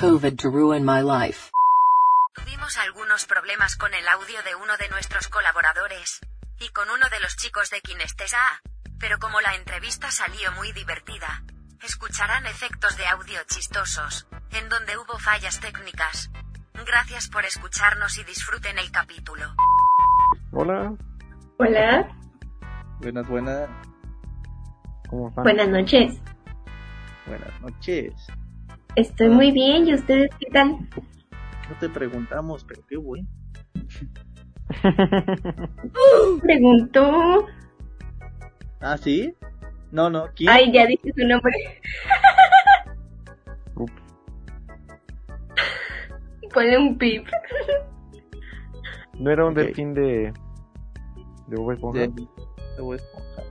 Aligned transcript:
COVID 0.00 0.36
to 0.38 0.50
ruin 0.50 0.84
my 0.84 1.02
life. 1.02 1.50
Tuvimos 2.34 2.76
algunos 2.78 3.26
problemas 3.26 3.76
con 3.76 3.94
el 3.94 4.06
audio 4.08 4.42
de 4.42 4.54
uno 4.56 4.76
de 4.76 4.88
nuestros 4.88 5.28
colaboradores. 5.28 6.20
Y 6.60 6.68
con 6.70 6.88
uno 6.90 7.08
de 7.10 7.20
los 7.20 7.36
chicos 7.36 7.70
de 7.70 7.80
Kinestesa. 7.80 8.38
Pero 8.98 9.18
como 9.18 9.40
la 9.40 9.54
entrevista 9.54 10.10
salió 10.10 10.50
muy 10.52 10.72
divertida, 10.72 11.44
escucharán 11.82 12.46
efectos 12.46 12.96
de 12.96 13.06
audio 13.06 13.40
chistosos, 13.46 14.26
en 14.52 14.68
donde 14.68 14.96
hubo 14.96 15.18
fallas 15.18 15.60
técnicas. 15.60 16.30
Gracias 16.86 17.28
por 17.28 17.44
escucharnos 17.44 18.18
y 18.18 18.24
disfruten 18.24 18.78
el 18.78 18.90
capítulo. 18.90 19.54
Hola, 20.52 20.94
Hola, 21.58 22.08
Buenas, 23.00 23.28
buenas, 23.28 23.68
¿cómo 25.08 25.28
están? 25.28 25.44
buenas 25.44 25.68
noches. 25.68 26.20
Buenas 27.26 27.60
noches. 27.60 28.12
Estoy 28.96 29.28
muy 29.30 29.50
bien, 29.52 29.86
¿y 29.88 29.94
ustedes 29.94 30.30
qué 30.38 30.50
tal? 30.52 30.70
No 30.72 31.76
te 31.80 31.88
preguntamos, 31.88 32.64
pero 32.64 32.82
qué 32.88 32.96
bueno. 32.96 33.26
Preguntó. 36.42 37.46
¿Ah, 38.80 38.96
sí? 38.98 39.34
No, 39.90 40.10
no, 40.10 40.26
¿quién? 40.34 40.50
Ay, 40.50 40.72
ya 40.72 40.86
dije 40.86 41.12
su 41.16 41.26
nombre. 41.26 41.52
Ups. 43.76 43.92
Ponle 46.52 46.78
un 46.78 46.98
pip. 46.98 47.26
¿No 49.18 49.30
era 49.30 49.44
un 49.46 49.52
Ok. 49.52 49.58
delfín 49.58 49.94
de... 49.94 50.32
de 51.46 51.56
Bob 51.56 51.72
Esponja? 51.72 52.00
De- 52.00 52.08
de 52.08 52.80
Bob 52.82 52.94
Esponja. 52.94 53.42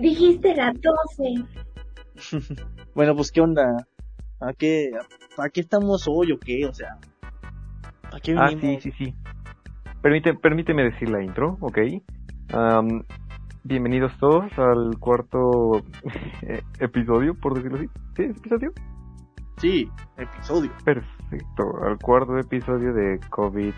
Dijiste 0.00 0.54
la 0.54 0.72
12. 0.72 1.44
Bueno, 2.94 3.14
pues, 3.14 3.30
¿qué 3.30 3.40
onda? 3.40 3.86
¿A 4.40 4.52
qué, 4.52 4.90
¿A 5.38 5.48
qué 5.50 5.60
estamos 5.60 6.06
hoy 6.08 6.32
o 6.32 6.38
qué? 6.38 6.66
O 6.66 6.72
sea, 6.72 6.98
¿a 8.12 8.20
qué 8.20 8.34
Ah, 8.36 8.48
venimos? 8.48 8.82
sí, 8.82 8.90
sí, 8.90 9.04
sí. 9.04 9.14
Permite, 10.02 10.34
permíteme 10.34 10.84
decir 10.84 11.08
la 11.10 11.22
intro, 11.22 11.56
¿ok? 11.60 11.78
Am, 12.52 13.02
bienvenidos 13.64 14.16
todos 14.18 14.44
al 14.58 14.98
cuarto 14.98 15.82
eh, 16.42 16.62
episodio, 16.80 17.34
por 17.34 17.54
decirlo 17.54 17.78
así. 17.78 17.86
¿Sí? 18.16 18.22
¿Es 18.24 18.36
episodio? 18.38 18.72
Sí, 19.58 19.90
episodio. 20.16 20.70
Perfecto. 20.84 21.64
Al 21.82 21.98
cuarto 21.98 22.38
episodio 22.38 22.92
de 22.92 23.18
COVID 23.30 23.72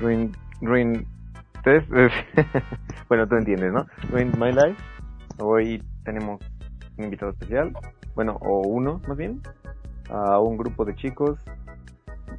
Ruin, 0.00 0.32
Ruin 0.60 1.06
Test. 1.64 1.88
bueno, 3.08 3.26
tú 3.28 3.36
entiendes, 3.36 3.72
¿no? 3.72 3.86
Ruin 4.10 4.32
My 4.38 4.52
Life. 4.52 4.80
Hoy 5.38 5.82
tenemos 6.04 6.40
un 6.98 7.04
invitado 7.04 7.32
especial. 7.32 7.72
Bueno, 8.14 8.38
o 8.40 8.60
uno, 8.66 9.00
más 9.06 9.16
bien. 9.16 9.40
A 10.08 10.38
un 10.38 10.56
grupo 10.56 10.84
de 10.84 10.94
chicos. 10.94 11.38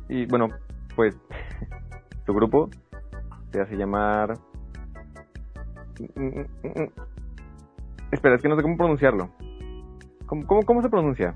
Y 0.10 0.26
bueno, 0.26 0.50
pues 0.96 1.16
su 2.26 2.34
grupo 2.34 2.70
se 3.52 3.62
hace 3.62 3.76
llamar... 3.76 4.38
Espera, 8.12 8.36
es 8.36 8.42
que 8.42 8.50
no 8.50 8.56
sé 8.56 8.62
cómo 8.62 8.78
pronunciarlo. 8.78 9.30
¿Cómo, 10.26 10.46
cómo, 10.46 10.62
cómo 10.64 10.82
se 10.82 10.90
pronuncia? 10.90 11.36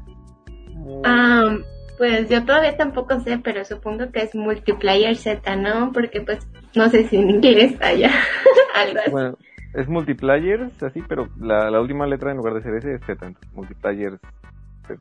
Ah, 1.03 1.57
pues 1.97 2.29
yo 2.29 2.43
todavía 2.45 2.75
tampoco 2.77 3.19
sé, 3.19 3.37
pero 3.37 3.63
supongo 3.65 4.11
que 4.11 4.21
es 4.21 4.35
multiplayer 4.35 5.15
Z, 5.15 5.55
¿no? 5.55 5.91
Porque 5.91 6.21
pues 6.21 6.47
no 6.75 6.89
sé 6.89 7.07
si 7.07 7.17
en 7.17 7.29
inglés 7.29 7.75
haya 7.81 8.09
algo 8.75 8.99
así. 8.99 9.11
Bueno, 9.11 9.37
es 9.73 9.87
multiplayers, 9.87 10.81
así, 10.83 11.01
pero 11.07 11.27
la, 11.37 11.69
la 11.71 11.81
última 11.81 12.07
letra 12.07 12.31
en 12.31 12.37
lugar 12.37 12.53
de 12.55 12.63
ser 12.63 12.75
S 12.75 12.93
es 12.93 13.01
Z, 13.01 13.25
entonces 13.25 13.53
multiplayers 13.53 14.19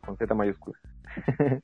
con 0.02 0.16
Z 0.16 0.34
mayúscula. 0.34 0.78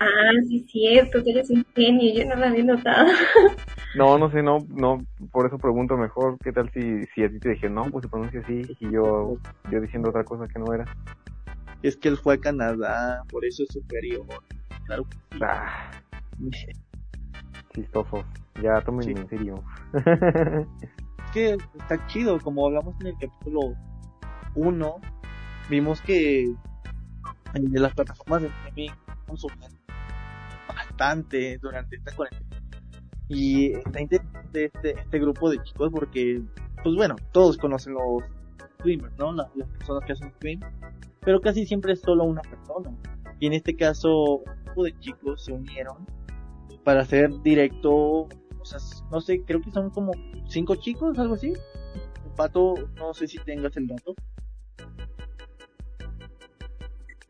Ah, 0.00 0.30
sí, 0.46 0.60
cierto, 0.68 1.20
tú 1.24 1.30
eres 1.30 1.50
un 1.50 1.64
genio, 1.74 2.14
yo 2.14 2.28
no 2.28 2.36
lo 2.36 2.46
había 2.46 2.62
notado. 2.62 3.08
No, 3.96 4.16
no 4.18 4.30
sé, 4.30 4.42
no, 4.42 4.58
no, 4.68 5.04
por 5.32 5.46
eso 5.46 5.58
pregunto 5.58 5.96
mejor, 5.96 6.38
¿qué 6.44 6.52
tal 6.52 6.70
si, 6.70 7.04
si 7.06 7.24
a 7.24 7.28
ti 7.28 7.40
te 7.40 7.48
dije, 7.48 7.68
no, 7.68 7.90
pues 7.90 8.04
se 8.04 8.08
pronuncia 8.08 8.40
así, 8.40 8.76
y 8.78 8.92
yo, 8.92 9.38
yo 9.64 9.80
diciendo 9.80 10.10
otra 10.10 10.22
cosa 10.24 10.46
que 10.46 10.60
no 10.60 10.72
era? 10.72 10.84
Es 11.82 11.96
que 11.96 12.08
él 12.08 12.18
fue 12.18 12.34
a 12.34 12.38
Canadá, 12.38 13.24
por 13.30 13.44
eso 13.44 13.62
es 13.62 13.70
superior. 13.70 14.24
Claro 14.84 15.04
que 15.04 15.16
sí. 15.32 15.38
Ah, 15.42 15.90
chistoso, 17.74 18.24
ya 18.62 18.80
tómenme 18.82 19.14
Sí. 19.14 19.20
en 19.20 19.28
serio. 19.28 19.64
Que 21.32 21.58
está 21.78 22.06
chido, 22.06 22.38
como 22.40 22.66
hablamos 22.66 22.94
en 23.00 23.08
el 23.08 23.14
capítulo 23.18 23.74
1, 24.54 24.96
vimos 25.68 26.00
que 26.00 26.44
en 27.54 27.72
las 27.82 27.94
plataformas 27.94 28.42
de 28.42 28.48
streaming 28.48 28.90
consumen 29.26 29.70
bastante 30.66 31.58
durante 31.58 31.96
esta 31.96 32.14
cuarentena. 32.16 32.62
Y 33.28 33.74
está 33.74 34.00
interesante 34.00 34.64
este, 34.64 34.98
este 34.98 35.18
grupo 35.18 35.50
de 35.50 35.62
chicos 35.62 35.90
porque, 35.92 36.40
pues 36.82 36.96
bueno, 36.96 37.16
todos 37.32 37.58
conocen 37.58 37.92
los 37.94 38.22
streamers, 38.78 39.16
¿no? 39.18 39.32
La- 39.32 39.50
las 39.54 39.68
personas 39.68 40.04
que 40.06 40.12
hacen 40.12 40.32
stream, 40.36 40.60
pero 41.20 41.40
casi 41.40 41.66
siempre 41.66 41.92
es 41.92 42.00
solo 42.00 42.24
una 42.24 42.40
persona. 42.42 42.90
Y 43.38 43.46
en 43.46 43.52
este 43.52 43.76
caso, 43.76 44.38
un 44.38 44.44
grupo 44.64 44.84
de 44.84 44.98
chicos 45.00 45.44
se 45.44 45.52
unieron 45.52 46.06
para 46.84 47.02
hacer 47.02 47.30
directo, 47.42 48.28
sea, 48.68 48.78
no 49.10 49.20
sé, 49.20 49.42
creo 49.42 49.60
que 49.60 49.70
son 49.70 49.90
como 49.90 50.12
cinco 50.48 50.76
chicos, 50.76 51.18
algo 51.18 51.34
así. 51.34 51.52
Pato, 52.36 52.74
no 52.96 53.12
sé 53.14 53.26
si 53.26 53.38
tengas 53.38 53.76
el 53.76 53.88
dato. 53.88 54.14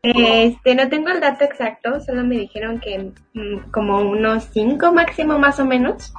Este, 0.01 0.75
no 0.75 0.87
tengo 0.87 1.09
el 1.09 1.19
dato 1.19 1.43
exacto, 1.43 1.99
solo 1.99 2.23
me 2.23 2.37
dijeron 2.37 2.79
que 2.79 3.11
mm, 3.33 3.71
como 3.71 3.99
unos 3.99 4.45
cinco 4.45 4.93
máximo 4.93 5.37
más 5.37 5.59
o 5.59 5.65
menos. 5.65 6.13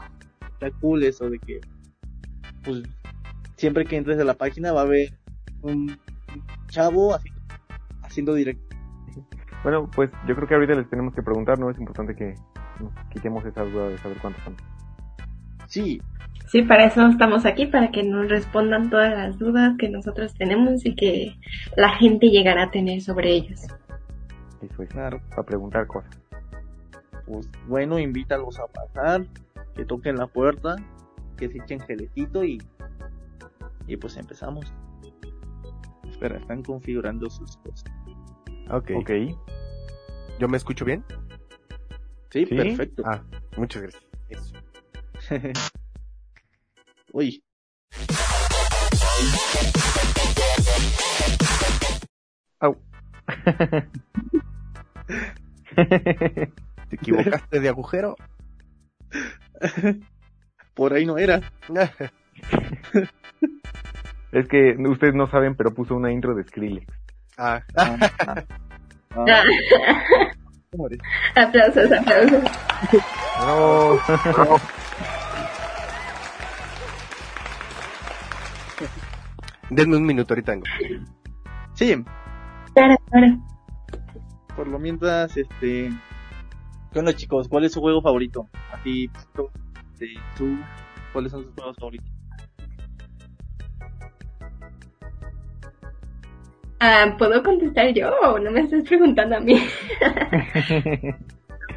Está 0.53 0.71
cool 0.81 1.03
eso 1.03 1.31
de 1.31 1.39
que, 1.39 1.61
pues, 2.63 2.83
siempre 3.57 3.87
que 3.87 3.97
entres 3.97 4.19
a 4.21 4.25
la 4.25 4.35
página 4.35 4.73
va 4.73 4.81
a 4.81 4.85
haber 4.85 5.15
un 5.63 5.99
chavo 6.69 7.15
así, 7.15 7.31
haciendo 8.03 8.35
directo. 8.35 8.77
Bueno, 9.63 9.91
pues 9.95 10.11
yo 10.27 10.35
creo 10.35 10.49
que 10.49 10.55
ahorita 10.55 10.75
les 10.75 10.89
tenemos 10.89 11.15
que 11.15 11.23
preguntar, 11.23 11.59
¿no? 11.59 11.71
Es 11.71 11.79
importante 11.79 12.15
que 12.15 12.35
nos 12.81 12.93
quitemos 13.11 13.45
esa 13.45 13.63
duda 13.63 13.89
de 13.89 13.99
saber 13.99 14.19
cuántos 14.19 14.43
son. 14.45 14.57
Sí, 15.71 16.01
Sí, 16.49 16.63
para 16.63 16.85
eso 16.87 17.07
estamos 17.07 17.47
aquí, 17.47 17.67
para 17.67 17.93
que 17.93 18.03
nos 18.03 18.29
respondan 18.29 18.91
todas 18.91 19.13
las 19.13 19.39
dudas 19.39 19.77
que 19.79 19.89
nosotros 19.89 20.35
tenemos 20.35 20.85
y 20.85 20.97
que 20.97 21.37
la 21.77 21.91
gente 21.91 22.29
llegará 22.29 22.65
a 22.65 22.71
tener 22.73 23.01
sobre 23.03 23.31
ellos. 23.31 23.61
Eso 24.61 24.83
es, 24.83 24.89
Claro. 24.89 25.21
para 25.31 25.45
preguntar 25.45 25.87
cosas. 25.87 26.11
pues 27.25 27.49
bueno, 27.69 28.01
invítalos 28.01 28.59
a 28.59 28.67
pasar, 28.67 29.25
que 29.77 29.85
toquen 29.85 30.17
la 30.17 30.27
puerta, 30.27 30.75
que 31.37 31.49
se 31.49 31.59
echen 31.59 31.79
gelecito 31.79 32.43
y, 32.45 32.61
y 33.87 33.97
pues 33.97 34.17
empezamos. 34.17 34.75
Espera, 36.11 36.39
están 36.39 36.65
configurando 36.65 37.31
sus 37.31 37.57
cosas. 37.59 37.85
Ok. 38.73 38.91
Ok. 38.97 39.11
¿Yo 40.41 40.49
me 40.49 40.57
escucho 40.57 40.85
bien? 40.85 41.05
Sí, 42.31 42.45
Sí. 42.47 42.57
perfecto. 42.57 43.05
Ah, 43.07 43.23
muchas 43.57 43.83
gracias. 43.83 44.03
Eso. 44.29 44.55
Uy, 47.13 47.43
Au. 52.61 52.77
¿Te 55.77 56.51
equivocaste 56.91 57.61
de 57.61 57.69
agujero? 57.69 58.17
por 60.75 60.93
ahí 60.93 61.07
no 61.07 61.17
era. 61.19 61.41
es 64.33 64.49
que 64.49 64.77
ustedes 64.89 65.15
no 65.15 65.31
saben, 65.31 65.55
pero 65.55 65.73
puso 65.73 65.95
una 65.95 66.13
intro 66.13 66.35
de 66.35 66.45
Skrillex. 66.45 66.87
ah, 67.39 67.63
Ah, 67.77 67.97
ah, 68.27 68.45
ah, 69.17 69.45
aplausos, 71.37 71.91
aplausos. 71.93 72.43
No. 73.47 73.99
Denme 79.71 79.97
un 79.97 80.05
minuto, 80.07 80.35
ahorita 80.35 80.53
vengo. 80.53 80.67
Sí, 81.75 81.95
Claro, 82.75 82.97
claro. 83.11 83.27
por 84.55 84.69
lo 84.69 84.79
mientras, 84.79 85.37
este... 85.37 85.91
¿Qué 86.93 86.99
onda 86.99 87.15
chicos? 87.15 87.49
¿Cuál 87.49 87.65
es 87.65 87.73
su 87.73 87.81
juego 87.81 88.03
favorito? 88.03 88.49
A 88.73 88.83
ti, 88.83 89.09
tú, 89.35 90.59
¿cuáles 91.13 91.31
son 91.33 91.45
sus 91.45 91.55
juegos 91.55 91.77
favoritos? 91.77 92.11
Ah, 96.81 97.15
¿Puedo 97.19 97.43
contestar 97.43 97.93
yo 97.93 98.11
o 98.23 98.39
no 98.39 98.51
me 98.51 98.61
estás 98.63 98.83
preguntando 98.89 99.37
a 99.37 99.41
mí? 99.41 99.55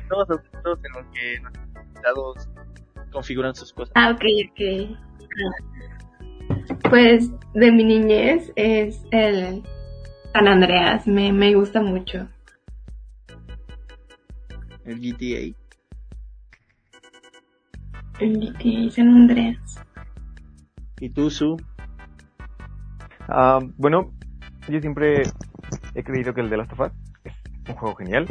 Todos 0.09 0.29
los 0.29 0.41
minutos 0.43 0.79
en 0.83 0.91
los 0.93 1.05
que 1.13 1.39
nuestros 1.41 1.85
invitados 1.85 2.49
configuran 3.11 3.53
sus 3.53 3.73
cosas. 3.73 3.91
Ah, 3.95 4.11
ok, 4.11 4.23
ok. 4.49 4.97
Pues 6.89 7.29
de 7.53 7.71
mi 7.71 7.83
niñez 7.83 8.51
es 8.55 9.01
el 9.11 9.63
San 10.33 10.47
Andreas, 10.47 11.07
me, 11.07 11.31
me 11.31 11.53
gusta 11.53 11.81
mucho. 11.81 12.27
El 14.85 14.99
GTA. 14.99 15.55
El 18.19 18.39
GTA 18.39 18.91
San 18.91 19.07
Andreas. 19.09 19.81
¿Y 20.99 21.09
tú, 21.09 21.29
Su? 21.29 21.57
Ah, 23.27 23.59
bueno, 23.77 24.11
yo 24.69 24.79
siempre 24.79 25.23
he 25.95 26.03
creído 26.03 26.33
que 26.33 26.41
el 26.41 26.49
de 26.49 26.57
Last 26.57 26.73
of 26.73 26.79
Us 26.81 26.91
es 27.23 27.33
un 27.69 27.75
juego 27.75 27.95
genial, 27.95 28.27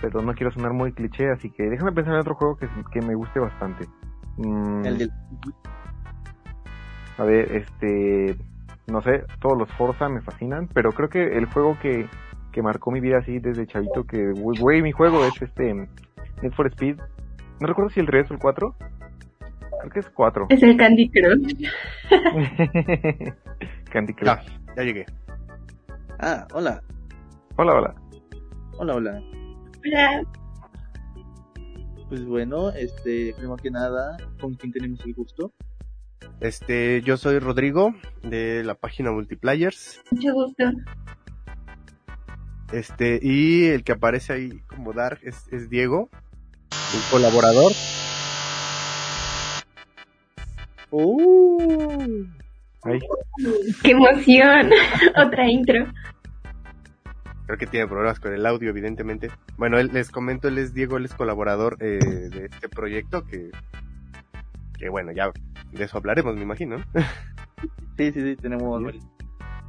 pero 0.00 0.22
no 0.22 0.34
quiero 0.34 0.52
sonar 0.52 0.72
muy 0.72 0.92
cliché, 0.92 1.30
así 1.30 1.50
que 1.50 1.64
déjame 1.64 1.92
pensar 1.92 2.14
en 2.14 2.20
otro 2.20 2.34
juego 2.34 2.56
que, 2.56 2.68
que 2.92 3.00
me 3.00 3.14
guste 3.14 3.40
bastante. 3.40 3.86
Mm, 4.36 4.86
El 4.86 4.98
del... 4.98 5.12
A 7.16 7.24
ver, 7.24 7.52
este, 7.52 8.36
no 8.86 9.00
sé, 9.02 9.24
todos 9.40 9.56
los 9.56 9.70
Forza 9.72 10.08
me 10.08 10.20
fascinan, 10.20 10.68
pero 10.68 10.92
creo 10.92 11.08
que 11.08 11.36
el 11.36 11.46
juego 11.46 11.78
que, 11.80 12.08
que 12.52 12.62
marcó 12.62 12.90
mi 12.90 13.00
vida 13.00 13.18
así 13.18 13.38
desde 13.38 13.66
chavito, 13.66 14.04
que, 14.04 14.32
güey, 14.32 14.82
mi 14.82 14.92
juego 14.92 15.24
es 15.24 15.40
este, 15.40 15.72
Need 16.42 16.52
for 16.52 16.66
Speed. 16.68 16.98
No 17.60 17.68
recuerdo 17.68 17.90
si 17.90 18.00
el 18.00 18.06
3 18.06 18.30
o 18.30 18.34
el 18.34 18.40
4. 18.40 18.76
Creo 19.80 19.92
que 19.92 20.00
es 20.00 20.10
4. 20.10 20.46
Es 20.50 20.62
el 20.62 20.76
Candy 20.76 21.08
Crush. 21.10 21.68
Candy 23.90 24.14
Crush. 24.14 24.26
Ya, 24.26 24.74
ya 24.76 24.82
llegué. 24.82 25.06
Ah, 26.18 26.46
hola. 26.52 26.82
Hola, 27.56 27.74
hola. 27.74 27.94
Hola, 28.78 28.94
hola. 28.96 29.22
Hola. 29.84 30.22
Pues 32.08 32.24
bueno, 32.26 32.70
este, 32.70 33.32
primero 33.36 33.56
que 33.56 33.70
nada, 33.70 34.16
¿con 34.40 34.54
quién 34.54 34.72
tenemos 34.72 35.04
el 35.06 35.14
gusto? 35.14 35.52
Este, 36.40 37.00
yo 37.02 37.16
soy 37.16 37.38
Rodrigo 37.38 37.94
de 38.22 38.62
la 38.64 38.74
página 38.74 39.10
Multiplayers. 39.12 40.02
Mucho 40.10 40.32
gusto. 40.34 40.64
Este, 42.72 43.20
y 43.22 43.66
el 43.66 43.84
que 43.84 43.92
aparece 43.92 44.32
ahí 44.32 44.60
como 44.66 44.92
Dark 44.92 45.20
es, 45.22 45.46
es 45.52 45.70
Diego, 45.70 46.10
un 46.72 47.00
colaborador. 47.10 47.72
¡Uh! 50.90 52.26
¡Qué 53.82 53.90
emoción! 53.90 54.70
Otra 55.16 55.48
intro. 55.48 55.86
Creo 57.46 57.58
que 57.58 57.66
tiene 57.66 57.86
problemas 57.86 58.20
con 58.20 58.32
el 58.32 58.46
audio, 58.46 58.70
evidentemente. 58.70 59.30
Bueno, 59.56 59.78
él, 59.78 59.90
les 59.92 60.10
comento, 60.10 60.48
él 60.48 60.58
es 60.58 60.72
Diego, 60.72 60.96
él 60.96 61.04
es 61.04 61.14
colaborador 61.14 61.76
eh, 61.80 61.98
de 61.98 62.46
este 62.46 62.68
proyecto 62.68 63.24
que, 63.24 63.50
que 64.78 64.88
bueno, 64.88 65.12
ya 65.12 65.30
de 65.74 65.84
eso 65.84 65.98
hablaremos, 65.98 66.34
me 66.36 66.42
imagino. 66.42 66.76
Sí, 67.96 68.10
sí, 68.10 68.20
sí, 68.22 68.34
tenemos... 68.34 68.82
Bien. 68.82 68.98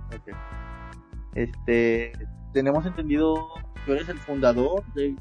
Ok. 0.07 0.36
Este, 1.36 2.12
tenemos 2.54 2.84
entendido 2.86 3.36
que 3.86 3.92
eres 3.92 4.10
el 4.10 4.18
fundador 4.18 4.84
de... 4.96 5.16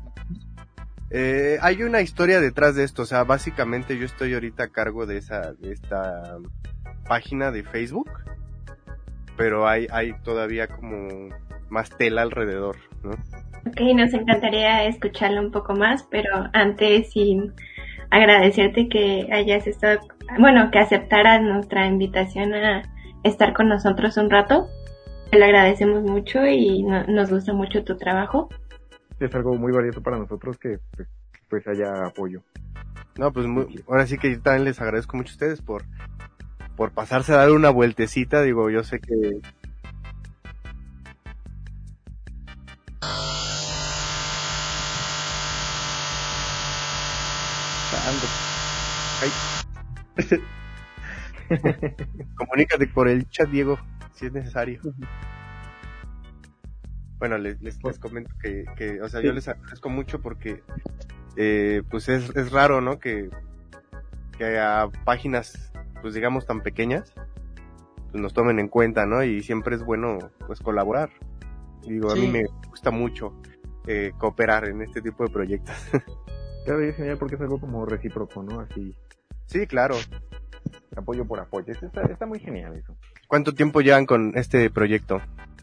Eh, 1.11 1.59
hay 1.61 1.83
una 1.83 2.01
historia 2.01 2.41
detrás 2.41 2.75
de 2.77 2.85
esto, 2.85 3.03
o 3.03 3.05
sea, 3.05 3.25
básicamente 3.25 3.99
yo 3.99 4.07
estoy 4.07 4.33
ahorita 4.33 4.65
a 4.65 4.69
cargo 4.69 5.05
de 5.05 5.19
esa, 5.19 5.53
de 5.53 5.73
esta 5.73 6.39
página 7.07 7.51
de 7.51 7.63
Facebook, 7.63 8.11
pero 9.37 9.69
hay, 9.69 9.87
hay 9.91 10.15
todavía 10.23 10.67
como 10.67 11.29
más 11.69 11.91
tela 11.91 12.23
alrededor, 12.23 12.77
¿no? 13.03 13.11
Ok, 13.67 13.81
nos 13.95 14.13
encantaría 14.15 14.85
escucharlo 14.87 15.41
un 15.41 15.51
poco 15.51 15.75
más, 15.75 16.05
pero 16.11 16.49
antes 16.53 17.13
sin 17.13 17.53
agradecerte 18.11 18.89
que 18.89 19.29
hayas 19.33 19.67
estado, 19.67 20.01
bueno, 20.38 20.71
que 20.71 20.79
aceptaras 20.79 21.43
nuestra 21.43 21.87
invitación 21.87 22.55
a 22.55 22.82
estar 23.23 23.53
con 23.53 23.69
nosotros 23.69 24.17
un 24.17 24.31
rato. 24.31 24.69
Te 25.31 25.38
lo 25.38 25.44
agradecemos 25.44 26.03
mucho 26.03 26.47
y 26.47 26.82
no- 26.82 27.05
nos 27.05 27.31
gusta 27.31 27.53
mucho 27.53 27.85
tu 27.85 27.97
trabajo. 27.97 28.49
es 29.21 29.35
algo 29.35 29.55
muy 29.56 29.73
valioso 29.73 30.03
para 30.03 30.19
nosotros 30.19 30.59
que 30.59 30.79
pues, 30.97 31.09
pues 31.49 31.67
haya 31.69 32.06
apoyo. 32.06 32.43
No, 33.17 33.32
pues 33.32 33.47
muy- 33.47 33.82
ahora 33.88 34.06
sí 34.06 34.19
que 34.19 34.32
yo 34.32 34.41
también 34.41 34.65
les 34.65 34.81
agradezco 34.81 35.17
mucho 35.17 35.31
a 35.31 35.35
ustedes 35.35 35.62
por, 35.62 35.85
por 36.77 36.91
pasarse 36.91 37.32
a 37.32 37.37
dar 37.37 37.50
una 37.53 37.70
vueltecita, 37.70 38.43
digo, 38.43 38.70
yo 38.70 38.82
sé 38.82 39.00
que 39.00 39.41
comunícate 52.37 52.87
por 52.89 53.09
el 53.09 53.29
chat, 53.29 53.49
Diego, 53.49 53.79
si 54.13 54.27
es 54.27 54.33
necesario. 54.33 54.81
Bueno, 57.19 57.39
les, 57.39 57.61
les, 57.61 57.83
les 57.83 57.99
comento 57.99 58.31
que, 58.43 58.65
que, 58.77 59.01
o 59.01 59.09
sea, 59.09 59.21
yo 59.21 59.33
les 59.33 59.49
agradezco 59.49 59.89
mucho 59.89 60.21
porque, 60.21 60.63
eh, 61.37 61.83
pues 61.91 62.09
es, 62.09 62.35
es 62.37 62.53
raro, 62.53 62.81
¿no? 62.81 62.99
Que, 62.99 63.31
que 64.37 64.59
a 64.59 64.89
páginas, 65.05 65.73
pues 66.03 66.15
digamos, 66.15 66.47
tan 66.47 66.63
pequeñas, 66.63 67.15
pues 68.11 68.23
nos 68.23 68.35
tomen 68.35 68.59
en 68.59 68.69
cuenta, 68.69 69.07
¿no? 69.07 69.23
Y 69.23 69.43
siempre 69.43 69.77
es 69.77 69.85
bueno, 69.85 70.19
pues 70.47 70.61
colaborar. 70.61 71.11
Digo, 71.83 72.11
a 72.11 72.15
mí 72.15 72.27
me 72.27 72.45
gusta 72.69 72.91
mucho 72.91 73.35
eh, 73.87 74.13
cooperar 74.19 74.69
en 74.69 74.83
este 74.83 75.03
tipo 75.03 75.25
de 75.25 75.31
proyectos. 75.31 75.77
Claro, 76.65 76.83
y 76.83 76.89
es 76.89 76.97
genial 76.97 77.19
porque 77.19 77.35
es 77.35 77.43
algo 77.43 77.61
como 77.61 77.85
recíproco, 77.85 78.43
¿no? 78.43 78.61
Así, 78.61 78.97
sí, 79.46 79.67
claro. 79.67 79.96
apoyo 80.96 81.26
por 81.26 81.41
apoyo. 81.41 81.73
Es- 81.73 81.82
Está, 81.82 82.02
está 82.02 82.26
muy 82.26 82.38
genial 82.41 82.76
eso. 82.76 82.96
¿Cuánto 83.29 83.52
tiempo 83.52 83.81
llevan 83.81 84.06
con 84.06 84.32
este 84.37 84.70
proyecto? 84.70 85.20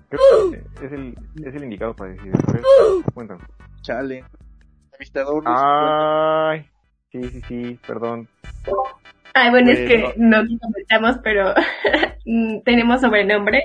Creo 0.09 0.51
que 0.51 0.85
es 0.85 0.91
el, 0.91 1.15
es 1.45 1.55
el 1.55 1.63
indicado 1.63 1.95
para 1.95 2.11
decir 2.11 2.33
eso. 2.33 2.43
A 2.49 2.53
ver, 2.53 2.61
cuéntanos. 3.13 3.43
Chale. 3.81 4.25
Entrevistador. 4.85 5.43
Ay, 5.47 6.65
sí, 7.11 7.23
sí, 7.29 7.41
sí, 7.47 7.79
perdón. 7.87 8.27
Ay, 9.33 9.49
bueno, 9.51 9.71
es 9.71 9.79
que 9.87 10.13
no 10.17 10.43
comentamos, 10.59 11.17
pero 11.23 11.53
mm, 12.25 12.59
tenemos 12.65 12.99
sobrenombre. 12.99 13.63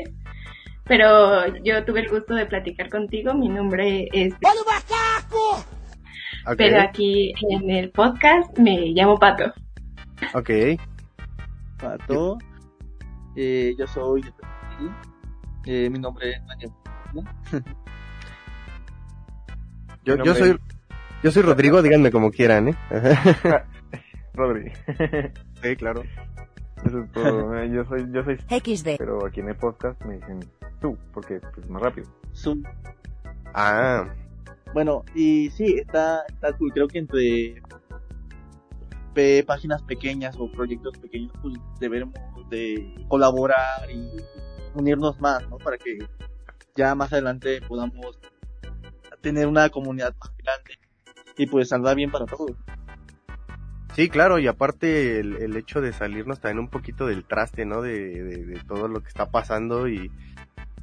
Pero 0.85 1.45
yo 1.65 1.85
tuve 1.85 2.01
el 2.03 2.09
gusto 2.09 2.35
de 2.37 2.47
platicar 2.47 2.89
contigo. 2.91 3.35
Mi 3.35 3.49
nombre 3.49 4.09
es. 4.13 4.33
Pero 6.57 6.81
aquí 6.81 7.33
en 7.51 7.71
el 7.71 7.91
podcast 7.91 8.57
me 8.57 8.93
llamo 8.95 9.19
Pato. 9.19 9.53
Ok. 10.35 10.51
Pato. 11.79 12.39
Eh, 13.37 13.75
yo 13.79 13.87
soy. 13.87 14.25
Eh, 15.67 15.91
mi 15.91 15.99
nombre 15.99 16.31
es 16.33 16.47
Daniel. 16.47 16.71
Yo, 20.05 20.17
yo 20.23 20.35
soy, 20.35 20.59
yo 21.23 21.31
soy 21.31 21.43
Rodrigo, 21.43 21.83
díganme 21.83 22.11
como 22.11 22.31
quieran, 22.31 22.69
¿eh? 22.69 22.75
Rodri. 24.35 24.71
sí, 25.63 25.77
claro. 25.77 26.03
Eso 26.85 27.01
es 27.01 27.13
todo. 27.13 27.65
Yo 27.73 27.85
soy, 27.87 28.07
yo 28.13 28.23
soy, 28.23 28.37
XD. 28.37 28.97
pero 28.99 29.27
aquí 29.27 29.41
en 29.41 29.49
el 29.49 29.57
podcast 29.57 30.01
me 30.05 30.17
dicen 30.17 30.41
tú, 30.81 30.97
porque 31.13 31.41
pues 31.55 31.69
más 31.71 31.83
rápido. 31.83 32.07
Su- 32.33 32.63
Ah, 33.55 34.05
Bueno, 34.75 35.03
y 35.15 35.49
sí, 35.51 35.79
está, 35.79 36.23
está 36.29 36.53
cool. 36.59 36.71
Creo 36.73 36.87
que 36.87 36.99
entre 36.99 37.63
pe- 39.17 39.43
páginas 39.45 39.83
pequeñas 39.83 40.37
o 40.39 40.53
proyectos 40.53 40.99
pequeños, 40.99 41.33
pues 41.41 41.55
debemos 41.81 42.15
de 42.51 42.95
colaborar 43.09 43.91
y 43.91 44.11
unirnos 44.75 45.19
más, 45.21 45.49
¿no? 45.49 45.57
Para 45.57 45.79
que 45.79 45.99
ya 46.77 46.95
más 46.95 47.11
adelante 47.13 47.63
podamos 47.67 48.19
tener 49.23 49.47
una 49.47 49.71
comunidad 49.71 50.15
más 50.21 50.31
grande 50.37 50.79
y 51.39 51.47
pues 51.47 51.71
saldrá 51.71 51.95
bien 51.95 52.11
para 52.11 52.27
todos. 52.27 52.53
sí, 53.95 54.11
claro, 54.11 54.39
y 54.39 54.47
aparte 54.49 55.19
el, 55.19 55.37
el 55.37 55.57
hecho 55.57 55.81
de 55.81 55.95
salirnos 55.95 56.41
también 56.41 56.59
un 56.59 56.69
poquito 56.69 57.07
del 57.07 57.25
traste, 57.25 57.65
¿no? 57.65 57.81
De, 57.81 58.23
de, 58.23 58.45
de 58.45 58.61
todo 58.69 58.87
lo 58.87 59.01
que 59.01 59.09
está 59.09 59.31
pasando 59.31 59.89
y, 59.89 60.11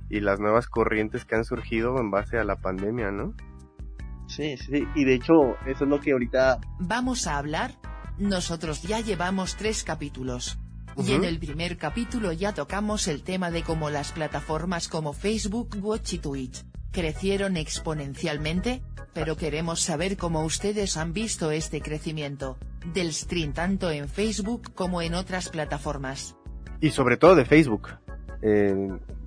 y 0.09 0.19
las 0.21 0.39
nuevas 0.39 0.67
corrientes 0.67 1.23
que 1.23 1.35
han 1.35 1.45
surgido 1.45 1.99
en 1.99 2.09
base 2.09 2.39
a 2.39 2.43
la 2.43 2.55
pandemia, 2.55 3.11
¿no? 3.11 3.35
Sí, 4.27 4.57
sí, 4.57 4.87
y 4.95 5.05
de 5.05 5.13
hecho 5.13 5.55
eso 5.67 5.83
es 5.83 5.89
lo 5.89 5.99
que 5.99 6.13
ahorita 6.13 6.59
Vamos 6.79 7.27
a 7.27 7.37
hablar. 7.37 7.71
Nosotros 8.17 8.83
ya 8.83 8.99
llevamos 8.99 9.55
tres 9.55 9.83
capítulos. 9.83 10.59
Y 10.97 11.13
en 11.13 11.23
el 11.23 11.39
primer 11.39 11.77
capítulo 11.77 12.31
ya 12.31 12.53
tocamos 12.53 13.07
el 13.07 13.23
tema 13.23 13.49
de 13.49 13.63
cómo 13.63 13.89
las 13.89 14.11
plataformas 14.11 14.87
como 14.87 15.13
Facebook, 15.13 15.75
Watch 15.81 16.13
y 16.13 16.17
Twitch 16.19 16.63
crecieron 16.91 17.57
exponencialmente, 17.57 18.83
pero 19.13 19.35
queremos 19.35 19.81
saber 19.81 20.15
cómo 20.15 20.43
ustedes 20.43 20.95
han 20.95 21.11
visto 21.11 21.49
este 21.49 21.81
crecimiento 21.81 22.57
del 22.93 23.11
stream 23.11 23.53
tanto 23.53 23.89
en 23.89 24.07
Facebook 24.07 24.73
como 24.75 25.01
en 25.01 25.15
otras 25.15 25.49
plataformas. 25.49 26.35
Y 26.79 26.91
sobre 26.91 27.17
todo 27.17 27.35
de 27.35 27.45
Facebook. 27.45 27.89
Eh, 28.43 28.75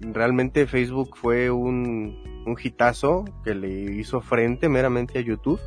realmente 0.00 0.66
Facebook 0.66 1.16
fue 1.16 1.50
un, 1.50 2.44
un 2.46 2.56
hitazo 2.62 3.24
que 3.42 3.54
le 3.54 3.96
hizo 3.96 4.20
frente 4.20 4.68
meramente 4.68 5.18
a 5.18 5.22
YouTube. 5.22 5.58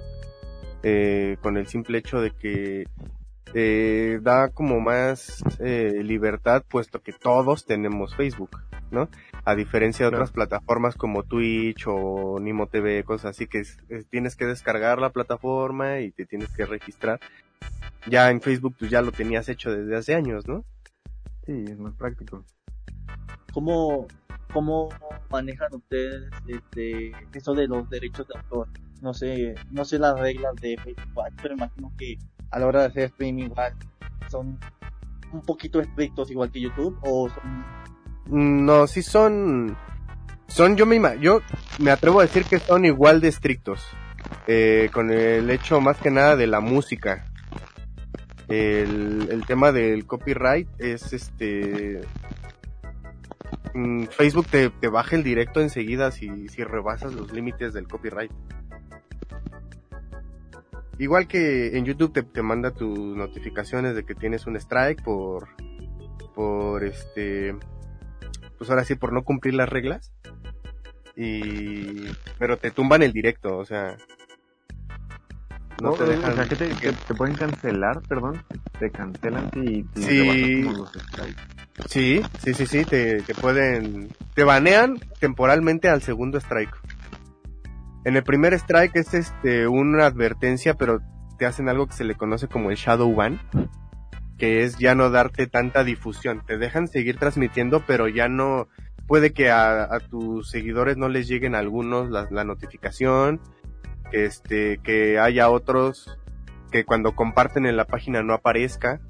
Eh, 0.83 1.37
con 1.41 1.57
el 1.57 1.67
simple 1.67 1.97
hecho 1.97 2.21
de 2.21 2.31
que 2.31 2.85
eh, 3.53 4.19
da 4.21 4.49
como 4.49 4.79
más 4.79 5.43
eh, 5.59 6.01
libertad 6.03 6.63
puesto 6.67 7.01
que 7.01 7.13
todos 7.13 7.65
tenemos 7.65 8.15
Facebook, 8.15 8.61
¿no? 8.91 9.09
A 9.43 9.55
diferencia 9.55 10.05
de 10.05 10.15
otras 10.15 10.31
plataformas 10.31 10.95
como 10.95 11.23
Twitch 11.23 11.85
o 11.87 12.39
Nimo 12.39 12.67
TV, 12.67 13.03
cosas 13.03 13.31
así 13.31 13.47
que 13.47 13.63
tienes 14.09 14.35
que 14.35 14.45
descargar 14.45 14.99
la 14.99 15.09
plataforma 15.09 15.99
y 15.99 16.11
te 16.11 16.25
tienes 16.25 16.49
que 16.49 16.65
registrar. 16.65 17.19
Ya 18.07 18.29
en 18.29 18.39
Facebook 18.39 18.75
pues 18.77 18.91
ya 18.91 19.01
lo 19.01 19.11
tenías 19.11 19.49
hecho 19.49 19.71
desde 19.71 19.95
hace 19.95 20.15
años, 20.15 20.47
¿no? 20.47 20.63
Sí, 21.45 21.65
es 21.67 21.79
más 21.79 21.95
práctico. 21.95 22.45
¿Cómo, 23.51 24.07
cómo 24.53 24.89
manejan 25.31 25.73
ustedes 25.73 26.29
este, 26.47 27.11
eso 27.33 27.53
de 27.55 27.67
los 27.67 27.89
derechos 27.89 28.27
de 28.27 28.37
autor? 28.37 28.67
No 29.01 29.13
sé, 29.13 29.55
no 29.71 29.85
sé 29.85 29.97
las 29.97 30.19
reglas 30.19 30.55
de 30.55 30.77
Facebook, 30.77 31.23
pero 31.41 31.53
imagino 31.55 31.91
que 31.97 32.17
a 32.51 32.59
la 32.59 32.67
hora 32.67 32.81
de 32.81 32.87
hacer 32.87 33.03
streaming 33.05 33.45
igual 33.45 33.73
son 34.29 34.59
un 35.31 35.41
poquito 35.41 35.79
estrictos 35.79 36.31
igual 36.31 36.51
que 36.51 36.59
YouTube 36.59 36.97
o 37.01 37.29
son 37.29 37.65
mm, 38.25 38.65
no 38.65 38.87
sí 38.87 39.03
son 39.03 39.77
son 40.47 40.75
yo 40.75 40.87
me 40.87 40.99
yo 41.21 41.41
me 41.79 41.91
atrevo 41.91 42.19
a 42.19 42.23
decir 42.23 42.45
que 42.45 42.59
son 42.59 42.83
igual 42.83 43.21
de 43.21 43.27
estrictos 43.27 43.85
eh, 44.47 44.89
con 44.91 45.11
el 45.11 45.49
hecho 45.49 45.79
más 45.79 45.97
que 45.97 46.09
nada 46.09 46.35
de 46.35 46.47
la 46.47 46.59
música. 46.59 47.25
El, 48.47 49.29
el 49.29 49.45
tema 49.45 49.71
del 49.71 50.07
copyright 50.07 50.67
es 50.79 51.13
este 51.13 52.01
mm, 53.75 54.05
Facebook 54.05 54.47
te, 54.47 54.71
te 54.71 54.87
baja 54.87 55.15
el 55.15 55.23
directo 55.23 55.61
enseguida 55.61 56.11
si, 56.11 56.49
si 56.49 56.63
rebasas 56.63 57.13
los 57.13 57.31
límites 57.31 57.73
del 57.73 57.87
copyright 57.87 58.31
igual 60.99 61.27
que 61.27 61.77
en 61.77 61.85
YouTube 61.85 62.13
te, 62.13 62.23
te 62.23 62.41
manda 62.41 62.71
tus 62.71 62.97
notificaciones 63.15 63.95
de 63.95 64.05
que 64.05 64.15
tienes 64.15 64.45
un 64.45 64.55
strike 64.55 65.01
por, 65.01 65.47
por 66.35 66.83
este, 66.83 67.55
pues 68.57 68.69
ahora 68.69 68.83
sí, 68.83 68.95
por 68.95 69.13
no 69.13 69.23
cumplir 69.23 69.55
las 69.55 69.69
reglas. 69.69 70.11
Y, 71.15 72.05
pero 72.37 72.57
te 72.57 72.71
tumban 72.71 73.01
el 73.01 73.11
directo, 73.11 73.57
o 73.57 73.65
sea, 73.65 73.97
no, 75.81 75.93
te 75.93 76.05
dejan. 76.05 76.31
O 76.31 76.35
sea, 76.35 76.45
que 76.45 76.55
te, 76.55 77.13
pueden 77.15 77.35
cancelar, 77.35 78.01
perdón. 78.07 78.43
Te 78.79 78.89
cancelan 78.91 79.49
si, 79.53 79.85
si 79.95 80.03
sí. 80.03 80.63
los 80.63 80.91
Sí, 81.87 82.21
sí, 82.43 82.53
sí, 82.53 82.65
sí, 82.65 82.85
te, 82.85 83.21
te 83.21 83.33
pueden, 83.33 84.09
te 84.33 84.43
banean 84.43 84.99
temporalmente 85.19 85.87
al 85.87 86.01
segundo 86.01 86.37
strike. 86.37 86.75
En 88.05 88.15
el 88.15 88.23
primer 88.23 88.53
strike 88.53 88.95
es 88.95 89.13
este 89.13 89.67
una 89.67 90.05
advertencia, 90.05 90.75
pero 90.75 91.01
te 91.37 91.45
hacen 91.45 91.67
algo 91.67 91.87
que 91.87 91.93
se 91.93 92.05
le 92.05 92.15
conoce 92.15 92.47
como 92.47 92.69
el 92.69 92.77
shadow 92.77 93.13
ban, 93.13 93.39
que 94.37 94.63
es 94.63 94.77
ya 94.77 94.95
no 94.95 95.09
darte 95.09 95.47
tanta 95.47 95.83
difusión. 95.83 96.41
Te 96.45 96.57
dejan 96.57 96.87
seguir 96.87 97.17
transmitiendo, 97.17 97.83
pero 97.85 98.07
ya 98.07 98.29
no 98.29 98.67
puede 99.05 99.33
que 99.33 99.51
a, 99.51 99.99
tus 100.09 100.49
seguidores 100.49 100.95
no 100.95 101.09
les 101.09 101.27
lleguen 101.27 101.55
algunos 101.55 102.09
la, 102.09 102.27
la 102.31 102.45
notificación, 102.45 103.41
que 104.11 104.25
este 104.25 104.79
que 104.81 105.19
haya 105.19 105.49
otros 105.49 106.17
que 106.71 106.85
cuando 106.85 107.15
comparten 107.15 107.65
en 107.65 107.75
la 107.75 107.85
página 107.85 108.23
no 108.23 108.33
aparezca. 108.33 109.01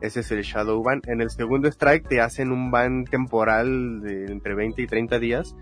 Ese 0.00 0.20
es 0.20 0.30
el 0.32 0.42
shadow 0.42 0.82
ban. 0.82 1.02
En 1.06 1.20
el 1.20 1.30
segundo 1.30 1.68
strike 1.68 2.08
te 2.08 2.20
hacen 2.22 2.50
un 2.50 2.70
ban 2.70 3.04
temporal 3.04 4.00
de 4.00 4.32
entre 4.32 4.54
20 4.54 4.80
y 4.80 4.86
30 4.86 5.18
días 5.18 5.54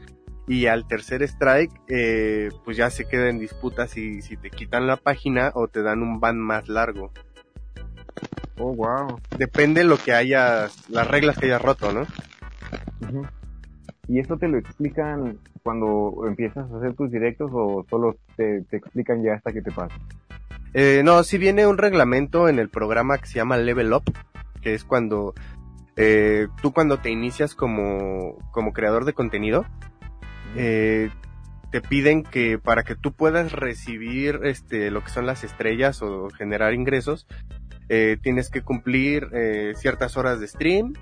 y 0.49 0.67
al 0.67 0.87
tercer 0.87 1.23
strike 1.23 1.73
eh, 1.89 2.49
pues 2.65 2.77
ya 2.77 2.91
se 2.91 3.07
queda 3.07 3.29
en 3.29 3.39
disputa 3.39 3.87
si, 3.87 4.23
si 4.23 4.37
te 4.37 4.51
quitan 4.51 4.87
la 4.87 4.97
página 4.97 5.53
o 5.55 5.69
te 5.69 5.83
dan 5.83 6.03
un 6.03 6.21
ban 6.21 6.39
más 6.39 6.69
largo. 6.69 7.13
Oh, 8.59 8.75
wow. 8.75 9.21
Depende 9.37 9.85
lo 9.85 9.99
que 9.99 10.13
hayas, 10.13 10.89
las 10.91 11.07
reglas 11.07 11.39
que 11.39 11.47
hayas 11.47 11.63
roto, 11.63 11.93
¿no? 11.93 12.07
¿Y 14.09 14.19
esto 14.19 14.37
te 14.39 14.49
lo 14.49 14.59
explican 14.59 15.39
cuando 15.63 16.25
empiezas 16.27 16.71
a 16.73 16.79
hacer 16.79 16.95
tus 16.95 17.11
directos 17.11 17.51
o 17.53 17.87
solo 17.89 18.17
te, 18.37 18.65
explican 18.73 19.23
ya 19.23 19.35
hasta 19.35 19.53
que 19.53 19.63
te 19.63 19.71
pasa? 19.71 19.95
Eh, 20.73 21.03
no, 21.05 21.23
si 21.23 21.39
viene 21.39 21.67
un 21.67 21.79
reglamento 21.79 22.49
en 22.49 22.59
el 22.59 22.69
programa 22.69 23.19
que 23.19 23.27
se 23.27 23.35
llama 23.35 23.59
Level 23.59 23.93
Up, 23.93 24.05
que 24.63 24.75
es 24.75 24.85
cuando 24.85 25.35
eh, 25.97 26.49
tú 26.63 26.73
cuando 26.73 26.99
te 26.99 27.11
inicias 27.11 27.55
como, 27.55 28.39
como 28.51 28.73
creador 28.73 29.05
de 29.05 29.13
contenido, 29.13 29.67
eh, 30.57 31.11
te 31.71 31.81
piden 31.81 32.23
que 32.23 32.59
para 32.59 32.83
que 32.83 32.95
tú 32.95 33.13
puedas 33.13 33.53
recibir 33.53 34.41
este 34.45 34.91
lo 34.91 35.05
que 35.05 35.11
son 35.11 35.27
las 35.27 35.45
estrellas 35.45 36.01
o 36.03 36.31
generar 36.31 36.73
ingresos 36.73 37.27
eh, 37.89 38.19
tienes 38.23 38.51
que 38.51 38.63
cumplir 38.63 39.29
eh, 39.33 39.73
ciertas 39.77 40.17
horas 40.17 40.41
de 40.41 40.49
stream 40.49 40.93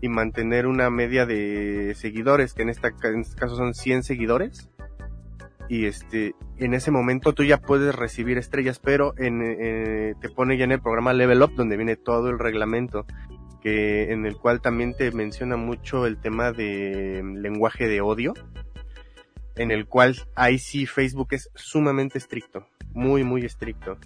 y 0.00 0.08
mantener 0.08 0.66
una 0.66 0.90
media 0.90 1.26
de 1.26 1.94
seguidores 1.96 2.54
que 2.54 2.62
en, 2.62 2.68
esta, 2.68 2.92
en 3.02 3.20
este 3.20 3.36
caso 3.36 3.56
son 3.56 3.74
100 3.74 4.04
seguidores. 4.04 4.70
Y 5.68 5.86
este 5.86 6.36
en 6.58 6.74
ese 6.74 6.92
momento 6.92 7.32
tú 7.32 7.42
ya 7.42 7.58
puedes 7.58 7.92
recibir 7.92 8.38
estrellas 8.38 8.78
pero 8.78 9.14
en, 9.18 9.42
eh, 9.42 10.14
te 10.20 10.28
pone 10.28 10.56
ya 10.56 10.64
en 10.64 10.70
el 10.70 10.80
programa 10.80 11.12
Level 11.12 11.42
Up 11.42 11.54
donde 11.56 11.76
viene 11.76 11.96
todo 11.96 12.30
el 12.30 12.38
reglamento 12.38 13.04
que 13.60 14.12
en 14.12 14.26
el 14.26 14.36
cual 14.36 14.60
también 14.60 14.94
te 14.94 15.10
menciona 15.10 15.56
mucho 15.56 16.06
el 16.06 16.18
tema 16.18 16.52
de 16.52 17.20
lenguaje 17.34 17.88
de 17.88 18.00
odio 18.00 18.34
en 19.56 19.70
el 19.70 19.86
cual 19.86 20.16
ahí 20.34 20.58
sí 20.58 20.86
Facebook 20.86 21.28
es 21.30 21.50
sumamente 21.54 22.18
estricto, 22.18 22.66
muy, 22.92 23.24
muy 23.24 23.44
estricto. 23.44 23.98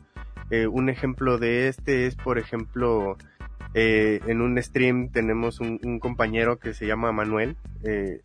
Eh, 0.51 0.67
un 0.67 0.89
ejemplo 0.89 1.39
de 1.39 1.69
este 1.69 2.07
es, 2.07 2.17
por 2.17 2.39
ejemplo, 2.39 3.17
eh, 3.75 4.21
en 4.27 4.41
un 4.41 4.61
stream 4.63 5.11
tenemos 5.11 5.61
un, 5.61 5.79
compañero 6.01 6.59
que 6.59 6.75
se 6.75 6.87
llama 6.87 7.13
Manuel, 7.13 7.57
eh, 7.85 8.21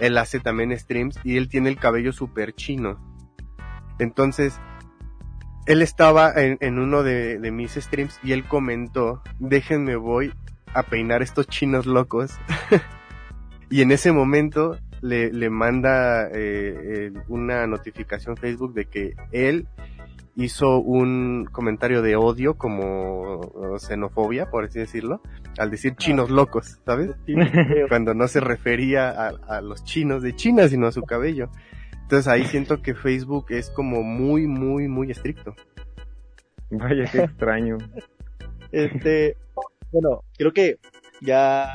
él 0.00 0.18
hace 0.18 0.38
también 0.38 0.76
streams 0.78 1.18
y 1.24 1.36
él 1.36 1.48
tiene 1.48 1.68
el 1.68 1.78
cabello 1.78 2.12
súper 2.12 2.54
chino. 2.54 3.00
Entonces, 3.98 4.60
él 5.66 5.82
estaba 5.82 6.32
en, 6.36 6.78
uno 6.78 7.02
de, 7.02 7.38
de, 7.38 7.50
mis 7.50 7.72
streams 7.72 8.18
y 8.22 8.32
él 8.32 8.44
comentó, 8.44 9.22
déjenme 9.38 9.96
voy 9.96 10.32
a 10.74 10.84
peinar 10.84 11.22
estos 11.22 11.48
chinos 11.48 11.86
locos. 11.86 12.38
y 13.70 13.82
en 13.82 13.90
ese 13.90 14.12
momento 14.12 14.78
le, 15.00 15.32
le 15.32 15.50
manda 15.50 16.28
eh, 16.32 17.12
una 17.28 17.66
notificación 17.66 18.36
Facebook 18.36 18.74
de 18.74 18.86
que 18.86 19.14
él 19.32 19.66
hizo 20.36 20.78
un 20.78 21.48
comentario 21.50 22.00
de 22.00 22.14
odio 22.14 22.54
como 22.54 23.76
xenofobia, 23.78 24.50
por 24.50 24.64
así 24.64 24.78
decirlo, 24.78 25.20
al 25.58 25.70
decir 25.70 25.96
chinos 25.96 26.30
locos, 26.30 26.80
¿sabes? 26.86 27.10
Cuando 27.88 28.14
no 28.14 28.28
se 28.28 28.40
refería 28.40 29.10
a, 29.10 29.28
a, 29.48 29.60
los 29.60 29.82
chinos 29.82 30.22
de 30.22 30.36
China, 30.36 30.68
sino 30.68 30.86
a 30.86 30.92
su 30.92 31.02
cabello. 31.02 31.50
Entonces 32.02 32.28
ahí 32.28 32.44
siento 32.44 32.80
que 32.82 32.94
Facebook 32.94 33.46
es 33.50 33.68
como 33.70 34.02
muy, 34.02 34.46
muy, 34.46 34.86
muy 34.86 35.10
estricto. 35.10 35.54
Vaya, 36.70 37.04
qué 37.10 37.18
extraño. 37.18 37.78
Este, 38.70 39.36
bueno, 39.90 40.22
creo 40.36 40.52
que 40.52 40.76
ya 41.20 41.66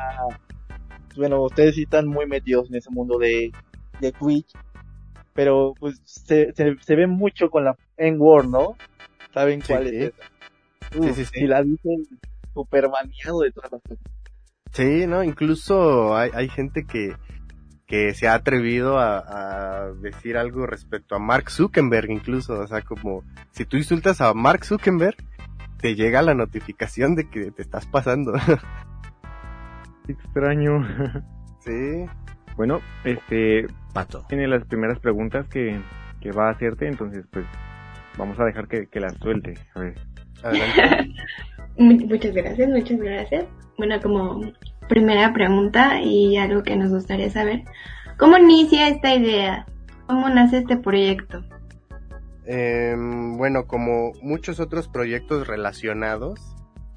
bueno, 1.15 1.41
ustedes 1.41 1.75
sí 1.75 1.83
están 1.83 2.07
muy 2.07 2.25
metidos 2.25 2.69
en 2.69 2.75
ese 2.75 2.89
mundo 2.89 3.17
de, 3.17 3.51
de 3.99 4.11
Twitch, 4.11 4.51
pero 5.33 5.73
pues 5.79 6.01
se, 6.05 6.53
se, 6.53 6.95
ve 6.95 7.07
mucho 7.07 7.49
con 7.49 7.65
la 7.65 7.75
N-Word, 7.97 8.47
¿no? 8.47 8.75
¿Saben 9.33 9.61
cuál 9.61 9.87
es 9.87 9.93
esa? 9.93 10.23
sí, 10.91 11.13
sí, 11.13 11.25
sí. 11.25 11.43
Y 11.43 11.47
la 11.47 11.63
dicen 11.63 12.03
super 12.53 12.87
baneado 12.89 13.39
de 13.41 13.51
todas 13.51 13.71
las 13.71 13.81
cosas. 13.81 14.03
Sí, 14.71 15.07
¿no? 15.07 15.23
Incluso 15.23 16.15
hay, 16.15 16.31
hay 16.33 16.49
gente 16.49 16.85
que, 16.85 17.15
que 17.85 18.13
se 18.13 18.27
ha 18.27 18.35
atrevido 18.35 18.97
a, 18.97 19.17
a, 19.19 19.91
decir 19.93 20.37
algo 20.37 20.65
respecto 20.65 21.15
a 21.15 21.19
Mark 21.19 21.49
Zuckerberg 21.49 22.09
incluso, 22.11 22.59
o 22.59 22.67
sea, 22.67 22.81
como 22.81 23.23
si 23.51 23.65
tú 23.65 23.77
insultas 23.77 24.21
a 24.21 24.33
Mark 24.33 24.65
Zuckerberg, 24.65 25.17
te 25.79 25.95
llega 25.95 26.21
la 26.21 26.33
notificación 26.33 27.15
de 27.15 27.29
que 27.29 27.51
te 27.51 27.61
estás 27.61 27.85
pasando. 27.85 28.33
extraño. 30.07 30.85
Sí. 31.59 32.05
Bueno, 32.57 32.81
este... 33.03 33.67
Pato. 33.93 34.25
Tiene 34.27 34.47
las 34.47 34.65
primeras 34.65 34.99
preguntas 34.99 35.47
que, 35.47 35.79
que 36.19 36.31
va 36.31 36.47
a 36.47 36.51
hacerte, 36.51 36.87
entonces 36.87 37.25
pues 37.31 37.45
vamos 38.17 38.39
a 38.39 38.45
dejar 38.45 38.67
que, 38.67 38.87
que 38.87 38.99
las 38.99 39.13
suelte. 39.17 39.53
A 39.75 39.79
ver. 39.79 39.95
muchas 41.77 42.33
gracias, 42.33 42.69
muchas 42.69 42.99
gracias. 42.99 43.45
Bueno, 43.77 43.99
como 44.01 44.41
primera 44.89 45.33
pregunta 45.33 46.01
y 46.01 46.37
algo 46.37 46.63
que 46.63 46.75
nos 46.75 46.91
gustaría 46.91 47.29
saber, 47.29 47.63
¿cómo 48.17 48.37
inicia 48.37 48.87
esta 48.87 49.13
idea? 49.15 49.65
¿Cómo 50.07 50.29
nace 50.29 50.57
este 50.59 50.77
proyecto? 50.77 51.43
Eh, 52.45 52.95
bueno, 53.37 53.65
como 53.67 54.11
muchos 54.21 54.59
otros 54.59 54.89
proyectos 54.89 55.47
relacionados, 55.47 56.39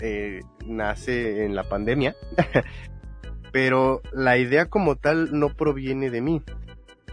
eh, 0.01 0.41
nace 0.67 1.45
en 1.45 1.55
la 1.55 1.65
pandemia. 1.65 2.15
pero 3.57 4.03
la 4.13 4.37
idea 4.37 4.69
como 4.69 4.97
tal 4.97 5.31
no 5.33 5.49
proviene 5.49 6.11
de 6.11 6.21
mí. 6.21 6.43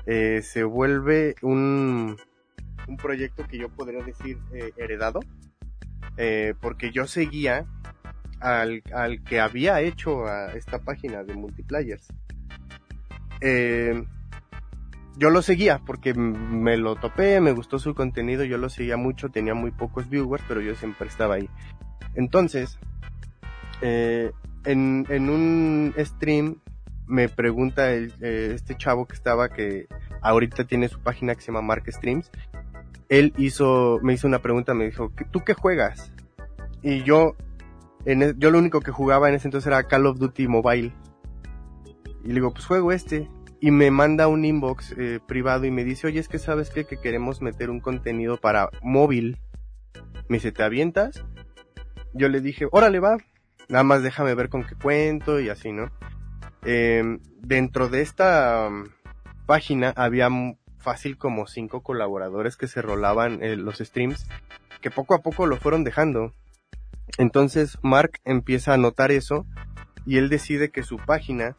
Eh, 0.06 0.42
se 0.44 0.66
vuelve 0.66 1.36
un, 1.42 2.18
un 2.86 2.98
proyecto 2.98 3.48
que 3.48 3.58
yo 3.58 3.70
podría 3.70 4.04
decir 4.04 4.38
eh, 4.54 4.74
heredado 4.76 5.22
eh, 6.18 6.54
porque 6.60 6.92
yo 6.92 7.08
seguía 7.08 7.66
al, 8.42 8.84
al 8.94 9.24
que 9.24 9.40
había 9.40 9.80
hecho 9.80 10.26
a 10.26 10.52
esta 10.52 10.80
página 10.80 11.24
de 11.24 11.34
multiplayers. 11.34 12.10
Yo 15.16 15.30
lo 15.30 15.42
seguía 15.42 15.80
porque 15.86 16.14
me 16.14 16.76
lo 16.76 16.98
topé, 16.98 17.40
me 17.40 17.54
gustó 17.54 17.80
su 17.80 17.96
contenido, 17.96 18.44
yo 18.44 18.58
lo 18.58 18.68
seguía 18.68 18.98
mucho, 18.98 19.30
tenía 19.30 19.54
muy 19.54 19.72
pocos 19.72 20.10
viewers, 20.10 20.44
pero 20.50 20.60
yo 20.60 20.76
siempre 20.76 21.08
estaba 21.08 21.36
ahí. 21.36 21.50
Entonces, 22.16 22.80
en, 24.66 25.06
en 25.10 25.30
un 25.30 25.94
stream 25.98 26.58
me 27.08 27.30
pregunta 27.30 27.92
el, 27.92 28.14
eh, 28.22 28.52
este 28.56 28.76
chavo 28.76 29.06
que 29.06 29.16
estaba, 29.16 29.50
que 29.50 29.88
ahorita 30.22 30.66
tiene 30.66 30.88
su 30.88 31.00
página 31.00 31.36
que 31.36 31.42
se 31.42 31.48
llama 31.48 31.62
Mark 31.62 31.84
Streams, 31.88 32.32
él 33.10 33.34
hizo, 33.38 34.00
me 34.02 34.14
hizo 34.14 34.28
una 34.28 34.40
pregunta, 34.40 34.74
me 34.74 34.86
dijo, 34.86 35.12
¿tú 35.32 35.42
qué 35.42 35.54
juegas? 35.54 36.12
Y 36.82 37.04
yo, 37.04 37.36
en, 38.06 38.24
e, 38.24 38.34
yo 38.38 38.52
lo 38.52 38.60
único 38.60 38.82
que 38.82 38.92
jugaba 38.92 39.30
en 39.30 39.36
ese 39.36 39.48
entonces 39.48 39.68
era 39.68 39.84
Call 39.84 40.06
of 40.06 40.18
Duty 40.18 40.48
Mobile. 40.48 40.94
Y 42.24 42.28
le 42.28 42.34
digo, 42.36 42.54
pues 42.54 42.66
juego 42.66 42.92
este 42.92 43.30
y 43.60 43.72
me 43.72 43.92
manda 43.92 44.28
un 44.28 44.44
inbox 44.44 44.94
eh, 44.98 45.20
privado 45.26 45.66
y 45.66 45.72
me 45.72 45.86
dice, 45.86 46.08
oye, 46.08 46.20
es 46.20 46.28
que 46.28 46.38
sabes 46.38 46.70
que 46.70 46.86
queremos 46.86 47.42
meter 47.42 47.70
un 47.70 47.80
contenido 47.80 48.36
para 48.36 48.70
móvil. 48.82 49.38
Me 50.28 50.36
dice, 50.36 50.52
¿te 50.52 50.64
avientas? 50.64 51.24
Yo 52.14 52.28
le 52.28 52.42
dije, 52.42 52.68
órale, 52.72 53.00
va. 53.00 53.18
Nada 53.74 53.84
más 53.84 54.04
déjame 54.04 54.36
ver 54.36 54.50
con 54.50 54.64
qué 54.64 54.76
cuento 54.76 55.40
y 55.40 55.50
así, 55.50 55.72
¿no? 55.72 55.90
Eh, 56.64 57.18
dentro 57.42 57.90
de 57.90 58.04
esta 58.04 58.68
um, 58.70 58.86
página 59.48 59.92
había 59.96 60.30
fácil 60.78 61.18
como 61.18 61.48
cinco 61.48 61.82
colaboradores 61.82 62.56
que 62.56 62.68
se 62.68 62.84
rolaban 62.84 63.42
eh, 63.42 63.56
los 63.56 63.80
streams, 63.80 64.28
que 64.80 64.92
poco 64.92 65.16
a 65.16 65.24
poco 65.24 65.48
lo 65.48 65.58
fueron 65.58 65.84
dejando. 65.84 66.36
Entonces 67.18 67.80
Mark 67.82 68.20
empieza 68.26 68.76
a 68.76 68.78
notar 68.78 69.12
eso 69.12 69.48
y 70.06 70.18
él 70.20 70.30
decide 70.30 70.70
que 70.70 70.84
su 70.84 70.98
página 70.98 71.56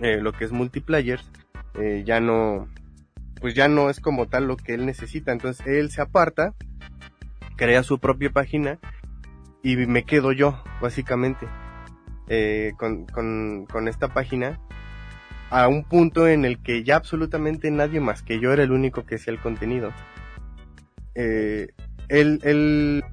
eh, 0.00 0.20
lo 0.20 0.30
que 0.30 0.44
es 0.44 0.52
multiplayer, 0.52 1.18
eh, 1.74 2.04
ya 2.06 2.20
no, 2.20 2.68
pues 3.40 3.54
ya 3.54 3.66
no 3.66 3.90
es 3.90 3.98
como 3.98 4.28
tal 4.28 4.46
lo 4.46 4.56
que 4.56 4.74
él 4.74 4.86
necesita. 4.86 5.32
Entonces 5.32 5.66
él 5.66 5.90
se 5.90 6.02
aparta, 6.02 6.54
crea 7.56 7.82
su 7.82 7.98
propia 7.98 8.30
página 8.30 8.78
y 9.66 9.74
me 9.88 10.04
quedo 10.04 10.30
yo, 10.30 10.62
básicamente, 10.80 11.48
eh, 12.28 12.74
con, 12.76 13.04
con, 13.06 13.88
esta 13.88 14.06
página 14.06 14.60
a 15.50 15.66
un 15.66 15.82
punto 15.82 16.28
en 16.28 16.44
el 16.44 16.62
que 16.62 16.84
ya 16.84 16.94
absolutamente 16.94 17.68
nadie 17.72 17.98
más 17.98 18.22
que 18.22 18.38
yo 18.38 18.52
era 18.52 18.62
el 18.62 18.70
único 18.70 19.04
que 19.04 19.16
hacía 19.16 19.32
el 19.32 19.40
contenido. 19.40 19.92
Eh, 21.16 21.72
él, 22.06 22.38
él 22.44 23.04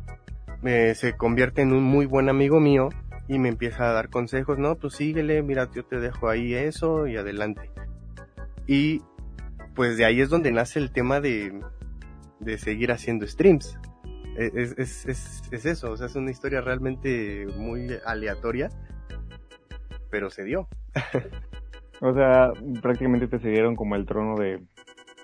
eh, 0.63 0.93
se 0.93 1.17
convierte 1.17 1.63
en 1.63 1.73
un 1.73 1.81
muy 1.81 2.05
buen 2.05 2.29
amigo 2.29 2.59
mío 2.59 2.89
y 3.27 3.39
me 3.39 3.49
empieza 3.49 3.89
a 3.89 3.93
dar 3.93 4.09
consejos, 4.09 4.59
no, 4.59 4.75
pues 4.75 4.93
síguele, 4.93 5.41
mira, 5.41 5.71
yo 5.73 5.83
te 5.83 5.99
dejo 5.99 6.29
ahí 6.29 6.53
eso 6.53 7.07
y 7.07 7.17
adelante. 7.17 7.71
Y 8.67 9.01
pues 9.73 9.97
de 9.97 10.05
ahí 10.05 10.21
es 10.21 10.29
donde 10.29 10.51
nace 10.51 10.77
el 10.77 10.91
tema 10.91 11.19
de, 11.19 11.59
de 12.39 12.59
seguir 12.59 12.91
haciendo 12.91 13.25
streams. 13.25 13.75
E, 14.37 14.51
es, 14.55 14.75
es, 14.77 15.05
es, 15.05 15.41
es, 15.51 15.65
eso, 15.65 15.91
o 15.91 15.97
sea, 15.97 16.07
es 16.07 16.15
una 16.15 16.31
historia 16.31 16.61
realmente 16.61 17.47
muy 17.57 17.87
aleatoria, 18.05 18.69
pero 20.09 20.29
se 20.29 20.43
dio. 20.43 20.67
o 22.01 22.13
sea, 22.13 22.51
prácticamente 22.81 23.27
te 23.27 23.39
cedieron 23.39 23.75
como 23.75 23.95
el 23.95 24.05
trono 24.05 24.35
de, 24.35 24.63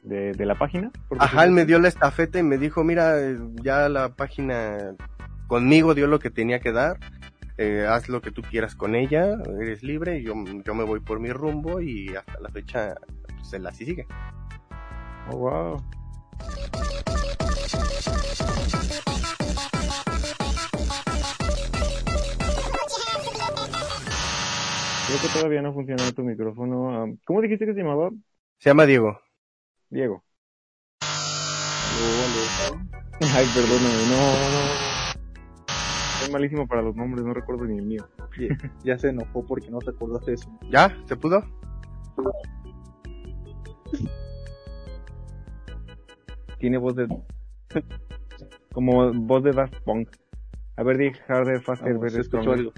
de, 0.03 0.33
de 0.33 0.45
la 0.45 0.55
página. 0.55 0.91
Ajá, 1.17 1.43
él 1.43 1.51
me 1.51 1.65
dio 1.65 1.79
la 1.79 1.87
estafeta 1.87 2.39
y 2.39 2.43
me 2.43 2.57
dijo, 2.57 2.83
mira, 2.83 3.15
ya 3.61 3.89
la 3.89 4.15
página 4.15 4.95
conmigo 5.47 5.95
dio 5.95 6.07
lo 6.07 6.19
que 6.19 6.29
tenía 6.29 6.59
que 6.59 6.71
dar 6.71 6.99
eh, 7.61 7.85
haz 7.85 8.07
lo 8.07 8.21
que 8.21 8.31
tú 8.31 8.41
quieras 8.41 8.73
con 8.73 8.95
ella, 8.95 9.37
eres 9.59 9.83
libre, 9.83 10.23
yo, 10.23 10.33
yo 10.63 10.73
me 10.73 10.85
voy 10.85 11.01
por 11.01 11.19
mi 11.19 11.33
rumbo 11.33 11.81
y 11.81 12.15
hasta 12.15 12.39
la 12.39 12.47
fecha 12.47 12.95
pues, 13.35 13.51
él 13.51 13.67
así 13.67 13.85
sigue. 13.85 14.07
Oh, 15.29 15.35
wow. 15.35 15.83
Creo 25.07 25.21
que 25.21 25.27
todavía 25.39 25.61
no 25.63 25.73
funciona 25.73 26.11
tu 26.11 26.23
micrófono. 26.23 27.03
Um, 27.03 27.17
¿Cómo 27.25 27.41
dijiste 27.41 27.65
que 27.65 27.73
se 27.73 27.79
llamaba? 27.81 28.11
Se 28.59 28.69
llama 28.69 28.85
Diego. 28.85 29.19
Diego. 29.89 30.23
Ay, 33.21 33.47
perdóname, 33.53 34.03
no, 34.07 34.17
no. 34.53 34.59
Soy 36.19 36.31
malísimo 36.31 36.67
para 36.67 36.81
los 36.83 36.95
nombres, 36.95 37.25
no 37.25 37.33
recuerdo 37.33 37.65
ni 37.65 37.79
el 37.79 37.85
mío. 37.85 38.07
Ya 38.83 38.97
se 38.99 39.09
enojó 39.09 39.45
porque 39.45 39.71
no 39.71 39.79
te 39.79 39.89
acuerdas 39.89 40.25
de 40.25 40.33
eso. 40.33 40.49
¿Ya? 40.69 40.95
¿Se 41.05 41.15
pudo? 41.15 41.43
Tiene 46.59 46.77
voz 46.77 46.95
de... 46.95 47.07
Como 48.79 49.11
voz 49.13 49.43
de 49.43 49.51
Daft 49.51 49.75
Punk. 49.83 50.07
A 50.77 50.83
ver, 50.83 50.97
di 50.97 51.11
harder, 51.27 51.59
faster, 51.61 51.89
Vamos, 51.95 52.01
better, 52.13 52.23
stronger. 52.23 52.53
algo. 52.53 52.71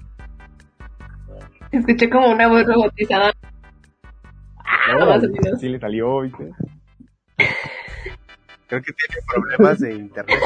Escuché 1.70 2.10
como 2.10 2.32
una 2.32 2.48
voz 2.48 2.66
robotizada. 2.66 3.30
Oh, 4.96 5.06
más 5.06 5.22
o 5.22 5.28
menos. 5.28 5.60
sí 5.60 5.68
le 5.68 5.78
salió, 5.78 6.22
¿viste? 6.22 6.50
Creo 8.66 8.82
que 8.82 8.92
tiene 8.92 9.14
problemas 9.32 9.78
de 9.78 9.94
internet. 9.94 10.38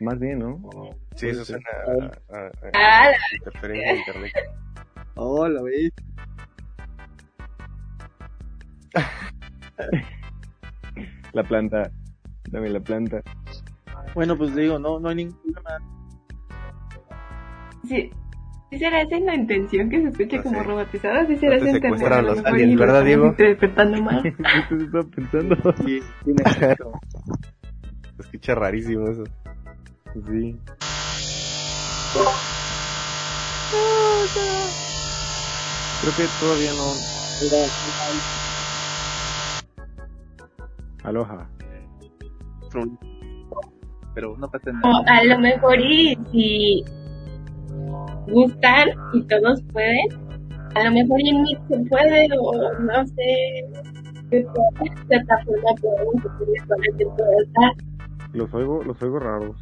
Más 0.00 0.18
bien, 0.18 0.38
¿no? 0.38 0.58
Sí, 1.16 1.28
eso 1.28 1.44
suena 1.44 1.62
a, 1.86 1.90
a- 2.34 2.46
a- 2.46 2.50
Ah, 2.72 3.10
la- 3.10 3.18
interferencia 3.36 3.92
de 3.92 3.98
internet. 3.98 4.32
Oh, 5.16 5.46
la 5.46 5.60
ves. 5.62 5.92
La 11.34 11.42
planta. 11.44 11.90
Dame 12.50 12.70
la 12.70 12.80
planta. 12.80 13.22
Bueno, 14.14 14.36
pues 14.36 14.54
digo, 14.54 14.78
no, 14.78 14.98
no 14.98 15.08
hay 15.08 15.14
ningún 15.16 15.38
problema. 15.52 15.78
Sí. 17.86 18.10
¿Sí 18.70 18.78
será 18.78 19.00
esa 19.02 19.18
la 19.18 19.34
intención 19.34 19.90
que 19.90 20.00
se 20.00 20.08
escuche 20.08 20.36
No 20.36 20.42
como 20.44 20.58
sé. 20.60 20.64
robotizada? 20.64 21.26
¿Sí 21.26 21.36
será 21.38 21.58
No 21.58 21.64
esa 21.64 21.76
intención? 21.76 22.12
A 22.12 22.22
lo 22.22 22.34
los 22.34 22.44
aliens, 22.44 22.78
¿verdad, 22.78 23.04
Diego? 23.04 23.26
Interpretando 23.26 24.02
mal. 24.02 24.22
¿Qué 24.22 24.30
te 24.76 24.84
estaba 24.84 25.04
pensando? 25.04 25.56
Sí, 25.84 26.00
tiene. 26.24 26.42
Se 28.16 28.22
escucha 28.26 28.54
rarísimo 28.54 29.08
eso. 29.08 29.24
Sí. 30.26 30.56
Creo 36.00 36.14
que 36.14 36.28
todavía 36.28 36.72
no. 36.72 37.00
Aloha. 41.02 41.48
Pero 44.14 44.36
no 44.36 44.50
pasa 44.50 44.70
O 44.70 44.72
nada. 44.72 45.04
a 45.06 45.24
lo 45.24 45.38
mejor 45.38 45.78
y 45.80 46.18
si 46.30 46.84
gustan 48.28 48.88
y 49.12 49.22
todos 49.24 49.62
pueden, 49.72 50.08
a 50.74 50.84
lo 50.84 50.90
mejor 50.92 51.20
y 51.20 51.30
en 51.30 51.42
Meet 51.42 51.58
se 51.68 51.78
puede 51.88 52.28
o 52.38 52.80
no 52.80 53.06
sé 53.06 53.90
plataforma. 55.08 55.70
Los 58.32 58.54
oigo, 58.54 58.82
los 58.84 59.02
oigo 59.02 59.18
raros. 59.18 59.56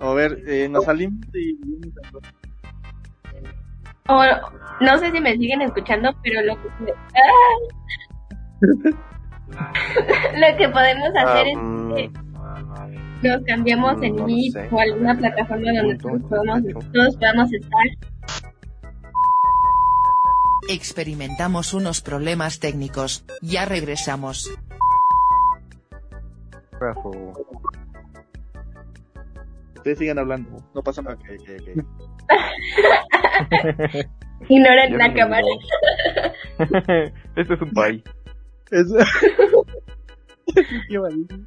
A 0.00 0.12
ver, 0.12 0.42
eh, 0.46 0.68
nos 0.68 0.84
salimos 0.84 1.26
y... 1.34 1.58
O 4.08 4.22
no 4.80 4.98
sé 4.98 5.10
si 5.10 5.20
me 5.20 5.36
siguen 5.36 5.62
escuchando, 5.62 6.14
pero 6.22 6.42
lo 6.42 6.54
que 6.62 6.68
¡Ah! 7.14 7.56
lo 10.36 10.56
que 10.56 10.68
podemos 10.68 11.08
hacer 11.16 11.46
es 11.48 11.56
Ah, 11.58 12.88
que 13.22 13.28
nos 13.28 13.42
cambiamos 13.44 14.02
en 14.02 14.16
No 14.16 14.26
Meet 14.26 14.52
sé. 14.52 14.68
o 14.70 14.78
alguna 14.80 15.14
plataforma 15.16 15.72
donde 15.74 15.96
todos 15.98 16.22
podamos, 16.28 16.62
todos 16.92 17.16
podamos 17.16 17.52
estar. 17.52 17.86
Experimentamos 20.68 21.74
unos 21.74 22.00
problemas 22.00 22.58
técnicos, 22.60 23.24
ya 23.40 23.64
regresamos. 23.64 24.50
Ustedes 29.76 29.98
sigan 29.98 30.18
hablando, 30.18 30.50
no 30.74 30.82
pasa 30.82 31.02
nada. 31.02 31.16
ok, 31.16 31.24
ok, 31.40 31.48
ok. 31.60 31.84
Ignoran 34.48 34.90
Ya 34.92 34.98
la 34.98 35.14
cámara. 35.14 35.46
este 37.36 37.54
es 37.54 37.62
un 37.62 37.70
pay. 37.70 38.02
Es... 38.70 38.86
Qué 40.88 40.98
malísimo. 40.98 41.46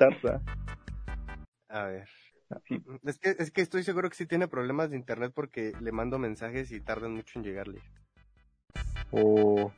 Una. 0.00 0.42
A 1.68 1.84
ver. 1.84 2.08
Es 3.04 3.18
que, 3.18 3.36
es 3.38 3.50
que 3.52 3.60
estoy 3.60 3.84
seguro 3.84 4.08
que 4.10 4.16
sí 4.16 4.26
tiene 4.26 4.48
problemas 4.48 4.90
de 4.90 4.96
internet 4.96 5.32
porque 5.34 5.72
le 5.80 5.92
mando 5.92 6.18
mensajes 6.18 6.72
y 6.72 6.80
tardan 6.80 7.14
mucho 7.14 7.38
en 7.38 7.44
llegarle. 7.44 7.80
o 9.12 9.72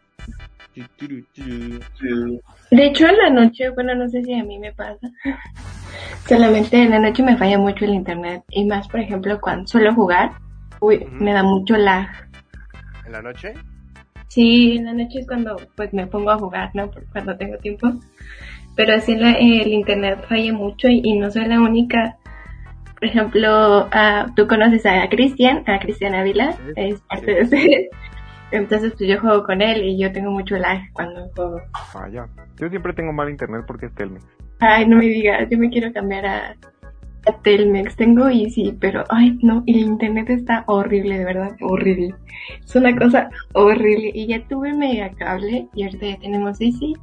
De 2.71 2.87
hecho, 2.87 3.07
en 3.07 3.17
la 3.19 3.31
noche, 3.31 3.69
bueno, 3.71 3.95
no 3.95 4.09
sé 4.09 4.23
si 4.23 4.33
a 4.33 4.43
mí 4.43 4.59
me 4.59 4.73
pasa. 4.73 5.07
Solamente 6.27 6.83
en 6.83 6.91
la 6.91 6.99
noche 6.99 7.23
me 7.23 7.37
falla 7.37 7.59
mucho 7.59 7.85
el 7.85 7.93
internet. 7.95 8.43
Y 8.49 8.65
más, 8.65 8.89
por 8.89 9.01
ejemplo, 9.01 9.39
cuando 9.41 9.67
suelo 9.67 9.95
jugar, 9.95 10.33
uy, 10.81 11.05
me 11.13 11.35
da 11.35 11.43
mucho 11.43 11.77
lag. 11.77 12.09
¿En 13.05 13.13
la 13.13 13.21
noche? 13.21 13.55
Sí, 14.35 14.77
en 14.79 14.87
la 14.87 14.95
noche 14.95 15.19
es 15.21 15.27
cuando 15.27 15.57
pues 15.77 15.93
me 15.93 16.07
pongo 16.07 16.31
a 16.31 16.39
jugar, 16.39 16.71
¿no? 16.75 16.91
Cuando 17.13 17.37
tengo 17.37 17.59
tiempo. 17.59 17.93
Pero 18.77 18.95
así 18.95 19.15
la- 19.15 19.33
el 19.33 19.69
internet 19.69 20.25
falla 20.29 20.53
mucho 20.55 20.89
y, 20.89 21.03
y 21.05 21.19
no 21.19 21.31
soy 21.31 21.45
la 21.47 21.61
única. 21.61 22.17
Por 22.95 23.05
ejemplo, 23.05 23.89
ah, 23.93 24.27
tú 24.35 24.47
conoces 24.47 24.87
a 24.87 25.07
Cristian, 25.11 25.65
a 25.67 25.79
Cristian 25.81 26.15
Ávila, 26.15 26.53
Sí, 26.53 26.59
es 26.77 27.01
parte 27.03 27.27
sí. 27.27 27.33
de 27.35 27.43
ustedes. 27.43 27.89
Entonces, 28.53 28.93
pues 28.97 29.09
yo 29.11 29.21
juego 29.21 29.45
con 29.45 29.61
él 29.61 29.83
y 29.85 29.99
yo 29.99 30.13
tengo 30.13 30.31
mucho 30.31 30.57
lag 30.57 30.81
cuando 30.95 31.29
juego. 31.37 31.61
Vaya. 31.95 32.27
Yo 32.59 32.69
siempre 32.71 32.93
tengo 32.95 33.13
mal 33.13 33.29
internet 33.29 33.65
porque 33.67 33.87
es 33.87 33.95
Telmex. 33.95 34.25
Ay, 34.61 34.87
no 34.87 34.97
me 34.97 35.07
digas, 35.07 35.49
yo 35.51 35.59
me 35.59 35.69
quiero 35.69 35.93
cambiar 35.93 36.25
a 36.27 36.57
Telmex. 37.43 37.97
Tengo 37.97 38.29
Easy, 38.29 38.77
pero 38.81 39.05
ay, 39.09 39.39
no, 39.43 39.63
el 39.67 39.77
internet 39.77 40.31
está 40.31 40.65
horrible, 40.67 41.19
de 41.19 41.25
verdad, 41.25 41.57
horrible. 41.61 42.15
Es 42.65 42.75
una 42.75 42.97
cosa 42.97 43.31
horrible. 43.53 44.11
Y 44.15 44.27
ya 44.27 44.47
tuve 44.49 44.73
mega 44.73 45.11
cable 45.11 45.69
y 45.75 45.85
ahorita 45.85 46.07
ya 46.07 46.19
tenemos 46.19 46.61
Easy. 46.61 46.95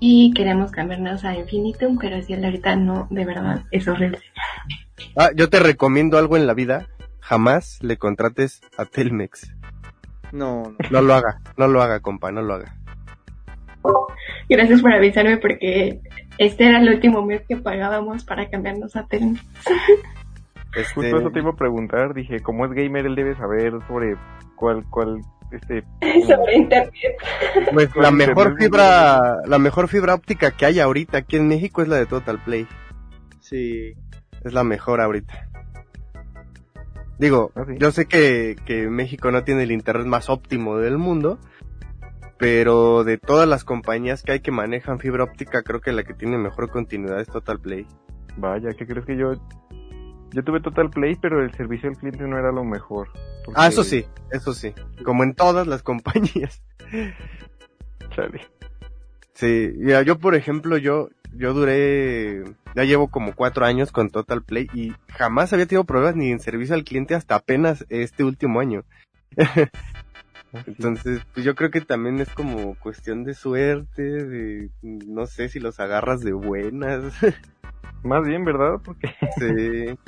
Y 0.00 0.32
queremos 0.34 0.70
cambiarnos 0.70 1.24
a 1.24 1.34
Infinitum, 1.36 1.98
pero 1.98 2.22
si 2.22 2.32
el 2.32 2.44
ahorita 2.44 2.76
no, 2.76 3.08
de 3.10 3.24
verdad, 3.24 3.64
es 3.70 3.88
horrible. 3.88 4.20
Ah, 5.16 5.30
yo 5.34 5.48
te 5.48 5.58
recomiendo 5.58 6.18
algo 6.18 6.36
en 6.36 6.46
la 6.46 6.54
vida. 6.54 6.86
Jamás 7.20 7.78
le 7.82 7.98
contrates 7.98 8.60
a 8.76 8.84
Telmex. 8.84 9.52
No, 10.32 10.62
no. 10.62 10.76
No 10.90 11.02
lo 11.02 11.14
haga, 11.14 11.40
no 11.56 11.68
lo 11.68 11.82
haga, 11.82 12.00
compa, 12.00 12.30
no 12.30 12.42
lo 12.42 12.54
haga. 12.54 12.74
Gracias 14.48 14.80
por 14.80 14.92
avisarme 14.92 15.36
porque 15.38 16.00
este 16.38 16.66
era 16.66 16.80
el 16.80 16.88
último 16.88 17.24
mes 17.24 17.42
que 17.48 17.56
pagábamos 17.56 18.24
para 18.24 18.48
cambiarnos 18.48 18.96
a 18.96 19.06
Telmex. 19.06 19.44
Este, 20.76 20.94
Justo 20.94 21.18
eso 21.18 21.30
te 21.30 21.40
iba 21.40 21.50
a 21.50 21.56
preguntar. 21.56 22.14
Dije, 22.14 22.40
como 22.40 22.64
es 22.64 22.72
gamer, 22.72 23.06
él 23.06 23.14
debe 23.14 23.34
saber 23.36 23.72
sobre 23.88 24.16
cuál, 24.54 24.84
cuál, 24.90 25.20
este... 25.50 25.82
Sobre 26.26 26.56
internet. 26.56 26.92
pues, 27.72 27.90
la 27.96 28.10
mejor 28.10 28.56
fibra, 28.58 29.36
la 29.46 29.58
mejor 29.58 29.88
fibra 29.88 30.14
óptica 30.14 30.50
que 30.50 30.66
hay 30.66 30.78
ahorita 30.80 31.18
aquí 31.18 31.36
en 31.36 31.48
México 31.48 31.82
es 31.82 31.88
la 31.88 31.96
de 31.96 32.06
Total 32.06 32.38
Play. 32.44 32.66
Sí. 33.40 33.94
Es 34.44 34.52
la 34.52 34.62
mejor 34.62 35.00
ahorita. 35.00 35.48
Digo, 37.18 37.50
Ah, 37.56 37.64
sí. 37.66 37.74
yo 37.78 37.90
sé 37.90 38.06
que, 38.06 38.54
que 38.64 38.88
México 38.88 39.30
no 39.32 39.42
tiene 39.42 39.64
el 39.64 39.72
internet 39.72 40.06
más 40.06 40.28
óptimo 40.30 40.76
del 40.76 40.98
mundo, 40.98 41.38
pero 42.38 43.04
de 43.04 43.18
todas 43.18 43.48
las 43.48 43.64
compañías 43.64 44.22
que 44.22 44.32
hay 44.32 44.40
que 44.40 44.50
manejan 44.50 44.98
fibra 44.98 45.24
óptica, 45.24 45.62
creo 45.62 45.80
que 45.80 45.92
la 45.92 46.04
que 46.04 46.14
tiene 46.14 46.38
mejor 46.38 46.70
continuidad 46.70 47.20
es 47.20 47.28
Total 47.28 47.58
Play. 47.60 47.86
Vaya, 48.36 48.72
¿qué 48.74 48.86
crees 48.86 49.04
que 49.04 49.16
yo... 49.16 49.32
Yo 50.32 50.44
tuve 50.44 50.60
Total 50.60 50.90
Play, 50.90 51.16
pero 51.16 51.42
el 51.42 51.52
servicio 51.54 51.88
al 51.88 51.96
cliente 51.96 52.22
no 52.28 52.38
era 52.38 52.52
lo 52.52 52.62
mejor. 52.62 53.08
porque- 53.44 53.60
Ah, 53.60 53.68
eso 53.68 53.82
sí, 53.82 54.04
eso 54.30 54.52
sí. 54.52 54.74
Como 55.04 55.24
en 55.24 55.34
todas 55.34 55.66
las 55.66 55.82
compañías. 55.84 56.62
Chale. 58.14 58.40
Sí, 59.34 59.72
mira, 59.76 60.02
yo 60.02 60.18
por 60.18 60.34
ejemplo, 60.34 60.76
yo, 60.76 61.08
yo 61.32 61.54
duré, 61.54 62.42
ya 62.74 62.84
llevo 62.84 63.08
como 63.08 63.34
cuatro 63.34 63.64
años 63.64 63.90
con 63.92 64.10
Total 64.10 64.42
Play 64.42 64.68
y 64.74 64.92
jamás 65.08 65.52
había 65.52 65.66
tenido 65.66 65.84
problemas 65.84 66.16
ni 66.16 66.30
en 66.30 66.40
servicio 66.40 66.74
al 66.74 66.84
cliente 66.84 67.14
hasta 67.14 67.36
apenas 67.36 67.86
este 67.88 68.22
último 68.24 68.60
año. 68.60 68.84
Entonces, 70.52 71.20
pues 71.34 71.44
yo 71.44 71.54
creo 71.54 71.70
que 71.70 71.80
también 71.80 72.20
es 72.20 72.28
como 72.30 72.74
cuestión 72.76 73.24
de 73.24 73.34
suerte, 73.34 74.02
de, 74.02 74.70
no 74.82 75.26
sé 75.26 75.48
si 75.48 75.60
los 75.60 75.78
agarras 75.80 76.20
de 76.20 76.32
buenas. 76.32 77.02
Más 78.02 78.26
bien, 78.26 78.44
¿verdad? 78.44 78.80
Porque... 78.82 79.14
sí, 79.38 79.98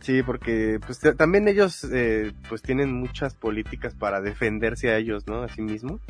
sí, 0.00 0.22
porque 0.22 0.78
pues 0.84 1.00
también 1.16 1.48
ellos, 1.48 1.84
eh, 1.92 2.32
pues 2.48 2.62
tienen 2.62 2.92
muchas 2.92 3.34
políticas 3.34 3.94
para 3.94 4.20
defenderse 4.20 4.90
a 4.90 4.98
ellos, 4.98 5.26
¿no? 5.26 5.42
A 5.42 5.48
sí 5.48 5.62
mismos. 5.62 6.00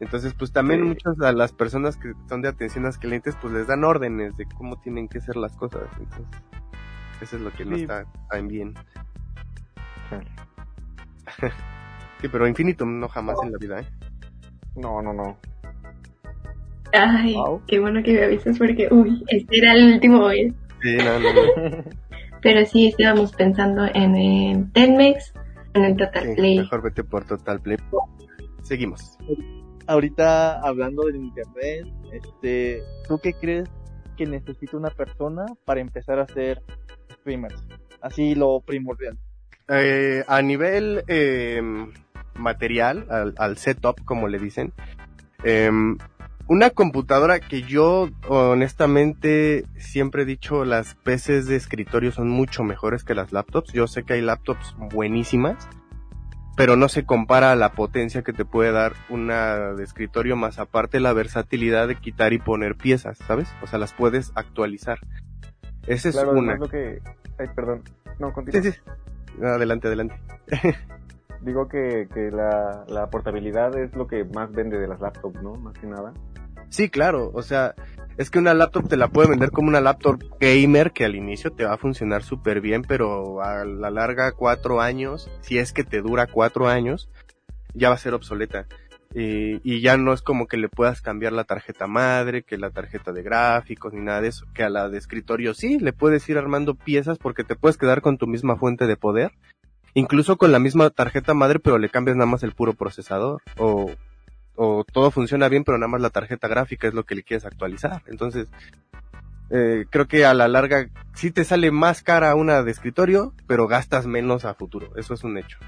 Entonces, 0.00 0.32
pues 0.34 0.52
también 0.52 0.82
Sí. 0.82 0.86
muchas 0.88 1.20
a 1.20 1.32
las 1.32 1.52
personas 1.52 1.96
que 1.96 2.12
son 2.28 2.40
de 2.42 2.48
atención 2.48 2.84
a 2.84 2.88
los 2.88 2.98
clientes, 2.98 3.36
pues 3.40 3.52
les 3.52 3.66
dan 3.66 3.82
órdenes 3.82 4.36
de 4.36 4.46
cómo 4.56 4.80
tienen 4.80 5.08
que 5.08 5.20
ser 5.20 5.36
las 5.36 5.56
cosas. 5.56 5.88
Entonces, 5.98 6.26
eso 7.20 7.36
es 7.36 7.42
lo 7.42 7.50
que 7.52 7.64
no 7.64 7.74
está 7.74 8.04
tan 8.30 8.46
bien. 8.46 8.74
Sí, 12.20 12.28
pero 12.28 12.46
Infinitum 12.48 12.98
no 12.98 13.08
jamás 13.08 13.36
en 13.44 13.52
la 13.52 13.58
vida, 13.58 13.80
¿eh? 13.80 13.86
No, 14.76 15.00
no, 15.02 15.12
no. 15.12 15.36
Ay, 16.92 17.34
Wow. 17.34 17.62
qué 17.66 17.78
bueno 17.78 18.02
que 18.02 18.12
me 18.14 18.24
avisas 18.24 18.58
porque, 18.58 18.88
uy, 18.90 19.22
este 19.28 19.58
era 19.58 19.72
el 19.74 19.94
último 19.94 20.26
mes. 20.28 20.52
Sí, 20.82 20.96
no, 20.96 21.18
no, 21.18 21.32
no. 21.32 21.84
Pero 22.42 22.64
sí 22.64 22.86
estábamos 22.88 23.32
pensando 23.32 23.84
en, 23.94 24.14
el 24.16 24.72
Telmex, 24.72 25.32
en 25.74 25.84
el 25.84 25.96
Total 25.96 26.24
Sí, 26.24 26.34
Play. 26.36 26.58
mejor 26.58 26.82
vete 26.82 27.02
por 27.04 27.24
Total 27.24 27.60
Play. 27.60 27.76
Seguimos. 28.62 29.18
Ahorita 29.86 30.60
hablando 30.60 31.04
del 31.04 31.16
internet, 31.16 31.86
este, 32.12 32.82
¿tú 33.08 33.18
qué 33.18 33.32
crees 33.32 33.68
que 34.16 34.26
necesita 34.26 34.76
una 34.76 34.90
persona 34.90 35.46
para 35.64 35.80
empezar 35.80 36.20
a 36.20 36.26
ser 36.28 36.62
streamers? 37.12 37.62
Así 38.00 38.34
lo 38.36 38.60
primordial. 38.60 39.18
Eh, 39.68 40.22
a 40.28 40.40
nivel 40.40 41.02
eh, 41.08 41.60
material, 42.38 43.06
al, 43.10 43.34
al 43.38 43.58
setup, 43.58 44.04
como 44.04 44.28
le 44.28 44.38
dicen, 44.38 44.72
eh, 45.44 45.70
una 46.48 46.70
computadora 46.70 47.40
que 47.40 47.62
yo 47.62 48.08
honestamente 48.26 49.66
siempre 49.76 50.22
he 50.22 50.24
dicho 50.24 50.64
las 50.64 50.94
PCs 50.94 51.46
de 51.46 51.56
escritorio 51.56 52.10
son 52.10 52.30
mucho 52.30 52.64
mejores 52.64 53.04
que 53.04 53.14
las 53.14 53.32
laptops. 53.32 53.72
Yo 53.74 53.86
sé 53.86 54.02
que 54.02 54.14
hay 54.14 54.22
laptops 54.22 54.74
buenísimas, 54.78 55.68
pero 56.56 56.76
no 56.76 56.88
se 56.88 57.04
compara 57.04 57.52
a 57.52 57.56
la 57.56 57.72
potencia 57.72 58.22
que 58.22 58.32
te 58.32 58.46
puede 58.46 58.72
dar 58.72 58.94
una 59.10 59.74
de 59.74 59.84
escritorio 59.84 60.36
más 60.36 60.58
aparte 60.58 61.00
la 61.00 61.12
versatilidad 61.12 61.86
de 61.86 61.96
quitar 61.96 62.32
y 62.32 62.38
poner 62.38 62.76
piezas, 62.76 63.18
¿sabes? 63.18 63.48
O 63.62 63.66
sea, 63.66 63.78
las 63.78 63.92
puedes 63.92 64.32
actualizar. 64.34 65.00
Esa 65.86 66.08
es 66.08 66.14
claro, 66.14 66.32
una. 66.32 66.56
lo 66.56 66.68
que... 66.68 67.02
Ay, 67.38 67.48
perdón. 67.54 67.82
No, 68.18 68.32
continúa. 68.32 68.62
Sí, 68.62 68.72
sí. 68.72 68.78
Adelante, 69.44 69.86
adelante. 69.86 70.16
Digo 71.42 71.68
que, 71.68 72.08
que 72.12 72.30
la, 72.30 72.84
la 72.88 73.10
portabilidad 73.10 73.76
es 73.78 73.94
lo 73.94 74.06
que 74.06 74.24
más 74.24 74.50
vende 74.52 74.78
de 74.78 74.88
las 74.88 75.00
laptops, 75.00 75.42
¿no? 75.42 75.54
Más 75.54 75.78
que 75.78 75.86
nada. 75.86 76.12
Sí, 76.68 76.90
claro, 76.90 77.30
o 77.32 77.42
sea, 77.42 77.74
es 78.18 78.30
que 78.30 78.38
una 78.38 78.52
laptop 78.52 78.88
te 78.88 78.96
la 78.96 79.08
puede 79.08 79.28
vender 79.28 79.52
como 79.52 79.68
una 79.68 79.80
laptop 79.80 80.20
gamer 80.40 80.90
que 80.90 81.04
al 81.04 81.14
inicio 81.14 81.52
te 81.52 81.64
va 81.64 81.74
a 81.74 81.78
funcionar 81.78 82.22
súper 82.22 82.60
bien, 82.60 82.82
pero 82.82 83.42
a 83.42 83.64
la 83.64 83.90
larga 83.90 84.32
cuatro 84.32 84.80
años, 84.80 85.30
si 85.40 85.58
es 85.58 85.72
que 85.72 85.84
te 85.84 86.02
dura 86.02 86.26
cuatro 86.26 86.68
años, 86.68 87.08
ya 87.74 87.88
va 87.88 87.94
a 87.94 87.98
ser 87.98 88.14
obsoleta. 88.14 88.66
Y, 89.14 89.60
y 89.62 89.80
ya 89.80 89.96
no 89.96 90.12
es 90.12 90.20
como 90.20 90.46
que 90.48 90.58
le 90.58 90.68
puedas 90.68 91.00
cambiar 91.00 91.32
la 91.32 91.44
tarjeta 91.44 91.86
madre, 91.86 92.42
que 92.42 92.58
la 92.58 92.70
tarjeta 92.70 93.12
de 93.12 93.22
gráficos, 93.22 93.94
ni 93.94 94.00
nada 94.00 94.20
de 94.20 94.28
eso, 94.28 94.44
que 94.52 94.64
a 94.64 94.68
la 94.68 94.88
de 94.90 94.98
escritorio 94.98 95.54
sí, 95.54 95.78
le 95.78 95.94
puedes 95.94 96.28
ir 96.28 96.36
armando 96.36 96.74
piezas 96.74 97.18
porque 97.18 97.44
te 97.44 97.56
puedes 97.56 97.78
quedar 97.78 98.02
con 98.02 98.18
tu 98.18 98.26
misma 98.26 98.56
fuente 98.56 98.86
de 98.86 98.96
poder, 98.96 99.32
incluso 99.94 100.36
con 100.36 100.52
la 100.52 100.58
misma 100.58 100.90
tarjeta 100.90 101.34
madre, 101.34 101.58
pero 101.58 101.78
le 101.78 101.88
cambias 101.90 102.16
nada 102.16 102.30
más 102.30 102.42
el 102.42 102.52
puro 102.52 102.74
procesador, 102.74 103.42
o, 103.56 103.90
o 104.56 104.84
todo 104.84 105.10
funciona 105.10 105.48
bien, 105.48 105.64
pero 105.64 105.78
nada 105.78 105.88
más 105.88 106.00
la 106.00 106.10
tarjeta 106.10 106.48
gráfica 106.48 106.88
es 106.88 106.94
lo 106.94 107.04
que 107.04 107.14
le 107.14 107.22
quieres 107.22 107.44
actualizar. 107.44 108.02
Entonces, 108.06 108.48
eh, 109.50 109.86
creo 109.88 110.06
que 110.06 110.24
a 110.24 110.34
la 110.34 110.48
larga 110.48 110.88
sí 111.14 111.30
te 111.30 111.44
sale 111.44 111.70
más 111.70 112.02
cara 112.02 112.34
una 112.34 112.62
de 112.62 112.70
escritorio, 112.70 113.32
pero 113.46 113.66
gastas 113.66 114.06
menos 114.06 114.44
a 114.44 114.54
futuro. 114.54 114.96
Eso 114.96 115.14
es 115.14 115.24
un 115.24 115.38
hecho. 115.38 115.58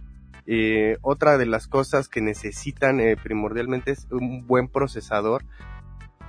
Otra 1.03 1.39
de 1.39 1.47
las 1.47 1.69
cosas 1.69 2.09
que 2.09 2.21
necesitan 2.21 2.99
eh, 2.99 3.17
primordialmente 3.17 3.93
es 3.93 4.09
un 4.11 4.47
buen 4.47 4.67
procesador. 4.67 5.45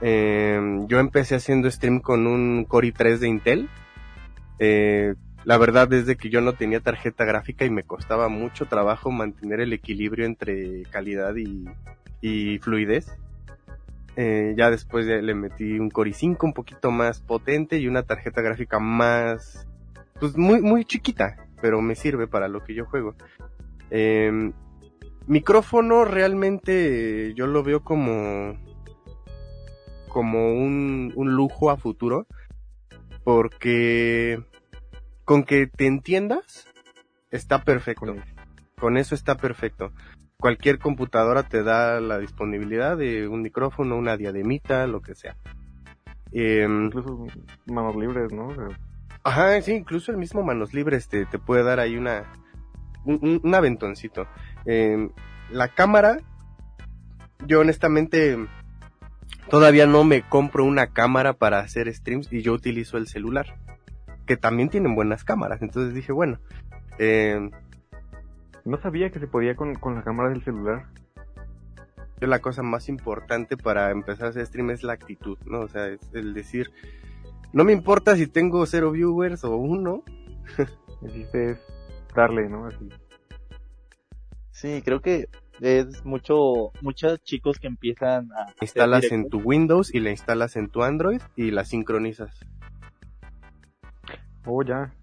Eh, 0.01 0.59
yo 0.87 0.99
empecé 0.99 1.35
haciendo 1.35 1.69
stream 1.71 1.99
con 1.99 2.27
un 2.27 2.65
Core 2.65 2.93
i3 2.93 3.17
de 3.17 3.27
Intel. 3.27 3.69
La 5.43 5.57
verdad 5.57 5.91
es 5.93 6.05
de 6.05 6.17
que 6.17 6.29
yo 6.29 6.39
no 6.41 6.53
tenía 6.53 6.81
tarjeta 6.81 7.25
gráfica 7.25 7.65
y 7.65 7.69
me 7.71 7.83
costaba 7.83 8.27
mucho 8.29 8.67
trabajo 8.67 9.09
mantener 9.11 9.59
el 9.59 9.73
equilibrio 9.73 10.25
entre 10.25 10.83
calidad 10.91 11.35
y, 11.35 11.65
y 12.21 12.59
fluidez. 12.59 13.07
Eh, 14.17 14.53
ya 14.57 14.69
después 14.69 15.05
de- 15.07 15.21
le 15.21 15.33
metí 15.33 15.79
un 15.79 15.89
Core 15.89 16.11
i5 16.11 16.37
un 16.43 16.53
poquito 16.53 16.91
más 16.91 17.21
potente 17.21 17.77
y 17.79 17.87
una 17.87 18.03
tarjeta 18.03 18.41
gráfica 18.41 18.77
más, 18.77 19.67
pues 20.19 20.37
muy, 20.37 20.61
muy 20.61 20.85
chiquita, 20.85 21.37
pero 21.61 21.81
me 21.81 21.95
sirve 21.95 22.27
para 22.27 22.47
lo 22.47 22.63
que 22.63 22.75
yo 22.75 22.85
juego. 22.85 23.15
Eh, 23.89 24.51
micrófono 25.27 26.05
realmente 26.05 27.33
yo 27.35 27.47
lo 27.47 27.63
veo 27.63 27.83
como, 27.83 28.59
como 30.07 30.53
un, 30.53 31.13
un 31.15 31.31
lujo 31.35 31.71
a 31.71 31.77
futuro, 31.77 32.27
porque 33.23 34.43
con 35.31 35.45
que 35.45 35.65
te 35.65 35.85
entiendas, 35.87 36.67
está 37.29 37.63
perfecto. 37.63 38.17
Con- 38.77 38.97
eso 38.97 39.15
está 39.15 39.37
perfecto. 39.37 39.93
cualquier 40.37 40.77
computadora 40.77 41.43
te 41.43 41.63
da 41.63 42.01
la 42.01 42.17
disponibilidad 42.19 42.97
de 42.97 43.29
un 43.29 43.41
micrófono, 43.41 43.95
una 43.95 44.17
diademita, 44.17 44.87
lo 44.87 45.01
que 45.01 45.15
sea. 45.15 45.37
Em, 46.33 46.87
Incluso 46.87 47.27
manos 47.67 47.95
libres, 47.95 48.33
¿no? 48.33 48.47
O 48.47 48.55
sea, 48.55 48.67
Ajá, 49.23 49.61
sí, 49.61 49.71
incluso 49.71 50.11
el 50.11 50.17
mismo 50.17 50.43
Manos 50.43 50.73
Libres 50.73 51.07
te, 51.07 51.25
te 51.25 51.39
puede 51.39 51.63
dar 51.63 51.79
ahí 51.79 51.95
una, 51.95 52.23
un, 53.05 53.19
un- 53.21 53.39
un 53.41 53.55
aventoncito. 53.55 54.27
Eh, 54.65 55.07
la 55.49 55.69
cámara, 55.69 56.17
yo 57.47 57.61
honestamente 57.61 58.37
todavía 59.49 59.85
no 59.85 60.03
me 60.03 60.23
compro 60.23 60.65
una 60.65 60.87
cámara 60.87 61.31
para 61.33 61.59
hacer 61.59 61.87
streams 61.93 62.33
y 62.33 62.41
yo 62.41 62.51
utilizo 62.51 62.97
el 62.97 63.07
celular, 63.07 63.55
que 64.25 64.37
también 64.37 64.69
tienen 64.69 64.95
buenas 64.95 65.23
cámaras. 65.23 65.61
Entonces 65.61 65.93
dije, 65.93 66.11
bueno, 66.11 66.39
eh, 66.99 67.49
no 68.65 68.77
sabía 68.77 69.09
que 69.09 69.19
se 69.19 69.27
podía 69.27 69.55
con, 69.55 69.75
con 69.75 69.95
la 69.95 70.03
cámara 70.03 70.29
del 70.29 70.43
celular. 70.43 70.85
yo 72.19 72.27
la 72.27 72.39
cosa 72.39 72.63
más 72.63 72.89
importante 72.89 73.57
para 73.57 73.91
empezar 73.91 74.27
a 74.27 74.29
hacer 74.29 74.45
stream 74.45 74.71
es 74.71 74.83
la 74.83 74.93
actitud, 74.93 75.37
¿no? 75.45 75.61
O 75.61 75.67
sea, 75.67 75.87
es 75.87 75.99
el 76.13 76.33
decir, 76.33 76.71
no 77.53 77.63
me 77.63 77.73
importa 77.73 78.15
si 78.15 78.27
tengo 78.27 78.65
cero 78.65 78.91
viewers 78.91 79.43
o 79.43 79.55
uno, 79.55 80.03
El 81.01 81.11
chiste 81.11 81.51
es 81.51 81.59
darle, 82.15 82.49
¿no? 82.49 82.67
Así. 82.67 82.89
Sí, 84.51 84.81
creo 84.83 85.01
que 85.01 85.27
es 85.59 86.05
mucho, 86.05 86.71
muchos 86.81 87.21
chicos 87.23 87.57
que 87.59 87.67
empiezan 87.67 88.31
a... 88.33 88.53
instalas 88.61 89.11
en 89.11 89.29
tu 89.29 89.39
Windows 89.39 89.93
y 89.93 89.99
la 89.99 90.11
instalas 90.11 90.55
en 90.55 90.69
tu 90.69 90.83
Android 90.83 91.21
y 91.35 91.51
la 91.51 91.65
sincronizas. 91.65 92.45
Oh, 94.45 94.63
ya. 94.63 94.93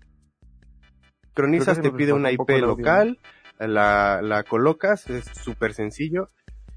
Sincronizas, 1.27 1.77
se 1.77 1.83
te 1.83 1.92
pide 1.92 2.12
una 2.12 2.31
un 2.31 2.35
IP 2.35 2.51
local, 2.61 3.18
la, 3.59 4.20
la 4.22 4.42
colocas, 4.42 5.09
es 5.09 5.24
súper 5.24 5.72
sencillo, 5.72 6.29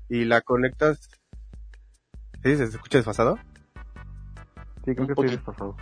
y 0.07 0.25
la 0.25 0.41
conectas. 0.41 1.09
¿Sí? 2.43 2.55
¿Se 2.55 2.65
escucha 2.65 2.99
desfasado? 2.99 3.39
Sí, 4.85 4.93
creo 4.93 5.07
que 5.07 5.13
estoy 5.13 5.29
desfasado. 5.29 5.75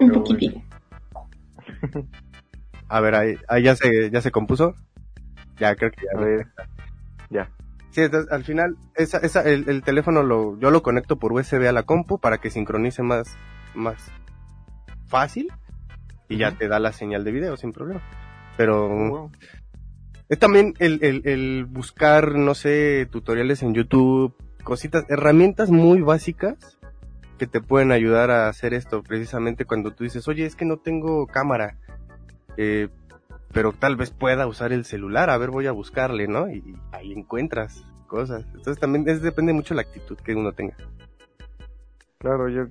Un 0.00 0.08
Pero 0.08 0.12
poquitín. 0.12 0.64
A 2.88 3.00
ver, 3.00 3.14
ahí, 3.14 3.38
ahí 3.48 3.62
ya 3.62 3.74
se, 3.74 4.10
ya 4.10 4.20
se 4.20 4.30
compuso. 4.30 4.74
Ya, 5.58 5.74
creo 5.76 5.90
que 5.90 6.02
ya. 6.02 6.18
A 6.18 6.22
ver. 6.22 6.46
Ya. 7.30 7.50
Sí, 7.90 8.02
entonces, 8.02 8.30
al 8.30 8.44
final, 8.44 8.76
esa, 8.96 9.18
esa, 9.18 9.42
el, 9.42 9.68
el 9.68 9.82
teléfono 9.82 10.22
lo, 10.22 10.58
yo 10.58 10.70
lo 10.70 10.82
conecto 10.82 11.16
por 11.16 11.32
USB 11.32 11.66
a 11.66 11.72
la 11.72 11.84
compu 11.84 12.18
para 12.18 12.38
que 12.38 12.50
sincronice 12.50 13.02
más, 13.02 13.36
más 13.74 14.10
fácil 15.06 15.48
y 16.32 16.38
ya 16.38 16.52
te 16.52 16.68
da 16.68 16.78
la 16.78 16.92
señal 16.92 17.24
de 17.24 17.32
video 17.32 17.56
sin 17.56 17.72
problema. 17.72 18.02
Pero 18.56 18.86
Oh, 18.86 19.08
wow. 19.08 19.32
es 20.28 20.38
también 20.38 20.74
el, 20.78 20.98
el, 21.02 21.22
el 21.26 21.64
buscar, 21.66 22.34
no 22.36 22.54
sé, 22.54 23.06
tutoriales 23.10 23.62
en 23.62 23.74
YouTube, 23.74 24.34
cositas, 24.64 25.04
herramientas 25.08 25.70
muy 25.70 26.00
básicas 26.00 26.78
que 27.38 27.46
te 27.46 27.60
pueden 27.60 27.92
ayudar 27.92 28.30
a 28.30 28.48
hacer 28.48 28.72
esto 28.74 29.02
precisamente 29.02 29.64
cuando 29.64 29.92
tú 29.92 30.04
dices, 30.04 30.28
oye, 30.28 30.46
es 30.46 30.54
que 30.54 30.64
no 30.64 30.76
tengo 30.76 31.26
cámara, 31.26 31.78
eh, 32.56 32.88
pero 33.52 33.72
tal 33.72 33.96
vez 33.96 34.10
pueda 34.10 34.46
usar 34.46 34.72
el 34.72 34.84
celular, 34.84 35.28
a 35.28 35.38
ver, 35.38 35.50
voy 35.50 35.66
a 35.66 35.72
buscarle, 35.72 36.28
¿no? 36.28 36.48
Y, 36.48 36.58
y 36.58 36.74
ahí 36.92 37.12
encuentras 37.12 37.84
cosas. 38.06 38.44
Entonces 38.54 38.78
también 38.78 39.08
es, 39.08 39.22
depende 39.22 39.52
mucho 39.52 39.74
de 39.74 39.76
la 39.76 39.88
actitud 39.88 40.16
que 40.18 40.34
uno 40.34 40.52
tenga. 40.52 40.76
Claro, 42.18 42.48
yo 42.48 42.66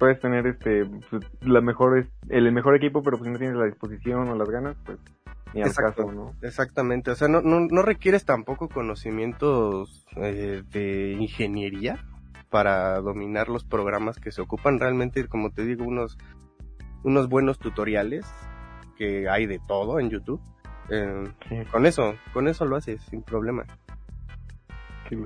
puedes 0.00 0.18
tener 0.18 0.46
este 0.46 0.86
pues, 1.10 1.22
la 1.42 1.60
mejor 1.60 2.06
el 2.30 2.52
mejor 2.52 2.74
equipo, 2.74 3.02
pero 3.02 3.18
pues 3.18 3.28
si 3.28 3.32
no 3.32 3.38
tienes 3.38 3.56
la 3.56 3.66
disposición 3.66 4.28
o 4.30 4.34
las 4.34 4.48
ganas, 4.48 4.76
pues 4.84 4.98
ni 5.54 5.60
al 5.62 5.68
Exacto. 5.68 6.04
caso, 6.06 6.12
¿no? 6.12 6.32
Exactamente, 6.42 7.10
o 7.10 7.14
sea, 7.14 7.28
no, 7.28 7.42
no, 7.42 7.60
no 7.60 7.82
requieres 7.82 8.24
tampoco 8.24 8.68
conocimientos 8.68 10.06
eh, 10.16 10.62
de 10.72 11.12
ingeniería 11.12 12.02
para 12.48 13.00
dominar 13.00 13.48
los 13.48 13.64
programas 13.64 14.18
que 14.18 14.32
se 14.32 14.40
ocupan. 14.40 14.80
Realmente, 14.80 15.28
como 15.28 15.50
te 15.50 15.64
digo, 15.64 15.84
unos, 15.84 16.16
unos 17.04 17.28
buenos 17.28 17.58
tutoriales 17.58 18.24
que 18.96 19.28
hay 19.28 19.46
de 19.46 19.60
todo 19.68 20.00
en 20.00 20.10
YouTube. 20.10 20.40
Eh, 20.88 21.24
Sí, 21.48 21.56
con 21.70 21.84
eso, 21.86 22.14
con 22.32 22.48
eso 22.48 22.64
lo 22.64 22.76
haces 22.76 23.02
sin 23.02 23.22
problema. 23.22 23.64
sí. 25.08 25.16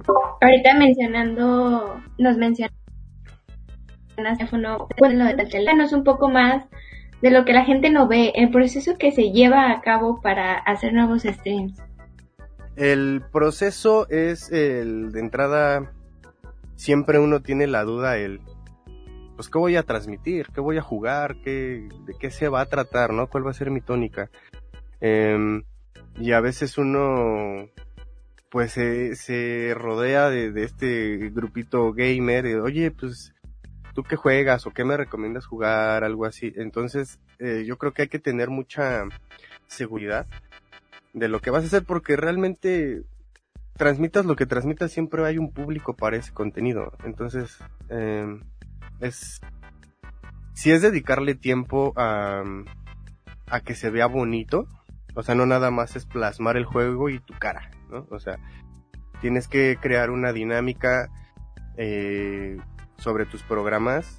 Ahorita 0.40 0.74
mencionando, 0.78 2.00
nos 2.18 2.36
mencionas 4.16 4.38
teléfono, 4.38 4.88
lo 4.98 5.96
un 5.96 6.04
poco 6.04 6.28
más 6.28 6.64
de 7.22 7.30
lo 7.30 7.44
que 7.44 7.52
la 7.52 7.64
gente 7.64 7.90
no 7.90 8.06
ve, 8.06 8.32
el 8.34 8.50
proceso 8.50 8.96
que 8.98 9.10
se 9.10 9.32
lleva 9.32 9.70
a 9.70 9.80
cabo 9.80 10.20
para 10.20 10.54
hacer 10.54 10.92
nuevos 10.92 11.22
streams. 11.22 11.80
El 12.76 13.22
proceso 13.32 14.08
es 14.08 14.50
el 14.50 15.12
de 15.12 15.20
entrada, 15.20 15.92
siempre 16.76 17.18
uno 17.18 17.40
tiene 17.40 17.66
la 17.66 17.84
duda, 17.84 18.18
el, 18.18 18.40
pues, 19.36 19.48
¿qué 19.48 19.58
voy 19.58 19.76
a 19.76 19.84
transmitir? 19.84 20.48
¿Qué 20.52 20.60
voy 20.60 20.78
a 20.78 20.82
jugar? 20.82 21.36
¿Qué, 21.42 21.88
¿De 22.04 22.14
qué 22.18 22.30
se 22.30 22.48
va 22.48 22.60
a 22.60 22.66
tratar? 22.66 23.12
¿No? 23.12 23.28
¿Cuál 23.28 23.46
va 23.46 23.50
a 23.50 23.54
ser 23.54 23.70
mi 23.70 23.80
tónica? 23.80 24.30
Em, 25.00 25.62
y 26.16 26.32
a 26.32 26.40
veces 26.40 26.78
uno, 26.78 27.68
pues, 28.50 28.72
se, 28.72 29.16
se 29.16 29.72
rodea 29.74 30.30
de, 30.30 30.50
de 30.50 30.64
este 30.64 31.30
grupito 31.30 31.92
gamer, 31.92 32.44
de, 32.44 32.60
oye, 32.60 32.90
pues, 32.90 33.33
¿tú 33.94 34.02
qué 34.02 34.16
juegas? 34.16 34.66
¿O 34.66 34.70
qué 34.70 34.84
me 34.84 34.96
recomiendas 34.96 35.46
jugar? 35.46 36.04
Algo 36.04 36.26
así. 36.26 36.52
Entonces, 36.56 37.18
eh, 37.38 37.64
yo 37.66 37.78
creo 37.78 37.92
que 37.92 38.02
hay 38.02 38.08
que 38.08 38.18
tener 38.18 38.50
mucha 38.50 39.04
seguridad 39.66 40.26
de 41.14 41.28
lo 41.28 41.40
que 41.40 41.50
vas 41.50 41.62
a 41.62 41.66
hacer 41.66 41.84
porque 41.84 42.16
realmente 42.16 43.02
transmitas 43.76 44.26
lo 44.26 44.36
que 44.36 44.46
transmitas 44.46 44.92
siempre 44.92 45.24
hay 45.24 45.38
un 45.38 45.52
público 45.52 45.94
para 45.94 46.16
ese 46.16 46.32
contenido 46.32 46.92
entonces 47.04 47.58
eh, 47.88 48.40
es 49.00 49.40
si 50.54 50.70
es 50.70 50.82
dedicarle 50.82 51.34
tiempo 51.34 51.92
a, 51.96 52.42
a 53.46 53.60
que 53.60 53.74
se 53.74 53.90
vea 53.90 54.06
bonito 54.06 54.68
o 55.14 55.22
sea 55.22 55.34
no 55.34 55.46
nada 55.46 55.70
más 55.70 55.96
es 55.96 56.06
plasmar 56.06 56.56
el 56.56 56.64
juego 56.64 57.08
y 57.08 57.18
tu 57.20 57.34
cara 57.34 57.70
no 57.90 58.06
o 58.10 58.20
sea 58.20 58.38
tienes 59.20 59.48
que 59.48 59.78
crear 59.80 60.10
una 60.10 60.32
dinámica 60.32 61.08
eh, 61.76 62.58
sobre 62.98 63.26
tus 63.26 63.42
programas 63.42 64.18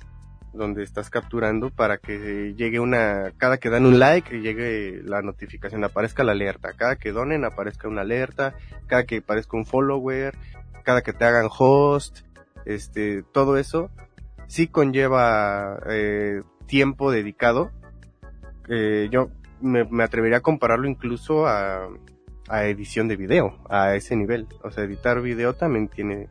donde 0.56 0.84
estás 0.84 1.10
capturando 1.10 1.70
para 1.70 1.98
que 1.98 2.54
llegue 2.56 2.80
una, 2.80 3.34
cada 3.38 3.58
que 3.58 3.70
dan 3.70 3.86
un 3.86 4.00
like, 4.00 4.40
llegue 4.40 5.02
la 5.04 5.22
notificación, 5.22 5.84
aparezca 5.84 6.24
la 6.24 6.32
alerta, 6.32 6.74
cada 6.74 6.96
que 6.96 7.12
donen 7.12 7.44
aparezca 7.44 7.88
una 7.88 8.02
alerta, 8.02 8.56
cada 8.88 9.06
que 9.06 9.18
aparezca 9.18 9.58
un 9.58 9.66
follower, 9.66 10.36
cada 10.84 11.02
que 11.02 11.14
te 11.14 11.26
hagan 11.26 11.50
host, 11.50 12.20
este, 12.66 13.24
todo 13.34 13.58
eso 13.58 13.90
sí 14.48 14.68
conlleva 14.68 15.80
eh, 15.88 16.42
tiempo 16.68 17.12
dedicado. 17.12 17.72
Eh, 18.70 19.10
yo 19.12 19.30
me, 19.62 19.84
me 19.86 20.04
atrevería 20.04 20.38
a 20.38 20.42
compararlo 20.42 20.88
incluso 20.88 21.48
a, 21.48 21.88
a 22.48 22.66
edición 22.66 23.08
de 23.08 23.16
video, 23.16 23.58
a 23.70 23.96
ese 23.96 24.16
nivel. 24.16 24.48
O 24.64 24.72
sea, 24.72 24.84
editar 24.84 25.22
video 25.22 25.54
también 25.54 25.88
tiene 25.88 26.30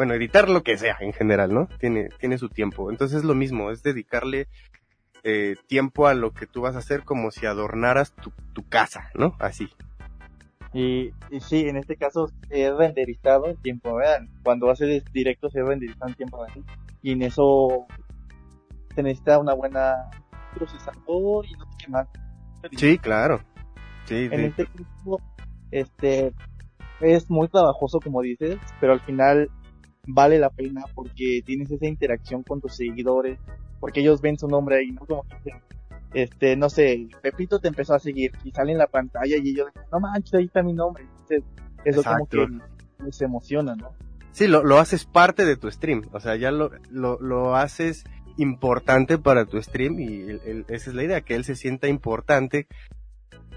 bueno, 0.00 0.14
editar 0.14 0.48
lo 0.48 0.62
que 0.62 0.78
sea 0.78 0.96
en 1.00 1.12
general, 1.12 1.52
¿no? 1.52 1.68
Tiene, 1.78 2.08
tiene 2.18 2.38
su 2.38 2.48
tiempo. 2.48 2.90
Entonces 2.90 3.18
es 3.18 3.24
lo 3.24 3.34
mismo, 3.34 3.70
es 3.70 3.82
dedicarle 3.82 4.48
eh, 5.24 5.56
tiempo 5.66 6.06
a 6.06 6.14
lo 6.14 6.32
que 6.32 6.46
tú 6.46 6.62
vas 6.62 6.74
a 6.74 6.78
hacer 6.78 7.02
como 7.04 7.30
si 7.30 7.44
adornaras 7.44 8.14
tu, 8.14 8.32
tu 8.54 8.66
casa, 8.66 9.10
¿no? 9.14 9.36
Así. 9.38 9.68
Y, 10.72 11.10
y 11.30 11.40
sí, 11.40 11.68
en 11.68 11.76
este 11.76 11.96
caso 11.96 12.30
es 12.48 12.74
renderizado 12.74 13.50
en 13.50 13.58
tiempo 13.58 13.98
real. 13.98 14.26
Cuando 14.42 14.70
haces 14.70 15.04
directo 15.12 15.50
se 15.50 15.62
renderiza 15.62 16.06
en 16.08 16.14
tiempo 16.14 16.46
real. 16.46 16.64
Y 17.02 17.12
en 17.12 17.20
eso 17.20 17.84
se 18.94 19.02
necesita 19.02 19.38
una 19.38 19.52
buena 19.52 20.08
procesador 20.54 21.44
y 21.44 21.52
no 21.52 21.66
sé 21.66 21.76
qué 21.78 21.90
más. 21.90 22.08
Sí, 22.74 22.96
claro. 22.96 23.42
Sí, 24.06 24.30
En 24.32 24.38
sí. 24.38 24.44
este 24.46 24.64
caso, 24.64 25.20
este, 25.70 26.32
es 27.02 27.28
muy 27.28 27.48
trabajoso 27.48 28.00
como 28.00 28.22
dices, 28.22 28.56
pero 28.80 28.94
al 28.94 29.00
final 29.00 29.50
vale 30.14 30.38
la 30.38 30.50
pena 30.50 30.84
porque 30.94 31.42
tienes 31.44 31.70
esa 31.70 31.86
interacción 31.86 32.42
con 32.42 32.60
tus 32.60 32.74
seguidores, 32.76 33.38
porque 33.78 34.00
ellos 34.00 34.20
ven 34.20 34.38
su 34.38 34.48
nombre 34.48 34.76
ahí, 34.78 34.90
¿no? 34.92 35.04
Como 35.06 35.24
que 35.44 35.52
este, 36.12 36.56
no 36.56 36.68
sé, 36.68 37.08
Pepito 37.22 37.60
te 37.60 37.68
empezó 37.68 37.94
a 37.94 38.00
seguir 38.00 38.32
y 38.44 38.50
sale 38.50 38.72
en 38.72 38.78
la 38.78 38.88
pantalla 38.88 39.36
y 39.36 39.50
ellos 39.50 39.68
dicen, 39.72 39.88
no 39.92 40.00
manches, 40.00 40.34
ahí 40.34 40.44
está 40.46 40.62
mi 40.62 40.72
nombre. 40.72 41.04
Entonces, 41.04 41.44
eso 41.84 42.02
como 42.02 42.26
que 42.26 43.12
se 43.12 43.24
emociona, 43.24 43.76
¿no? 43.76 43.92
Sí, 44.32 44.46
lo, 44.48 44.62
lo 44.64 44.78
haces 44.78 45.04
parte 45.04 45.44
de 45.44 45.56
tu 45.56 45.70
stream. 45.70 46.08
O 46.12 46.20
sea, 46.20 46.36
ya 46.36 46.50
lo, 46.50 46.70
lo, 46.90 47.18
lo 47.20 47.54
haces 47.56 48.04
importante 48.36 49.18
para 49.18 49.44
tu 49.44 49.60
stream 49.62 49.98
y 50.00 50.06
el- 50.22 50.40
el- 50.44 50.64
esa 50.68 50.90
es 50.90 50.96
la 50.96 51.04
idea, 51.04 51.20
que 51.20 51.34
él 51.36 51.44
se 51.44 51.54
sienta 51.56 51.88
importante 51.88 52.66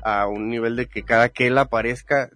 a 0.04 0.28
un 0.28 0.50
nivel 0.50 0.76
de 0.76 0.88
que 0.88 1.04
cada 1.04 1.30
que 1.30 1.48
él 1.48 1.58
aparezca 1.58 2.30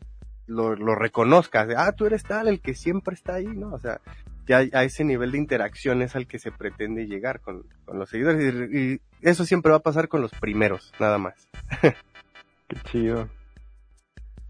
lo, 0.47 0.75
lo 0.75 0.95
reconozcas. 0.95 1.67
De, 1.67 1.75
ah, 1.77 1.91
tú 1.91 2.05
eres 2.05 2.23
tal, 2.23 2.47
el 2.47 2.59
que 2.61 2.73
siempre 2.73 3.13
está 3.13 3.35
ahí, 3.35 3.45
¿no? 3.47 3.73
O 3.73 3.79
sea, 3.79 4.01
ya 4.47 4.57
a 4.59 4.83
ese 4.83 5.03
nivel 5.03 5.31
de 5.33 5.37
interacción 5.37 6.01
es 6.01 6.15
al 6.15 6.25
que 6.27 6.39
se 6.39 6.51
pretende 6.51 7.05
llegar 7.05 7.41
con, 7.41 7.63
con 7.85 7.99
los 7.99 8.09
seguidores 8.09 8.71
y, 8.71 8.77
y 8.93 9.01
eso 9.21 9.45
siempre 9.45 9.71
va 9.71 9.77
a 9.77 9.81
pasar 9.83 10.07
con 10.07 10.21
los 10.21 10.31
primeros, 10.31 10.93
nada 10.99 11.17
más. 11.17 11.47
Qué 11.81 12.75
chido. 12.85 13.29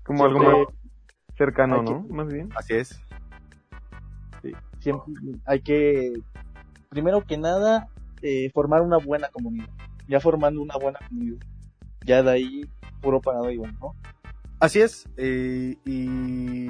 Como 0.03 0.23
algo 0.25 0.39
más 0.39 0.55
cercano, 1.35 1.79
Hay 1.79 1.85
que- 1.85 1.91
¿no? 1.93 1.99
Más 2.09 2.27
bien. 2.31 2.49
Así 2.55 2.75
es. 2.75 2.99
Sí, 4.41 4.53
siempre 4.79 5.13
hay 5.45 5.61
que, 5.61 6.13
primero 6.89 7.21
que 7.25 7.37
nada, 7.37 7.87
eh, 8.21 8.49
formar 8.53 8.81
una 8.81 8.97
buena 8.97 9.29
comunidad. 9.29 9.69
Ya 10.07 10.19
formando 10.19 10.61
una 10.61 10.77
buena 10.77 10.99
comunidad. 11.07 11.39
Ya 12.05 12.23
de 12.23 12.31
ahí, 12.31 12.69
puro 13.01 13.19
para 13.19 13.39
arriba, 13.39 13.67
¿no? 13.81 13.93
Así 14.59 14.81
es. 14.81 15.07
eh, 15.17 15.77
y, 15.85 16.67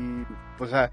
pues, 0.57 0.73
ah, 0.73 0.91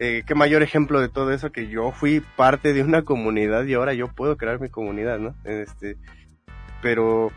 eh, 0.00 0.22
qué 0.26 0.34
mayor 0.34 0.62
ejemplo 0.62 1.00
de 1.00 1.08
todo 1.08 1.32
eso 1.32 1.50
que 1.50 1.68
yo 1.68 1.90
fui 1.90 2.22
parte 2.36 2.72
de 2.72 2.82
una 2.82 3.02
comunidad 3.02 3.64
y 3.64 3.74
ahora 3.74 3.94
yo 3.94 4.08
puedo 4.08 4.36
crear 4.36 4.60
mi 4.60 4.68
comunidad, 4.68 5.18
¿no? 5.18 5.34
Este, 5.44 5.96
pero, 6.82 7.32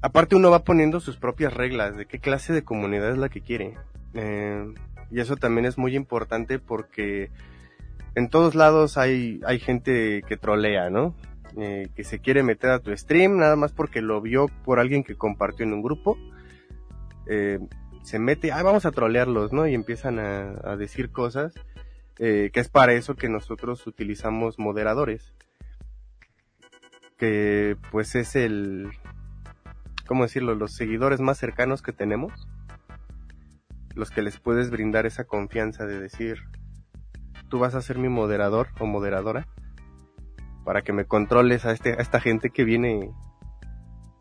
aparte 0.00 0.36
uno 0.36 0.50
va 0.50 0.64
poniendo 0.64 1.00
sus 1.00 1.16
propias 1.16 1.52
reglas 1.52 1.96
de 1.96 2.06
qué 2.06 2.20
clase 2.20 2.52
de 2.52 2.62
comunidad 2.62 3.10
es 3.10 3.18
la 3.18 3.28
que 3.28 3.40
quiere. 3.40 3.74
Eh, 4.14 4.72
y 5.10 5.20
eso 5.20 5.36
también 5.36 5.66
es 5.66 5.78
muy 5.78 5.96
importante 5.96 6.58
porque 6.58 7.30
en 8.14 8.28
todos 8.28 8.54
lados 8.54 8.98
hay, 8.98 9.40
hay 9.44 9.58
gente 9.58 10.22
que 10.28 10.36
trolea, 10.36 10.90
¿no? 10.90 11.14
Eh, 11.56 11.88
que 11.96 12.04
se 12.04 12.20
quiere 12.20 12.42
meter 12.42 12.70
a 12.70 12.78
tu 12.78 12.96
stream 12.96 13.38
nada 13.38 13.56
más 13.56 13.72
porque 13.72 14.02
lo 14.02 14.20
vio 14.20 14.48
por 14.64 14.78
alguien 14.78 15.02
que 15.02 15.16
compartió 15.16 15.64
en 15.64 15.72
un 15.72 15.82
grupo. 15.82 16.16
Eh, 17.28 17.58
se 18.02 18.18
mete, 18.18 18.52
ah, 18.52 18.62
vamos 18.62 18.86
a 18.86 18.90
trolearlos, 18.90 19.52
¿no? 19.52 19.66
Y 19.66 19.74
empiezan 19.74 20.18
a, 20.18 20.76
decir 20.76 21.10
cosas, 21.10 21.52
eh, 22.18 22.50
que 22.52 22.60
es 22.60 22.68
para 22.68 22.94
eso 22.94 23.16
que 23.16 23.28
nosotros 23.28 23.86
utilizamos 23.86 24.58
moderadores. 24.58 25.34
Que 27.18 27.76
pues 27.90 28.14
es 28.14 28.34
el, 28.34 28.90
¿cómo 30.06 30.22
decirlo? 30.22 30.54
Los 30.54 30.74
seguidores 30.74 31.20
más 31.20 31.38
cercanos 31.38 31.82
que 31.82 31.92
tenemos. 31.92 32.48
Los 33.94 34.10
que 34.10 34.22
les 34.22 34.38
puedes 34.38 34.70
brindar 34.70 35.04
esa 35.06 35.24
confianza 35.24 35.84
de 35.84 36.00
decir, 36.00 36.44
tú 37.48 37.58
vas 37.58 37.74
a 37.74 37.82
ser 37.82 37.98
mi 37.98 38.08
moderador 38.08 38.68
o 38.78 38.86
moderadora 38.86 39.46
para 40.64 40.82
que 40.82 40.92
me 40.92 41.04
controles 41.04 41.64
a 41.64 41.72
este 41.72 41.94
a 41.94 42.02
esta 42.02 42.20
gente 42.20 42.50
que 42.50 42.62
viene 42.62 43.10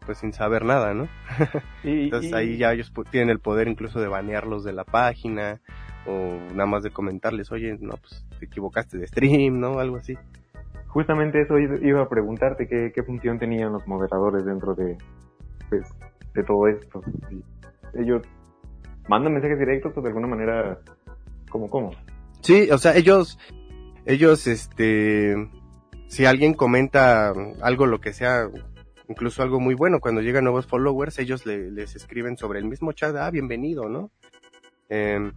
pues 0.07 0.17
sin 0.17 0.33
saber 0.33 0.65
nada, 0.65 0.95
¿no? 0.95 1.07
Y, 1.83 2.05
Entonces 2.05 2.31
y- 2.31 2.33
ahí 2.35 2.57
ya 2.57 2.73
ellos 2.73 2.91
tienen 3.11 3.29
el 3.29 3.39
poder 3.39 3.67
incluso 3.67 3.99
de 4.01 4.07
banearlos 4.07 4.63
de 4.63 4.73
la 4.73 4.83
página 4.85 5.61
o 6.07 6.39
nada 6.53 6.65
más 6.65 6.81
de 6.81 6.89
comentarles, 6.89 7.51
oye, 7.51 7.77
no, 7.79 7.95
pues 7.97 8.25
te 8.39 8.45
equivocaste 8.45 8.97
de 8.97 9.05
stream, 9.07 9.59
¿no? 9.59 9.77
Algo 9.79 9.97
así. 9.97 10.17
Justamente 10.87 11.41
eso 11.41 11.59
iba 11.59 12.01
a 12.01 12.09
preguntarte, 12.09 12.67
¿qué, 12.67 12.91
qué 12.95 13.03
función 13.03 13.37
tenían 13.37 13.73
los 13.73 13.85
moderadores 13.87 14.45
dentro 14.45 14.73
de, 14.73 14.97
pues, 15.69 15.85
de 16.33 16.43
todo 16.43 16.67
esto? 16.67 17.03
Ellos 17.93 18.23
mandan 19.07 19.33
mensajes 19.33 19.59
directos 19.59 19.93
o 19.97 20.01
de 20.01 20.07
alguna 20.07 20.27
manera, 20.27 20.79
¿cómo, 21.49 21.69
cómo? 21.69 21.91
Sí, 22.41 22.69
o 22.71 22.77
sea, 22.77 22.95
ellos, 22.95 23.37
ellos, 24.05 24.47
este, 24.47 25.35
si 26.07 26.25
alguien 26.25 26.53
comenta 26.53 27.33
algo, 27.61 27.85
lo 27.85 27.99
que 27.99 28.13
sea, 28.13 28.47
incluso 29.09 29.41
algo 29.43 29.59
muy 29.59 29.73
bueno, 29.75 29.99
cuando 29.99 30.21
llegan 30.21 30.43
nuevos 30.43 30.65
followers, 30.67 31.19
ellos 31.19 31.45
le- 31.45 31.71
les 31.71 31.95
escriben 31.95 32.37
sobre 32.37 32.59
el 32.59 32.65
mismo 32.65 32.91
chat, 32.91 33.15
ah, 33.15 33.29
bienvenido, 33.31 33.87
¿no? 33.89 34.11
Em, 34.89 35.31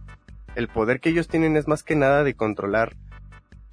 el 0.55 0.67
poder 0.67 0.99
que 0.99 1.09
ellos 1.09 1.27
tienen 1.27 1.55
es 1.57 1.67
más 1.67 1.83
que 1.83 1.95
nada 1.95 2.23
de 2.23 2.33
controlar, 2.33 2.95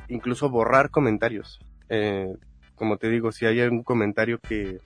incluso 0.08 0.48
borrar 0.50 0.90
comentarios. 0.90 1.61
Eh, 1.88 2.32
como 2.76 2.96
te 2.96 3.08
digo, 3.11 3.32
si 3.32 3.46
hay 3.46 3.61
un 3.62 3.82
comentario 3.82 4.38
que, 4.38 4.80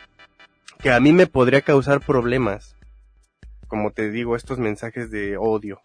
que 0.78 0.90
a 0.90 1.00
mí 1.00 1.12
me 1.12 1.26
podría 1.26 1.60
causar 1.60 2.00
problemas, 2.00 2.74
como 3.68 3.90
te 3.90 4.10
digo, 4.10 4.36
estos 4.36 4.58
mensajes 4.58 5.10
de 5.10 5.36
odio, 5.36 5.80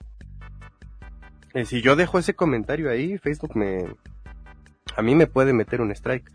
eh, 1.54 1.66
si 1.66 1.82
yo 1.82 1.96
dejo 1.96 2.20
ese 2.20 2.34
comentario 2.34 2.90
ahí, 2.90 3.18
Facebook 3.18 3.56
me... 3.56 3.86
A 4.96 5.02
mí 5.02 5.16
me 5.16 5.28
puede 5.28 5.54
meter 5.54 5.82
un 5.82 5.92
strike. 5.92 6.32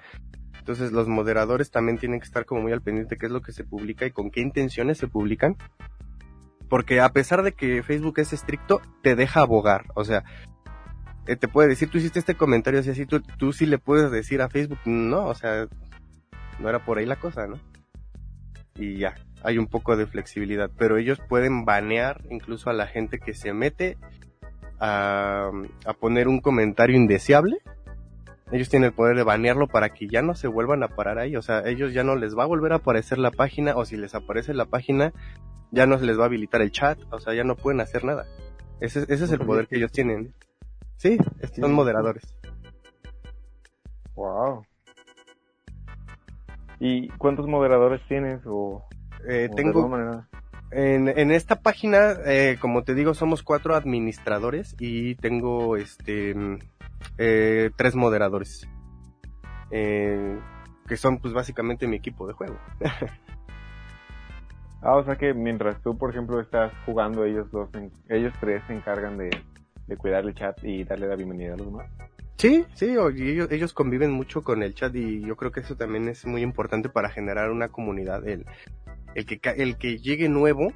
Entonces 0.62 0.92
los 0.92 1.08
moderadores 1.08 1.72
también 1.72 1.98
tienen 1.98 2.20
que 2.20 2.24
estar 2.24 2.44
como 2.44 2.60
muy 2.60 2.72
al 2.72 2.82
pendiente 2.82 3.16
de 3.16 3.18
qué 3.18 3.26
es 3.26 3.32
lo 3.32 3.42
que 3.42 3.50
se 3.50 3.64
publica 3.64 4.06
y 4.06 4.12
con 4.12 4.30
qué 4.30 4.40
intenciones 4.40 4.96
se 4.96 5.08
publican. 5.08 5.56
Porque 6.68 7.00
a 7.00 7.08
pesar 7.08 7.42
de 7.42 7.50
que 7.50 7.82
Facebook 7.82 8.20
es 8.20 8.32
estricto, 8.32 8.80
te 9.02 9.16
deja 9.16 9.40
abogar. 9.40 9.86
O 9.96 10.04
sea, 10.04 10.22
eh, 11.26 11.34
te 11.34 11.48
puede 11.48 11.68
decir, 11.68 11.90
tú 11.90 11.98
hiciste 11.98 12.20
este 12.20 12.36
comentario 12.36 12.78
así, 12.78 12.90
así, 12.90 13.06
tú, 13.06 13.20
tú 13.20 13.52
sí 13.52 13.66
le 13.66 13.78
puedes 13.78 14.12
decir 14.12 14.40
a 14.40 14.48
Facebook, 14.48 14.78
no, 14.84 15.26
o 15.26 15.34
sea, 15.34 15.66
no 16.60 16.68
era 16.68 16.84
por 16.84 16.98
ahí 16.98 17.06
la 17.06 17.16
cosa, 17.16 17.48
¿no? 17.48 17.58
Y 18.76 18.98
ya, 18.98 19.16
hay 19.42 19.58
un 19.58 19.66
poco 19.66 19.96
de 19.96 20.06
flexibilidad. 20.06 20.70
Pero 20.78 20.96
ellos 20.96 21.18
pueden 21.28 21.64
banear 21.64 22.22
incluso 22.30 22.70
a 22.70 22.72
la 22.72 22.86
gente 22.86 23.18
que 23.18 23.34
se 23.34 23.52
mete 23.52 23.98
a, 24.78 25.50
a 25.84 25.92
poner 25.94 26.28
un 26.28 26.40
comentario 26.40 26.96
indeseable, 26.96 27.58
ellos 28.52 28.68
tienen 28.68 28.88
el 28.88 28.92
poder 28.92 29.16
de 29.16 29.22
banearlo 29.24 29.66
para 29.66 29.88
que 29.88 30.06
ya 30.06 30.22
no 30.22 30.34
se 30.34 30.46
vuelvan 30.46 30.82
a 30.82 30.88
parar 30.88 31.18
ahí. 31.18 31.36
O 31.36 31.42
sea, 31.42 31.66
ellos 31.66 31.92
ya 31.92 32.04
no 32.04 32.16
les 32.16 32.36
va 32.36 32.44
a 32.44 32.46
volver 32.46 32.72
a 32.72 32.76
aparecer 32.76 33.18
la 33.18 33.30
página, 33.30 33.74
o 33.76 33.84
si 33.84 33.96
les 33.96 34.14
aparece 34.14 34.54
la 34.54 34.66
página, 34.66 35.12
ya 35.70 35.86
no 35.86 35.98
se 35.98 36.04
les 36.04 36.18
va 36.18 36.24
a 36.24 36.26
habilitar 36.26 36.60
el 36.60 36.70
chat, 36.70 36.98
o 37.10 37.18
sea, 37.18 37.34
ya 37.34 37.44
no 37.44 37.56
pueden 37.56 37.80
hacer 37.80 38.04
nada. 38.04 38.26
Ese, 38.80 39.00
ese 39.08 39.24
es 39.24 39.32
el 39.32 39.40
poder 39.40 39.66
que 39.66 39.76
ellos 39.76 39.90
tienen. 39.90 40.34
Sí, 40.96 41.16
son 41.58 41.72
moderadores. 41.72 42.22
Wow. 44.14 44.66
¿Y 46.78 47.08
cuántos 47.10 47.46
moderadores 47.46 48.00
tienes 48.06 48.40
o, 48.44 48.84
Eh, 49.26 49.48
o 49.50 49.54
tengo? 49.54 50.24
En, 50.70 51.08
en 51.08 51.30
esta 51.30 51.60
página, 51.60 52.16
eh, 52.24 52.56
como 52.60 52.82
te 52.82 52.94
digo, 52.94 53.14
somos 53.14 53.42
cuatro 53.42 53.74
administradores 53.74 54.74
y 54.78 55.14
tengo 55.16 55.76
este 55.76 56.34
eh, 57.18 57.70
tres 57.76 57.94
moderadores. 57.94 58.68
Eh, 59.70 60.38
que 60.86 60.96
son 60.96 61.18
pues 61.18 61.32
básicamente 61.32 61.86
mi 61.86 61.96
equipo 61.96 62.26
de 62.26 62.34
juego. 62.34 62.58
Ah, 64.84 64.96
o 64.96 65.04
sea 65.04 65.14
que 65.14 65.32
mientras 65.32 65.80
tú, 65.80 65.96
por 65.96 66.10
ejemplo, 66.10 66.40
estás 66.40 66.72
jugando, 66.84 67.24
ellos 67.24 67.48
dos, 67.52 67.70
ellos 68.08 68.34
tres 68.40 68.64
se 68.66 68.74
encargan 68.74 69.16
de, 69.16 69.30
de 69.86 69.96
cuidar 69.96 70.24
el 70.24 70.34
chat 70.34 70.58
y 70.64 70.82
darle 70.82 71.06
la 71.06 71.14
bienvenida 71.14 71.54
a 71.54 71.56
los 71.56 71.66
demás. 71.66 71.88
Sí, 72.36 72.64
sí, 72.74 72.86
ellos, 72.86 73.48
ellos 73.52 73.72
conviven 73.72 74.10
mucho 74.10 74.42
con 74.42 74.64
el 74.64 74.74
chat 74.74 74.92
y 74.96 75.20
yo 75.20 75.36
creo 75.36 75.52
que 75.52 75.60
eso 75.60 75.76
también 75.76 76.08
es 76.08 76.26
muy 76.26 76.42
importante 76.42 76.88
para 76.88 77.10
generar 77.10 77.52
una 77.52 77.68
comunidad. 77.68 78.26
El, 78.26 78.44
el, 79.14 79.24
que, 79.26 79.38
el 79.50 79.76
que 79.76 79.98
llegue 79.98 80.28
nuevo 80.28 80.72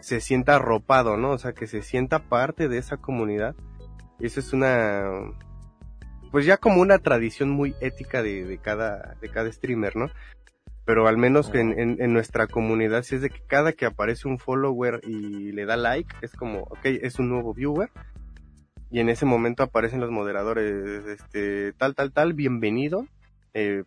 se 0.00 0.20
sienta 0.20 0.56
arropado, 0.56 1.16
¿no? 1.16 1.30
O 1.30 1.38
sea, 1.38 1.52
que 1.52 1.68
se 1.68 1.82
sienta 1.82 2.28
parte 2.28 2.68
de 2.68 2.78
esa 2.78 2.96
comunidad. 2.96 3.54
Eso 4.18 4.40
es 4.40 4.52
una, 4.52 5.10
pues 6.30 6.46
ya 6.46 6.56
como 6.56 6.80
una 6.80 6.98
tradición 6.98 7.50
muy 7.50 7.74
ética 7.80 8.22
de, 8.22 8.44
de 8.44 8.58
cada, 8.58 9.16
de 9.20 9.28
cada 9.28 9.50
streamer, 9.50 9.96
¿no? 9.96 10.10
Pero 10.84 11.08
al 11.08 11.16
menos 11.16 11.52
en, 11.54 11.78
en, 11.78 12.00
en 12.00 12.12
nuestra 12.12 12.46
comunidad, 12.46 13.02
si 13.02 13.16
es 13.16 13.22
de 13.22 13.30
que 13.30 13.40
cada 13.46 13.72
que 13.72 13.86
aparece 13.86 14.28
un 14.28 14.38
follower 14.38 15.00
y 15.04 15.50
le 15.52 15.66
da 15.66 15.76
like, 15.76 16.14
es 16.22 16.32
como, 16.32 16.60
ok, 16.60 16.84
es 16.84 17.18
un 17.18 17.28
nuevo 17.28 17.52
viewer. 17.54 17.90
Y 18.90 19.00
en 19.00 19.08
ese 19.08 19.26
momento 19.26 19.64
aparecen 19.64 20.00
los 20.00 20.10
moderadores, 20.10 21.06
este, 21.06 21.72
tal, 21.72 21.94
tal, 21.94 22.12
tal, 22.12 22.34
bienvenido. 22.34 23.06
Eh, 23.52 23.82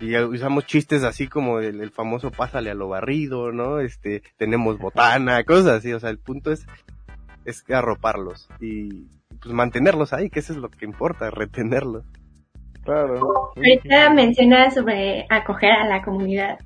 y 0.00 0.16
usamos 0.16 0.66
chistes 0.66 1.02
así 1.02 1.28
como 1.28 1.60
el, 1.60 1.80
el 1.80 1.90
famoso 1.90 2.30
pásale 2.30 2.70
a 2.70 2.74
lo 2.74 2.88
barrido, 2.88 3.52
¿no? 3.52 3.80
Este, 3.80 4.22
tenemos 4.36 4.78
botana, 4.78 5.42
cosas 5.44 5.78
así. 5.78 5.92
O 5.92 6.00
sea, 6.00 6.10
el 6.10 6.18
punto 6.18 6.52
es, 6.52 6.66
es 7.44 7.64
arroparlos 7.70 8.48
y 8.60 9.06
pues 9.44 9.54
mantenerlos 9.54 10.12
ahí, 10.12 10.30
que 10.30 10.40
eso 10.40 10.52
es 10.52 10.58
lo 10.58 10.70
que 10.70 10.84
importa, 10.84 11.30
retenerlos. 11.30 12.04
Claro. 12.82 13.52
Ahorita 13.56 14.10
mencionas 14.10 14.74
sobre 14.74 15.26
acoger 15.30 15.70
a 15.72 15.86
la 15.86 16.02
comunidad. 16.02 16.58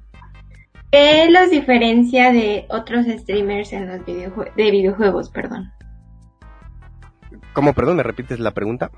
¿Qué 0.91 1.29
los 1.31 1.51
diferencia 1.51 2.33
de 2.33 2.67
otros 2.71 3.05
streamers 3.07 3.73
en 3.73 3.88
los 3.88 4.01
videojue- 4.07 4.55
de 4.55 4.71
videojuegos, 4.71 5.29
perdón? 5.31 5.71
¿Cómo, 7.53 7.73
perdón, 7.75 7.97
me 7.97 8.03
repites 8.03 8.38
la 8.41 8.53
pregunta? 8.53 8.91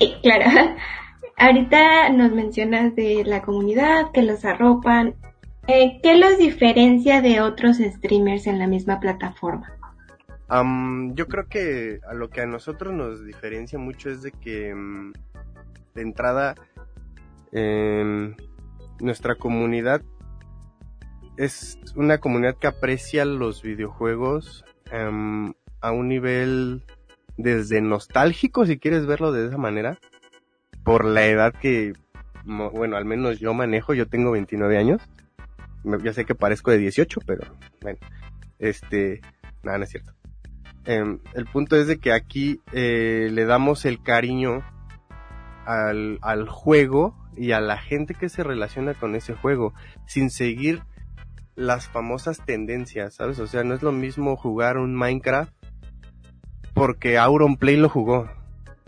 Sí, 0.00 0.14
claro. 0.22 0.74
Ahorita 1.36 2.08
nos 2.10 2.32
mencionas 2.32 2.96
de 2.96 3.22
la 3.24 3.42
comunidad, 3.42 4.10
que 4.12 4.22
los 4.22 4.44
arropan. 4.44 5.14
Eh, 5.68 6.00
¿Qué 6.02 6.16
los 6.16 6.36
diferencia 6.38 7.20
de 7.22 7.40
otros 7.40 7.76
streamers 7.76 8.46
en 8.46 8.58
la 8.58 8.66
misma 8.66 8.98
plataforma? 9.00 9.77
Am, 10.48 11.14
yo 11.14 11.28
creo 11.28 11.46
que 11.46 12.00
a 12.08 12.14
lo 12.14 12.30
que 12.30 12.40
a 12.40 12.46
nosotros 12.46 12.94
nos 12.94 13.24
diferencia 13.24 13.78
mucho 13.78 14.08
es 14.08 14.22
de 14.22 14.32
que 14.32 14.74
mm, 14.74 15.12
de 15.94 16.02
entrada 16.02 16.54
em, 17.52 18.34
nuestra 18.98 19.34
comunidad 19.34 20.02
es 21.36 21.78
una 21.94 22.18
comunidad 22.18 22.56
que 22.56 22.66
aprecia 22.66 23.24
los 23.24 23.62
videojuegos 23.62 24.64
em, 24.90 25.52
a 25.80 25.92
un 25.92 26.08
nivel 26.08 26.82
desde 27.36 27.80
nostálgico, 27.80 28.66
si 28.66 28.78
quieres 28.78 29.06
verlo 29.06 29.30
de 29.32 29.46
esa 29.46 29.58
manera, 29.58 29.98
por 30.82 31.04
la 31.04 31.26
edad 31.26 31.54
que, 31.54 31.92
bueno, 32.44 32.96
al 32.96 33.04
menos 33.04 33.38
yo 33.38 33.54
manejo, 33.54 33.94
yo 33.94 34.08
tengo 34.08 34.32
29 34.32 34.76
años, 34.76 35.02
ya 36.02 36.12
sé 36.12 36.24
que 36.24 36.34
parezco 36.34 36.72
de 36.72 36.78
18, 36.78 37.20
pero 37.24 37.46
bueno, 37.80 37.98
este, 38.58 39.20
nada, 39.62 39.78
no 39.78 39.84
es 39.84 39.90
cierto. 39.90 40.17
Em, 40.88 41.18
el 41.34 41.44
punto 41.44 41.76
es 41.76 41.86
de 41.86 41.98
que 41.98 42.14
aquí 42.14 42.62
eh, 42.72 43.28
le 43.30 43.44
damos 43.44 43.84
el 43.84 44.02
cariño 44.02 44.62
al, 45.66 46.18
al 46.22 46.48
juego 46.48 47.14
y 47.36 47.52
a 47.52 47.60
la 47.60 47.76
gente 47.76 48.14
que 48.14 48.30
se 48.30 48.42
relaciona 48.42 48.94
con 48.94 49.14
ese 49.14 49.34
juego, 49.34 49.74
sin 50.06 50.30
seguir 50.30 50.82
las 51.56 51.88
famosas 51.88 52.42
tendencias, 52.42 53.16
¿sabes? 53.16 53.38
O 53.38 53.46
sea, 53.46 53.64
no 53.64 53.74
es 53.74 53.82
lo 53.82 53.92
mismo 53.92 54.34
jugar 54.36 54.78
un 54.78 54.94
Minecraft 54.94 55.52
porque 56.72 57.18
Auronplay 57.18 57.76
lo 57.76 57.90
jugó, 57.90 58.30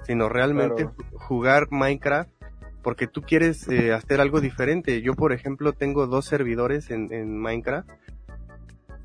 sino 0.05 0.31
realmente 0.31 0.87
Claro. 0.87 1.19
jugar 1.19 1.67
Minecraft 1.71 2.31
porque 2.83 3.09
tú 3.09 3.21
quieres 3.21 3.69
eh, 3.69 3.93
hacer 3.93 4.23
algo 4.23 4.41
diferente. 4.41 5.03
Yo, 5.03 5.13
por 5.13 5.35
ejemplo, 5.35 5.75
tengo 5.75 6.07
dos 6.07 6.25
servidores 6.25 6.91
en, 6.91 7.13
en 7.13 7.37
Minecraft. 7.39 7.91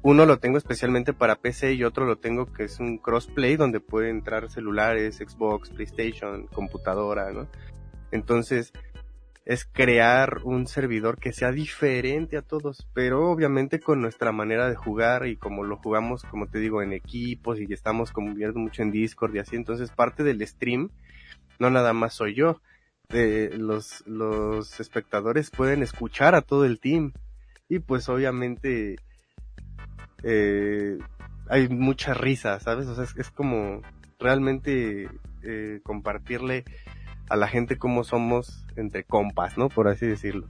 Uno 0.05 0.27
lo 0.27 0.37
tengo 0.37 0.59
especialmente 0.59 1.13
para 1.13 1.37
PC 1.37 1.73
y 1.73 1.83
otro 1.83 2.05
lo 2.05 2.19
tengo 2.19 2.45
que 2.53 2.65
es 2.65 2.79
un 2.79 2.99
crossplay 2.99 3.55
donde 3.55 3.79
puede 3.79 4.11
entrar 4.11 4.51
celulares, 4.51 5.15
Xbox, 5.15 5.71
PlayStation, 5.71 6.45
computadora, 6.45 7.31
¿no? 7.31 7.47
Entonces, 8.11 8.71
es 9.45 9.65
crear 9.65 10.41
un 10.43 10.67
servidor 10.67 11.17
que 11.17 11.33
sea 11.33 11.51
diferente 11.51 12.37
a 12.37 12.43
todos, 12.43 12.87
pero 12.93 13.31
obviamente 13.31 13.79
con 13.79 13.99
nuestra 13.99 14.31
manera 14.31 14.69
de 14.69 14.75
jugar 14.75 15.25
y 15.25 15.37
como 15.37 15.63
lo 15.63 15.77
jugamos, 15.77 16.21
como 16.21 16.45
te 16.45 16.59
digo, 16.59 16.83
en 16.83 16.93
equipos 16.93 17.59
y 17.59 17.65
estamos 17.73 18.11
conviviendo 18.11 18.59
mucho 18.59 18.83
en 18.83 18.91
Discord 18.91 19.35
y 19.35 19.39
así, 19.39 19.55
entonces 19.55 19.89
parte 19.89 20.23
del 20.23 20.45
stream 20.45 20.91
no 21.57 21.71
nada 21.71 21.93
más 21.93 22.13
soy 22.13 22.35
yo, 22.35 22.61
de 23.09 23.57
los, 23.57 24.05
los 24.05 24.79
espectadores 24.79 25.49
pueden 25.49 25.81
escuchar 25.81 26.35
a 26.35 26.43
todo 26.43 26.63
el 26.63 26.79
team 26.79 27.13
y 27.67 27.79
pues 27.79 28.07
obviamente 28.07 28.97
eh, 30.25 30.97
hay 31.47 31.69
mucha 31.69 32.15
risa, 32.15 32.59
¿sabes? 32.59 32.87
O 32.87 32.95
sea, 32.95 33.03
es, 33.03 33.15
es 33.15 33.29
como 33.29 33.81
realmente 34.19 35.07
eh, 35.43 35.79
compartirle 35.83 36.65
a 37.29 37.35
la 37.35 37.47
gente 37.47 37.77
cómo 37.77 38.03
somos 38.03 38.65
entre 38.75 39.03
compas, 39.03 39.57
¿no? 39.57 39.69
Por 39.69 39.87
así 39.87 40.07
decirlo. 40.07 40.47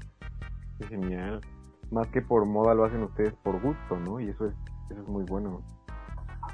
Es 0.80 0.88
genial. 0.88 1.42
Más 1.92 2.08
que 2.08 2.22
por 2.22 2.46
moda 2.46 2.74
lo 2.74 2.86
hacen 2.86 3.04
ustedes 3.04 3.34
por 3.44 3.62
gusto, 3.62 4.00
¿no? 4.00 4.20
Y 4.22 4.30
eso 4.30 4.48
es, 4.48 4.54
eso 4.90 5.02
es 5.02 5.08
muy 5.08 5.26
bueno. 5.26 5.62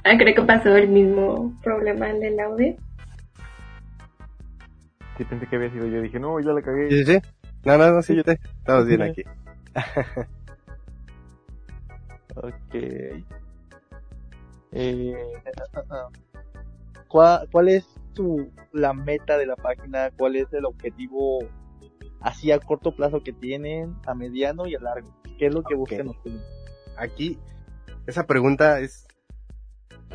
Ah, 0.04 0.18
creo 0.18 0.34
que 0.34 0.42
pasó 0.42 0.76
el 0.76 0.90
mismo 0.90 1.54
problema 1.64 2.10
el 2.10 2.20
del 2.20 2.40
audio. 2.40 2.76
Sí 5.18 5.24
pensé 5.26 5.46
que 5.46 5.56
había 5.58 5.70
sido 5.70 5.86
yo. 5.86 6.02
Dije, 6.02 6.20
no, 6.20 6.40
ya 6.40 6.54
la 6.54 6.62
cagué. 6.64 6.90
Sí, 6.90 7.06
sí, 7.06 7.14
sí. 7.14 7.20
No, 7.66 7.78
no, 7.78 7.92
no, 7.92 8.02
sí, 8.02 8.16
yo 8.16 8.24
te... 8.24 8.34
Estamos 8.34 8.88
bien 8.88 9.04
aquí. 9.04 9.24
Ok. 12.36 12.76
Eh. 14.74 15.16
¿cuál, 17.08 17.48
¿Cuál 17.52 17.70
es 17.70 17.86
tu, 18.14 18.52
la 18.72 18.94
meta 18.94 19.38
de 19.38 19.46
la 19.46 19.56
página? 19.56 20.12
¿Cuál 20.18 20.36
es 20.36 20.52
el 20.54 20.66
objetivo 20.66 21.40
así 22.22 22.52
a 22.52 22.60
corto 22.60 22.96
plazo 22.96 23.24
que 23.24 23.34
tienen, 23.34 23.96
a 24.06 24.14
mediano 24.14 24.68
y 24.68 24.76
a 24.76 24.80
largo? 24.80 25.14
¿Qué 25.38 25.48
es 25.48 25.54
lo 25.54 25.64
que 25.64 25.76
buscan 25.76 26.10
ustedes? 26.10 26.42
Aquí, 26.98 27.38
esa 28.08 28.26
pregunta 28.28 28.80
es 28.80 29.08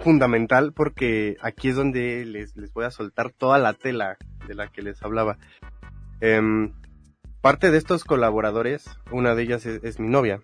fundamental 0.03 0.73
porque 0.73 1.37
aquí 1.41 1.69
es 1.69 1.77
donde 1.77 2.25
les, 2.25 2.57
les 2.57 2.73
voy 2.73 2.85
a 2.85 2.91
soltar 2.91 3.33
toda 3.33 3.59
la 3.59 3.73
tela 3.73 4.17
de 4.47 4.55
la 4.55 4.69
que 4.69 4.83
les 4.83 5.03
hablaba. 5.03 5.39
Em, 6.21 6.73
parte 7.41 7.71
de 7.71 7.79
estos 7.79 8.05
colaboradores, 8.05 8.87
una 9.11 9.35
de 9.35 9.43
ellas 9.43 9.67
es, 9.67 9.83
es 9.83 9.99
mi 9.99 10.09
novia, 10.09 10.43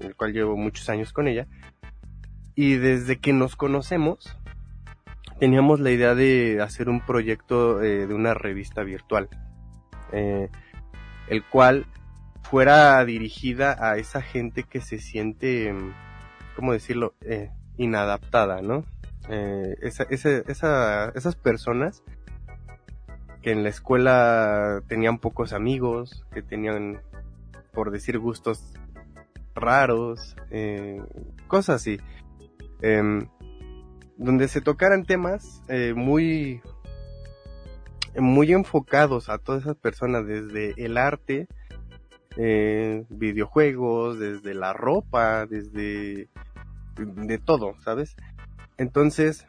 el 0.00 0.14
cual 0.16 0.32
llevo 0.32 0.56
muchos 0.56 0.88
años 0.88 1.12
con 1.12 1.28
ella, 1.28 1.46
y 2.54 2.74
desde 2.76 3.18
que 3.18 3.32
nos 3.32 3.56
conocemos, 3.56 4.36
teníamos 5.38 5.78
la 5.80 5.90
idea 5.90 6.14
de 6.14 6.60
hacer 6.60 6.88
un 6.88 7.00
proyecto 7.00 7.82
eh, 7.82 8.06
de 8.06 8.14
una 8.14 8.34
revista 8.34 8.82
virtual, 8.82 9.28
eh, 10.12 10.48
el 11.28 11.44
cual 11.44 11.86
fuera 12.42 13.04
dirigida 13.04 13.76
a 13.78 13.98
esa 13.98 14.22
gente 14.22 14.64
que 14.64 14.80
se 14.80 14.98
siente, 14.98 15.74
¿cómo 16.56 16.72
decirlo?, 16.72 17.14
eh, 17.20 17.50
inadaptada, 17.76 18.62
¿no? 18.62 18.84
Esa- 19.28 20.04
esas 20.10 21.36
personas 21.36 22.02
que 23.42 23.52
en 23.52 23.62
la 23.62 23.68
escuela 23.68 24.82
tenían 24.88 25.18
pocos 25.18 25.52
amigos, 25.52 26.24
que 26.32 26.42
tenían, 26.42 27.00
por 27.72 27.90
decir, 27.90 28.18
gustos 28.18 28.74
raros, 29.58 30.36
eh, 30.50 31.00
cosas 31.46 31.76
así. 31.76 31.98
Em, 32.80 33.28
donde 34.18 34.48
se 34.48 34.60
tocaran 34.60 35.04
temas 35.04 35.62
eh, 35.68 35.94
muy 35.94 36.60
muy 38.16 38.52
enfocados 38.52 39.28
a 39.28 39.38
todas 39.38 39.62
esas 39.62 39.76
personas 39.76 40.26
desde 40.26 40.74
el 40.76 40.96
arte 40.96 41.46
eh, 42.36 43.04
videojuegos 43.08 44.18
desde 44.18 44.54
la 44.54 44.72
ropa 44.72 45.46
desde 45.46 46.28
de 46.96 47.38
todo 47.38 47.74
sabes 47.84 48.16
entonces 48.76 49.46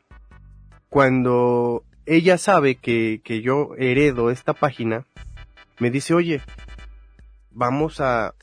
cuando 0.88 1.84
ella 2.06 2.38
sabe 2.38 2.76
que, 2.76 3.22
que 3.24 3.42
yo 3.42 3.76
heredo 3.78 4.30
esta 4.30 4.54
página 4.54 5.06
me 5.80 5.90
dice 5.90 6.14
oye 6.14 6.42
vamos 7.52 8.02
a 8.02 8.36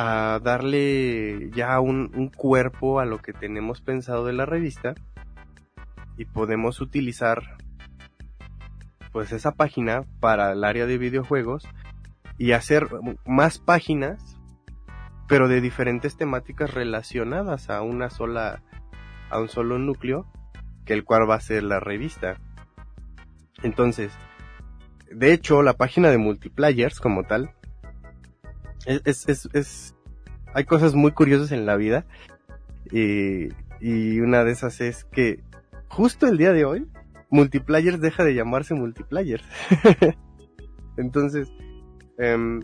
a 0.00 0.38
darle 0.38 1.50
ya 1.50 1.80
un, 1.80 2.30
cuerpo 2.36 3.00
a 3.00 3.04
lo 3.04 3.18
que 3.18 3.32
tenemos 3.32 3.80
pensado 3.80 4.24
de 4.24 4.32
la 4.32 4.46
revista 4.46 4.94
y 6.16 6.24
podemos 6.24 6.80
utilizar 6.80 7.56
pues 9.10 9.32
esa 9.32 9.50
página 9.50 10.04
para 10.20 10.52
el 10.52 10.62
área 10.62 10.86
de 10.86 10.98
videojuegos 10.98 11.66
y 12.38 12.52
hacer 12.52 12.86
más 13.26 13.58
páginas 13.58 14.38
pero 15.26 15.48
de 15.48 15.60
diferentes 15.60 16.16
temáticas 16.16 16.72
relacionadas 16.72 17.68
a 17.68 17.82
una 17.82 18.08
sola 18.08 18.62
a 19.30 19.40
un 19.40 19.48
solo 19.48 19.80
núcleo 19.80 20.30
que 20.84 20.92
el 20.92 21.02
cual 21.02 21.28
va 21.28 21.34
a 21.34 21.40
ser 21.40 21.64
la 21.64 21.80
revista. 21.80 22.36
Entonces 23.64 24.12
de 25.10 25.32
hecho 25.32 25.64
la 25.64 25.72
página 25.72 26.10
de 26.10 26.18
multiplayers 26.18 27.00
como 27.00 27.24
tal 27.24 27.57
es, 28.86 29.02
es, 29.04 29.28
es, 29.28 29.48
es- 29.54 29.94
hay 30.54 30.64
cosas 30.64 30.94
muy 30.94 31.12
curiosas 31.12 31.52
en 31.52 31.66
la 31.66 31.76
vida 31.76 32.06
y, 32.90 33.48
y 33.80 34.20
una 34.20 34.44
de 34.44 34.52
esas 34.52 34.80
es 34.80 35.04
que 35.04 35.40
justo 35.88 36.26
el 36.26 36.38
día 36.38 36.52
de 36.52 36.64
hoy 36.64 36.86
multiplayers 37.30 38.00
deja 38.00 38.24
de 38.24 38.34
llamarse 38.34 38.74
multiplayers 38.74 39.44
entonces 40.96 41.48
em, 42.18 42.60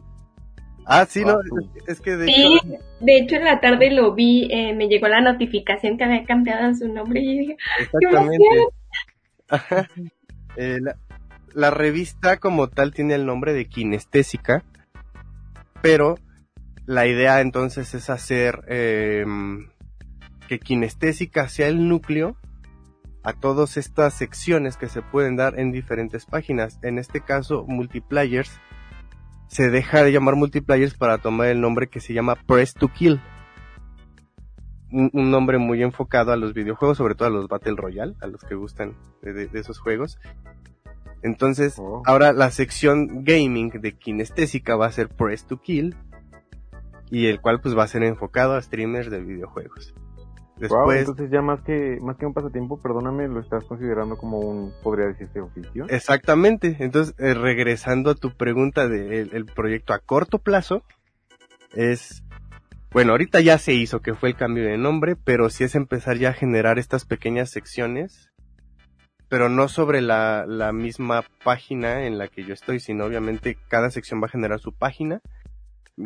ah 0.87 1.05
sí 1.07 1.25
no 1.25 1.33
Ah, 1.33 1.41
es, 1.87 1.89
es 1.97 2.01
que 2.01 2.17
de 2.17 2.27
Sí, 2.27 2.59
hecho 2.59 2.79
de 3.01 3.17
hecho 3.19 3.37
en 3.37 3.45
la 3.45 3.61
tarde 3.61 3.91
lo 3.91 4.15
vi, 4.15 4.49
eh, 4.51 4.75
me 4.75 4.89
llegó 4.89 5.09
la 5.09 5.21
notificación 5.21 5.99
que 5.99 6.05
había 6.05 6.25
cambiado 6.25 6.75
su 6.75 6.89
nombre 6.89 7.21
y 7.21 7.39
dije, 7.41 7.57
Exactamente. 7.81 8.45
Ajá. 9.49 9.89
Eh, 10.57 10.79
la, 10.81 10.97
la 11.53 11.73
revista 11.73 12.37
como 12.37 12.69
tal 12.69 12.95
tiene 12.95 13.17
el 13.17 13.27
nombre 13.27 13.53
de 13.53 13.65
Kinestésica, 13.67 14.63
pero 15.85 16.15
la 16.87 17.07
idea 17.07 17.43
entonces 17.43 17.93
es 17.93 18.09
hacer 18.09 18.65
eh, 18.69 19.27
que 20.49 20.59
Kinestésica 20.59 21.47
sea 21.51 21.69
el 21.69 21.91
núcleo 21.91 22.39
a 23.23 23.35
todas 23.35 23.77
estas 23.77 24.15
secciones 24.15 24.79
que 24.79 24.89
se 24.89 25.03
pueden 25.03 25.37
dar 25.37 25.61
en 25.61 25.73
diferentes 25.73 26.25
páginas. 26.25 26.79
En 26.81 26.99
este 26.99 27.21
caso, 27.21 27.67
Multiplayers 27.69 28.51
se 29.49 29.69
deja 29.69 30.03
de 30.03 30.11
llamar 30.11 30.37
Multiplayers 30.37 30.95
para 30.95 31.19
tomar 31.19 31.49
el 31.49 31.61
nombre 31.61 31.89
que 31.89 32.01
se 32.01 32.15
llama 32.15 32.37
Press 32.47 32.73
to 32.73 32.89
Kill 32.89 33.21
un, 34.91 35.31
nombre 35.31 35.59
muy 35.59 35.83
enfocado 35.83 36.33
a 36.33 36.37
los 36.37 36.55
videojuegos, 36.55 36.97
sobre 36.97 37.15
todo 37.15 37.29
a 37.29 37.31
los 37.31 37.49
Battle 37.49 37.75
Royale, 37.77 38.15
a 38.23 38.27
los 38.27 38.43
que 38.43 38.55
gustan 38.55 38.97
de 39.21 39.51
esos 39.53 39.81
juegos. 39.81 40.19
Entonces, 41.25 41.77
Oh. 41.79 42.03
ahora 42.05 42.33
la 42.33 42.51
sección 42.53 43.25
gaming 43.25 43.71
de 43.81 43.97
Kinestésica 43.97 44.77
va 44.77 44.87
a 44.87 44.93
ser 44.93 45.09
Press 45.09 45.45
to 45.47 45.61
Kill, 45.61 45.97
y 47.11 47.27
el 47.27 47.41
cual 47.41 47.61
pues 47.61 47.77
va 47.77 47.83
a 47.85 47.89
ser 47.89 48.03
enfocado 48.05 48.55
a 48.55 48.63
streamers 48.63 49.11
de 49.11 49.21
videojuegos. 49.21 49.95
Wow, 50.69 50.93
entonces 50.93 51.31
ya 51.33 51.43
más 51.43 51.61
que 51.63 51.99
más 52.01 52.17
que 52.17 52.27
un 52.27 52.33
pasatiempo, 52.33 52.81
perdóname, 52.81 53.27
lo 53.27 53.41
estás 53.41 53.65
considerando 53.65 54.17
como 54.17 54.39
un, 54.39 54.73
podría 54.85 55.07
decirse, 55.07 55.41
oficio. 55.41 55.87
Exactamente. 55.89 56.77
Entonces, 56.79 57.15
eh, 57.19 57.35
regresando 57.35 58.11
a 58.11 58.15
tu 58.15 58.31
pregunta 58.37 58.87
del 58.87 59.31
el 59.33 59.47
proyecto 59.47 59.93
a 59.95 59.99
corto 59.99 60.39
plazo, 60.39 60.85
es, 61.75 62.23
bueno, 62.93 63.13
ahorita 63.13 63.41
ya 63.41 63.59
se 63.59 63.73
hizo 63.75 64.01
que 64.01 64.15
fue 64.15 64.29
el 64.29 64.37
cambio 64.37 64.65
de 64.65 64.79
nombre, 64.79 65.17
pero 65.17 65.51
sí 65.51 65.65
es 65.65 65.75
empezar 65.75 66.19
ya 66.19 66.31
a 66.31 66.35
generar 66.35 66.79
estas 66.79 67.05
pequeñas 67.05 67.51
secciones, 67.51 68.31
pero 69.35 69.49
no 69.49 69.67
sobre 69.67 70.01
la, 70.01 70.45
la 70.47 70.73
misma 70.73 71.25
página 71.43 72.07
en 72.07 72.19
la 72.19 72.29
que 72.29 72.45
yo 72.45 72.55
estoy, 72.55 72.79
sino 72.79 73.05
obviamente 73.05 73.59
cada 73.67 73.91
sección 73.91 74.23
va 74.23 74.27
a 74.27 74.31
generar 74.31 74.61
su 74.61 74.71
página, 74.71 75.23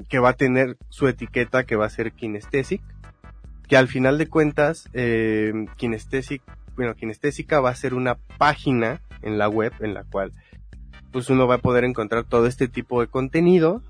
que 0.08 0.18
va 0.18 0.30
a 0.30 0.32
tener 0.32 0.78
su 0.88 1.08
etiqueta 1.08 1.64
que 1.64 1.76
va 1.76 1.84
a 1.84 1.90
ser 1.90 2.12
Kinesthetic, 2.12 2.80
que 3.68 3.76
al 3.76 3.86
final 3.86 4.16
de 4.16 4.28
cuentas, 4.28 4.88
eh, 4.94 5.52
bueno, 6.74 6.94
kinestésica 6.94 7.60
va 7.60 7.68
a 7.68 7.74
ser 7.74 7.92
una 7.92 8.14
página 8.38 9.02
en 9.20 9.36
la 9.36 9.50
web 9.50 9.74
en 9.80 9.92
la 9.92 10.04
cual 10.04 10.32
pues 11.12 11.28
uno 11.28 11.46
va 11.46 11.56
a 11.56 11.58
poder 11.58 11.84
encontrar 11.84 12.24
todo 12.24 12.46
este 12.46 12.66
tipo 12.66 13.02
de 13.02 13.08
contenido, 13.08 13.82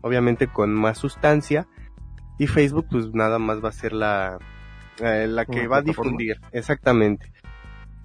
obviamente 0.00 0.46
con 0.46 0.72
más 0.72 0.98
sustancia, 0.98 1.66
y 2.38 2.46
Facebook 2.46 2.86
pues 2.88 3.12
nada 3.12 3.40
más 3.40 3.64
va 3.64 3.70
a 3.70 3.72
ser 3.72 3.92
la, 3.92 4.38
eh, 5.00 5.26
la 5.28 5.44
que 5.44 5.58
Una 5.58 5.68
va 5.70 5.76
a 5.78 5.82
difundir, 5.82 6.40
exactamente. 6.52 7.32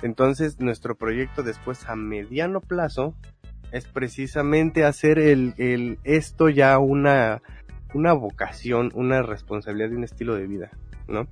Entonces 0.02 0.60
nuestro 0.60 0.96
proyecto 0.96 1.44
después 1.44 1.88
a 1.88 1.96
mediano 1.96 2.62
plazo 2.62 3.16
es 3.72 3.88
precisamente 3.88 4.84
hacer 4.84 5.20
el, 5.20 5.54
el 5.58 6.00
esto 6.04 6.50
ya 6.50 6.78
una, 6.80 7.42
una 7.94 8.14
vocación, 8.14 8.92
una 8.96 9.22
responsabilidad 9.22 9.90
de 9.90 9.96
un 9.96 10.04
estilo 10.04 10.36
de 10.36 10.48
vida, 10.48 10.72
¿no? 11.08 11.28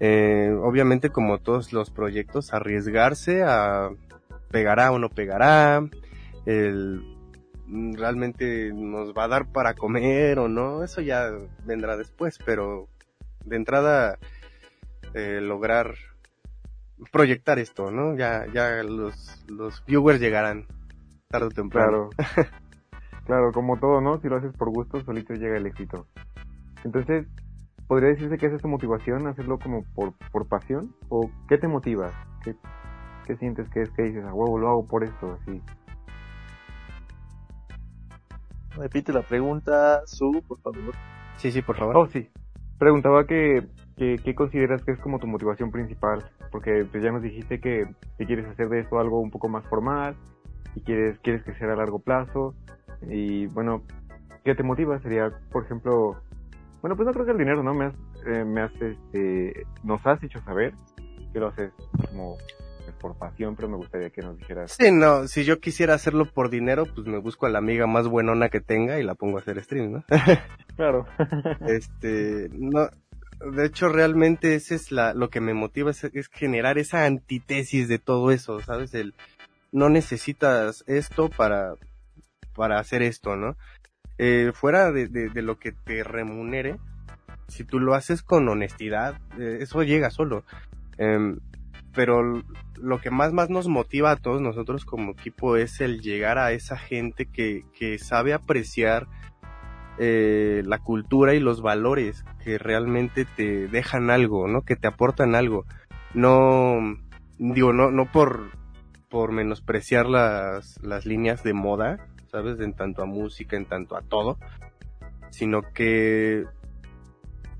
Eh, 0.00 0.52
obviamente 0.60 1.10
como 1.10 1.38
todos 1.38 1.72
los 1.72 1.90
proyectos, 1.90 2.52
arriesgarse 2.52 3.44
a 3.44 3.90
pegará 4.50 4.90
o 4.90 4.98
no 4.98 5.08
pegará, 5.08 5.88
el 6.44 7.02
realmente 7.68 8.72
nos 8.74 9.14
va 9.14 9.24
a 9.24 9.28
dar 9.28 9.52
para 9.52 9.74
comer 9.74 10.38
o 10.38 10.48
no, 10.48 10.82
eso 10.82 11.00
ya 11.00 11.30
vendrá 11.64 11.96
después, 11.96 12.38
pero 12.44 12.88
de 13.44 13.56
entrada 13.56 14.18
eh, 15.14 15.40
lograr 15.40 15.94
proyectar 17.10 17.58
esto, 17.58 17.90
¿no? 17.90 18.14
Ya, 18.16 18.46
ya 18.52 18.82
los, 18.82 19.44
los 19.48 19.84
viewers 19.86 20.20
llegarán 20.20 20.66
tarde 21.28 21.46
o 21.46 21.50
temprano. 21.50 22.10
Claro. 22.10 22.50
claro, 23.26 23.52
como 23.52 23.78
todo, 23.78 24.00
¿no? 24.00 24.20
Si 24.20 24.28
lo 24.28 24.36
haces 24.36 24.54
por 24.54 24.70
gusto, 24.70 25.00
solito 25.02 25.34
llega 25.34 25.56
el 25.56 25.66
éxito. 25.66 26.06
Entonces, 26.84 27.26
¿podría 27.86 28.10
decirse 28.10 28.38
que 28.38 28.46
esa 28.46 28.56
es 28.56 28.62
tu 28.62 28.68
motivación, 28.68 29.26
hacerlo 29.26 29.58
como 29.58 29.84
por, 29.94 30.12
por 30.30 30.46
pasión? 30.46 30.94
¿O 31.08 31.30
qué 31.48 31.58
te 31.58 31.68
motiva? 31.68 32.10
¿Qué, 32.44 32.54
qué 33.26 33.36
sientes 33.36 33.68
que 33.70 33.82
es 33.82 33.90
que 33.90 34.02
dices, 34.02 34.24
a 34.24 34.34
huevo, 34.34 34.58
lo 34.58 34.68
hago 34.68 34.86
por 34.86 35.04
esto, 35.04 35.38
así? 35.40 35.62
Repite 38.76 39.12
la 39.12 39.22
pregunta, 39.22 40.02
Su, 40.06 40.42
por 40.46 40.58
favor. 40.60 40.94
Sí, 41.36 41.52
sí, 41.52 41.62
por 41.62 41.76
favor. 41.76 41.96
Oh, 41.96 42.06
sí. 42.06 42.30
Preguntaba 42.78 43.26
que, 43.26 43.66
que, 43.96 44.16
¿qué 44.22 44.34
consideras 44.34 44.82
que 44.84 44.92
es 44.92 44.98
como 45.00 45.18
tu 45.18 45.26
motivación 45.26 45.70
principal? 45.70 46.24
Porque 46.50 46.86
pues, 46.90 47.02
ya 47.02 47.10
nos 47.10 47.22
dijiste 47.22 47.60
que, 47.60 47.86
que 48.18 48.26
quieres 48.26 48.46
hacer 48.46 48.68
de 48.68 48.80
esto 48.80 48.98
algo 48.98 49.20
un 49.20 49.30
poco 49.30 49.48
más 49.48 49.64
formal 49.66 50.16
y 50.74 50.80
quieres, 50.80 51.18
quieres 51.20 51.42
que 51.44 51.54
sea 51.54 51.72
a 51.72 51.76
largo 51.76 51.98
plazo. 51.98 52.54
Y 53.08 53.46
bueno, 53.48 53.82
¿qué 54.44 54.54
te 54.54 54.62
motiva? 54.62 54.98
Sería, 55.00 55.30
por 55.50 55.64
ejemplo, 55.64 56.16
bueno, 56.80 56.96
pues 56.96 57.06
no 57.06 57.12
creo 57.12 57.26
que 57.26 57.32
el 57.32 57.38
dinero, 57.38 57.62
¿no? 57.62 57.74
Me 57.74 57.86
has, 57.86 57.94
eh, 58.26 58.44
me 58.44 58.62
has, 58.62 58.72
este, 58.80 59.66
nos 59.84 60.04
has 60.06 60.22
hecho 60.22 60.40
saber 60.42 60.74
que 61.32 61.38
lo 61.40 61.48
haces 61.48 61.72
como 62.08 62.36
por 63.02 63.18
pasión, 63.18 63.56
pero 63.56 63.68
me 63.68 63.76
gustaría 63.76 64.10
que 64.10 64.22
nos 64.22 64.38
dijeras. 64.38 64.76
Sí, 64.78 64.90
no, 64.92 65.26
si 65.26 65.44
yo 65.44 65.60
quisiera 65.60 65.94
hacerlo 65.94 66.26
por 66.26 66.50
dinero, 66.50 66.84
pues 66.86 67.06
me 67.06 67.18
busco 67.18 67.46
a 67.46 67.50
la 67.50 67.58
amiga 67.58 67.86
más 67.86 68.08
buenona 68.08 68.48
que 68.48 68.60
tenga 68.60 68.98
y 68.98 69.02
la 69.02 69.14
pongo 69.14 69.38
a 69.38 69.40
hacer 69.40 69.62
stream, 69.62 69.92
¿no? 69.92 70.04
Claro. 70.76 71.04
este, 71.66 72.48
no, 72.52 72.88
de 73.50 73.66
hecho 73.66 73.88
realmente 73.88 74.54
ese 74.54 74.74
es 74.74 74.92
la, 74.92 75.14
lo 75.14 75.30
que 75.30 75.40
me 75.40 75.54
motiva 75.54 75.90
es, 75.90 76.28
generar 76.32 76.78
esa 76.78 77.04
antítesis 77.04 77.88
de 77.88 77.98
todo 77.98 78.30
eso, 78.30 78.60
¿sabes? 78.60 78.94
El, 78.94 79.14
no 79.72 79.88
necesitas 79.88 80.84
esto 80.86 81.28
para, 81.28 81.74
para 82.54 82.78
hacer 82.78 83.02
esto, 83.02 83.36
¿no? 83.36 83.56
Eh, 84.18 84.52
fuera 84.54 84.92
de, 84.92 85.08
de, 85.08 85.30
de 85.30 85.42
lo 85.42 85.58
que 85.58 85.72
te 85.72 86.04
remunere, 86.04 86.78
si 87.48 87.64
tú 87.64 87.80
lo 87.80 87.94
haces 87.94 88.22
con 88.22 88.48
honestidad, 88.48 89.20
eh, 89.38 89.58
eso 89.60 89.82
llega 89.82 90.10
solo. 90.10 90.44
Em, 90.98 91.38
pero 91.94 92.42
lo 92.80 93.00
que 93.00 93.10
más 93.10 93.32
más 93.32 93.50
nos 93.50 93.68
motiva 93.68 94.10
a 94.10 94.16
todos 94.16 94.40
nosotros 94.40 94.84
como 94.84 95.12
equipo 95.12 95.56
es 95.56 95.80
el 95.80 96.00
llegar 96.00 96.38
a 96.38 96.52
esa 96.52 96.78
gente 96.78 97.26
que, 97.26 97.64
que 97.78 97.98
sabe 97.98 98.32
apreciar 98.32 99.06
eh, 99.98 100.62
la 100.64 100.78
cultura 100.78 101.34
y 101.34 101.40
los 101.40 101.62
valores 101.62 102.24
que 102.42 102.58
realmente 102.58 103.24
te 103.24 103.68
dejan 103.68 104.10
algo, 104.10 104.48
¿no? 104.48 104.62
Que 104.62 104.76
te 104.76 104.88
aportan 104.88 105.34
algo. 105.34 105.64
No, 106.14 106.78
digo, 107.38 107.72
no, 107.72 107.90
no 107.90 108.10
por, 108.10 108.50
por 109.08 109.32
menospreciar 109.32 110.06
las, 110.06 110.82
las 110.82 111.06
líneas 111.06 111.42
de 111.42 111.52
moda, 111.52 112.08
¿sabes? 112.26 112.60
En 112.60 112.74
tanto 112.74 113.02
a 113.02 113.06
música, 113.06 113.56
en 113.56 113.66
tanto 113.66 113.96
a 113.96 114.02
todo, 114.02 114.38
sino 115.30 115.62
que 115.74 116.46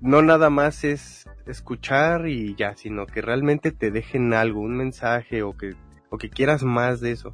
no 0.01 0.23
nada 0.23 0.51
más 0.51 0.85
es 0.85 1.29
escuchar 1.47 2.29
y 2.29 2.55
ya, 2.55 2.77
sino 2.77 3.07
que 3.07 3.23
realmente 3.23 3.71
te 3.71 3.91
dejen 3.91 4.35
algo, 4.35 4.61
un 4.61 4.77
mensaje 4.77 5.43
o 5.43 5.57
que, 5.57 5.75
o 6.11 6.19
que 6.19 6.31
quieras 6.31 6.65
más 6.65 7.01
de 7.01 7.13
eso. 7.13 7.33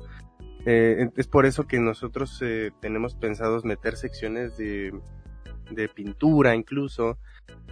Eh, 0.70 1.08
es 1.16 1.26
por 1.26 1.46
eso 1.46 1.66
que 1.66 1.80
nosotros 1.80 2.42
eh, 2.42 2.72
tenemos 2.82 3.14
pensados 3.14 3.64
meter 3.64 3.96
secciones 3.96 4.58
de, 4.58 4.92
de 5.70 5.88
pintura 5.88 6.54
incluso, 6.54 7.16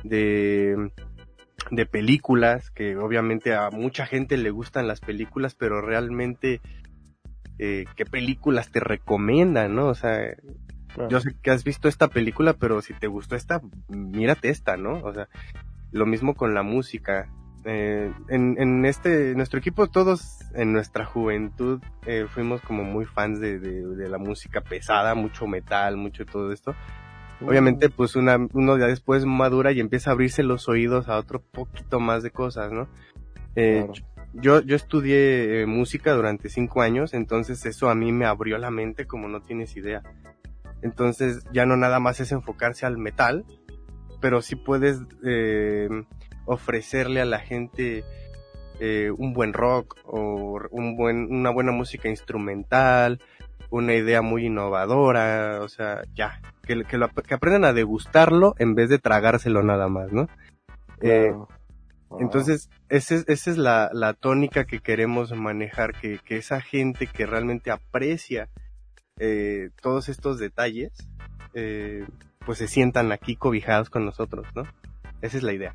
de, 0.03 0.91
de 1.71 1.85
películas, 1.85 2.71
que 2.71 2.97
obviamente 2.97 3.53
a 3.53 3.69
mucha 3.69 4.07
gente 4.07 4.39
le 4.39 4.49
gustan 4.49 4.89
las 4.89 5.01
películas, 5.01 5.55
pero 5.55 5.83
realmente 5.83 6.63
eh, 7.59 7.85
qué 7.97 8.07
películas 8.07 8.71
te 8.71 8.81
recomiendan, 8.81 9.75
¿no? 9.75 9.89
O 9.89 9.95
sea, 9.95 10.35
yo 11.11 11.21
sé 11.21 11.37
que 11.43 11.51
has 11.51 11.65
visto 11.65 11.89
esta 11.89 12.09
película, 12.09 12.55
pero 12.55 12.81
si 12.81 12.95
te 12.95 13.09
gustó 13.09 13.37
esta, 13.37 13.61
mírate 13.91 14.49
esta, 14.49 14.79
¿no? 14.79 15.03
O 15.05 15.13
sea, 15.13 15.29
lo 15.93 16.07
mismo 16.07 16.35
con 16.35 16.55
la 16.55 16.63
música. 16.63 17.31
Eh, 17.67 18.13
en, 18.29 18.57
en 18.61 18.85
este, 18.87 19.35
nuestro 19.35 19.59
equipo, 19.59 19.89
todos 19.89 20.39
en 20.55 20.73
nuestra 20.73 21.05
juventud 21.05 21.83
eh, 22.07 22.27
fuimos 22.29 22.61
como 22.63 22.85
muy 22.85 23.05
fans 23.07 23.41
de, 23.41 23.59
de, 23.59 23.85
de 23.85 24.09
la 24.09 24.19
música 24.19 24.61
pesada, 24.61 25.15
mucho 25.17 25.47
metal, 25.49 25.97
mucho 25.97 26.25
todo 26.25 26.53
esto. 26.53 26.75
Obviamente, 27.45 27.91
pues 27.91 28.17
una, 28.17 28.39
uno 28.55 28.79
ya 28.79 28.87
después 28.87 29.27
madura 29.27 29.73
y 29.73 29.81
empieza 29.81 30.11
a 30.11 30.13
abrirse 30.15 30.43
los 30.43 30.69
oídos 30.69 31.09
a 31.09 31.19
otro 31.19 31.41
poquito 31.43 32.01
más 32.01 32.23
de 32.23 32.31
cosas, 32.31 32.73
¿no? 32.73 32.89
Eh, 33.57 33.85
Claro. 33.87 33.93
yo, 34.33 34.61
yo 34.63 34.77
estudié 34.77 35.63
eh, 35.63 35.67
música 35.67 36.13
durante 36.15 36.49
cinco 36.49 36.83
años, 36.83 37.15
entonces 37.15 37.67
eso 37.67 37.91
a 37.91 37.95
mí 37.95 38.13
me 38.13 38.25
abrió 38.27 38.57
la 38.59 38.71
mente 38.71 39.07
como 39.07 39.29
no 39.29 39.41
tienes 39.43 39.77
idea. 39.77 40.03
Entonces 40.83 41.45
ya 41.53 41.67
no 41.67 41.77
nada 41.77 42.01
más 42.01 42.21
es 42.21 42.33
enfocarse 42.33 42.87
al 42.87 42.97
metal, 42.97 43.45
pero 44.21 44.41
sí 44.41 44.57
puedes 44.57 45.01
eh, 45.25 45.89
ofrecerle 46.47 47.21
a 47.21 47.27
la 47.27 47.39
gente 47.39 48.05
eh, 48.81 49.11
un 49.17 49.33
buen 49.33 49.53
rock 49.53 49.97
o 50.05 50.61
un 50.71 50.97
buen, 50.97 51.31
una 51.31 51.51
buena 51.51 51.73
música 51.73 52.09
instrumental, 52.09 53.21
una 53.71 53.95
idea 53.95 54.23
muy 54.23 54.47
innovadora, 54.47 55.61
o 55.63 55.69
sea, 55.69 56.03
ya, 56.15 56.41
que, 56.63 56.85
que, 56.85 56.99
lo, 56.99 57.09
que 57.09 57.35
aprendan 57.35 57.65
a 57.65 57.73
degustarlo 57.73 58.55
en 58.59 58.75
vez 58.75 58.89
de 58.89 58.99
tragárselo 58.99 59.63
nada 59.63 59.89
más, 59.89 60.13
¿no? 60.13 60.29
Eh, 61.01 61.33
entonces, 62.21 62.71
esa 62.89 63.17
es, 63.17 63.25
esa 63.29 63.51
es 63.51 63.59
la, 63.59 63.91
la 63.93 64.15
tónica 64.15 64.65
que 64.65 64.81
queremos 64.81 65.33
manejar, 65.33 65.93
que, 65.93 66.19
que 66.25 66.37
esa 66.37 66.61
gente 66.61 67.07
que 67.07 67.27
realmente 67.27 67.71
aprecia 67.71 68.49
eh, 69.19 69.71
todos 69.81 70.09
estos 70.09 70.39
detalles, 70.39 70.93
eh, 71.55 72.07
pues 72.45 72.59
se 72.59 72.69
sientan 72.69 73.13
aquí 73.13 73.35
cobijados 73.35 73.91
con 73.91 74.05
nosotros, 74.05 74.47
¿no? 74.55 74.63
Esa 75.23 75.39
es 75.39 75.43
la 75.43 75.53
idea. 75.53 75.75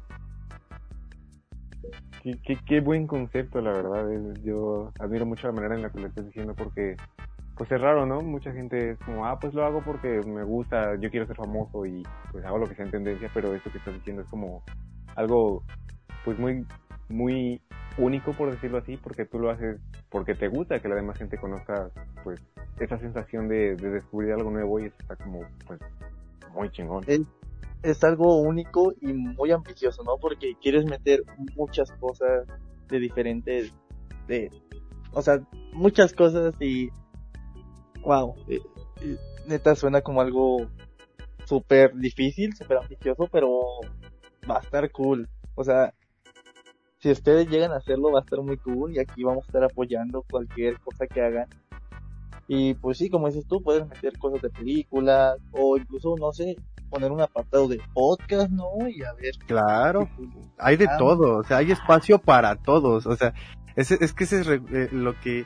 Qué, 2.22 2.40
qué, 2.44 2.58
qué 2.66 2.82
buen 2.82 3.08
concepto, 3.08 3.62
la 3.62 3.72
verdad. 3.72 4.08
Yo 4.44 4.92
admiro 5.00 5.26
mucho 5.26 5.48
la 5.48 5.54
manera 5.54 5.76
en 5.76 5.82
la 5.82 5.90
que 5.90 6.00
lo 6.00 6.08
estás 6.08 6.26
diciendo 6.26 6.54
porque, 6.56 6.96
pues 7.56 7.72
es 7.72 7.82
raro, 7.82 8.06
¿no? 8.06 8.22
Mucha 8.22 8.52
gente 8.52 8.92
es 8.92 9.00
como, 9.00 9.26
ah, 9.26 9.40
pues 9.40 9.54
lo 9.54 9.66
hago 9.66 9.82
porque 9.84 10.22
me 10.26 10.44
gusta, 10.44 10.96
yo 11.00 11.10
quiero 11.10 11.26
ser 11.26 11.36
famoso 11.36 11.86
y 11.86 12.04
pues 12.32 12.46
hago 12.46 12.60
lo 12.60 12.68
que 12.68 12.76
sea 12.76 12.86
en 12.86 12.92
tendencia, 12.92 13.30
pero 13.34 13.56
esto 13.56 13.72
que 13.72 13.80
estás 13.80 13.96
diciendo 13.96 14.22
es 14.22 14.28
como 14.28 14.64
algo, 15.16 15.64
pues 16.24 16.38
muy, 16.38 16.66
muy 17.10 17.60
único, 17.98 18.34
por 18.34 18.52
decirlo 18.52 18.78
así, 18.78 18.98
porque 18.98 19.26
tú 19.26 19.40
lo 19.40 19.50
haces 19.50 19.80
porque 20.10 20.36
te 20.36 20.48
gusta 20.48 20.80
que 20.80 20.90
la 20.90 20.96
demás 20.96 21.18
gente 21.18 21.38
conozca, 21.38 21.90
pues, 22.24 22.40
esa 22.80 23.00
sensación 23.00 23.48
de, 23.48 23.76
de 23.76 23.90
descubrir 23.90 24.34
algo 24.34 24.52
nuevo 24.52 24.80
y 24.80 24.86
eso 24.86 24.96
está 25.00 25.16
como, 25.16 25.42
pues, 25.66 25.80
muy 26.54 26.70
chingón. 26.70 27.04
Es 27.84 28.04
algo 28.04 28.38
único 28.40 28.94
y 29.02 29.14
muy 29.14 29.52
ambicioso, 29.52 30.04
¿no? 30.04 30.18
Porque 30.18 30.56
quieres 30.62 30.86
meter 30.86 31.24
muchas 31.56 31.92
cosas 31.94 32.48
de 32.88 33.00
diferentes, 33.00 33.74
de, 34.28 34.52
o 35.14 35.22
sea, 35.22 35.42
muchas 35.74 36.14
cosas 36.14 36.54
y, 36.60 36.90
wow, 38.04 38.36
eh, 38.48 38.62
eh, 39.02 39.18
neta 39.48 39.76
suena 39.76 40.02
como 40.02 40.22
algo 40.22 40.68
súper 41.46 41.96
difícil, 41.96 42.56
súper 42.56 42.78
ambicioso, 42.78 43.28
pero 43.32 43.60
va 44.50 44.58
a 44.58 44.62
estar 44.62 44.90
cool. 44.92 45.28
O 45.56 45.64
sea, 45.64 45.94
si 47.00 47.10
ustedes 47.10 47.50
llegan 47.50 47.72
a 47.72 47.78
hacerlo 47.78 48.12
va 48.12 48.20
a 48.20 48.24
estar 48.24 48.42
muy 48.42 48.58
cool 48.58 48.96
y 48.96 49.00
aquí 49.00 49.24
vamos 49.24 49.44
a 49.46 49.48
estar 49.48 49.64
apoyando 49.64 50.24
cualquier 50.30 50.80
cosa 50.80 51.08
que 51.08 51.22
hagan. 51.22 51.48
Y 52.48 52.74
pues 52.76 52.98
sí, 52.98 53.10
como 53.10 53.28
dices 53.28 53.48
tú, 53.48 53.62
puedes 53.62 53.88
meter 53.88 54.18
cosas 54.18 54.42
de 54.42 54.50
películas 54.50 55.38
o 55.52 55.78
incluso, 55.78 56.16
no 56.18 56.32
sé, 56.32 56.58
poner 56.92 57.12
un 57.12 57.22
apartado 57.22 57.68
de 57.68 57.82
podcast, 57.94 58.52
¿no? 58.52 58.88
Y 58.88 59.02
a 59.04 59.14
ver. 59.14 59.32
Claro, 59.48 60.08
hay 60.60 60.78
de 60.78 60.86
Ah. 60.88 60.98
todo, 61.00 61.38
o 61.38 61.44
sea, 61.44 61.58
hay 61.58 61.72
espacio 61.72 62.20
para 62.20 62.56
todos, 62.58 63.08
o 63.08 63.16
sea, 63.16 63.34
Es, 63.76 63.90
es 63.92 64.14
que 64.14 64.26
ese 64.26 64.42
es 64.42 64.48
eh, 64.48 64.90
lo 64.92 65.18
que, 65.22 65.46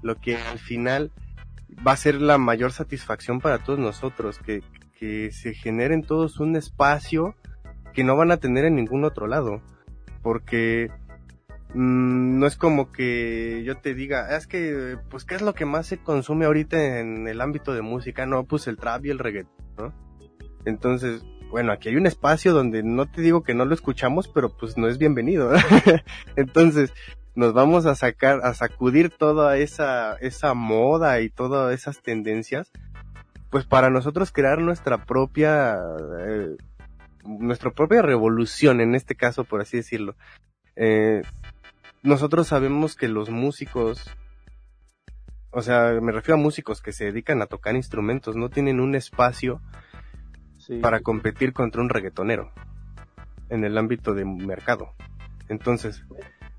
lo 0.00 0.14
que 0.14 0.36
al 0.36 0.60
final 0.60 1.10
va 1.86 1.92
a 1.92 1.96
ser 1.96 2.14
la 2.22 2.38
mayor 2.38 2.70
satisfacción 2.70 3.40
para 3.40 3.58
todos 3.58 3.80
nosotros, 3.80 4.38
que, 4.38 4.62
que 4.98 5.32
se 5.32 5.54
generen 5.54 6.02
todos 6.04 6.38
un 6.38 6.54
espacio 6.54 7.34
que 7.92 8.04
no 8.04 8.16
van 8.16 8.30
a 8.30 8.36
tener 8.36 8.64
en 8.64 8.76
ningún 8.76 9.04
otro 9.04 9.26
lado. 9.26 9.60
Porque 10.22 10.88
mm, 11.74 12.38
no 12.38 12.46
es 12.46 12.56
como 12.56 12.92
que 12.92 13.64
yo 13.64 13.76
te 13.78 13.92
diga, 13.94 14.36
es 14.36 14.46
que, 14.46 14.96
pues, 15.10 15.24
¿qué 15.24 15.34
es 15.34 15.42
lo 15.42 15.52
que 15.52 15.64
más 15.64 15.86
se 15.86 15.98
consume 15.98 16.44
ahorita 16.46 17.00
en 17.00 17.26
el 17.26 17.40
ámbito 17.40 17.74
de 17.74 17.82
música? 17.82 18.24
No, 18.24 18.44
pues 18.44 18.68
el 18.68 18.76
trap 18.76 19.04
y 19.06 19.10
el 19.10 19.18
reggaeton, 19.18 19.52
¿no? 19.78 19.92
Entonces, 20.68 21.24
bueno, 21.50 21.72
aquí 21.72 21.88
hay 21.88 21.96
un 21.96 22.06
espacio 22.06 22.52
donde 22.52 22.82
no 22.82 23.06
te 23.06 23.22
digo 23.22 23.42
que 23.42 23.54
no 23.54 23.64
lo 23.64 23.74
escuchamos, 23.74 24.28
pero 24.28 24.50
pues 24.50 24.76
no 24.76 24.86
es 24.86 24.98
bienvenido. 24.98 25.50
Entonces, 26.36 26.92
nos 27.34 27.54
vamos 27.54 27.86
a 27.86 27.94
sacar, 27.94 28.40
a 28.42 28.52
sacudir 28.52 29.10
toda 29.10 29.56
esa, 29.56 30.16
esa 30.16 30.52
moda 30.52 31.20
y 31.20 31.30
todas 31.30 31.72
esas 31.74 32.02
tendencias, 32.02 32.70
pues 33.48 33.64
para 33.64 33.88
nosotros 33.88 34.30
crear 34.30 34.58
nuestra 34.60 35.06
propia, 35.06 35.78
eh, 36.20 36.56
nuestra 37.24 37.70
propia 37.70 38.02
revolución, 38.02 38.82
en 38.82 38.94
este 38.94 39.14
caso, 39.14 39.44
por 39.44 39.62
así 39.62 39.78
decirlo. 39.78 40.16
Eh, 40.76 41.22
nosotros 42.02 42.46
sabemos 42.46 42.94
que 42.94 43.08
los 43.08 43.30
músicos, 43.30 44.14
o 45.50 45.62
sea, 45.62 45.98
me 46.02 46.12
refiero 46.12 46.38
a 46.38 46.42
músicos 46.42 46.82
que 46.82 46.92
se 46.92 47.06
dedican 47.06 47.40
a 47.40 47.46
tocar 47.46 47.74
instrumentos, 47.74 48.36
no 48.36 48.50
tienen 48.50 48.80
un 48.80 48.94
espacio 48.94 49.62
para 50.80 51.00
competir 51.00 51.52
contra 51.52 51.80
un 51.82 51.88
reggaetonero 51.88 52.52
en 53.48 53.64
el 53.64 53.78
ámbito 53.78 54.14
de 54.14 54.24
mercado. 54.24 54.92
Entonces, 55.48 56.04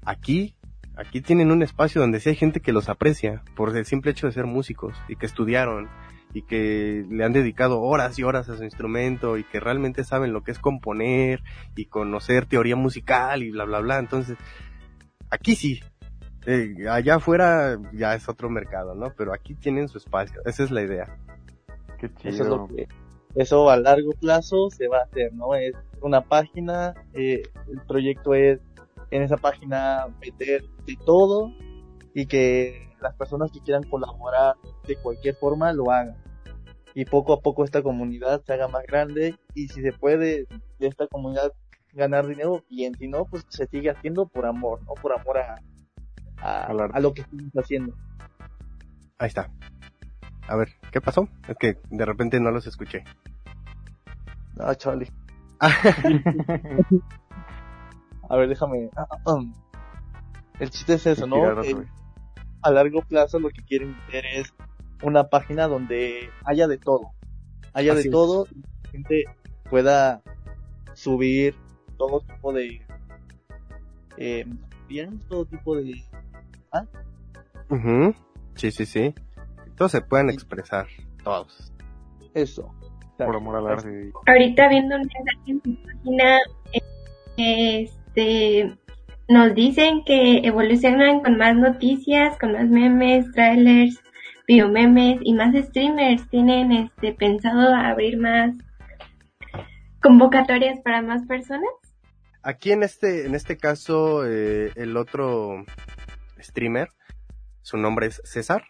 aquí, 0.04 0.56
aquí 0.96 1.22
tienen 1.22 1.52
un 1.52 1.62
espacio 1.62 2.02
donde 2.02 2.20
sí 2.20 2.30
hay 2.30 2.36
gente 2.36 2.60
que 2.60 2.74
los 2.74 2.90
aprecia 2.90 3.44
por 3.56 3.76
el 3.76 3.86
simple 3.86 4.12
hecho 4.12 4.28
de 4.28 4.34
ser 4.34 4.46
músicos 4.46 4.96
y 5.08 5.16
que 5.16 5.26
estudiaron 5.26 5.88
y 6.34 6.44
que 6.44 7.06
le 7.10 7.24
han 7.24 7.34
dedicado 7.34 7.82
horas 7.82 8.20
y 8.20 8.24
horas 8.24 8.50
a 8.50 8.58
su 8.58 8.64
instrumento 8.64 9.38
y 9.38 9.44
que 9.44 9.60
realmente 9.60 10.04
saben 10.04 10.34
lo 10.34 10.44
que 10.44 10.52
es 10.52 10.60
componer 10.60 11.42
y 11.76 11.86
conocer 11.86 12.46
teoría 12.46 12.76
musical 12.76 13.44
y 13.44 13.52
bla 13.52 13.66
bla 13.66 13.80
bla. 13.80 14.00
Entonces, 14.00 14.38
aquí 15.30 15.56
sí. 15.56 15.82
Eh, 16.46 16.88
allá 16.90 17.16
afuera 17.16 17.78
ya 17.94 18.16
es 18.16 18.30
otro 18.30 18.50
mercado, 18.50 18.96
¿no? 18.96 19.14
Pero 19.16 19.34
aquí 19.34 19.56
tienen 19.56 19.88
su 19.88 19.98
espacio. 19.98 20.42
Esa 20.46 20.64
es 20.64 20.72
la 20.72 20.82
idea. 20.82 21.18
Qué 22.00 22.14
chido. 22.14 22.30
Eso 22.30 22.44
es 22.44 22.50
lo 22.50 22.68
que, 22.68 22.88
eso 23.36 23.70
a 23.70 23.78
largo 23.78 24.12
plazo 24.20 24.70
se 24.70 24.88
va 24.88 25.00
a 25.00 25.04
hacer, 25.04 25.34
¿no? 25.34 25.56
Es 25.56 25.74
una 26.02 26.22
página, 26.22 26.94
eh, 27.14 27.44
el 27.68 27.82
proyecto 27.88 28.34
es 28.34 28.60
en 29.12 29.22
esa 29.24 29.38
página 29.38 30.08
meter 30.20 30.64
de 30.86 30.98
todo 31.06 31.52
y 32.14 32.26
que 32.26 32.90
las 33.02 33.16
personas 33.16 33.52
que 33.52 33.62
quieran 33.62 33.84
colaborar 33.84 34.56
de 34.88 34.96
cualquier 34.98 35.36
forma 35.36 35.72
lo 35.74 35.92
hagan. 35.92 36.18
Y 36.96 37.06
poco 37.06 37.34
a 37.34 37.42
poco 37.42 37.64
esta 37.64 37.82
comunidad 37.84 38.42
se 38.44 38.54
haga 38.54 38.68
más 38.68 38.84
grande 38.86 39.36
y 39.54 39.68
si 39.68 39.82
se 39.82 39.94
puede 39.94 40.48
de 40.80 40.88
esta 40.88 41.08
comunidad 41.08 41.54
ganar 41.94 42.28
dinero, 42.28 42.64
bien, 42.70 42.96
si 42.96 43.08
no, 43.08 43.26
pues 43.26 43.46
se 43.50 43.68
sigue 43.68 43.90
haciendo 43.90 44.28
por 44.28 44.46
amor, 44.46 44.82
¿no? 44.84 44.94
Por 44.96 45.14
amor 45.14 45.38
a, 45.38 45.56
a, 46.38 46.66
a 46.66 47.00
lo 47.00 47.14
que 47.14 47.22
estamos 47.22 47.52
haciendo. 47.56 47.94
Ahí 49.18 49.28
está. 49.28 49.52
A 50.48 50.56
ver, 50.56 50.70
¿qué 50.92 51.00
pasó? 51.00 51.28
Es 51.48 51.56
que 51.58 51.78
de 51.92 52.06
repente 52.06 52.40
no 52.40 52.50
los 52.50 52.66
escuché. 52.66 53.04
Ah, 54.60 54.76
Charlie. 54.76 55.12
a 58.30 58.36
ver, 58.36 58.50
déjame. 58.50 58.90
Ah, 58.96 59.08
ah, 59.10 59.34
um. 59.34 59.54
El 60.60 60.70
chiste 60.70 60.94
es 60.96 61.08
eso, 61.08 61.26
¿no? 61.28 61.64
Eh, 61.64 61.76
a 62.62 62.72
largo 62.72 63.02
plazo 63.02 63.40
lo 63.40 63.50
que 63.50 63.64
quieren 63.64 63.96
ver 64.12 64.26
es 64.26 64.54
una 65.02 65.30
página 65.30 65.68
donde 65.68 66.30
haya 66.44 66.68
de 66.68 66.78
todo. 66.78 67.12
Haya 67.74 67.96
de 67.96 68.10
todo 68.10 68.48
y 68.52 68.60
la 68.60 68.90
gente 68.92 69.24
pueda 69.70 70.22
subir 70.94 71.56
todo 71.98 72.22
tipo 72.22 72.52
de... 72.52 72.82
Eh, 74.18 74.46
bien, 74.88 75.20
todo 75.30 75.46
tipo 75.46 75.76
de... 75.78 76.04
¿Ah? 76.74 76.86
Sí, 78.56 78.72
sí, 78.72 78.86
sí. 78.86 79.14
Todos 79.78 79.92
se 79.92 80.02
pueden 80.02 80.30
expresar, 80.30 80.88
todos. 81.24 81.72
Eso. 82.34 82.74
Por 83.26 83.36
amor 83.36 83.58
al 83.58 83.68
arte. 83.68 84.12
Ahorita 84.26 84.70
viendo 84.70 84.96
un 84.96 85.02
mensaje 85.02 85.40
en 85.48 85.60
tu 85.62 85.76
página, 85.84 86.40
este, 87.38 88.74
nos 89.28 89.54
dicen 89.54 90.04
que 90.06 90.40
evolucionan 90.40 91.22
con 91.22 91.38
más 91.38 91.56
noticias, 91.56 92.38
con 92.38 92.54
más 92.54 92.68
memes, 92.68 93.32
trailers, 93.34 94.00
biomemes 94.48 95.20
y 95.22 95.34
más 95.34 95.54
streamers. 95.56 96.28
¿Tienen 96.30 96.72
este 96.72 97.14
pensado 97.14 97.76
abrir 97.76 98.18
más 98.18 98.56
convocatorias 100.02 100.80
para 100.82 101.02
más 101.02 101.26
personas? 101.28 101.70
Aquí 102.42 102.72
en 102.72 102.84
este, 102.84 103.26
en 103.26 103.36
este 103.36 103.58
caso, 103.58 104.26
eh, 104.26 104.72
el 104.76 104.98
otro 104.98 105.66
streamer, 106.40 106.90
su 107.62 107.78
nombre 107.78 108.08
es 108.08 108.22
César. 108.24 108.64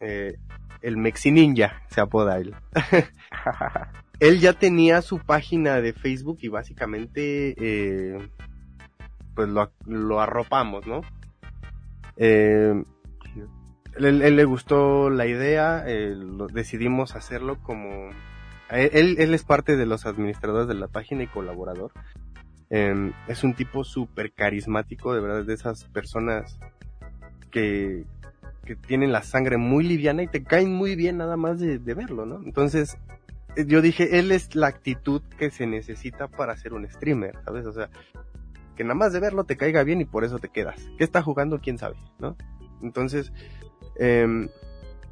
Eh, 0.00 0.34
el 0.82 0.96
Mexi 0.96 1.32
Ninja 1.32 1.82
se 1.88 2.00
apoda 2.00 2.38
él. 2.38 2.54
él 4.20 4.40
ya 4.40 4.52
tenía 4.52 5.02
su 5.02 5.18
página 5.18 5.80
de 5.80 5.92
Facebook 5.92 6.38
y 6.40 6.48
básicamente 6.48 7.54
eh, 7.58 8.28
pues 9.34 9.48
lo, 9.48 10.20
arropamos, 10.20 10.86
¿no? 10.86 11.02
Eh, 12.16 12.82
él, 13.98 14.36
le 14.36 14.44
gustó 14.44 15.10
la 15.10 15.26
idea, 15.26 15.84
eh, 15.86 16.14
decidimos 16.52 17.16
hacerlo 17.16 17.62
como... 17.62 18.10
Él, 18.70 19.16
él, 19.18 19.32
es 19.32 19.44
parte 19.44 19.76
de 19.76 19.86
los 19.86 20.06
administradores 20.06 20.66
de 20.66 20.74
la 20.74 20.88
página 20.88 21.22
y 21.22 21.28
colaborador. 21.28 21.92
Em, 22.68 23.12
es 23.28 23.44
un 23.44 23.54
tipo 23.54 23.84
súper 23.84 24.32
carismático, 24.32 25.14
de 25.14 25.20
verdad, 25.20 25.44
de 25.44 25.54
esas 25.54 25.84
personas 25.84 26.58
que, 27.50 28.04
que 28.66 28.76
tienen 28.76 29.12
la 29.12 29.22
sangre 29.22 29.56
muy 29.56 29.84
liviana 29.84 30.22
y 30.22 30.28
te 30.28 30.42
caen 30.42 30.72
muy 30.72 30.96
bien 30.96 31.16
nada 31.16 31.38
más 31.38 31.58
de, 31.58 31.78
verlo, 31.78 32.26
¿no? 32.26 32.42
Entonces, 32.44 32.98
eh, 33.56 33.64
yo 33.66 33.80
dije, 33.80 34.18
él 34.18 34.32
es 34.32 34.54
la 34.54 34.66
actitud 34.66 35.22
que 35.38 35.50
se 35.50 35.66
necesita 35.66 36.28
para 36.28 36.56
ser 36.56 36.74
un 36.74 36.86
streamer, 36.86 37.38
¿sabes? 37.44 37.64
O 37.64 37.72
sea, 37.72 37.88
que 38.76 38.84
nada 38.84 38.94
más 38.94 39.14
de 39.14 39.20
verlo 39.20 39.44
te 39.44 39.56
caiga 39.56 39.82
bien 39.82 40.02
y 40.02 40.04
por 40.04 40.24
eso 40.24 40.38
te 40.38 40.50
quedas. 40.50 40.76
¿Qué 40.98 41.04
está 41.04 41.22
jugando? 41.22 41.60
¿Quién 41.60 41.78
sabe? 41.78 41.96
¿No? 42.18 42.36
Entonces, 42.82 43.32
eh, 43.98 44.48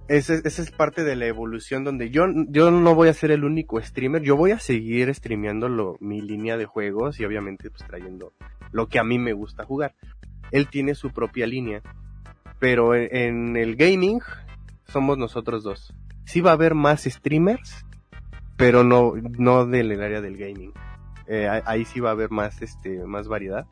esa, 0.09 0.35
es 0.35 0.71
parte 0.71 1.03
de 1.03 1.17
la 1.17 1.27
evolución 1.27 1.83
donde 1.83 2.11
yo, 2.11 2.27
yo 2.49 2.71
no 2.71 2.95
voy 2.95 3.09
a 3.09 3.15
ser 3.15 3.31
el 3.31 3.45
único 3.45 3.81
streamer, 3.81 4.23
yo 4.23 4.37
voy 4.37 4.51
a 4.51 4.59
seguir 4.59 5.15
streameando 5.15 5.97
mi 6.01 6.21
línea 6.21 6.59
de 6.59 6.67
juegos 6.67 7.19
y 7.21 7.25
obviamente 7.25 7.71
pues 7.71 7.87
trayendo 7.87 8.35
lo 8.71 8.87
que 8.89 8.99
a 8.99 9.05
mí 9.05 9.19
me 9.19 9.33
gusta 9.33 9.65
jugar. 9.65 9.95
Él 10.51 10.69
tiene 10.69 10.95
su 10.95 11.11
propia 11.11 11.47
línea 11.47 11.83
pero 12.59 12.95
en, 12.95 13.57
el 13.57 13.77
gaming 13.77 14.21
somos 14.87 15.19
nosotros 15.19 15.63
dos. 15.63 15.95
Sí 16.25 16.41
va 16.41 16.51
a 16.51 16.55
haber 16.55 16.75
más 16.75 17.05
streamers, 17.05 17.85
pero 18.57 18.85
no, 18.85 19.15
no 19.39 19.67
del 19.67 20.01
área 20.01 20.21
del 20.21 20.37
gaming. 20.37 20.73
Eh, 21.27 21.49
ahí 21.65 21.85
sí 21.85 22.01
va 22.01 22.11
a 22.11 22.13
haber 22.13 22.31
más, 22.31 22.63
este, 22.63 23.05
más 23.05 23.29
variedad. 23.29 23.67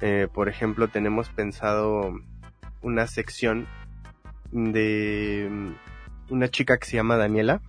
Eh, 0.00 0.28
por 0.32 0.48
ejemplo, 0.48 0.88
tenemos 0.88 1.28
pensado 1.30 2.14
una 2.82 3.06
sección 3.06 3.66
de 4.52 5.74
una 6.30 6.48
chica 6.48 6.78
que 6.78 6.86
se 6.86 6.96
llama 6.96 7.16
Daniela, 7.16 7.60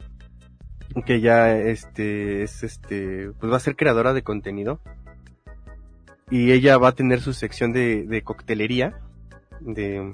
que 1.06 1.20
ya 1.20 1.58
este 1.58 2.44
es 2.44 2.64
este 2.64 3.32
pues 3.40 3.52
va 3.52 3.58
a 3.58 3.62
ser 3.62 3.76
creadora 3.76 4.14
de 4.14 4.24
contenido 4.24 4.80
y 6.30 6.52
ella 6.52 6.78
va 6.78 6.90
a 6.90 6.96
tener 6.96 7.22
su 7.22 7.34
sección 7.34 7.72
de, 7.74 8.04
de 8.04 8.22
coctelería 8.22 9.00
de 9.60 10.14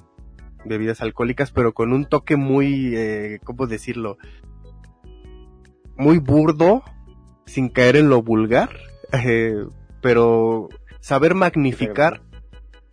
bebidas 0.66 1.01
alcohólicas, 1.01 1.51
pero 1.51 1.74
con 1.74 1.93
un 1.93 2.05
toque 2.05 2.36
muy, 2.36 2.95
eh, 2.95 3.39
¿cómo 3.43 3.68
decirlo? 3.68 4.18
Muy 5.97 6.20
burdo, 6.20 6.84
sin 7.45 7.70
caer 7.70 7.95
en 7.95 8.09
lo 8.09 8.22
vulgar, 8.22 8.70
eh, 9.12 9.66
pero 10.01 10.70
saber 10.99 11.36
magnificar 11.36 12.22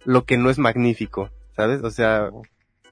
lo 0.04 0.24
que 0.24 0.38
no 0.38 0.50
es 0.50 0.58
magnífico, 0.58 1.30
¿sabes? 1.54 1.82
O 1.82 1.90
sea, 1.90 2.30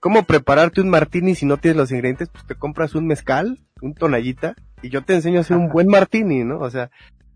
¿cómo 0.00 0.24
prepararte 0.24 0.80
un 0.80 0.90
martini 0.90 1.34
si 1.34 1.46
no 1.46 1.56
tienes 1.56 1.76
los 1.76 1.90
ingredientes? 1.90 2.28
Pues 2.28 2.46
te 2.46 2.54
compras 2.54 2.94
un 2.94 3.06
mezcal, 3.06 3.58
un 3.80 3.94
tonallita, 3.94 4.54
y 4.82 4.90
yo 4.90 5.02
te 5.02 5.14
enseño 5.14 5.38
a 5.38 5.40
hacer 5.40 5.56
un 5.56 5.68
buen 5.68 5.88
martini, 5.88 6.44
¿no? 6.44 6.58
O 6.60 6.70
sea, 6.70 6.90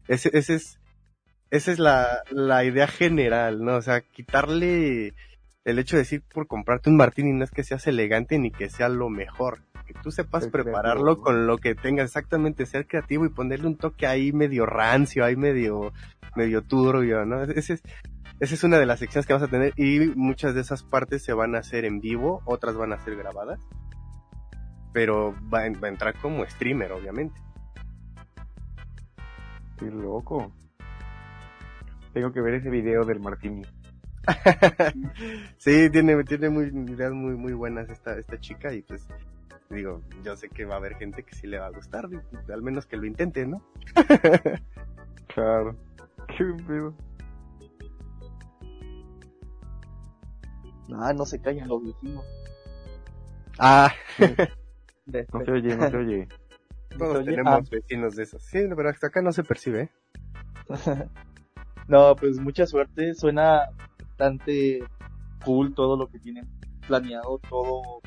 ese, 0.09 0.31
ese 0.35 0.55
es, 0.57 0.79
esa 1.51 1.73
es 1.73 1.79
la, 1.79 2.23
la 2.31 2.65
idea 2.65 2.87
general, 2.87 3.65
¿no? 3.65 3.77
O 3.77 3.83
sea, 3.83 4.03
quitarle 4.03 5.15
el 5.65 5.79
hecho 5.79 5.97
de 5.97 6.03
decir 6.03 6.23
por 6.33 6.47
comprarte 6.47 6.91
un 6.91 6.97
martini 6.97 7.33
no 7.33 7.45
es 7.45 7.51
que 7.51 7.65
seas 7.65 7.87
elegante 7.87 8.39
ni 8.39 8.51
que 8.51 8.71
sea 8.71 8.89
lo 8.89 9.09
mejor. 9.11 9.63
Que 9.87 9.95
tú 10.03 10.11
sepas 10.13 10.47
prepararlo 10.53 11.21
con 11.21 11.47
lo 11.47 11.59
que 11.59 11.75
tengas 11.75 12.07
exactamente, 12.07 12.65
ser 12.67 12.87
creativo 12.87 13.25
y 13.27 13.31
ponerle 13.31 13.67
un 13.67 13.77
toque 13.77 14.07
ahí 14.07 14.33
medio 14.33 14.65
rancio, 14.65 15.25
ahí 15.25 15.37
medio, 15.37 15.93
medio 16.37 16.63
turbio, 16.63 17.25
¿no? 17.27 17.43
Ese 17.43 17.75
es, 17.75 17.83
esa 18.39 18.55
es 18.55 18.65
una 18.65 18.79
de 18.79 18.87
las 18.87 19.01
secciones 19.01 19.27
que 19.27 19.33
vamos 19.33 19.49
a 19.49 19.51
tener 19.51 19.73
y 19.77 19.99
muchas 20.15 20.55
de 20.55 20.61
esas 20.61 20.83
partes 20.85 21.25
se 21.25 21.33
van 21.33 21.55
a 21.57 21.59
hacer 21.59 21.85
en 21.85 22.01
vivo, 22.01 22.41
otras 22.45 22.77
van 22.77 22.93
a 22.93 22.99
ser 23.05 23.17
grabadas. 23.17 23.61
Pero 24.93 25.35
va, 25.53 25.65
a- 25.65 25.71
va 25.81 25.89
a 25.89 25.91
entrar 25.91 26.15
como 26.21 26.45
streamer, 26.47 26.93
obviamente. 26.93 27.41
Qué 29.79 29.87
loco. 29.91 30.53
Tengo 32.13 32.33
que 32.33 32.41
ver 32.41 32.55
ese 32.55 32.71
video 32.71 33.05
del 33.05 33.21
Martini. 33.21 33.63
sí, 35.59 35.91
tiene, 35.91 36.23
tiene 36.25 36.51
muy, 36.51 36.67
ideas 36.67 37.13
muy, 37.13 37.37
muy 37.37 37.53
buenas 37.53 37.89
esta, 37.89 38.19
esta 38.19 38.39
chica 38.39 38.73
y 38.73 38.83
pues 38.83 39.07
digo, 39.71 40.03
yo 40.25 40.37
sé 40.37 40.49
que 40.49 40.65
va 40.65 40.75
a 40.75 40.79
haber 40.79 40.97
gente 40.97 41.23
que 41.23 41.35
sí 41.35 41.47
le 41.47 41.59
va 41.59 41.67
a 41.67 41.71
gustar, 41.71 42.09
al 42.53 42.63
menos 42.63 42.87
que 42.87 42.97
lo 42.97 43.07
intente, 43.07 43.47
¿no? 43.47 43.63
Claro. 45.33 45.77
Qué 46.37 46.45
pedo. 46.67 46.93
Ah, 50.93 51.13
no 51.13 51.25
se 51.25 51.41
callan 51.41 51.69
los 51.69 51.85
vecinos. 51.85 52.25
Ah, 53.59 53.93
De- 55.07 55.27
No 55.33 55.45
se 55.45 55.51
oye, 55.53 55.77
no 55.77 55.89
se 55.91 55.97
oye. 55.97 56.29
todos 56.99 57.19
Oye, 57.19 57.31
tenemos 57.31 57.53
ah. 57.55 57.69
vecinos 57.71 58.17
de 58.17 58.25
esos. 58.25 58.43
Sí, 58.43 58.59
pero 58.75 58.89
hasta 58.89 59.07
acá 59.09 59.23
no 59.23 59.33
se 59.33 59.45
percibe, 59.45 59.83
¿eh? 59.83 59.91
no, 61.89 62.17
pues 62.17 62.39
mucha 62.39 62.67
suerte. 62.67 63.15
Suena 63.15 63.69
bastante 64.21 64.85
cool 65.45 65.75
todo 65.75 65.97
lo 65.97 66.07
que 66.09 66.19
tienen 66.19 66.47
planeado. 66.87 67.41
Todo 67.49 68.01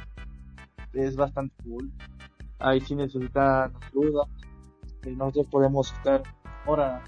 es 0.93 1.15
bastante 1.15 1.55
cool. 1.63 1.91
Ahí 2.59 2.79
sí 2.81 2.95
necesitan 2.95 3.73
ayuda. 3.89 4.27
eh, 5.05 5.11
Nosotros 5.17 5.47
podemos 5.47 5.91
estar 5.93 6.21
ahora. 6.65 7.01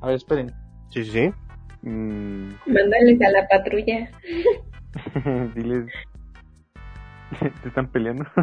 A 0.00 0.06
ver, 0.08 0.16
esperen. 0.16 0.52
Sí, 0.90 1.04
sí, 1.04 1.10
sí. 1.12 1.32
Mm, 1.82 2.54
Mándales 2.66 3.20
a 3.22 3.30
la 3.30 3.46
patrulla. 3.48 4.10
diles. 5.54 5.86
¿Te 7.62 7.68
están 7.68 7.88
peleando? 7.88 8.24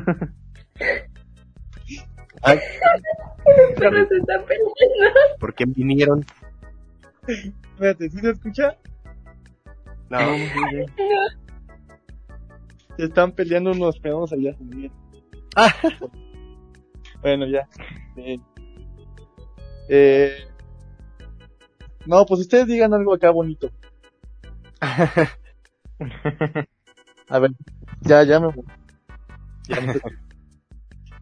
Ay, 2.44 2.58
Pero 3.78 4.08
se 4.08 4.18
está 4.18 4.40
peleando. 4.46 4.76
¿por 5.40 5.54
qué 5.54 5.66
vinieron? 5.68 6.26
Espérate, 7.28 8.10
¿sí 8.10 8.20
se 8.20 8.30
escucha? 8.32 8.78
No, 10.12 10.20
Se 12.98 13.06
están 13.06 13.32
peleando 13.32 13.72
unos 13.72 13.98
pedos 13.98 14.34
allá. 14.34 14.54
bien. 14.60 14.92
Ah. 15.56 15.74
Bueno, 17.22 17.48
ya. 17.48 17.66
Bien. 18.16 18.44
Eh, 19.88 20.34
no, 22.06 22.26
pues 22.26 22.42
ustedes 22.42 22.68
digan 22.68 22.94
algo 22.94 23.14
acá 23.14 23.32
bonito. 23.32 23.72
A 27.30 27.40
ver, 27.40 27.52
ya, 28.02 28.24
ya 28.24 28.42
me. 28.42 28.50
Ya 29.70 29.80
me. 29.80 29.94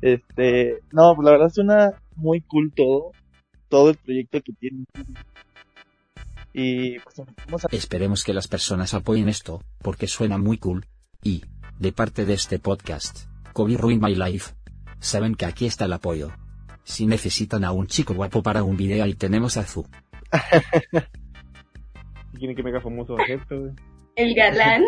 Este, 0.02 0.80
no, 0.92 1.14
pues 1.16 1.26
la 1.26 1.32
verdad 1.32 1.50
suena 1.50 1.94
muy 2.16 2.42
cool 2.42 2.74
todo, 2.76 3.12
todo 3.68 3.92
el 3.92 3.98
proyecto 3.98 4.42
que 4.42 4.54
tienen. 4.54 4.86
Y 6.62 7.00
pues 7.00 7.16
vamos 7.46 7.64
a 7.64 7.70
Esperemos 7.72 8.26
que 8.26 8.34
las 8.34 8.50
personas 8.50 8.94
apoyen 8.94 9.30
esto, 9.30 9.64
porque 9.82 10.08
suena 10.08 10.38
muy 10.38 10.58
cool. 10.58 10.86
Y, 11.24 11.46
de 11.80 11.94
parte 11.94 12.26
de 12.26 12.34
este 12.34 12.60
podcast, 12.60 13.30
Kobe 13.54 13.78
Ruin 13.78 14.02
My 14.02 14.14
Life. 14.14 14.56
Saben 15.00 15.36
que 15.36 15.46
aquí 15.46 15.68
está 15.68 15.86
el 15.86 15.94
apoyo. 15.94 16.34
Si 16.84 17.06
necesitan 17.06 17.64
a 17.64 17.72
un 17.72 17.88
chico 17.88 18.14
guapo 18.14 18.44
para 18.44 18.64
un 18.64 18.76
video 18.76 19.06
ahí 19.06 19.14
tenemos 19.14 19.56
a 19.56 19.64
Zu. 19.64 19.88
Quieren 22.38 22.58
que 22.58 22.64
me 22.64 22.72
haga 22.72 22.82
famoso, 22.82 23.16
güey. 23.16 23.40
El 24.18 24.36
galán. 24.36 24.84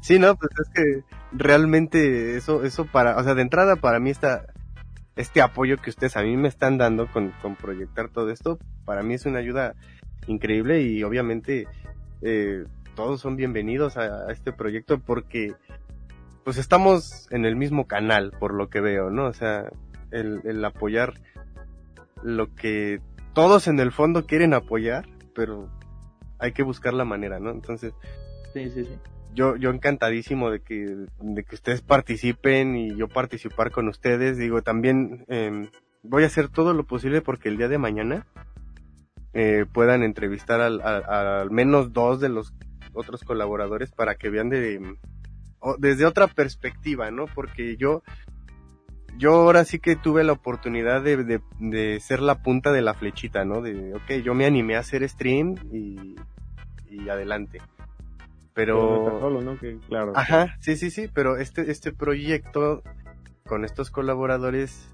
Sí, 0.00 0.18
no, 0.18 0.36
pues 0.36 0.50
es 0.60 0.68
que 0.74 1.04
realmente 1.32 2.36
eso, 2.36 2.64
eso 2.64 2.84
para, 2.84 3.16
o 3.16 3.24
sea, 3.24 3.34
de 3.34 3.42
entrada 3.42 3.76
para 3.76 3.98
mí 3.98 4.10
está, 4.10 4.44
este 5.18 5.42
apoyo 5.42 5.76
que 5.78 5.90
ustedes 5.90 6.16
a 6.16 6.22
mí 6.22 6.36
me 6.36 6.48
están 6.48 6.78
dando 6.78 7.08
con, 7.08 7.32
con 7.42 7.56
proyectar 7.56 8.08
todo 8.08 8.30
esto, 8.30 8.58
para 8.84 9.02
mí 9.02 9.14
es 9.14 9.26
una 9.26 9.40
ayuda 9.40 9.74
increíble 10.28 10.82
y 10.82 11.02
obviamente 11.02 11.66
eh, 12.22 12.64
todos 12.94 13.20
son 13.20 13.36
bienvenidos 13.36 13.96
a, 13.96 14.28
a 14.28 14.32
este 14.32 14.52
proyecto 14.52 15.00
porque 15.00 15.54
pues 16.44 16.56
estamos 16.56 17.26
en 17.32 17.44
el 17.44 17.56
mismo 17.56 17.88
canal 17.88 18.32
por 18.38 18.54
lo 18.54 18.70
que 18.70 18.80
veo, 18.80 19.10
¿no? 19.10 19.26
O 19.26 19.32
sea, 19.32 19.70
el, 20.12 20.40
el 20.44 20.64
apoyar 20.64 21.14
lo 22.22 22.54
que 22.54 23.00
todos 23.34 23.66
en 23.66 23.80
el 23.80 23.90
fondo 23.90 24.24
quieren 24.24 24.54
apoyar, 24.54 25.08
pero 25.34 25.68
hay 26.38 26.52
que 26.52 26.62
buscar 26.62 26.94
la 26.94 27.04
manera, 27.04 27.40
¿no? 27.40 27.50
Entonces, 27.50 27.92
Sí, 28.52 28.70
sí, 28.70 28.84
sí. 28.84 28.98
Yo, 29.34 29.56
yo 29.56 29.70
encantadísimo 29.70 30.50
de 30.50 30.60
que, 30.60 30.96
de 31.20 31.44
que 31.44 31.54
ustedes 31.54 31.82
participen 31.82 32.76
y 32.76 32.96
yo 32.96 33.08
participar 33.08 33.70
con 33.70 33.88
ustedes. 33.88 34.36
Digo, 34.38 34.62
también 34.62 35.24
eh, 35.28 35.68
voy 36.02 36.24
a 36.24 36.26
hacer 36.26 36.48
todo 36.48 36.74
lo 36.74 36.84
posible 36.86 37.20
porque 37.20 37.48
el 37.48 37.56
día 37.56 37.68
de 37.68 37.78
mañana 37.78 38.26
eh, 39.34 39.66
puedan 39.72 40.02
entrevistar 40.02 40.60
al, 40.60 40.80
al 40.80 41.50
menos 41.50 41.92
dos 41.92 42.20
de 42.20 42.28
los 42.28 42.54
otros 42.92 43.22
colaboradores 43.22 43.92
para 43.92 44.16
que 44.16 44.30
vean 44.30 44.48
de, 44.48 44.96
desde 45.78 46.06
otra 46.06 46.26
perspectiva, 46.26 47.10
¿no? 47.10 47.26
Porque 47.26 47.76
yo, 47.76 48.02
yo 49.16 49.34
ahora 49.34 49.64
sí 49.64 49.78
que 49.78 49.96
tuve 49.96 50.24
la 50.24 50.32
oportunidad 50.32 51.02
de, 51.02 51.22
de, 51.24 51.40
de 51.60 52.00
ser 52.00 52.20
la 52.20 52.42
punta 52.42 52.72
de 52.72 52.82
la 52.82 52.94
flechita, 52.94 53.44
¿no? 53.44 53.60
De, 53.60 53.94
ok, 53.94 54.24
yo 54.24 54.34
me 54.34 54.46
animé 54.46 54.76
a 54.76 54.80
hacer 54.80 55.08
stream 55.08 55.54
y, 55.72 56.16
y 56.88 57.08
adelante. 57.08 57.60
Pero 58.58 59.20
solo, 59.20 59.40
¿no? 59.40 59.56
Que 59.56 59.78
claro. 59.86 60.12
Ajá, 60.16 60.56
sí, 60.58 60.76
sí, 60.76 60.90
sí, 60.90 61.08
pero 61.14 61.36
este, 61.36 61.70
este 61.70 61.92
proyecto 61.92 62.82
con 63.46 63.64
estos 63.64 63.88
colaboradores 63.92 64.92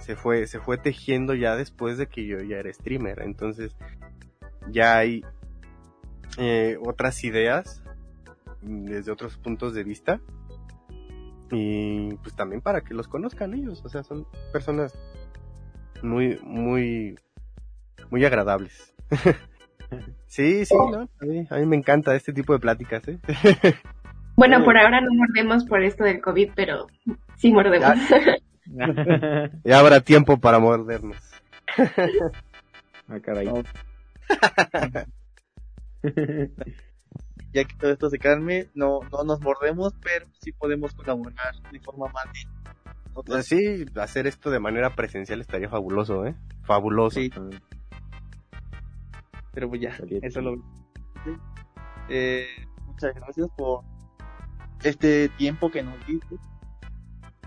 se 0.00 0.16
fue, 0.16 0.48
se 0.48 0.58
fue 0.58 0.76
tejiendo 0.76 1.32
ya 1.34 1.54
después 1.54 1.98
de 1.98 2.08
que 2.08 2.26
yo 2.26 2.40
ya 2.40 2.56
era 2.56 2.72
streamer. 2.72 3.22
Entonces, 3.22 3.76
ya 4.72 4.98
hay 4.98 5.24
eh, 6.36 6.78
otras 6.84 7.22
ideas 7.22 7.80
desde 8.60 9.12
otros 9.12 9.36
puntos 9.36 9.72
de 9.72 9.84
vista. 9.84 10.20
Y 11.52 12.12
pues 12.24 12.34
también 12.34 12.60
para 12.60 12.80
que 12.80 12.92
los 12.92 13.06
conozcan 13.06 13.54
ellos. 13.54 13.84
O 13.84 13.88
sea, 13.88 14.02
son 14.02 14.26
personas 14.52 14.98
muy, 16.02 16.40
muy, 16.42 17.20
muy 18.10 18.24
agradables. 18.24 18.92
sí, 20.26 20.64
sí, 20.64 20.74
¿no? 20.74 21.08
A 21.20 21.24
mí, 21.24 21.46
a 21.48 21.56
mí 21.56 21.66
me 21.66 21.76
encanta 21.76 22.14
este 22.14 22.32
tipo 22.32 22.52
de 22.52 22.58
pláticas, 22.58 23.06
¿eh? 23.08 23.18
Bueno, 24.36 24.62
por 24.64 24.76
ahora 24.76 25.00
no 25.00 25.08
mordemos 25.14 25.64
por 25.64 25.82
esto 25.82 26.04
del 26.04 26.20
COVID, 26.20 26.50
pero 26.54 26.86
sí 27.36 27.52
mordemos. 27.52 27.94
Ya 29.64 29.78
habrá 29.78 30.00
tiempo 30.00 30.38
para 30.38 30.58
mordernos. 30.58 31.16
ah, 33.08 33.20
caray. 33.22 33.46
No. 33.46 33.62
Ya 37.52 37.64
que 37.64 37.76
todo 37.78 37.92
esto 37.92 38.10
se 38.10 38.18
calme, 38.18 38.66
no, 38.74 39.00
no 39.12 39.22
nos 39.22 39.40
mordemos, 39.40 39.94
pero 40.02 40.26
sí 40.42 40.50
podemos 40.50 40.92
colaborar 40.94 41.54
de 41.70 41.78
forma 41.78 42.08
más 42.08 42.24
directa. 42.32 42.74
Pues 43.24 43.46
sí, 43.46 43.86
hacer 43.94 44.26
esto 44.26 44.50
de 44.50 44.58
manera 44.58 44.90
presencial 44.90 45.40
estaría 45.40 45.68
fabuloso, 45.68 46.26
¿eh? 46.26 46.34
Fabuloso. 46.64 47.20
Sí. 47.20 47.30
Pero 49.56 49.70
pues 49.70 49.80
ya, 49.80 49.96
eso 50.20 50.42
lo 50.42 50.62
eh, 52.10 52.46
Muchas 52.86 53.14
gracias 53.14 53.48
por 53.56 53.84
este 54.82 55.30
tiempo 55.30 55.70
que 55.70 55.82
nos 55.82 55.94
diste. 56.06 56.36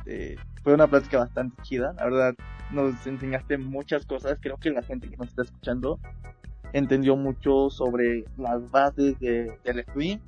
Eh, 0.08 0.36
fue 0.64 0.74
una 0.74 0.88
plática 0.88 1.20
bastante 1.20 1.62
chida, 1.62 1.94
la 1.94 2.06
verdad 2.06 2.36
nos 2.72 3.06
enseñaste 3.06 3.60
muchas 3.60 4.08
cosas, 4.08 4.40
creo 4.42 4.58
que 4.58 4.72
la 4.72 4.82
gente 4.82 5.08
que 5.08 5.18
nos 5.18 5.28
está 5.28 5.44
escuchando 5.44 6.00
entendió 6.74 7.16
mucho 7.16 7.70
sobre 7.70 8.26
las 8.38 8.72
bases 8.72 9.20
de, 9.20 9.56
del 9.64 9.84
stream, 9.84 10.20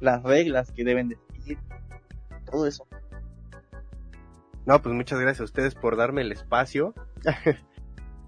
las 0.00 0.22
reglas 0.22 0.72
que 0.72 0.82
deben 0.82 1.10
de 1.10 1.18
seguir, 1.34 1.58
todo 2.50 2.66
eso. 2.66 2.86
No, 4.64 4.80
pues 4.80 4.94
muchas 4.94 5.20
gracias 5.20 5.42
a 5.42 5.44
ustedes 5.44 5.74
por 5.74 5.96
darme 5.96 6.22
el 6.22 6.32
espacio. 6.32 6.94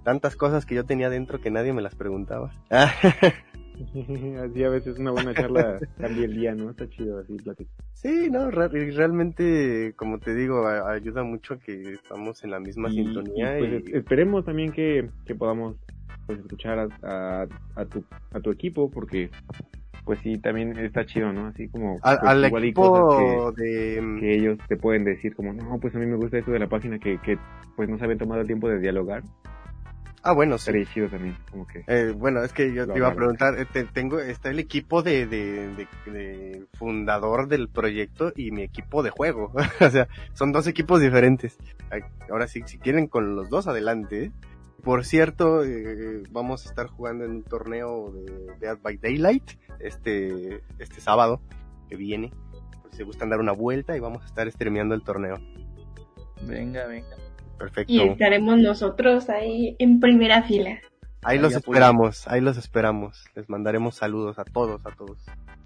Tantas 0.05 0.35
cosas 0.37 0.65
que 0.67 0.75
yo 0.75 0.85
tenía 0.85 1.11
dentro 1.11 1.41
que 1.41 1.51
nadie 1.51 1.73
me 1.73 1.83
las 1.83 1.95
preguntaba. 1.95 2.53
así 2.71 4.65
a 4.65 4.69
veces 4.69 4.99
una 4.99 5.11
buena 5.11 5.35
charla 5.35 5.79
cambia 5.99 6.25
el 6.25 6.35
día, 6.35 6.55
¿no? 6.55 6.71
Está 6.71 6.89
chido 6.89 7.19
así 7.19 7.35
platicar. 7.39 7.73
sí, 7.95 8.29
no, 8.31 8.51
re- 8.51 8.69
realmente, 8.93 9.93
como 9.97 10.19
te 10.19 10.35
digo, 10.35 10.67
ayuda 10.67 11.23
mucho 11.23 11.59
que 11.59 11.95
estamos 11.95 12.43
en 12.45 12.51
la 12.51 12.61
misma 12.61 12.89
Y- 12.91 12.95
sintonía. 13.05 13.59
y, 13.59 13.63
Y, 13.65 13.69
pues, 13.69 13.73
es- 13.89 13.95
esperemos 13.95 14.45
también 14.45 14.73
que, 14.73 15.09
que 15.25 15.35
podamos 15.35 15.77
pues 16.27 16.39
escuchar 16.41 16.79
a, 16.79 16.89
a, 17.03 17.47
a 17.75 17.85
tu 17.87 18.05
a 18.33 18.41
tu 18.41 18.51
equipo 18.51 18.91
porque 18.91 19.31
pues 20.05 20.19
sí 20.21 20.39
también 20.39 20.77
está 20.79 21.05
chido, 21.05 21.33
¿no? 21.33 21.47
Así 21.47 21.69
como 21.69 21.99
al, 22.03 22.19
pues, 22.21 22.31
al 22.31 22.45
igual 22.47 22.65
equipo 22.65 23.53
de... 23.53 23.65
que, 23.97 24.21
que 24.21 24.35
ellos 24.37 24.59
te 24.69 24.77
pueden 24.77 25.05
decir 25.05 25.35
como 25.35 25.53
no, 25.53 25.79
pues 25.81 25.95
a 25.95 25.99
mí 25.99 26.07
me 26.07 26.17
gusta 26.17 26.39
esto 26.39 26.53
de 26.53 26.59
la 26.59 26.69
página 26.69 26.99
que, 26.99 27.19
que 27.21 27.39
pues 27.77 27.89
no 27.89 27.99
se 27.99 28.05
habían 28.05 28.19
tomado 28.19 28.41
el 28.43 28.47
tiempo 28.47 28.69
de 28.69 28.79
dialogar 28.79 29.23
Ah, 30.23 30.33
bueno, 30.33 30.59
sí. 30.59 30.67
Sería 30.67 30.85
chido 30.93 31.09
también, 31.09 31.37
como 31.51 31.67
que... 31.67 31.83
Eh, 31.87 32.13
bueno, 32.15 32.43
es 32.43 32.53
que 32.53 32.75
yo 32.75 32.87
te 32.87 32.99
iba 32.99 33.09
a 33.09 33.15
preguntar, 33.15 33.59
eh, 33.59 33.65
te- 33.73 33.85
tengo, 33.85 34.21
está 34.21 34.51
el 34.51 34.59
equipo 34.59 35.03
de, 35.03 35.27
de, 35.27 35.69
de- 35.75 36.11
de 36.13 36.67
fundador 36.75 37.49
del 37.49 37.69
proyecto 37.71 38.31
y 38.37 38.51
mi 38.51 38.63
equipo 38.63 39.03
de 39.03 39.09
juego. 39.11 39.53
o 39.81 39.91
sea, 39.91 40.09
son 40.35 40.53
dos 40.53 40.67
equipos 40.67 41.01
diferentes. 41.01 41.57
Ahora 42.31 42.49
sí, 42.49 42.61
si 42.67 42.79
quieren 42.79 43.07
con 43.07 43.35
los 43.35 43.49
dos, 43.49 43.67
adelante. 43.67 44.31
Por 44.85 45.05
cierto, 45.05 45.65
eh, 45.65 46.23
vamos 46.31 46.67
a 46.67 46.69
estar 46.71 46.87
jugando 46.87 47.25
en 47.25 47.31
un 47.33 47.43
torneo 47.43 48.13
de 48.13 48.55
Dead 48.61 48.79
by 48.81 48.97
Daylight 48.99 49.45
este, 49.79 50.63
este 50.79 51.01
sábado 51.01 51.41
que 51.89 51.97
viene. 51.97 52.31
Por 52.83 52.91
si 52.91 52.99
se 52.99 53.05
gustan 53.05 53.31
dar 53.31 53.41
una 53.41 53.53
vuelta 53.53 53.97
y 53.97 54.01
vamos 54.01 54.23
a 54.23 54.27
estar 54.27 54.51
streameando 54.51 54.95
el 54.95 55.03
torneo. 55.03 55.39
Venga, 56.47 56.87
venga. 56.87 57.09
Perfecto. 57.61 57.93
Y 57.93 58.01
estaremos 58.01 58.59
nosotros 58.59 59.29
ahí 59.29 59.77
en 59.79 60.01
primera 60.01 60.43
fila. 60.43 60.71
Ahí 61.23 61.37
Ahí 61.37 61.39
los 61.39 61.55
esperamos, 61.55 62.27
ahí 62.27 62.41
los 62.41 62.57
esperamos. 62.57 63.27
Les 63.35 63.51
mandaremos 63.51 63.97
saludos 63.97 64.39
a 64.39 64.45
todos, 64.45 64.81
a 64.87 64.91
todos. 64.93 65.19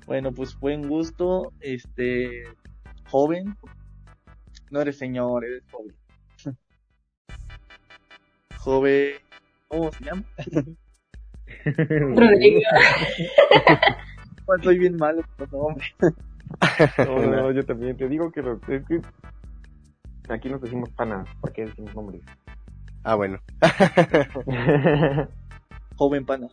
Bueno, 0.05 0.33
pues 0.33 0.59
buen 0.59 0.89
gusto, 0.89 1.53
este, 1.61 2.43
joven. 3.07 3.57
No 4.73 4.81
eres 4.81 4.99
señor, 4.99 5.45
eres 5.45 5.63
joven. 5.71 5.95
joven, 8.59 9.13
¿cómo 9.69 9.93
se 9.93 10.05
llama? 10.05 10.25
Rodrigo. 11.65 12.61
Pues 14.47 14.63
soy 14.63 14.79
bien 14.79 14.97
malo 14.97 15.23
con 15.23 15.39
los 15.39 15.53
nombres. 15.53 15.95
No, 16.99 17.19
no, 17.19 17.31
no, 17.31 17.51
yo 17.53 17.65
también 17.65 17.97
te 17.97 18.07
digo 18.11 18.31
que, 18.31 18.43
lo- 18.43 18.61
es 18.69 18.85
que 18.87 19.01
aquí 20.29 20.49
nos 20.49 20.61
decimos 20.61 20.91
pana, 20.91 21.25
¿por 21.41 21.53
qué 21.53 21.67
decimos 21.67 21.95
nombres? 21.95 22.23
Ah, 23.03 23.15
bueno. 23.17 23.39
Joven 25.97 26.25
pana. 26.27 26.49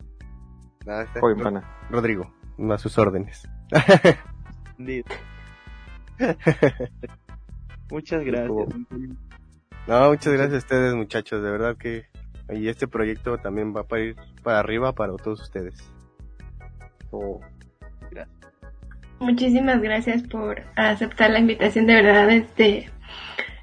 Nada, 0.86 1.04
está- 1.04 1.20
Joven 1.20 1.38
pana. 1.38 1.62
Rodrigo, 1.90 2.32
a 2.70 2.78
sus 2.78 2.98
órdenes. 2.98 3.48
Muchas 7.90 8.24
gracias. 8.24 8.68
No, 9.86 10.08
muchas 10.10 10.32
gracias 10.32 10.54
a 10.54 10.58
ustedes, 10.58 10.94
muchachos. 10.94 11.42
De 11.42 11.50
verdad 11.50 11.76
que 11.76 12.06
y 12.50 12.68
este 12.68 12.86
proyecto 12.88 13.38
también 13.38 13.74
va 13.74 13.84
para 13.84 14.02
ir 14.02 14.16
para 14.42 14.58
arriba 14.60 14.92
para 14.92 15.14
todos 15.16 15.40
ustedes. 15.42 15.90
O- 17.10 17.40
Muchísimas 19.20 19.80
gracias 19.80 20.24
por 20.24 20.62
aceptar 20.74 21.30
la 21.30 21.38
invitación, 21.38 21.86
de 21.86 21.94
verdad, 21.94 22.28
este, 22.30 22.90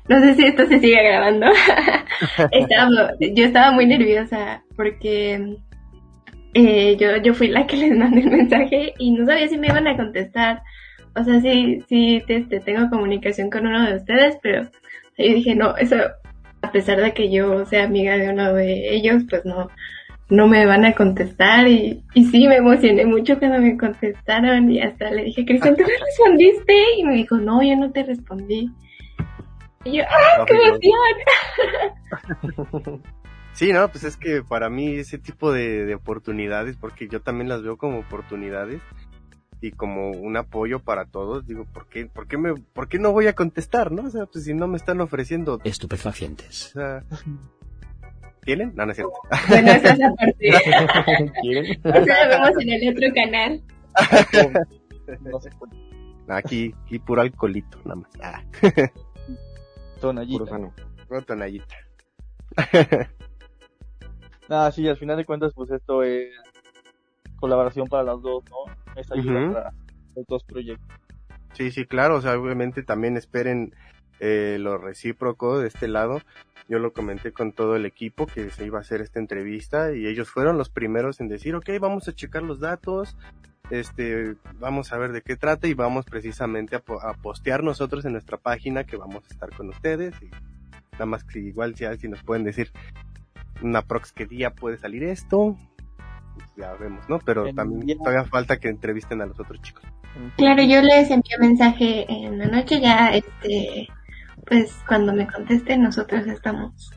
no 0.10 0.20
sé 0.22 0.34
si 0.36 0.45
esto 0.45 0.66
se 0.68 0.80
sigue 0.80 1.01
grabando. 1.03 1.47
Estaba- 2.51 3.14
yo 3.20 3.45
estaba 3.45 3.72
muy 3.72 3.86
nerviosa 3.86 4.64
porque 4.76 5.55
eh, 6.53 6.97
yo, 6.97 7.18
yo 7.18 7.34
fui 7.34 7.47
la 7.47 7.68
que 7.68 7.78
les 7.78 7.95
mandé 7.95 8.22
el 8.22 8.32
mensaje 8.32 8.93
y 8.97 9.12
no 9.12 9.26
sabía 9.26 9.47
si 9.47 9.57
me 9.57 9.68
iban 9.68 9.88
a 9.88 9.95
contestar. 9.95 10.62
O 11.16 11.24
sea, 11.24 11.39
sí, 11.41 11.80
sí, 11.88 12.22
este, 12.28 12.60
tengo 12.60 12.89
comunicación 12.89 13.49
con 13.49 13.68
uno 13.68 13.88
de 13.89 13.97
ustedes, 13.97 14.38
pero 14.41 14.64
yo 15.18 15.34
dije, 15.34 15.55
no, 15.55 15.76
eso, 15.78 15.95
a 16.62 16.72
pesar 16.72 17.01
de 17.01 17.14
que 17.14 17.32
yo 17.32 17.66
sea 17.66 17.84
amiga 17.86 18.18
de 18.18 18.30
uno 18.30 18.53
de 18.53 18.95
ellos, 18.95 19.24
pues 19.30 19.43
no, 19.45 19.70
no 20.30 20.47
me 20.47 20.66
van 20.66 20.86
a 20.86 20.93
contestar 20.93 21.68
y, 21.68 22.03
y 22.14 22.26
sí, 22.26 22.47
me 22.47 22.57
emocioné 22.57 23.05
mucho 23.05 23.39
cuando 23.39 23.60
me 23.60 23.78
contestaron 23.78 24.72
y 24.72 24.82
hasta 24.82 25.10
le 25.12 25.26
dije, 25.26 25.45
Cristian, 25.45 25.76
¿tú 25.76 25.84
me 25.84 26.05
respondiste? 26.05 26.74
Y 26.97 27.03
me 27.03 27.16
dijo, 27.16 27.38
no, 27.38 27.62
yo 27.64 27.76
no 27.76 27.91
te 27.91 28.03
respondí. 28.03 28.70
Y 29.86 29.98
yo, 29.98 30.04
¡ah, 30.10 30.46
qué 30.46 30.54
emoción! 30.56 31.02
Sí, 33.54 33.74
no, 33.74 33.90
pues 33.90 34.04
es 34.06 34.16
que 34.16 34.42
para 34.42 34.70
mí 34.70 34.96
ese 34.96 35.18
tipo 35.18 35.52
de, 35.52 35.84
de 35.86 35.96
oportunidades, 35.96 36.78
porque 36.78 37.10
yo 37.10 37.20
también 37.22 37.50
las 37.50 37.62
veo 37.62 37.78
como 37.78 37.98
oportunidades 38.00 38.80
y 39.60 39.72
como 39.72 40.12
un 40.12 40.38
apoyo 40.38 40.80
para 40.80 41.06
todos, 41.06 41.46
digo, 41.46 41.66
¿por 41.66 41.88
qué, 41.90 42.06
por 42.06 42.28
qué, 42.28 42.38
me, 42.38 42.54
por 42.56 42.88
qué 42.88 43.00
no 43.00 43.12
voy 43.12 43.28
a 43.28 43.34
contestar, 43.34 43.92
no? 43.92 44.04
O 44.04 44.10
sea, 44.12 44.28
pues 44.28 44.46
si 44.46 44.54
no 44.54 44.68
me 44.70 44.78
están 44.78 45.02
ofreciendo, 45.02 45.56
o 45.56 45.60
Estupefacientes. 45.66 46.72
sea, 46.74 47.04
¿tienen? 48.46 48.72
No, 48.76 48.86
no 48.86 48.92
es 48.92 48.98
cierto. 48.98 49.14
Bueno, 49.50 49.72
esa 49.72 49.92
es 49.94 50.00
la 50.00 50.14
parte. 50.16 51.32
¿Quieren? 51.42 51.66
Eso 51.66 51.80
lo 51.84 52.30
vemos 52.30 52.52
en 52.62 52.70
el 52.70 52.96
otro 52.96 53.08
canal. 53.14 53.62
No. 55.22 55.40
Aquí, 56.36 56.76
aquí 56.86 57.00
puro 57.00 57.24
alcoholito, 57.24 57.80
nada 57.84 57.96
más. 57.96 58.12
Ah, 58.22 58.44
Tonallita. 60.00 60.39
Puro 60.39 60.50
sano. 60.50 60.74
puro 61.08 61.22
tonallita. 61.22 61.76
Nada, 64.47 64.72
sí, 64.72 64.88
al 64.88 64.97
final 64.97 65.18
de 65.18 65.26
cuentas, 65.26 65.54
pues 65.54 65.70
esto 65.72 66.04
es 66.04 66.30
colaboración 67.39 67.88
para 67.88 68.04
las 68.04 68.22
dos, 68.22 68.43
¿no? 68.50 68.74
Es 68.95 69.12
ayuda 69.12 69.39
Ujú. 69.39 69.54
para 69.54 69.74
los 70.16 70.26
dos 70.28 70.43
proyectos. 70.43 70.88
Sí, 71.54 71.72
sí, 71.72 71.86
claro, 71.86 72.18
o 72.18 72.22
sea, 72.22 72.38
obviamente 72.38 72.84
también 72.84 73.18
esperen 73.18 73.74
eh, 74.20 74.58
lo 74.60 74.78
recíproco 74.78 75.60
de 75.60 75.68
este 75.68 75.88
lado. 75.88 76.22
Yo 76.68 76.78
lo 76.80 76.93
comenté 76.93 77.32
con 77.32 77.52
todo 77.52 77.76
el 77.76 77.86
equipo 77.86 78.28
que 78.28 78.52
se 78.52 78.66
iba 78.66 78.78
a 78.78 78.82
hacer 78.82 79.02
esta 79.02 79.20
entrevista 79.20 79.93
y 79.93 80.06
ellos 80.06 80.30
fueron 80.30 80.58
los 80.58 80.70
primeros 80.70 81.20
en 81.20 81.28
decir, 81.28 81.56
ok, 81.56 81.70
vamos 81.80 82.08
a 82.08 82.14
checar 82.14 82.43
los 82.43 82.60
datos, 82.60 83.18
este, 83.70 84.36
vamos 84.59 84.91
a 84.93 84.97
ver 84.97 85.11
de 85.11 85.22
qué 85.22 85.36
trata 85.36 85.67
y 85.67 85.74
vamos 85.74 86.05
precisamente 86.05 86.76
a, 86.76 86.80
po- 86.80 87.01
a 87.01 87.13
postear 87.13 87.63
nosotros 87.63 88.05
en 88.05 88.13
nuestra 88.13 88.38
página 88.38 88.84
que 88.84 88.97
vamos 88.97 89.24
a 89.26 89.28
estar 89.28 89.49
con 89.55 89.70
ustedes 89.70 90.13
y 90.22 90.30
nada 90.93 91.05
más 91.05 91.24
que 91.24 91.39
igual 91.39 91.76
si, 91.76 91.86
si 91.97 92.07
nos 92.07 92.24
pueden 92.24 92.43
decir 92.43 92.72
una 93.61 93.82
prox 93.82 94.11
qué 94.11 94.26
día 94.26 94.51
puede 94.51 94.78
salir 94.78 95.03
esto, 95.03 95.57
pues 96.36 96.47
ya 96.57 96.74
vemos, 96.74 97.07
¿no? 97.09 97.20
Pero 97.20 97.47
En 97.47 97.55
también 97.55 97.86
día- 97.86 97.97
todavía 97.97 98.24
falta 98.26 98.57
que 98.57 98.70
entrevisten 98.70 99.22
a 99.22 99.26
los 99.26 99.39
otros 99.39 99.61
chicos. 99.61 99.84
Claro, 100.38 100.63
yo 100.63 100.82
les 100.82 101.11
envié 101.11 101.38
mensaje 101.39 102.05
en 102.11 102.39
la 102.39 102.47
noche, 102.47 102.82
ya, 102.82 103.09
este, 103.13 103.88
pues 104.45 104.76
cuando 104.88 105.13
me 105.13 105.28
contesten, 105.28 105.84
nosotros 105.84 106.26
estamos 106.28 106.91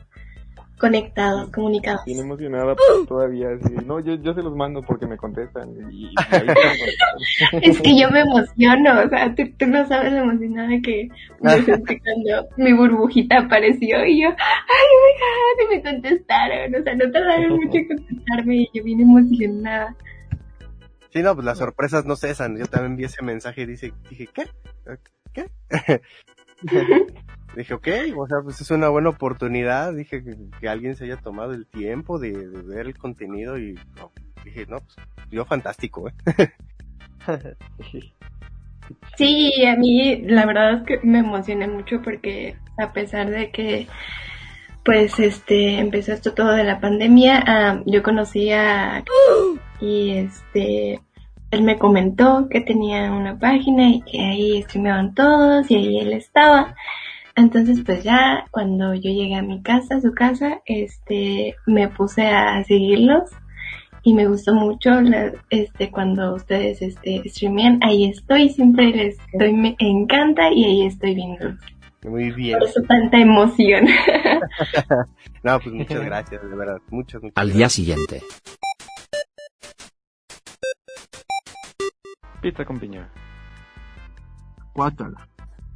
conectados, 0.83 1.49
comunicados. 1.51 2.03
Bien 2.05 2.19
emocionada 2.19 2.75
pero 2.75 3.05
todavía. 3.05 3.47
No, 3.85 4.01
yo, 4.01 4.15
yo 4.15 4.33
se 4.33 4.41
los 4.41 4.53
mando 4.53 4.81
porque 4.81 5.07
me 5.07 5.15
contestan. 5.15 5.69
Y, 5.89 6.07
y. 6.07 6.15
Es 7.61 7.81
que 7.81 7.97
yo 7.97 8.11
me 8.11 8.19
emociono, 8.19 8.99
o 8.99 9.07
sea, 9.07 9.33
tú, 9.33 9.43
tú 9.57 9.65
no 9.67 9.87
sabes 9.87 10.11
lo 10.11 10.19
emocionada 10.19 10.71
que 10.83 11.07
me 11.39 11.51
sentí 11.63 11.97
cuando 12.01 12.49
mi 12.57 12.73
burbujita 12.73 13.39
apareció 13.39 14.05
y 14.05 14.23
yo, 14.23 14.27
ay, 14.27 14.87
oh 14.91 14.99
my 15.05 15.13
God, 15.21 15.63
y 15.63 15.75
me 15.75 15.83
contestaron, 15.83 16.75
o 16.75 16.83
sea, 16.83 16.95
no 16.95 17.11
tardaron 17.11 17.55
mucho 17.55 17.77
en 17.77 17.87
contestarme 17.87 18.55
y 18.57 18.69
yo 18.73 18.83
bien 18.83 18.99
emocionada. 18.99 19.95
Sí, 21.11 21.23
no, 21.23 21.33
pues 21.33 21.45
las 21.45 21.59
sorpresas 21.59 22.03
no 22.03 22.17
cesan. 22.17 22.57
Yo 22.57 22.65
también 22.65 22.97
vi 22.97 23.05
ese 23.05 23.23
mensaje 23.23 23.61
y 23.61 23.67
dice, 23.67 23.93
dije, 24.09 24.27
¿qué? 24.33 24.47
¿Qué? 25.31 25.49
dije, 27.55 27.73
ok, 27.73 27.87
o 28.17 28.27
sea, 28.27 28.41
pues 28.43 28.59
es 28.61 28.71
una 28.71 28.89
buena 28.89 29.09
oportunidad. 29.09 29.93
Dije 29.93 30.23
que, 30.59 30.67
alguien 30.67 30.95
se 30.95 31.05
haya 31.05 31.17
tomado 31.17 31.53
el 31.53 31.67
tiempo 31.67 32.19
de, 32.19 32.31
ver 32.65 32.87
el 32.87 32.97
contenido 32.97 33.57
y 33.57 33.77
dije, 34.43 34.65
no, 34.67 34.79
pues 34.79 34.97
yo 35.31 35.45
fantástico, 35.45 36.09
¿eh? 36.09 36.13
Sí, 39.17 39.65
a 39.65 39.77
mí 39.77 40.23
la 40.25 40.45
verdad 40.45 40.73
es 40.73 40.83
que 40.83 40.99
me 41.07 41.19
emocioné 41.19 41.67
mucho 41.67 42.01
porque 42.01 42.57
a 42.77 42.91
pesar 42.91 43.29
de 43.29 43.49
que 43.49 43.87
pues 44.83 45.19
este 45.19 45.79
empezó 45.79 46.11
esto 46.11 46.33
todo 46.33 46.51
de 46.51 46.65
la 46.65 46.81
pandemia, 46.81 47.41
ah, 47.47 47.81
yo 47.85 48.03
conocí 48.03 48.51
a 48.51 49.03
y 49.79 50.11
este 50.17 50.99
él 51.51 51.61
me 51.61 51.77
comentó 51.77 52.47
que 52.49 52.61
tenía 52.61 53.11
una 53.11 53.37
página 53.37 53.89
y 53.89 54.01
que 54.01 54.19
ahí 54.19 54.63
streameaban 54.63 55.13
todos 55.13 55.69
y 55.69 55.75
ahí 55.75 55.99
él 55.99 56.13
estaba. 56.13 56.75
Entonces 57.35 57.81
pues 57.85 58.03
ya 58.03 58.45
cuando 58.51 58.93
yo 58.93 59.11
llegué 59.11 59.35
a 59.35 59.41
mi 59.41 59.61
casa, 59.63 59.95
a 59.95 60.01
su 60.01 60.13
casa, 60.13 60.61
este 60.65 61.55
me 61.65 61.87
puse 61.89 62.27
a 62.27 62.63
seguirlos 62.63 63.29
y 64.03 64.13
me 64.13 64.27
gustó 64.27 64.53
mucho 64.53 65.01
la- 65.01 65.31
este 65.49 65.89
cuando 65.89 66.35
ustedes 66.35 66.81
este 66.81 67.23
streamean 67.29 67.79
ahí 67.83 68.05
estoy 68.09 68.49
siempre 68.49 68.87
les 68.91 69.17
doy 69.39 69.53
me 69.53 69.75
encanta 69.79 70.51
y 70.51 70.65
ahí 70.65 70.85
estoy 70.85 71.15
viendo 71.15 71.55
Muy 72.03 72.31
bien. 72.31 72.59
por 72.59 72.67
eso 72.67 72.81
tanta 72.87 73.17
emoción 73.17 73.85
No, 75.43 75.59
pues 75.59 75.73
muchas 75.73 76.01
gracias, 76.05 76.41
de 76.49 76.55
verdad. 76.55 76.77
Muchas, 76.89 77.21
muchas 77.21 77.35
Al 77.35 77.51
día 77.51 77.67
siguiente. 77.67 78.21
Pizza 82.41 82.63
con 82.65 82.79
piña. 82.79 83.09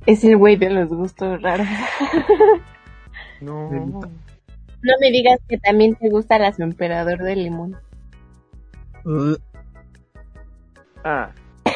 Es 0.08 0.24
el 0.24 0.38
güey 0.38 0.56
de 0.56 0.72
los 0.72 0.90
gustos 0.90 1.40
raros. 1.42 1.68
No. 3.40 3.70
No 3.70 4.94
me 5.00 5.12
digas 5.12 5.40
que 5.48 5.60
también 5.60 5.94
te 5.96 6.10
gusta 6.10 6.40
la 6.40 6.52
su 6.54 6.64
emperador 6.64 7.20
de 7.20 7.36
limón. 7.36 7.78
Ah, 11.04 11.30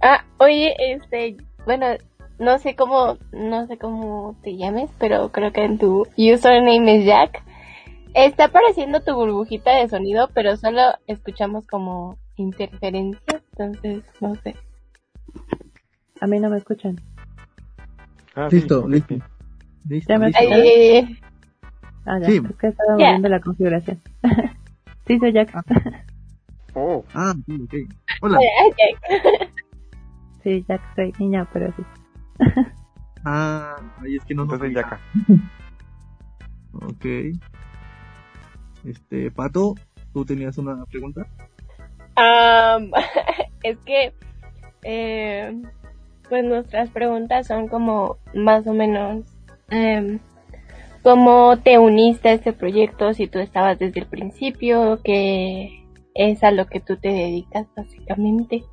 Ah, 0.00 0.24
oye, 0.38 0.76
este, 0.92 1.38
bueno, 1.64 1.86
no 2.38 2.58
sé 2.58 2.76
cómo, 2.76 3.16
no 3.32 3.66
sé 3.66 3.78
cómo 3.78 4.36
te 4.42 4.56
llames, 4.56 4.90
pero 4.98 5.32
creo 5.32 5.52
que 5.52 5.64
en 5.64 5.78
tu 5.78 6.06
username 6.16 6.98
es 6.98 7.06
Jack. 7.06 7.42
Está 8.12 8.44
apareciendo 8.44 9.00
tu 9.00 9.14
burbujita 9.14 9.72
de 9.72 9.88
sonido, 9.88 10.28
pero 10.34 10.56
solo 10.56 10.82
escuchamos 11.06 11.66
como 11.66 12.16
interferencia, 12.36 13.42
entonces 13.52 14.04
no 14.20 14.34
sé. 14.36 14.54
A 16.20 16.26
mí 16.26 16.38
no 16.40 16.48
me 16.50 16.58
escuchan. 16.58 16.96
Ah, 18.34 18.48
sí, 18.50 18.56
Listo, 18.56 18.80
ok, 18.84 18.88
listo. 18.90 19.14
sí. 19.14 19.22
Listo, 19.88 20.12
Ya 20.12 20.18
me 20.18 20.26
listo. 20.26 20.40
Ay, 20.40 21.18
Ah, 22.06 22.18
ya, 22.20 22.26
Sí. 22.28 22.40
es 22.50 22.56
que 22.56 22.66
estaba 22.68 22.92
moviendo 22.92 23.28
la 23.28 23.40
configuración. 23.40 24.00
sí, 25.06 25.18
soy 25.18 25.32
Jack. 25.32 25.50
Oh, 26.74 27.04
Ah, 27.14 27.32
sí, 27.46 27.60
ok. 27.62 27.74
Hola. 28.22 28.38
Jack. 28.78 29.50
Sí, 30.42 30.62
Jack, 30.68 30.82
soy 30.94 31.10
niña, 31.18 31.48
pero 31.52 31.72
sí. 31.74 31.82
Ah, 33.24 33.76
ahí 34.02 34.16
es 34.16 34.24
que 34.26 34.34
no 34.34 34.44
nos 34.44 34.54
entonces 34.60 34.76
acá. 34.84 35.00
Ok. 36.74 37.06
Este, 38.84 39.30
Pato, 39.30 39.74
¿tú 40.12 40.26
tenías 40.26 40.58
una 40.58 40.84
pregunta? 40.84 41.26
Am, 42.16 42.90
es 43.62 43.78
que, 43.86 44.12
eh, 44.84 45.52
pues 46.28 46.44
nuestras 46.44 46.90
preguntas 46.90 47.46
son 47.46 47.68
como 47.68 48.18
más 48.34 48.66
o 48.66 48.72
menos, 48.72 49.24
em, 49.70 50.20
¿cómo 51.02 51.58
te 51.58 51.78
uniste 51.78 52.28
a 52.28 52.32
este 52.32 52.52
proyecto? 52.52 53.12
Si 53.14 53.26
tú 53.26 53.38
estabas 53.38 53.78
desde 53.78 54.00
el 54.00 54.06
principio, 54.06 55.00
que 55.02 55.84
es 56.14 56.42
a 56.44 56.50
lo 56.50 56.66
que 56.66 56.80
tú 56.80 56.96
te 56.96 57.08
dedicas 57.08 57.66
básicamente. 57.76 58.64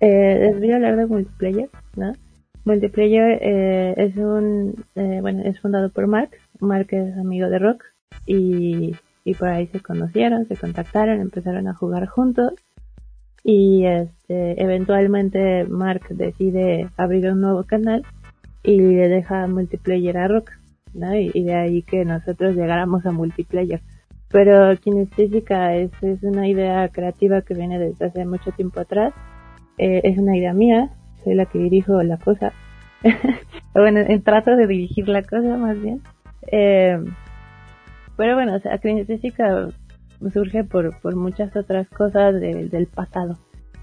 Eh, 0.00 0.38
les 0.40 0.58
voy 0.58 0.72
a 0.72 0.76
hablar 0.76 0.96
de 0.96 1.06
multiplayer. 1.06 1.70
Multiplayer 2.64 3.38
eh, 3.40 3.94
es 3.96 4.16
un, 4.16 4.84
eh, 4.94 5.18
bueno, 5.20 5.42
es 5.44 5.60
fundado 5.60 5.90
por 5.90 6.06
Mark. 6.06 6.30
Mark 6.60 6.88
es 6.90 7.16
amigo 7.16 7.48
de 7.48 7.58
Rock 7.58 7.84
y, 8.26 8.94
por 9.38 9.48
ahí 9.48 9.66
se 9.68 9.80
conocieron, 9.80 10.46
se 10.46 10.56
contactaron, 10.56 11.20
empezaron 11.20 11.68
a 11.68 11.74
jugar 11.74 12.06
juntos 12.06 12.52
y 13.42 13.84
este, 13.84 14.62
eventualmente 14.62 15.64
Mark 15.64 16.06
decide 16.10 16.88
abrir 16.96 17.30
un 17.30 17.40
nuevo 17.40 17.64
canal 17.64 18.02
y 18.62 18.80
le 18.80 19.08
deja 19.08 19.46
multiplayer 19.46 20.18
a 20.18 20.28
Rock, 20.28 20.50
¿no? 20.94 21.14
Y, 21.14 21.44
de 21.44 21.54
ahí 21.54 21.82
que 21.82 22.04
nosotros 22.04 22.56
llegáramos 22.56 23.06
a 23.06 23.12
multiplayer. 23.12 23.80
Pero 24.28 24.76
Kinestésica 24.78 25.76
es, 25.76 25.92
es 26.02 26.22
una 26.22 26.48
idea 26.48 26.88
creativa 26.88 27.42
que 27.42 27.54
viene 27.54 27.78
desde 27.78 28.06
hace 28.06 28.24
mucho 28.24 28.50
tiempo 28.50 28.80
atrás 28.80 29.14
eh, 29.78 30.00
es 30.04 30.18
una 30.18 30.36
idea 30.36 30.54
mía, 30.54 30.90
soy 31.22 31.34
la 31.34 31.46
que 31.46 31.58
dirijo 31.58 32.02
la 32.02 32.16
cosa. 32.16 32.52
bueno, 33.74 34.00
en 34.00 34.22
trato 34.22 34.56
de 34.56 34.66
dirigir 34.66 35.08
la 35.08 35.22
cosa 35.22 35.56
más 35.56 35.80
bien. 35.80 36.02
Eh, 36.50 36.98
pero 38.16 38.34
bueno, 38.34 38.54
o 38.56 38.60
sea, 38.60 38.78
surge 40.32 40.64
por, 40.64 40.98
por 41.00 41.16
muchas 41.16 41.54
otras 41.56 41.88
cosas 41.88 42.34
de- 42.40 42.68
del 42.68 42.86
pasado. 42.86 43.36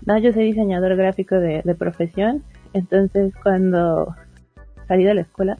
No, 0.05 0.17
yo 0.17 0.33
soy 0.33 0.45
diseñador 0.45 0.95
gráfico 0.95 1.35
de, 1.35 1.61
profesión, 1.75 2.43
entonces 2.73 3.33
cuando 3.41 4.15
salí 4.87 5.03
de 5.05 5.13
la 5.13 5.21
escuela, 5.21 5.57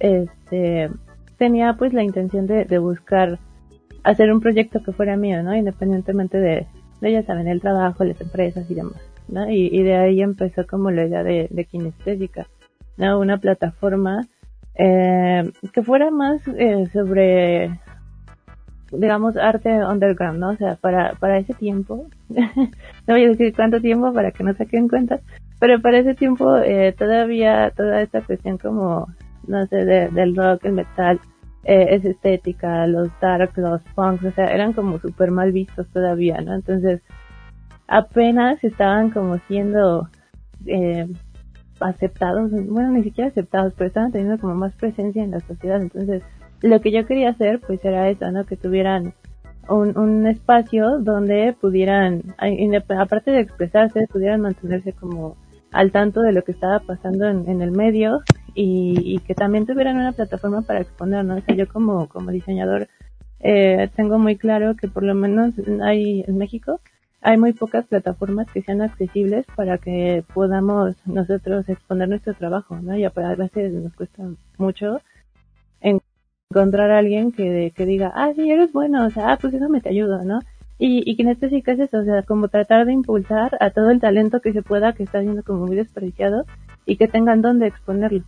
este, 0.00 0.90
tenía 1.38 1.74
pues 1.74 1.92
la 1.92 2.02
intención 2.02 2.46
de, 2.46 2.64
de 2.64 2.78
buscar 2.78 3.38
hacer 4.02 4.32
un 4.32 4.40
proyecto 4.40 4.82
que 4.82 4.92
fuera 4.92 5.16
mío, 5.16 5.42
¿no? 5.42 5.54
Independientemente 5.54 6.38
de, 6.38 6.66
de 7.00 7.12
ya 7.12 7.22
saben, 7.22 7.46
el 7.48 7.60
trabajo, 7.60 8.02
las 8.04 8.20
empresas 8.20 8.68
y 8.70 8.74
demás, 8.74 9.00
¿no? 9.28 9.48
Y, 9.50 9.66
y 9.66 9.82
de 9.82 9.94
ahí 9.94 10.22
empezó 10.22 10.66
como 10.66 10.90
la 10.90 11.04
idea 11.06 11.22
de, 11.22 11.48
de 11.50 11.64
kinestésica, 11.66 12.46
¿no? 12.96 13.20
Una 13.20 13.38
plataforma 13.38 14.26
eh, 14.74 15.50
que 15.72 15.82
fuera 15.82 16.10
más 16.10 16.40
eh, 16.48 16.86
sobre, 16.92 17.70
digamos, 18.92 19.36
arte 19.36 19.84
underground, 19.84 20.38
¿no? 20.38 20.50
O 20.50 20.56
sea, 20.56 20.76
para, 20.76 21.14
para 21.14 21.38
ese 21.38 21.54
tiempo, 21.54 22.06
no 22.28 23.14
voy 23.14 23.24
a 23.24 23.28
decir 23.28 23.54
cuánto 23.54 23.80
tiempo 23.80 24.12
para 24.12 24.30
que 24.32 24.44
no 24.44 24.54
saquen 24.54 24.88
cuentas, 24.88 25.20
pero 25.58 25.80
para 25.80 25.98
ese 25.98 26.14
tiempo 26.14 26.56
eh, 26.58 26.94
todavía 26.98 27.70
toda 27.76 28.02
esta 28.02 28.22
cuestión 28.22 28.58
como, 28.58 29.08
no 29.46 29.66
sé, 29.66 29.84
de- 29.84 30.08
del 30.08 30.34
rock, 30.34 30.64
el 30.64 30.72
metal, 30.72 31.20
eh, 31.64 31.88
es 31.90 32.04
estética, 32.04 32.86
los 32.86 33.10
dark, 33.20 33.52
los 33.56 33.82
punks, 33.94 34.24
o 34.24 34.30
sea, 34.32 34.46
eran 34.46 34.72
como 34.72 34.98
súper 34.98 35.30
mal 35.30 35.52
vistos 35.52 35.86
todavía, 35.88 36.40
¿no? 36.40 36.54
Entonces, 36.54 37.02
apenas 37.86 38.62
estaban 38.64 39.10
como 39.10 39.38
siendo 39.48 40.08
eh, 40.66 41.06
aceptados, 41.80 42.50
bueno, 42.50 42.90
ni 42.90 43.02
siquiera 43.02 43.30
aceptados, 43.30 43.74
pero 43.76 43.88
estaban 43.88 44.12
teniendo 44.12 44.38
como 44.38 44.54
más 44.54 44.74
presencia 44.74 45.22
en 45.22 45.32
la 45.32 45.40
sociedad. 45.40 45.80
Entonces, 45.80 46.22
lo 46.62 46.80
que 46.80 46.92
yo 46.92 47.06
quería 47.06 47.30
hacer, 47.30 47.60
pues 47.60 47.84
era 47.84 48.08
eso, 48.08 48.30
¿no? 48.30 48.44
Que 48.44 48.56
tuvieran 48.56 49.14
un, 49.68 50.26
espacio 50.26 50.98
donde 50.98 51.54
pudieran, 51.60 52.34
aparte 52.98 53.30
de 53.30 53.40
expresarse, 53.40 54.06
pudieran 54.10 54.40
mantenerse 54.40 54.92
como 54.92 55.36
al 55.72 55.92
tanto 55.92 56.20
de 56.20 56.32
lo 56.32 56.42
que 56.42 56.52
estaba 56.52 56.80
pasando 56.80 57.28
en, 57.28 57.62
el 57.62 57.70
medio 57.70 58.22
y, 58.54 58.94
y 59.04 59.18
que 59.20 59.34
también 59.34 59.66
tuvieran 59.66 59.96
una 59.96 60.12
plataforma 60.12 60.62
para 60.62 60.80
exponer, 60.80 61.24
¿no? 61.24 61.36
O 61.36 61.40
sea, 61.40 61.54
yo 61.54 61.68
como, 61.68 62.08
como 62.08 62.30
diseñador 62.30 62.88
eh, 63.40 63.88
tengo 63.96 64.18
muy 64.18 64.36
claro 64.36 64.76
que 64.76 64.86
por 64.86 65.02
lo 65.02 65.14
menos 65.14 65.54
hay 65.82 66.24
en 66.26 66.36
México 66.36 66.80
hay 67.22 67.36
muy 67.36 67.52
pocas 67.52 67.86
plataformas 67.86 68.46
que 68.50 68.62
sean 68.62 68.80
accesibles 68.82 69.46
para 69.54 69.78
que 69.78 70.24
podamos 70.32 70.96
nosotros 71.06 71.68
exponer 71.68 72.08
nuestro 72.08 72.34
trabajo, 72.34 72.78
¿no? 72.80 72.96
Y 72.96 73.04
a 73.04 73.10
veces 73.10 73.72
nos 73.72 73.94
cuesta 73.94 74.22
mucho 74.58 75.00
en- 75.80 76.00
encontrar 76.50 76.90
a 76.90 76.98
alguien 76.98 77.32
que, 77.32 77.72
que 77.76 77.86
diga, 77.86 78.12
ah, 78.14 78.32
sí, 78.34 78.50
eres 78.50 78.72
bueno, 78.72 79.06
o 79.06 79.10
sea, 79.10 79.32
ah, 79.32 79.38
pues 79.40 79.54
eso 79.54 79.68
me 79.68 79.80
te 79.80 79.90
ayuda, 79.90 80.24
¿no? 80.24 80.40
Y, 80.78 81.02
y 81.08 81.16
kinestésica 81.16 81.72
es 81.72 81.80
eso, 81.80 81.98
o 81.98 82.04
sea, 82.04 82.22
como 82.22 82.48
tratar 82.48 82.86
de 82.86 82.92
impulsar 82.92 83.56
a 83.60 83.70
todo 83.70 83.90
el 83.90 84.00
talento 84.00 84.40
que 84.40 84.52
se 84.52 84.62
pueda, 84.62 84.94
que 84.94 85.02
está 85.02 85.20
siendo 85.20 85.42
como 85.42 85.66
muy 85.66 85.76
desperdiciado, 85.76 86.44
y 86.86 86.96
que 86.96 87.06
tengan 87.06 87.42
donde 87.42 87.66
exponerlo. 87.66 88.24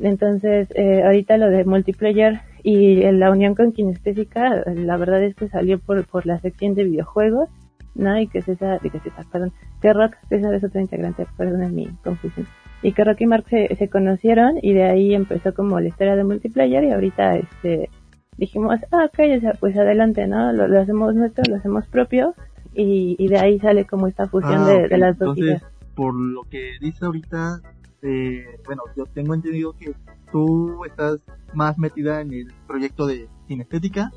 Entonces, 0.00 0.68
eh, 0.74 1.02
ahorita 1.04 1.36
lo 1.36 1.50
de 1.50 1.64
multiplayer 1.64 2.40
y 2.62 3.02
eh, 3.02 3.12
la 3.12 3.30
unión 3.30 3.54
con 3.54 3.72
kinestésica, 3.72 4.64
la 4.66 4.96
verdad 4.96 5.22
es 5.22 5.34
que 5.34 5.48
salió 5.48 5.78
por, 5.78 6.06
por 6.06 6.24
la 6.26 6.40
sección 6.40 6.74
de 6.74 6.84
videojuegos, 6.84 7.48
¿no? 7.94 8.18
Y 8.20 8.26
que 8.28 8.42
César, 8.42 8.80
y 8.82 8.90
que 8.90 9.00
César, 9.00 9.26
perdón, 9.30 9.52
que 9.80 9.92
Rock, 9.92 10.14
César 10.28 10.54
es 10.54 10.64
otro 10.64 10.80
integrante, 10.80 11.26
perdón 11.36 11.74
mi 11.74 11.86
confusión. 12.04 12.46
Y 12.82 12.92
que 12.92 13.04
Rock 13.04 13.20
y 13.20 13.26
Mark 13.26 13.44
se, 13.50 13.74
se 13.76 13.88
conocieron 13.88 14.54
y 14.62 14.72
de 14.72 14.84
ahí 14.84 15.14
empezó 15.14 15.52
como 15.54 15.78
la 15.80 15.88
historia 15.88 16.16
de 16.16 16.24
multiplayer 16.24 16.84
y 16.84 16.90
ahorita 16.92 17.36
este 17.36 17.90
dijimos, 18.38 18.80
ah, 18.90 19.04
ok, 19.04 19.18
o 19.36 19.40
sea, 19.40 19.52
pues 19.60 19.76
adelante, 19.76 20.26
¿no? 20.26 20.52
Lo, 20.52 20.66
lo 20.66 20.80
hacemos 20.80 21.14
nuestro, 21.14 21.44
lo 21.48 21.56
hacemos 21.56 21.86
propio 21.88 22.34
y, 22.72 23.16
y 23.18 23.28
de 23.28 23.38
ahí 23.38 23.58
sale 23.60 23.84
como 23.84 24.06
esta 24.06 24.28
fusión 24.28 24.62
Ah, 24.62 24.70
de 24.88 24.96
las 24.96 25.18
dos 25.18 25.36
Entonces, 25.36 25.44
ideas. 25.44 25.64
por 25.94 26.14
lo 26.14 26.44
que 26.44 26.70
dice 26.80 27.04
ahorita, 27.04 27.60
eh, 28.00 28.44
bueno, 28.64 28.82
yo 28.96 29.04
tengo 29.12 29.34
entendido 29.34 29.74
que 29.74 29.92
tú 30.32 30.82
estás 30.86 31.18
más 31.52 31.76
metida 31.78 32.22
en 32.22 32.32
el 32.32 32.46
proyecto 32.66 33.06
de 33.06 33.28
cinestética 33.46 34.10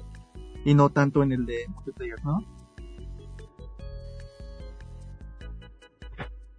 y 0.64 0.74
no 0.74 0.88
tanto 0.90 1.22
en 1.24 1.34
el 1.34 1.46
de 1.46 1.58
multiplayer, 1.74 2.24
¿no? 2.24 2.40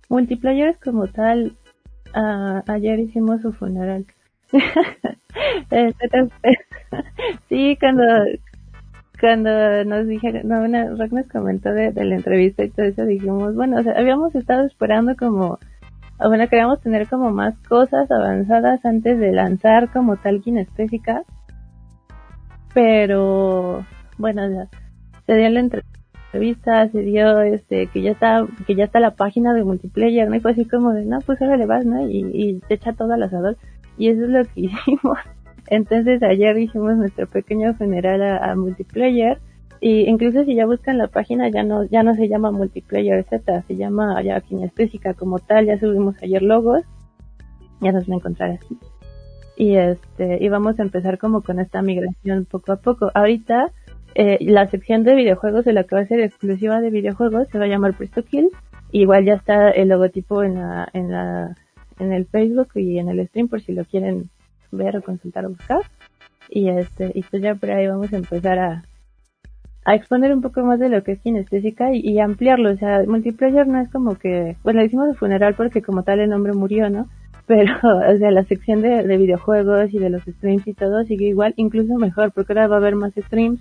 Multiplayers 0.08 0.78
como 0.78 1.06
tal, 1.08 1.56
ah, 2.14 2.62
ayer 2.68 2.98
hicimos 2.98 3.42
su 3.42 3.52
funeral. 3.52 4.06
Sí, 7.48 7.76
cuando 7.80 8.02
cuando 9.20 9.84
nos 9.84 10.06
dijeron, 10.06 10.48
no, 10.48 10.62
una, 10.62 10.90
Rock 10.90 11.12
nos 11.12 11.26
comentó 11.28 11.70
de, 11.70 11.92
la 11.92 12.16
entrevista 12.16 12.64
y 12.64 12.70
todo 12.70 12.86
eso, 12.86 13.04
dijimos, 13.06 13.54
bueno, 13.54 13.78
o 13.78 13.82
sea, 13.82 13.94
habíamos 13.96 14.34
estado 14.34 14.66
esperando 14.66 15.16
como, 15.16 15.58
bueno, 16.18 16.48
queríamos 16.48 16.80
tener 16.80 17.08
como 17.08 17.30
más 17.30 17.56
cosas 17.68 18.10
avanzadas 18.10 18.84
antes 18.84 19.18
de 19.18 19.32
lanzar 19.32 19.90
como 19.92 20.16
tal 20.16 20.42
kinestésica, 20.42 21.22
pero, 22.74 23.86
bueno, 24.18 24.46
sea, 24.48 24.68
se 25.26 25.36
dio 25.36 25.48
la 25.48 25.60
entrevista, 25.60 26.00
se 26.92 27.00
dio 27.00 27.40
este, 27.42 27.86
que 27.88 28.02
ya 28.02 28.12
está, 28.12 28.46
que 28.66 28.74
ya 28.74 28.84
está 28.84 29.00
la 29.00 29.14
página 29.14 29.54
de 29.54 29.64
multiplayer, 29.64 30.28
¿no? 30.28 30.36
Y 30.36 30.40
fue 30.40 30.52
así 30.52 30.64
como 30.64 30.92
de, 30.92 31.04
no, 31.04 31.18
pues 31.20 31.40
ahora 31.40 31.56
le 31.56 31.66
vas, 31.66 31.84
¿no? 31.84 32.08
Y, 32.08 32.30
y 32.32 32.60
te 32.60 32.74
echa 32.74 32.92
todo 32.92 33.12
al 33.12 33.22
asador. 33.22 33.56
Y 33.98 34.08
eso 34.08 34.24
es 34.24 34.30
lo 34.30 34.44
que 34.44 34.60
hicimos. 34.62 35.18
Entonces 35.68 36.22
ayer 36.22 36.58
hicimos 36.58 36.96
nuestro 36.96 37.26
pequeño 37.26 37.74
funeral 37.74 38.22
a, 38.22 38.50
a 38.50 38.54
multiplayer 38.54 39.38
y 39.80 40.08
incluso 40.08 40.44
si 40.44 40.54
ya 40.54 40.66
buscan 40.66 40.98
la 40.98 41.08
página 41.08 41.50
ya 41.50 41.62
no 41.62 41.84
ya 41.84 42.02
no 42.02 42.14
se 42.14 42.28
llama 42.28 42.50
multiplayer 42.50 43.24
Z, 43.24 43.62
se 43.68 43.76
llama 43.76 44.22
ya 44.22 44.40
kinestésica 44.40 45.14
como 45.14 45.38
tal, 45.38 45.66
ya 45.66 45.78
subimos 45.78 46.16
ayer 46.22 46.42
logos, 46.42 46.82
ya 47.80 47.92
nos 47.92 48.06
van 48.06 48.14
a 48.14 48.16
encontrar 48.16 48.50
así. 48.52 48.78
Y 49.56 49.76
este 49.76 50.42
y 50.42 50.48
vamos 50.48 50.78
a 50.80 50.82
empezar 50.82 51.18
como 51.18 51.42
con 51.42 51.60
esta 51.60 51.82
migración 51.82 52.46
poco 52.46 52.72
a 52.72 52.76
poco. 52.76 53.10
Ahorita 53.14 53.72
Eh, 54.14 54.38
la 54.40 54.70
sección 54.70 55.02
de 55.02 55.14
videojuegos 55.14 55.64
de 55.64 55.72
la 55.72 55.84
que 55.84 55.96
va 55.96 56.02
a 56.02 56.06
ser 56.06 56.20
exclusiva 56.20 56.80
de 56.80 56.90
videojuegos 56.90 57.48
se 57.48 57.58
va 57.58 57.64
a 57.64 57.68
llamar 57.68 57.94
Presto 57.94 58.24
Kill. 58.24 58.50
Igual 58.92 59.24
ya 59.24 59.34
está 59.34 59.70
el 59.70 59.88
logotipo 59.88 60.44
en 60.44 60.54
la, 60.54 60.88
en 60.92 61.10
la, 61.10 61.56
en 61.98 62.12
el 62.12 62.26
Facebook 62.26 62.68
y 62.76 62.98
en 62.98 63.08
el 63.08 63.26
stream 63.26 63.48
por 63.48 63.60
si 63.60 63.72
lo 63.72 63.84
quieren 63.84 64.30
ver 64.70 64.96
o 64.96 65.02
consultar 65.02 65.46
o 65.46 65.50
buscar. 65.50 65.80
Y 66.48 66.68
este, 66.68 67.10
y 67.14 67.22
pues 67.22 67.42
ya 67.42 67.54
por 67.54 67.70
ahí 67.70 67.88
vamos 67.88 68.12
a 68.12 68.16
empezar 68.16 68.58
a, 68.58 68.84
a 69.84 69.94
exponer 69.94 70.32
un 70.32 70.42
poco 70.42 70.62
más 70.62 70.78
de 70.78 70.88
lo 70.88 71.02
que 71.02 71.12
es 71.12 71.20
kinestésica 71.20 71.92
y, 71.92 72.00
y 72.00 72.20
ampliarlo. 72.20 72.70
O 72.70 72.76
sea, 72.76 73.02
multiplayer 73.06 73.66
no 73.66 73.80
es 73.80 73.90
como 73.90 74.16
que, 74.16 74.56
pues 74.62 74.76
le 74.76 74.84
hicimos 74.84 75.08
de 75.08 75.14
funeral 75.14 75.54
porque 75.54 75.82
como 75.82 76.04
tal 76.04 76.20
el 76.20 76.32
hombre 76.32 76.52
murió, 76.52 76.88
¿no? 76.90 77.08
Pero, 77.46 77.74
o 77.82 78.18
sea, 78.18 78.30
la 78.30 78.44
sección 78.44 78.80
de, 78.80 79.02
de 79.02 79.16
videojuegos 79.18 79.92
y 79.92 79.98
de 79.98 80.08
los 80.08 80.22
streams 80.22 80.66
y 80.66 80.72
todo 80.72 81.04
sigue 81.04 81.26
igual, 81.26 81.52
incluso 81.56 81.96
mejor, 81.96 82.32
porque 82.32 82.54
ahora 82.54 82.68
va 82.68 82.76
a 82.76 82.78
haber 82.78 82.94
más 82.94 83.12
streams, 83.14 83.60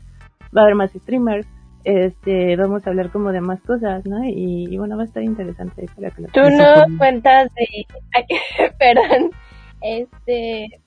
va 0.55 0.61
a 0.61 0.63
haber 0.65 0.75
más 0.75 0.91
streamers, 0.91 1.47
este, 1.83 2.55
vamos 2.55 2.85
a 2.85 2.89
hablar 2.89 3.11
como 3.11 3.31
de 3.31 3.41
más 3.41 3.61
cosas, 3.61 4.05
¿no? 4.05 4.23
Y, 4.23 4.67
y 4.69 4.77
bueno, 4.77 4.95
va 4.95 5.03
a 5.03 5.05
estar 5.05 5.23
interesante 5.23 5.85
para 5.95 6.11
que 6.11 6.21
lo 6.21 6.27
Tú 6.29 6.41
nos 6.49 6.97
cuentas 6.97 7.49
de, 7.55 7.85
perdón, 8.79 9.31
este, 9.81 10.79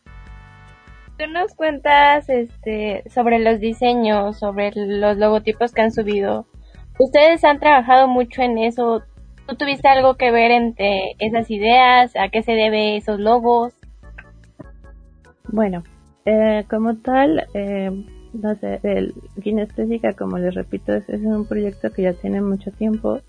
tú 1.19 1.27
nos 1.31 1.55
cuentas, 1.55 2.29
este, 2.29 3.03
sobre 3.11 3.39
los 3.39 3.61
diseños, 3.61 4.39
sobre 4.39 4.73
los 4.75 5.17
logotipos 5.17 5.73
que 5.73 5.83
han 5.83 5.93
subido. 5.93 6.47
Ustedes 6.99 7.45
han 7.45 7.61
trabajado 7.61 8.09
mucho 8.09 8.43
en 8.43 8.59
eso. 8.59 9.03
¿Tú 9.47 9.55
tuviste 9.57 9.89
algo 9.89 10.14
que 10.14 10.31
ver 10.31 10.51
entre 10.51 11.14
esas 11.19 11.51
ideas? 11.51 12.17
¿A 12.17 12.31
qué 12.31 12.43
se 12.43 12.53
debe 12.53 12.97
esos 12.97 13.21
logos? 13.21 13.75
Bueno, 15.49 15.85
eh, 16.25 16.64
como 16.69 16.97
tal, 16.97 17.47
eh, 17.55 17.91
no 18.41 18.55
sé, 18.57 18.80
el 18.82 19.14
Kinestésica, 19.43 20.12
como 20.12 20.39
les 20.39 20.55
repito, 20.55 20.93
es, 20.95 21.09
un 21.09 21.47
proyecto 21.47 21.91
que 21.93 22.03
ya 22.03 22.12
tiene 22.12 22.41
mucho 22.41 22.70
tiempo. 22.70 23.20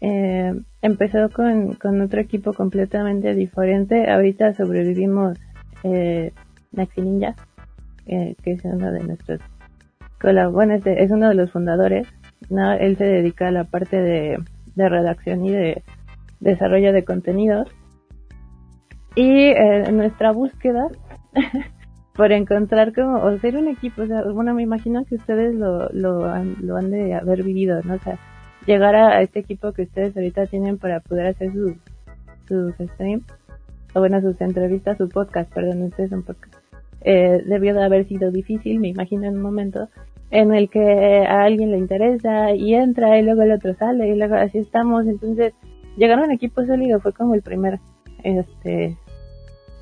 Eh, 0.00 0.54
empezó 0.82 1.28
con, 1.30 1.74
con 1.74 2.00
otro 2.00 2.20
equipo 2.20 2.52
completamente 2.52 3.34
diferente. 3.34 4.10
Ahorita 4.10 4.54
sobrevivimos 4.54 5.38
eh, 5.84 6.32
Maxi 6.72 7.00
Ninja, 7.02 7.34
eh, 8.06 8.34
que 8.42 8.52
es 8.52 8.64
uno 8.64 8.92
de 8.92 9.00
nuestros 9.04 9.40
bueno, 10.52 10.74
es, 10.74 10.84
de- 10.84 11.02
es 11.02 11.10
uno 11.10 11.28
de 11.28 11.34
los 11.34 11.50
fundadores. 11.50 12.06
¿no? 12.50 12.72
Él 12.72 12.96
se 12.96 13.04
dedica 13.04 13.48
a 13.48 13.52
la 13.52 13.64
parte 13.64 13.96
de, 14.00 14.38
de 14.74 14.88
redacción 14.88 15.44
y 15.46 15.50
de 15.50 15.82
desarrollo 16.40 16.92
de 16.92 17.04
contenidos. 17.04 17.68
Y 19.14 19.30
eh, 19.48 19.90
nuestra 19.92 20.30
búsqueda 20.32 20.88
por 22.20 22.32
encontrar 22.32 22.92
como, 22.92 23.16
o 23.16 23.38
ser 23.38 23.56
un 23.56 23.66
equipo, 23.66 24.02
o 24.02 24.06
sea, 24.06 24.22
bueno, 24.24 24.52
me 24.52 24.62
imagino 24.62 25.06
que 25.06 25.14
ustedes 25.14 25.54
lo, 25.54 25.88
lo, 25.88 26.26
han, 26.26 26.54
lo 26.60 26.76
han 26.76 26.90
de 26.90 27.14
haber 27.14 27.42
vivido, 27.42 27.80
¿no? 27.82 27.94
O 27.94 27.98
sea, 27.98 28.18
llegar 28.66 28.94
a, 28.94 29.22
este 29.22 29.38
equipo 29.38 29.72
que 29.72 29.84
ustedes 29.84 30.14
ahorita 30.14 30.44
tienen 30.44 30.76
para 30.76 31.00
poder 31.00 31.28
hacer 31.28 31.50
sus, 31.50 31.72
sus 32.46 32.74
streams, 32.74 33.24
o 33.94 34.00
bueno, 34.00 34.20
sus 34.20 34.38
entrevistas, 34.42 34.98
su 34.98 35.08
podcast, 35.08 35.50
perdón, 35.50 35.84
ustedes 35.84 36.10
son 36.10 36.22
podcast, 36.22 36.62
eh, 37.00 37.42
debió 37.46 37.72
de 37.72 37.84
haber 37.84 38.06
sido 38.06 38.30
difícil, 38.30 38.80
me 38.80 38.88
imagino 38.88 39.24
en 39.24 39.36
un 39.36 39.42
momento, 39.42 39.88
en 40.30 40.52
el 40.52 40.68
que 40.68 41.24
a 41.26 41.44
alguien 41.44 41.70
le 41.70 41.78
interesa 41.78 42.52
y 42.52 42.74
entra 42.74 43.18
y 43.18 43.22
luego 43.22 43.40
el 43.40 43.52
otro 43.52 43.72
sale 43.72 44.10
y 44.10 44.14
luego 44.14 44.34
así 44.34 44.58
estamos, 44.58 45.06
entonces 45.06 45.54
llegar 45.96 46.18
a 46.18 46.24
un 46.24 46.32
equipo 46.32 46.66
sólido 46.66 47.00
fue 47.00 47.14
como 47.14 47.34
el 47.34 47.40
primer, 47.40 47.80
este, 48.24 48.98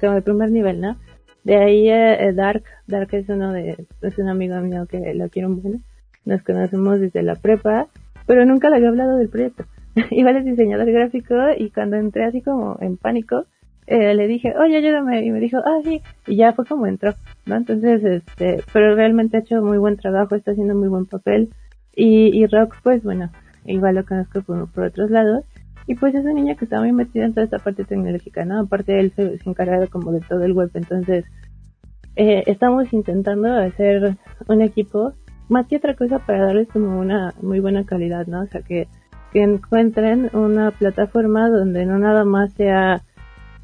como 0.01 0.12
el 0.12 0.22
primer 0.22 0.53
nivel, 0.53 0.80
¿no? 0.80 0.97
De 1.45 1.57
ahí 1.57 1.89
eh, 1.89 2.28
eh, 2.28 2.32
Dark, 2.32 2.64
Dark 2.86 3.09
es 3.12 3.28
uno 3.28 3.53
de, 3.53 3.86
es 4.03 4.18
un 4.18 4.28
amigo 4.28 4.57
mío 4.61 4.86
que 4.86 5.14
lo 5.14 5.28
quiero 5.28 5.49
mucho, 5.49 5.78
nos 6.24 6.43
conocemos 6.43 7.01
desde 7.01 7.22
la 7.22 7.36
prepa, 7.36 7.86
pero 8.26 8.45
nunca 8.45 8.68
le 8.68 8.76
había 8.76 8.89
hablado 8.89 9.16
del 9.16 9.28
proyecto. 9.28 9.64
Igual 10.11 10.36
es 10.36 10.45
diseñador 10.45 10.91
gráfico 10.91 11.34
y 11.57 11.70
cuando 11.70 11.97
entré 11.97 12.24
así 12.24 12.43
como 12.43 12.76
en 12.80 12.97
pánico, 12.97 13.47
eh, 13.86 14.14
le 14.14 14.26
dije, 14.26 14.55
oye, 14.59 14.76
ayúdame, 14.76 15.24
y 15.24 15.30
me 15.30 15.41
dijo, 15.41 15.57
ah, 15.64 15.80
sí, 15.82 16.03
y 16.26 16.36
ya 16.36 16.53
fue 16.53 16.66
como 16.66 16.86
entró, 16.86 17.14
¿no? 17.47 17.57
Entonces, 17.57 18.05
este, 18.05 18.62
pero 18.70 18.95
realmente 18.95 19.39
ha 19.39 19.41
hecho 19.41 19.62
muy 19.62 19.78
buen 19.78 19.97
trabajo, 19.97 20.34
está 20.34 20.51
haciendo 20.51 20.74
muy 20.74 20.89
buen 20.89 21.07
papel, 21.07 21.49
y, 21.97 22.26
y 22.39 22.47
Rock, 22.47 22.76
pues 22.82 23.03
bueno, 23.03 23.30
igual 23.64 23.95
lo 23.95 24.05
conozco 24.05 24.43
por, 24.43 24.70
por 24.70 24.84
otros 24.84 25.11
lados, 25.11 25.45
y 25.89 25.95
pues 25.95 26.14
es 26.14 26.22
un 26.22 26.34
niño 26.34 26.55
que 26.55 26.66
está 26.66 26.80
muy 26.80 26.93
metido 26.93 27.24
en 27.24 27.32
toda 27.32 27.45
esta 27.45 27.59
parte 27.59 27.82
tecnológica, 27.82 28.45
¿no? 28.45 28.61
Aparte 28.61 29.01
él 29.01 29.11
se, 29.16 29.39
se 29.39 29.49
encarga 29.49 29.86
como 29.86 30.12
de 30.12 30.20
todo 30.20 30.45
el 30.45 30.53
web, 30.53 30.70
entonces, 30.74 31.24
eh, 32.14 32.43
estamos 32.47 32.93
intentando 32.93 33.55
hacer 33.55 34.18
un 34.49 34.61
equipo, 34.61 35.14
más 35.49 35.66
que 35.66 35.76
otra 35.78 35.97
cosa 35.97 36.18
para 36.18 36.45
darles 36.45 36.68
como 36.68 37.01
una 37.01 37.32
muy 37.41 37.61
buena 37.61 37.86
calidad, 37.86 38.26
¿no? 38.26 38.43
O 38.43 38.47
sea, 38.49 38.61
que, 38.61 38.86
que 39.32 39.43
encuentren 39.43 40.28
una 40.34 40.72
plataforma 40.72 41.49
donde 41.49 41.86
no 41.86 41.99
nada 41.99 42.26
más 42.26 42.53
sea 42.53 43.01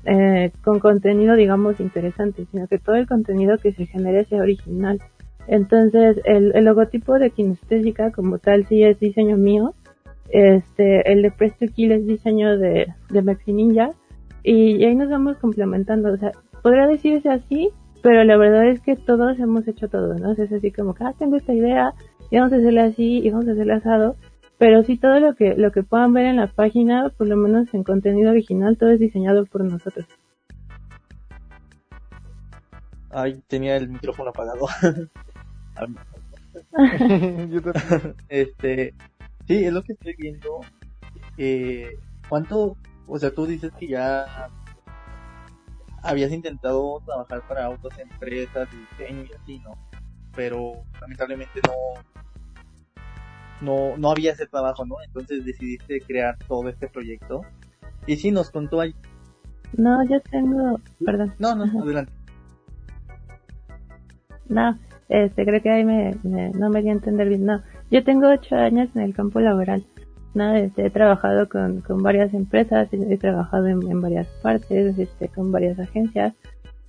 eh, 0.06 0.50
con 0.64 0.80
contenido, 0.80 1.36
digamos, 1.36 1.78
interesante, 1.78 2.46
sino 2.50 2.66
que 2.68 2.78
todo 2.78 2.96
el 2.96 3.06
contenido 3.06 3.58
que 3.58 3.72
se 3.72 3.84
genere 3.84 4.24
sea 4.24 4.40
original. 4.40 4.98
Entonces, 5.46 6.22
el, 6.24 6.52
el 6.54 6.64
logotipo 6.64 7.18
de 7.18 7.28
Kinestésica 7.28 8.12
como 8.12 8.38
tal 8.38 8.66
sí 8.66 8.82
es 8.82 8.98
diseño 8.98 9.36
mío. 9.36 9.74
Este, 10.34 11.12
el 11.12 11.22
de 11.22 11.30
Presto 11.30 11.64
Kill 11.72 11.92
es 11.92 12.08
diseño 12.08 12.58
de, 12.58 12.92
de 13.08 13.22
Maxi 13.22 13.52
Ninja. 13.52 13.92
Y, 14.42 14.76
y 14.78 14.84
ahí 14.84 14.96
nos 14.96 15.08
vamos 15.08 15.36
complementando. 15.36 16.12
O 16.12 16.16
sea, 16.16 16.32
podría 16.60 16.88
decirse 16.88 17.28
así, 17.28 17.70
pero 18.02 18.24
la 18.24 18.36
verdad 18.36 18.66
es 18.66 18.80
que 18.80 18.96
todos 18.96 19.38
hemos 19.38 19.68
hecho 19.68 19.88
todo, 19.88 20.14
¿no? 20.14 20.32
O 20.32 20.34
sea, 20.34 20.46
es 20.46 20.52
así 20.52 20.72
como 20.72 20.92
que, 20.92 21.04
ah, 21.04 21.14
tengo 21.16 21.36
esta 21.36 21.54
idea, 21.54 21.94
y 22.32 22.36
vamos 22.36 22.52
a 22.52 22.56
hacerla 22.56 22.86
así, 22.86 23.18
y 23.18 23.30
vamos 23.30 23.46
a 23.46 23.52
hacerla 23.52 23.76
asado. 23.76 24.16
Pero 24.58 24.82
sí 24.82 24.96
todo 24.98 25.20
lo 25.20 25.36
que, 25.36 25.54
lo 25.54 25.70
que 25.70 25.84
puedan 25.84 26.12
ver 26.12 26.26
en 26.26 26.34
la 26.36 26.48
página, 26.48 27.12
por 27.16 27.28
lo 27.28 27.36
menos 27.36 27.72
en 27.72 27.84
contenido 27.84 28.32
original, 28.32 28.76
todo 28.76 28.90
es 28.90 28.98
diseñado 28.98 29.46
por 29.46 29.62
nosotros. 29.62 30.06
Ay, 33.10 33.40
tenía 33.46 33.76
el 33.76 33.88
micrófono 33.88 34.30
apagado. 34.30 34.66
Yo 37.50 37.62
también. 37.62 38.14
este, 38.28 38.94
sí, 39.46 39.64
es 39.64 39.72
lo 39.72 39.82
que 39.82 39.92
estoy 39.94 40.14
viendo. 40.18 40.60
Eh, 41.36 41.90
¿Cuánto, 42.28 42.76
o 43.06 43.18
sea, 43.18 43.30
tú 43.30 43.46
dices 43.46 43.72
que 43.78 43.88
ya 43.88 44.26
habías 46.02 46.32
intentado 46.32 47.00
trabajar 47.04 47.42
para 47.48 47.70
otras 47.70 47.98
empresas 47.98 48.68
de 48.70 48.78
diseño 48.78 49.24
y 49.24 49.32
así, 49.34 49.58
¿no? 49.60 49.72
Pero 50.36 50.72
lamentablemente 51.00 51.60
no, 51.66 51.72
no, 53.60 53.96
no 53.96 54.10
había 54.10 54.32
ese 54.32 54.46
trabajo, 54.46 54.84
¿no? 54.84 54.96
Entonces 55.06 55.44
decidiste 55.44 56.00
crear 56.00 56.36
todo 56.48 56.68
este 56.68 56.88
proyecto. 56.88 57.42
Y 58.06 58.16
sí, 58.16 58.30
nos 58.30 58.50
contó 58.50 58.80
ahí. 58.80 58.94
No, 59.76 60.04
yo 60.08 60.20
tengo, 60.30 60.78
perdón. 61.04 61.34
No, 61.38 61.54
no, 61.54 61.64
adelante. 61.82 62.12
No, 64.48 64.78
este, 65.08 65.44
creo 65.44 65.62
que 65.62 65.70
ahí 65.70 65.84
me, 65.84 66.14
me- 66.22 66.50
no 66.50 66.68
me 66.70 66.82
di 66.82 66.90
a 66.90 66.92
entender 66.92 67.28
bien. 67.28 67.44
No, 67.46 67.62
yo 67.94 68.02
tengo 68.02 68.28
ocho 68.28 68.56
años 68.56 68.88
en 68.96 69.02
el 69.02 69.14
campo 69.14 69.38
laboral. 69.38 69.84
No, 70.34 70.52
este, 70.52 70.86
he 70.86 70.90
trabajado 70.90 71.48
con, 71.48 71.80
con 71.80 72.02
varias 72.02 72.34
empresas, 72.34 72.92
he, 72.92 73.14
he 73.14 73.16
trabajado 73.18 73.68
en, 73.68 73.88
en 73.88 74.00
varias 74.00 74.26
partes, 74.42 74.98
este, 74.98 75.28
con 75.28 75.52
varias 75.52 75.78
agencias. 75.78 76.34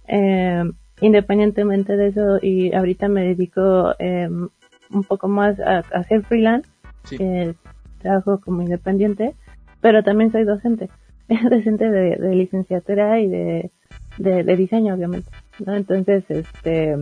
Eh, 0.07 0.63
independientemente 1.01 1.95
de 1.95 2.07
eso, 2.07 2.39
y 2.41 2.73
ahorita 2.73 3.07
me 3.07 3.21
dedico 3.21 3.93
eh, 3.99 4.27
un 4.27 5.03
poco 5.07 5.27
más 5.27 5.59
a, 5.59 5.77
a 5.77 5.99
hacer 5.99 6.23
freelance. 6.23 6.67
Sí. 7.03 7.17
Eh, 7.19 7.53
trabajo 8.01 8.41
como 8.41 8.63
independiente, 8.63 9.35
pero 9.81 10.01
también 10.01 10.31
soy 10.31 10.43
docente. 10.43 10.89
docente 11.51 11.87
de, 11.87 12.15
de 12.15 12.35
licenciatura 12.35 13.19
y 13.19 13.27
de, 13.27 13.71
de, 14.17 14.43
de 14.43 14.55
diseño, 14.55 14.95
obviamente. 14.95 15.29
¿no? 15.63 15.75
Entonces, 15.75 16.23
este, 16.29 16.97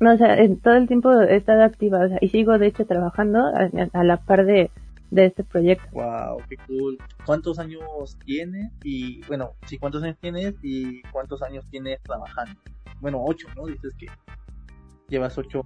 no, 0.00 0.14
o 0.14 0.16
sea, 0.16 0.38
en 0.38 0.58
todo 0.58 0.74
el 0.74 0.88
tiempo 0.88 1.12
he 1.20 1.36
estado 1.36 1.62
activa, 1.62 2.04
o 2.04 2.08
sea, 2.08 2.18
y 2.20 2.28
sigo 2.28 2.58
de 2.58 2.66
hecho 2.66 2.86
trabajando 2.86 3.38
a, 3.38 3.70
a 3.92 4.04
la 4.04 4.16
par 4.16 4.44
de, 4.46 4.70
de 5.10 5.26
este 5.26 5.44
proyecto. 5.44 5.86
Wow, 5.92 6.38
qué 6.48 6.56
cool. 6.66 6.98
¿Cuántos 7.26 7.58
años 7.58 8.16
tienes? 8.24 8.72
Y 8.82 9.22
bueno, 9.26 9.52
sí, 9.66 9.78
¿cuántos 9.78 10.02
años 10.02 10.16
tienes 10.20 10.54
y 10.62 11.02
cuántos 11.12 11.42
años 11.42 11.66
tienes 11.70 12.00
trabajando? 12.02 12.58
Bueno, 13.00 13.22
ocho, 13.22 13.48
¿no? 13.56 13.66
Dices 13.66 13.94
que 13.98 14.06
llevas 15.08 15.36
ocho. 15.36 15.62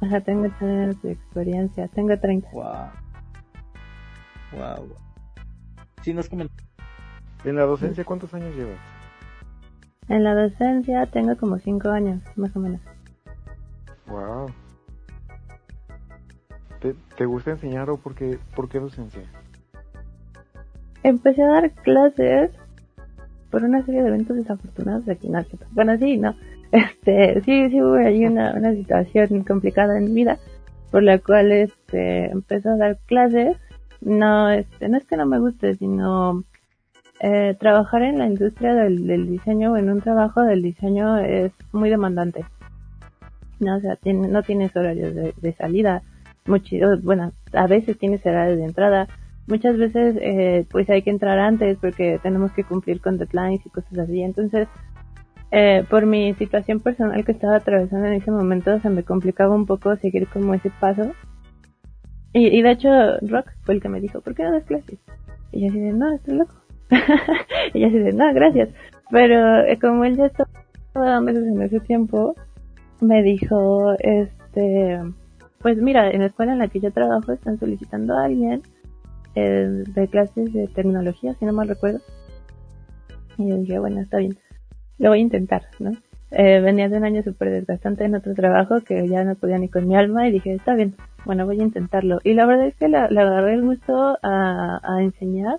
O 0.00 0.06
sea, 0.06 0.20
tengo 0.20 0.46
ocho 0.46 0.64
años 0.64 1.02
de 1.02 1.12
experiencia, 1.12 1.88
tengo 1.88 2.18
30. 2.18 2.48
Wow. 2.52 2.64
Wow. 4.52 4.96
Sí, 6.02 6.14
nos 6.14 6.28
comentó. 6.28 6.54
En 7.44 7.56
la 7.56 7.62
docencia, 7.62 8.04
¿cuántos 8.04 8.32
años 8.34 8.54
llevas? 8.54 8.78
En 10.08 10.24
la 10.24 10.34
docencia 10.34 11.06
tengo 11.06 11.36
como 11.36 11.58
5 11.58 11.88
años, 11.88 12.22
más 12.36 12.54
o 12.56 12.60
menos. 12.60 12.80
Wow. 14.10 14.48
¿Te, 17.16 17.24
gusta 17.26 17.50
enseñar 17.52 17.90
o 17.90 17.98
por 17.98 18.14
qué, 18.14 18.38
por 18.56 18.68
qué 18.68 18.80
docencia? 18.80 19.22
Empecé 21.02 21.42
a 21.42 21.48
dar 21.48 21.70
clases 21.70 22.50
por 23.50 23.62
una 23.64 23.84
serie 23.84 24.02
de 24.02 24.08
eventos 24.08 24.36
desafortunados 24.36 25.04
de 25.06 25.12
aquí 25.12 25.32
Argentina. 25.32 25.70
Bueno, 25.72 25.96
sí, 25.98 26.16
no. 26.16 26.34
Este, 26.72 27.40
sí, 27.40 27.68
sí 27.68 27.82
hubo 27.82 27.96
ahí 27.96 28.24
una, 28.24 28.54
una 28.54 28.72
situación 28.72 29.42
complicada 29.42 29.98
en 29.98 30.04
mi 30.04 30.12
vida. 30.12 30.38
por 30.92 31.02
la 31.02 31.18
cual 31.18 31.50
este 31.50 32.30
empezó 32.30 32.70
a 32.70 32.76
dar 32.76 32.98
clases. 33.06 33.56
No, 34.00 34.48
este, 34.50 34.88
no 34.88 34.96
es 34.96 35.04
que 35.04 35.16
no 35.16 35.26
me 35.26 35.40
guste, 35.40 35.74
sino 35.74 36.44
eh, 37.18 37.56
trabajar 37.58 38.02
en 38.02 38.18
la 38.18 38.26
industria 38.26 38.74
del, 38.74 39.06
del 39.06 39.26
diseño 39.26 39.72
o 39.72 39.76
en 39.76 39.90
un 39.90 40.00
trabajo 40.00 40.42
del 40.42 40.62
diseño 40.62 41.18
es 41.18 41.52
muy 41.72 41.90
demandante. 41.90 42.44
No, 43.60 43.76
o 43.76 43.80
sea, 43.80 43.96
tiene, 43.96 44.28
no 44.28 44.42
tienes 44.42 44.74
horarios 44.74 45.14
de, 45.14 45.52
salida, 45.52 46.02
mucho, 46.46 46.76
bueno, 47.02 47.32
a 47.52 47.66
veces 47.66 47.98
tienes 47.98 48.24
horarios 48.24 48.58
de 48.58 48.64
entrada, 48.64 49.06
muchas 49.46 49.76
veces 49.76 50.16
eh, 50.20 50.66
pues 50.70 50.88
hay 50.88 51.02
que 51.02 51.10
entrar 51.10 51.38
antes 51.38 51.76
porque 51.78 52.18
tenemos 52.22 52.52
que 52.52 52.64
cumplir 52.64 53.00
con 53.00 53.18
deadlines 53.18 53.64
y 53.66 53.70
cosas 53.70 53.98
así. 53.98 54.22
Entonces, 54.22 54.66
eh, 55.50 55.84
por 55.90 56.06
mi 56.06 56.34
situación 56.34 56.80
personal 56.80 57.24
que 57.24 57.32
estaba 57.32 57.56
atravesando 57.56 58.06
en 58.06 58.14
ese 58.14 58.30
momento, 58.30 58.80
se 58.80 58.88
me 58.88 59.02
complicaba 59.02 59.54
un 59.54 59.66
poco 59.66 59.94
seguir 59.96 60.28
como 60.28 60.54
ese 60.54 60.70
paso. 60.80 61.12
Y, 62.32 62.46
y 62.46 62.62
de 62.62 62.70
hecho, 62.70 62.88
Rock 63.22 63.50
fue 63.64 63.74
el 63.74 63.82
que 63.82 63.88
me 63.88 64.00
dijo, 64.00 64.20
¿por 64.20 64.34
qué 64.34 64.44
no 64.44 64.52
das 64.52 64.64
clases? 64.64 64.98
Y 65.52 65.62
yo 65.62 65.68
así 65.68 65.80
de, 65.80 65.92
no, 65.92 66.12
estoy 66.12 66.36
loco. 66.36 66.54
y 67.74 67.80
yo 67.80 67.88
así 67.88 67.98
de, 67.98 68.12
no, 68.12 68.32
gracias. 68.32 68.68
Pero 69.10 69.64
eh, 69.64 69.78
como 69.80 70.04
él 70.04 70.16
ya 70.16 70.26
estaba 70.26 70.50
clases 70.92 71.46
en 71.46 71.62
ese 71.62 71.80
tiempo, 71.80 72.36
me 73.00 73.22
dijo, 73.22 73.94
este, 73.98 75.00
pues 75.58 75.78
mira, 75.78 76.10
en 76.10 76.20
la 76.20 76.26
escuela 76.26 76.52
en 76.52 76.58
la 76.58 76.68
que 76.68 76.80
yo 76.80 76.90
trabajo 76.92 77.32
están 77.32 77.58
solicitando 77.58 78.16
a 78.16 78.24
alguien 78.24 78.62
eh, 79.34 79.84
de 79.86 80.08
clases 80.08 80.52
de 80.52 80.68
tecnología, 80.68 81.34
si 81.34 81.44
no 81.44 81.52
mal 81.52 81.68
recuerdo. 81.68 82.00
Y 83.38 83.48
yo 83.48 83.56
dije, 83.56 83.78
bueno, 83.78 84.00
está 84.00 84.18
bien, 84.18 84.36
lo 84.98 85.10
voy 85.10 85.18
a 85.18 85.22
intentar, 85.22 85.62
¿no? 85.78 85.92
Eh, 86.32 86.60
venía 86.60 86.88
de 86.88 86.96
un 86.96 87.04
año 87.04 87.22
súper 87.22 87.50
desgastante 87.50 88.04
en 88.04 88.14
otro 88.14 88.34
trabajo 88.34 88.82
que 88.82 89.08
ya 89.08 89.24
no 89.24 89.34
podía 89.34 89.58
ni 89.58 89.68
con 89.68 89.88
mi 89.88 89.96
alma 89.96 90.28
y 90.28 90.32
dije, 90.32 90.54
está 90.54 90.74
bien, 90.74 90.94
bueno, 91.24 91.44
voy 91.44 91.60
a 91.60 91.64
intentarlo. 91.64 92.20
Y 92.22 92.34
la 92.34 92.46
verdad 92.46 92.68
es 92.68 92.76
que 92.76 92.88
le 92.88 92.98
agarré 92.98 93.54
el 93.54 93.62
gusto 93.62 94.16
a, 94.22 94.80
a 94.82 95.02
enseñar 95.02 95.58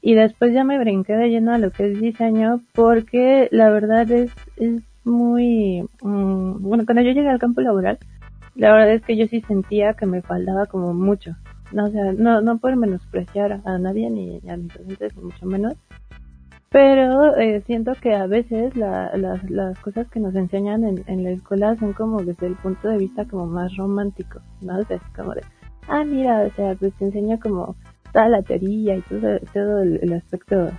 y 0.00 0.14
después 0.14 0.52
ya 0.52 0.64
me 0.64 0.78
brinqué 0.78 1.14
de 1.14 1.28
lleno 1.28 1.52
a 1.52 1.58
lo 1.58 1.70
que 1.70 1.90
es 1.90 2.00
diseño 2.00 2.60
porque 2.72 3.48
la 3.50 3.70
verdad 3.70 4.10
es, 4.10 4.32
es 4.56 4.82
muy, 5.04 5.82
um, 6.02 6.60
bueno, 6.60 6.84
cuando 6.84 7.02
yo 7.02 7.12
llegué 7.12 7.28
al 7.28 7.38
campo 7.38 7.60
laboral, 7.60 7.98
la 8.54 8.72
verdad 8.72 8.94
es 8.94 9.02
que 9.02 9.16
yo 9.16 9.26
sí 9.26 9.40
sentía 9.42 9.94
que 9.94 10.06
me 10.06 10.22
faltaba 10.22 10.66
como 10.66 10.92
mucho. 10.94 11.36
No, 11.72 11.84
o 11.84 11.90
sea, 11.90 12.12
no, 12.12 12.40
no 12.40 12.58
por 12.58 12.74
menospreciar 12.76 13.60
a 13.64 13.78
nadie 13.78 14.10
ni, 14.10 14.40
a 14.48 14.56
mis 14.56 14.72
docentes, 14.74 15.16
mucho 15.16 15.46
menos. 15.46 15.74
Pero 16.70 17.36
eh, 17.36 17.62
siento 17.66 17.92
que 17.94 18.14
a 18.14 18.26
veces 18.26 18.76
la, 18.76 19.16
las, 19.16 19.48
las 19.50 19.78
cosas 19.78 20.08
que 20.08 20.20
nos 20.20 20.34
enseñan 20.34 20.84
en, 20.84 21.02
en 21.06 21.24
la 21.24 21.30
escuela 21.30 21.76
son 21.76 21.94
como 21.94 22.22
desde 22.22 22.46
el 22.46 22.56
punto 22.56 22.88
de 22.88 22.98
vista 22.98 23.24
como 23.26 23.46
más 23.46 23.74
romántico, 23.76 24.40
¿no? 24.60 24.78
O 24.78 24.84
sea, 24.84 25.00
como 25.16 25.34
de, 25.34 25.42
ah, 25.88 26.04
mira, 26.04 26.42
o 26.42 26.50
sea, 26.54 26.74
pues 26.74 26.92
te 26.94 27.06
enseña 27.06 27.38
como 27.38 27.74
toda 28.12 28.28
la 28.28 28.42
teoría 28.42 28.96
y 28.96 29.02
todo, 29.02 29.38
todo 29.54 29.82
el, 29.82 30.00
el 30.02 30.12
aspecto 30.12 30.68
eh, 30.68 30.72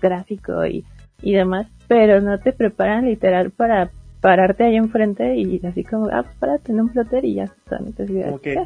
gráfico 0.00 0.64
y, 0.64 0.84
y 1.20 1.34
demás, 1.34 1.66
pero 1.88 2.20
no 2.20 2.38
te 2.38 2.52
preparan 2.52 3.06
literal 3.06 3.50
para 3.50 3.90
pararte 4.20 4.64
ahí 4.64 4.76
enfrente 4.76 5.36
y 5.36 5.64
así 5.64 5.84
como, 5.84 6.08
ah, 6.08 6.22
pues 6.22 6.36
párate 6.36 6.72
en 6.72 6.80
un 6.80 6.88
plotter 6.88 7.24
y 7.24 7.34
ya. 7.34 7.44
Entonces, 7.70 8.32
Okay. 8.32 8.56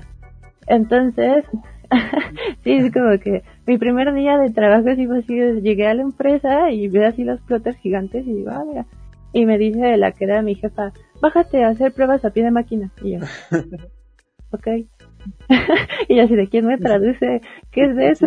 entonces 0.66 1.44
sí, 2.64 2.72
es 2.72 2.92
como 2.92 3.18
que 3.18 3.42
mi 3.66 3.78
primer 3.78 4.12
día 4.14 4.38
de 4.38 4.50
trabajo 4.50 4.94
sí 4.94 5.06
fue 5.06 5.18
así, 5.18 5.34
llegué 5.60 5.86
a 5.86 5.94
la 5.94 6.02
empresa 6.02 6.70
y 6.70 6.88
veo 6.88 7.08
así 7.08 7.24
los 7.24 7.40
plotters 7.42 7.78
gigantes 7.78 8.26
y 8.26 8.34
digo, 8.34 8.50
ah, 8.50 8.64
mira. 8.66 8.86
Y 9.32 9.46
me 9.46 9.58
dice 9.58 9.96
la 9.96 10.12
que 10.12 10.24
era 10.24 10.42
mi 10.42 10.54
jefa, 10.56 10.92
bájate 11.20 11.62
a 11.62 11.68
hacer 11.68 11.92
pruebas 11.92 12.24
a 12.24 12.30
pie 12.30 12.44
de 12.44 12.50
máquina. 12.50 12.90
Y 13.02 13.12
yo, 13.12 13.18
ok. 14.50 14.66
y 16.08 16.16
yo 16.16 16.22
así, 16.22 16.34
¿de 16.34 16.48
quién 16.48 16.66
me 16.66 16.78
traduce? 16.78 17.40
¿Qué 17.70 17.84
es 17.84 18.20
eso? 18.20 18.26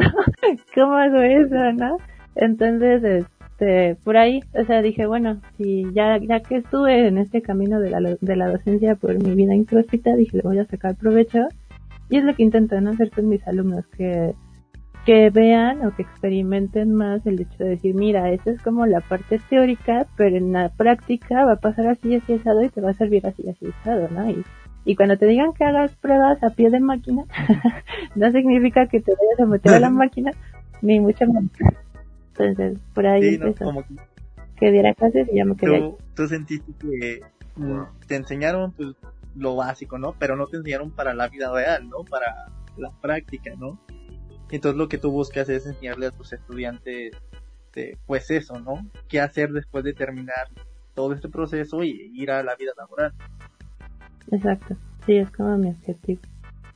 ¿Cómo 0.76 0.94
hago 0.96 1.20
eso, 1.22 1.74
no? 1.74 1.98
Entonces, 2.36 3.26
este, 3.64 3.96
por 4.04 4.18
ahí, 4.18 4.42
o 4.54 4.66
sea, 4.66 4.82
dije, 4.82 5.06
bueno, 5.06 5.40
si 5.58 5.86
ya, 5.94 6.18
ya 6.18 6.42
que 6.42 6.58
estuve 6.58 7.08
en 7.08 7.18
este 7.18 7.42
camino 7.42 7.80
de 7.80 7.90
la, 7.90 8.00
de 8.20 8.36
la 8.36 8.50
docencia 8.50 8.96
por 8.96 9.22
mi 9.22 9.36
vida 9.36 9.56
introspecta, 9.56 10.16
dije, 10.16 10.38
le 10.38 10.44
voy 10.44 10.60
a 10.60 10.66
sacar 10.66 10.96
provecho. 10.96 11.48
Y 12.10 12.18
es 12.18 12.24
lo 12.26 12.36
que 12.36 12.44
intento 12.44 12.80
¿no? 12.82 12.92
hacer 12.92 13.10
con 13.12 13.30
mis 13.30 13.46
alumnos, 13.48 13.86
que, 13.98 14.34
que 15.06 15.30
vean 15.30 15.86
o 15.86 15.96
que 15.96 16.04
experimenten 16.04 16.94
más 16.94 17.26
el 17.26 17.42
hecho 17.42 17.64
de 17.64 17.70
decir, 17.72 17.96
mira, 17.96 18.32
esa 18.32 18.52
es 18.52 18.62
como 18.62 18.86
la 18.86 19.00
parte 19.00 19.40
teórica, 19.50 20.08
pero 20.18 20.36
en 20.36 20.52
la 20.52 20.70
práctica 20.70 21.46
va 21.46 21.54
a 21.54 21.60
pasar 21.60 21.88
así, 21.88 22.16
así, 22.16 22.34
asado 22.34 22.62
y 22.64 22.70
te 22.70 22.82
va 22.82 22.92
a 22.92 22.94
servir 22.94 23.26
así, 23.26 23.48
así, 23.50 23.68
asado, 23.80 24.10
¿no? 24.10 24.30
Y, 24.30 24.44
y 24.86 24.96
cuando 24.96 25.18
te 25.18 25.26
digan 25.26 25.54
que 25.54 25.64
hagas 25.64 25.96
pruebas 25.96 26.44
a 26.44 26.50
pie 26.50 26.70
de 26.70 26.82
máquina, 26.82 27.24
no 28.16 28.32
significa 28.32 28.88
que 28.88 29.00
te 29.00 29.14
vayas 29.14 29.40
a 29.40 29.46
meter 29.50 29.74
a 29.74 29.80
la 29.80 29.90
máquina, 29.90 30.32
ni 30.82 31.00
mucho 31.00 31.26
menos. 31.26 31.52
Entonces, 32.38 32.78
por 32.94 33.06
ahí 33.08 33.22
Sí, 33.32 33.38
¿no? 33.38 33.48
empezó. 33.48 33.66
Como 33.66 33.84
que 33.84 33.96
Que 34.58 34.72
diera 34.72 34.94
clases 34.94 35.28
y 35.32 35.36
ya 35.38 35.46
me 35.46 35.56
quedé 35.56 35.76
ahí. 35.76 35.82
tú, 35.82 35.98
tú 36.16 36.28
sentiste 36.28 36.72
que 36.80 37.22
mm, 37.56 37.82
te 38.08 38.16
enseñaron 38.16 38.72
pues 38.72 38.96
lo 39.36 39.56
básico, 39.56 39.98
¿no? 39.98 40.14
Pero 40.20 40.36
no 40.36 40.48
te 40.48 40.58
enseñaron 40.58 40.92
para 40.92 41.14
la 41.14 41.28
vida 41.28 41.52
real, 41.52 41.90
¿no? 41.90 42.04
Para 42.10 42.48
la 42.78 42.92
práctica, 43.02 43.52
¿no? 43.58 43.80
Entonces 44.52 44.78
lo 44.78 44.88
que 44.88 44.98
tú 45.00 45.12
buscas 45.12 45.50
es 45.50 45.66
enseñarle 45.66 46.08
a 46.08 46.12
tus 46.12 46.32
estudiantes, 46.34 47.14
este, 47.66 47.98
pues 48.06 48.30
eso, 48.30 48.60
¿no? 48.60 48.86
¿Qué 49.08 49.20
hacer 49.20 49.52
después 49.52 49.84
de 49.84 49.94
terminar 49.94 50.48
todo 50.94 51.14
este 51.14 51.28
proceso 51.30 51.84
y 51.84 52.12
ir 52.14 52.30
a 52.30 52.44
la 52.44 52.56
vida 52.56 52.72
laboral? 52.78 53.14
Exacto. 54.32 54.76
Sí, 55.06 55.18
es 55.18 55.30
como 55.32 55.58
mi 55.58 55.70
objetivo. 55.70 56.22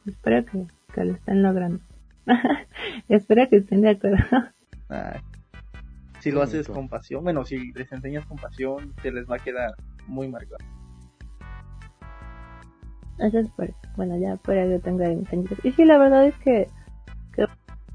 Espero 0.08 0.44
que, 0.46 0.66
que 0.94 1.06
lo 1.06 1.14
estén 1.14 1.44
logrando. 1.44 1.80
Espero 3.10 3.48
que 3.50 3.58
estén 3.58 3.82
de 3.82 3.92
acuerdo. 3.92 4.18
Ay. 4.90 5.20
Si 6.30 6.36
lo 6.36 6.41
haces 6.41 6.68
con 6.68 6.88
pasión, 6.90 7.24
bueno, 7.24 7.44
si 7.45 7.72
les 7.74 7.91
enseñas 7.91 8.26
con 8.26 8.38
pasión, 8.38 8.94
te 9.02 9.12
les 9.12 9.26
va 9.30 9.36
a 9.36 9.40
quedar 9.40 9.72
muy 10.08 10.28
marcado. 10.28 10.58
Eso 13.20 13.40
es 13.40 13.49
por 13.49 13.66
eso. 13.66 13.76
Bueno, 13.95 14.18
ya 14.18 14.36
por 14.36 14.58
ahí 14.58 14.70
yo 14.70 14.80
tengo 14.80 15.04
añitos. 15.04 15.58
Y 15.64 15.72
sí, 15.72 15.86
la 15.86 15.98
verdad 15.98 16.26
es 16.28 16.36
que, 16.38 16.68
que 17.34 17.45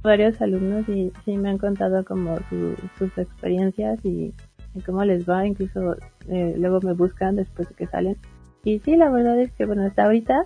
varios 0.03 0.41
alumnos 0.43 0.85
sí, 0.87 1.13
sí 1.25 1.37
me 1.37 1.51
han 1.51 1.59
contado 1.59 2.05
como 2.05 2.37
su- 2.49 2.77
sus 2.99 3.17
experiencias 3.19 4.05
y, 4.05 4.35
y 4.75 4.81
cómo 4.81 5.05
les 5.05 5.29
va. 5.29 5.47
Incluso 5.47 5.97
eh, 6.29 6.55
luego 6.59 6.81
me 6.83 6.93
buscan 6.95 7.37
después 7.37 7.69
de 7.69 7.75
que 7.75 7.87
salen. 7.87 8.17
Y 8.65 8.81
sí, 8.81 8.97
la 8.97 9.11
verdad 9.11 9.41
es 9.41 9.53
que, 9.53 9.65
bueno, 9.65 9.85
hasta 9.87 10.05
ahorita 10.05 10.45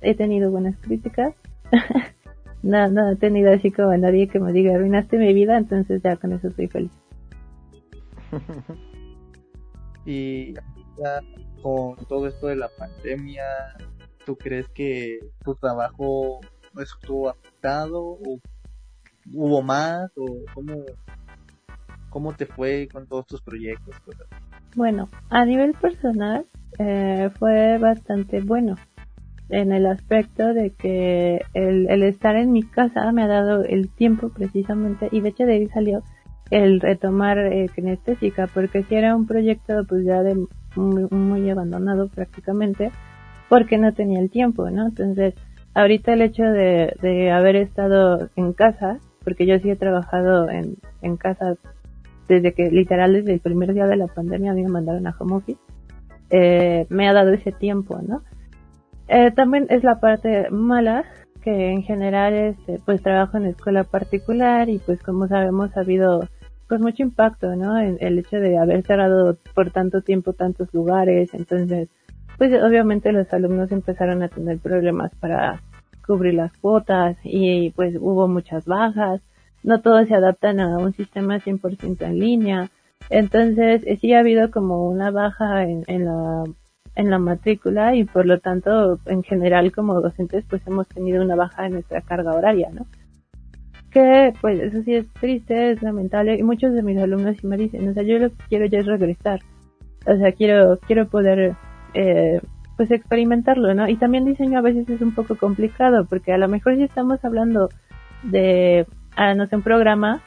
he 0.00 0.14
tenido 0.14 0.50
buenas 0.50 0.76
críticas. 0.78 1.34
no, 2.62 2.88
no 2.88 3.10
he 3.10 3.16
tenido 3.16 3.52
así 3.52 3.70
como 3.72 3.96
nadie 3.96 4.28
que 4.28 4.38
me 4.40 4.52
diga 4.52 4.74
arruinaste 4.74 5.18
mi 5.18 5.32
vida, 5.34 5.56
entonces 5.58 6.02
ya 6.02 6.16
con 6.16 6.32
eso 6.32 6.48
estoy 6.48 6.68
feliz. 6.68 6.92
Y 10.08 10.54
ya 10.54 11.20
con 11.62 11.96
todo 12.06 12.28
esto 12.28 12.46
de 12.46 12.56
la 12.56 12.70
pandemia, 12.70 13.44
¿tú 14.24 14.36
crees 14.36 14.66
que 14.68 15.18
tu 15.44 15.54
trabajo 15.54 16.40
estuvo 16.80 17.28
afectado 17.28 18.00
o 18.02 18.40
hubo 19.34 19.60
más 19.60 20.10
o 20.16 20.24
cómo, 20.54 20.84
cómo 22.08 22.32
te 22.32 22.46
fue 22.46 22.88
con 22.90 23.06
todos 23.06 23.26
tus 23.26 23.42
proyectos? 23.42 23.96
Bueno, 24.74 25.10
a 25.28 25.44
nivel 25.44 25.74
personal 25.74 26.46
eh, 26.78 27.28
fue 27.38 27.76
bastante 27.76 28.40
bueno 28.40 28.76
en 29.50 29.72
el 29.72 29.84
aspecto 29.84 30.54
de 30.54 30.70
que 30.70 31.42
el, 31.52 31.88
el 31.90 32.02
estar 32.02 32.36
en 32.36 32.52
mi 32.52 32.62
casa 32.62 33.12
me 33.12 33.24
ha 33.24 33.28
dado 33.28 33.62
el 33.62 33.90
tiempo 33.90 34.30
precisamente 34.30 35.08
y 35.12 35.20
de 35.20 35.28
hecho 35.28 35.44
de 35.44 35.54
ahí 35.54 35.68
salió 35.68 36.02
el 36.50 36.80
retomar 36.80 37.38
eh, 37.38 37.68
kinestésica 37.74 38.46
porque 38.52 38.82
si 38.84 38.94
era 38.94 39.14
un 39.14 39.26
proyecto 39.26 39.84
pues 39.88 40.04
ya 40.04 40.22
de 40.22 40.46
muy, 40.76 41.06
muy 41.10 41.50
abandonado 41.50 42.08
prácticamente 42.08 42.90
porque 43.48 43.78
no 43.78 43.92
tenía 43.92 44.20
el 44.20 44.30
tiempo, 44.30 44.70
¿no? 44.70 44.86
Entonces 44.86 45.34
ahorita 45.74 46.12
el 46.12 46.22
hecho 46.22 46.44
de, 46.44 46.94
de 47.02 47.30
haber 47.30 47.56
estado 47.56 48.28
en 48.36 48.52
casa 48.52 48.98
porque 49.24 49.46
yo 49.46 49.58
sí 49.58 49.70
he 49.70 49.76
trabajado 49.76 50.48
en, 50.48 50.76
en 51.02 51.16
casa 51.16 51.56
desde 52.28 52.52
que 52.52 52.70
literal 52.70 53.12
desde 53.12 53.34
el 53.34 53.40
primer 53.40 53.74
día 53.74 53.86
de 53.86 53.96
la 53.96 54.06
pandemia 54.06 54.52
a 54.52 54.54
mí 54.54 54.62
me 54.62 54.68
mandaron 54.68 55.06
a 55.06 55.14
home 55.18 55.36
office, 55.36 55.60
eh, 56.30 56.86
me 56.90 57.08
ha 57.08 57.12
dado 57.12 57.32
ese 57.32 57.52
tiempo, 57.52 57.98
¿no? 58.06 58.22
Eh, 59.08 59.30
también 59.32 59.66
es 59.70 59.82
la 59.82 60.00
parte 60.00 60.50
mala 60.50 61.04
que 61.42 61.70
en 61.72 61.82
general 61.82 62.34
este 62.34 62.78
pues 62.84 63.02
trabajo 63.02 63.38
en 63.38 63.46
escuela 63.46 63.84
particular 63.84 64.68
y 64.68 64.78
pues 64.78 65.02
como 65.02 65.28
sabemos 65.28 65.74
ha 65.76 65.80
habido 65.80 66.28
pues 66.68 66.80
mucho 66.80 67.02
impacto, 67.02 67.56
¿no? 67.56 67.78
En 67.78 67.98
el 68.00 68.18
hecho 68.18 68.36
de 68.38 68.58
haber 68.58 68.84
cerrado 68.84 69.38
por 69.54 69.70
tanto 69.70 70.02
tiempo 70.02 70.32
tantos 70.32 70.72
lugares, 70.74 71.34
entonces 71.34 71.88
pues 72.36 72.52
obviamente 72.62 73.10
los 73.12 73.32
alumnos 73.32 73.72
empezaron 73.72 74.22
a 74.22 74.28
tener 74.28 74.58
problemas 74.58 75.12
para 75.16 75.60
cubrir 76.06 76.34
las 76.34 76.52
cuotas 76.58 77.16
y 77.24 77.70
pues 77.70 77.96
hubo 78.00 78.28
muchas 78.28 78.64
bajas 78.66 79.20
no 79.62 79.80
todos 79.80 80.08
se 80.08 80.14
adaptan 80.14 80.60
a 80.60 80.78
un 80.78 80.92
sistema 80.92 81.38
100% 81.38 82.02
en 82.02 82.18
línea. 82.18 82.70
Entonces, 83.10 83.82
eh, 83.86 83.96
sí 84.00 84.12
ha 84.12 84.20
habido 84.20 84.50
como 84.50 84.88
una 84.88 85.10
baja 85.10 85.64
en 85.64 86.04
la 86.96 87.18
matrícula 87.18 87.94
y 87.94 88.04
por 88.04 88.26
lo 88.26 88.40
tanto 88.40 88.98
en 89.06 89.22
general 89.22 89.72
como 89.72 90.00
docentes 90.00 90.44
pues 90.48 90.66
hemos 90.66 90.88
tenido 90.88 91.22
una 91.22 91.36
baja 91.36 91.66
en 91.66 91.74
nuestra 91.74 92.00
carga 92.00 92.34
horaria, 92.34 92.70
¿no? 92.72 92.86
Pues 94.40 94.60
eso 94.60 94.82
sí 94.82 94.94
es 94.94 95.06
triste, 95.14 95.72
es 95.72 95.82
lamentable 95.82 96.36
y 96.38 96.42
muchos 96.42 96.72
de 96.74 96.82
mis 96.82 96.98
alumnos 96.98 97.36
sí 97.40 97.46
me 97.46 97.56
dicen, 97.56 97.88
o 97.88 97.94
sea, 97.94 98.02
yo 98.02 98.18
lo 98.18 98.30
que 98.30 98.36
quiero 98.48 98.66
ya 98.66 98.80
es 98.80 98.86
regresar, 98.86 99.40
o 100.06 100.16
sea, 100.16 100.32
quiero, 100.32 100.78
quiero 100.86 101.08
poder 101.08 101.54
eh, 101.94 102.40
pues 102.76 102.90
experimentarlo, 102.90 103.74
¿no? 103.74 103.88
Y 103.88 103.96
también 103.96 104.24
diseño 104.24 104.58
a 104.58 104.62
veces 104.62 104.88
es 104.88 105.00
un 105.00 105.14
poco 105.14 105.36
complicado 105.36 106.06
porque 106.06 106.32
a 106.32 106.38
lo 106.38 106.48
mejor 106.48 106.76
si 106.76 106.82
estamos 106.82 107.24
hablando 107.24 107.68
de, 108.22 108.86
ah, 109.16 109.34
no 109.34 109.46
sé, 109.46 109.56
un 109.56 109.62
programa, 109.62 110.22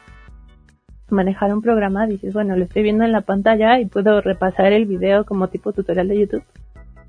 manejar 1.10 1.52
un 1.54 1.62
programa, 1.62 2.06
dices, 2.06 2.32
bueno, 2.32 2.56
lo 2.56 2.64
estoy 2.64 2.82
viendo 2.82 3.04
en 3.04 3.12
la 3.12 3.20
pantalla 3.22 3.80
y 3.80 3.86
puedo 3.86 4.20
repasar 4.20 4.72
el 4.72 4.86
video 4.86 5.24
como 5.24 5.48
tipo 5.48 5.72
tutorial 5.72 6.08
de 6.08 6.20
YouTube 6.20 6.44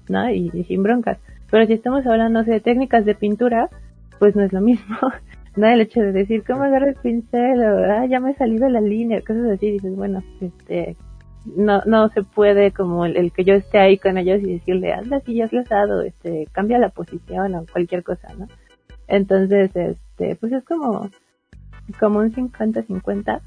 ¿no? 0.10 0.30
Y, 0.30 0.64
sin 0.66 0.84
broncas. 0.84 1.18
Pero 1.50 1.66
si 1.68 1.74
estamos 1.74 2.06
hablando 2.06 2.44
de 2.44 2.60
técnicas 2.60 3.06
de 3.06 3.16
pintura, 3.16 3.70
pues 4.20 4.36
no 4.36 4.44
es 4.44 4.54
lo 4.54 4.62
mismo. 4.62 4.98
¿no? 5.56 5.68
El 5.68 5.82
hecho 5.82 6.02
de 6.02 6.12
decir, 6.12 6.44
¿cómo 6.46 6.64
agarro 6.64 6.90
el 6.90 6.96
pincel? 6.96 7.60
O, 7.62 7.92
ah, 7.92 8.06
ya 8.06 8.20
me 8.20 8.32
ha 8.32 8.38
salido 8.38 8.70
la 8.70 8.82
línea, 8.82 9.22
cosas 9.22 9.50
así. 9.52 9.72
Dices, 9.72 9.96
bueno, 9.96 10.24
este, 10.42 10.96
no, 11.46 11.82
no 11.86 12.10
se 12.10 12.24
puede 12.24 12.72
como 12.72 13.06
el, 13.06 13.32
que 13.32 13.44
yo 13.44 13.54
esté 13.54 13.80
ahí 13.80 13.98
con 13.98 14.18
ellos 14.18 14.42
y 14.42 14.54
decirle, 14.54 14.94
anda, 14.94 15.20
si 15.22 15.36
ya 15.36 15.46
has 15.46 15.70
dado, 15.70 16.02
este, 16.02 16.48
cambia 16.52 16.78
la 16.80 16.90
posición 16.90 17.56
o 17.56 17.66
cualquier 17.72 18.04
cosa, 18.04 18.34
¿no? 18.38 18.48
Entonces, 19.08 19.72
este, 19.76 20.36
pues 20.36 20.52
es 20.52 20.64
como, 20.64 21.10
como 22.00 22.20
un 22.20 22.32
50-50 22.32 23.42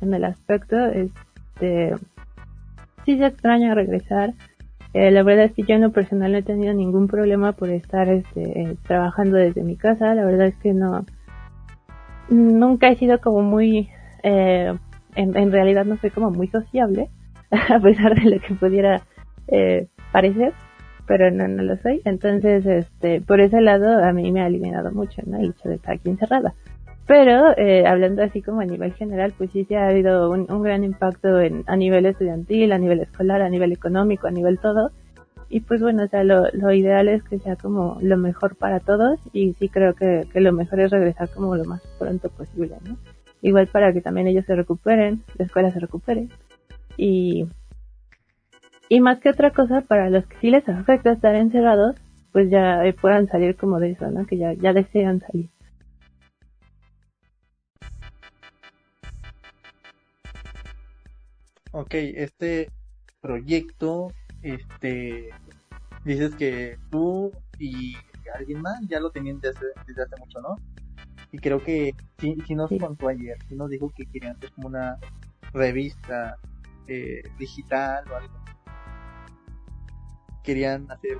en 0.00 0.14
el 0.14 0.24
aspecto, 0.24 0.76
este, 0.86 1.94
sí 3.04 3.18
se 3.18 3.26
extraña 3.26 3.74
regresar, 3.74 4.34
eh, 4.94 5.10
la 5.10 5.22
verdad 5.22 5.46
es 5.46 5.52
que 5.52 5.62
yo 5.62 5.74
en 5.74 5.80
lo 5.80 5.90
personal 5.90 6.32
no 6.32 6.38
he 6.38 6.42
tenido 6.42 6.74
ningún 6.74 7.08
problema 7.08 7.52
por 7.52 7.70
estar 7.70 8.08
este, 8.08 8.76
trabajando 8.86 9.38
desde 9.38 9.62
mi 9.62 9.76
casa. 9.76 10.14
La 10.14 10.24
verdad 10.24 10.48
es 10.48 10.56
que 10.56 10.74
no, 10.74 11.06
nunca 12.28 12.88
he 12.88 12.96
sido 12.96 13.20
como 13.20 13.42
muy, 13.42 13.88
eh, 14.22 14.74
en, 15.14 15.52
realidad 15.52 15.84
no 15.84 15.96
soy 15.98 16.10
como 16.10 16.30
muy 16.30 16.48
sociable, 16.48 17.10
a 17.50 17.80
pesar 17.80 18.14
de 18.14 18.30
lo 18.30 18.40
que 18.40 18.54
pudiera 18.54 19.02
eh, 19.48 19.88
parecer, 20.12 20.52
pero 21.06 21.30
no, 21.30 21.48
no 21.48 21.62
lo 21.62 21.76
soy. 21.78 22.00
Entonces, 22.04 22.64
este, 22.66 23.20
por 23.20 23.40
ese 23.40 23.60
lado 23.60 24.04
a 24.04 24.12
mí 24.12 24.30
me 24.32 24.42
ha 24.42 24.46
eliminado 24.46 24.92
mucho, 24.92 25.22
¿no? 25.26 25.38
El 25.38 25.50
hecho 25.50 25.68
de 25.68 25.76
estar 25.76 25.94
aquí 25.94 26.10
encerrada. 26.10 26.54
Pero 27.06 27.56
eh, 27.58 27.84
hablando 27.86 28.22
así 28.22 28.42
como 28.42 28.60
a 28.60 28.64
nivel 28.64 28.92
general, 28.94 29.34
pues 29.36 29.50
sí, 29.50 29.64
sí 29.64 29.74
ha 29.74 29.88
habido 29.88 30.30
un, 30.30 30.62
gran 30.62 30.84
impacto 30.84 31.40
en, 31.40 31.64
a 31.66 31.76
nivel 31.76 32.06
estudiantil, 32.06 32.72
a 32.72 32.78
nivel 32.78 33.00
escolar, 33.00 33.42
a 33.42 33.48
nivel 33.48 33.72
económico, 33.72 34.28
a 34.28 34.30
nivel 34.30 34.58
todo. 34.60 34.92
Y 35.54 35.60
pues 35.60 35.82
bueno, 35.82 36.04
o 36.04 36.08
sea, 36.08 36.24
lo, 36.24 36.48
lo 36.54 36.72
ideal 36.72 37.10
es 37.10 37.22
que 37.24 37.38
sea 37.38 37.56
como 37.56 37.98
lo 38.00 38.16
mejor 38.16 38.56
para 38.56 38.80
todos 38.80 39.20
y 39.34 39.52
sí 39.58 39.68
creo 39.68 39.94
que, 39.94 40.26
que 40.32 40.40
lo 40.40 40.50
mejor 40.50 40.80
es 40.80 40.90
regresar 40.90 41.28
como 41.28 41.54
lo 41.56 41.66
más 41.66 41.82
pronto 41.98 42.30
posible, 42.30 42.78
¿no? 42.88 42.96
Igual 43.42 43.66
para 43.66 43.92
que 43.92 44.00
también 44.00 44.26
ellos 44.28 44.46
se 44.46 44.56
recuperen, 44.56 45.22
la 45.36 45.44
escuela 45.44 45.70
se 45.70 45.78
recupere. 45.78 46.28
Y, 46.96 47.46
y 48.88 49.00
más 49.02 49.20
que 49.20 49.28
otra 49.28 49.50
cosa, 49.50 49.82
para 49.82 50.08
los 50.08 50.24
que 50.24 50.38
sí 50.38 50.48
les 50.48 50.66
afecta 50.70 51.12
estar 51.12 51.34
encerrados, 51.34 51.96
pues 52.32 52.48
ya 52.48 52.82
puedan 52.98 53.26
salir 53.28 53.54
como 53.54 53.78
de 53.78 53.90
eso, 53.90 54.10
¿no? 54.10 54.24
Que 54.24 54.38
ya, 54.38 54.54
ya 54.54 54.72
desean 54.72 55.20
salir. 55.20 55.50
Ok, 61.72 61.92
este 61.92 62.70
proyecto, 63.20 64.12
este, 64.42 65.30
dices 66.04 66.34
que 66.34 66.78
tú 66.90 67.32
y 67.58 67.94
alguien 68.34 68.62
más 68.62 68.80
ya 68.88 69.00
lo 69.00 69.10
tenían 69.10 69.40
desde, 69.40 69.66
desde 69.86 70.02
hace 70.02 70.16
mucho, 70.18 70.40
¿no? 70.40 70.56
Y 71.30 71.38
creo 71.38 71.62
que 71.62 71.94
sí, 72.18 72.36
sí 72.46 72.54
nos 72.54 72.70
contó 72.70 73.08
ayer, 73.08 73.38
sí 73.48 73.54
nos 73.54 73.70
dijo 73.70 73.90
que 73.90 74.06
querían 74.06 74.36
hacer 74.36 74.52
como 74.52 74.68
una 74.68 74.98
revista 75.52 76.36
eh, 76.86 77.22
digital 77.38 78.04
o 78.10 78.16
algo. 78.16 78.34
Querían 80.42 80.90
hacer 80.90 81.18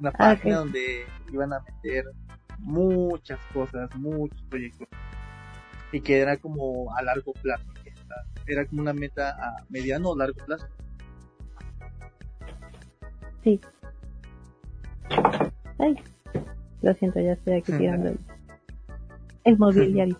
una 0.00 0.10
ah, 0.10 0.18
página 0.18 0.58
donde 0.58 1.06
iban 1.32 1.52
a 1.52 1.60
meter 1.60 2.04
muchas 2.58 3.40
cosas, 3.52 3.88
muchos 3.96 4.42
proyectos. 4.48 4.88
Y 5.92 6.00
que 6.00 6.18
era 6.18 6.36
como 6.36 6.94
a 6.94 7.02
largo 7.02 7.32
plazo 7.32 7.64
era 8.48 8.66
como 8.66 8.82
una 8.82 8.92
meta 8.92 9.30
a 9.30 9.64
mediano 9.68 10.10
o 10.10 10.16
largo 10.16 10.44
plazo. 10.44 10.66
Sí. 13.44 13.60
Ay, 15.78 15.96
lo 16.82 16.94
siento, 16.94 17.20
ya 17.20 17.32
estoy 17.32 17.54
aquí 17.54 17.72
tirando 17.72 18.10
el, 19.44 19.58
mobiliario. 19.58 20.16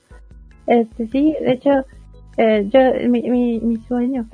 Este, 0.66 1.08
sí, 1.08 1.36
de 1.40 1.52
hecho, 1.52 1.70
eh, 2.36 2.68
yo, 2.72 3.08
mi, 3.08 3.22
mi, 3.30 3.60
mi 3.60 3.76
sueño, 3.88 4.26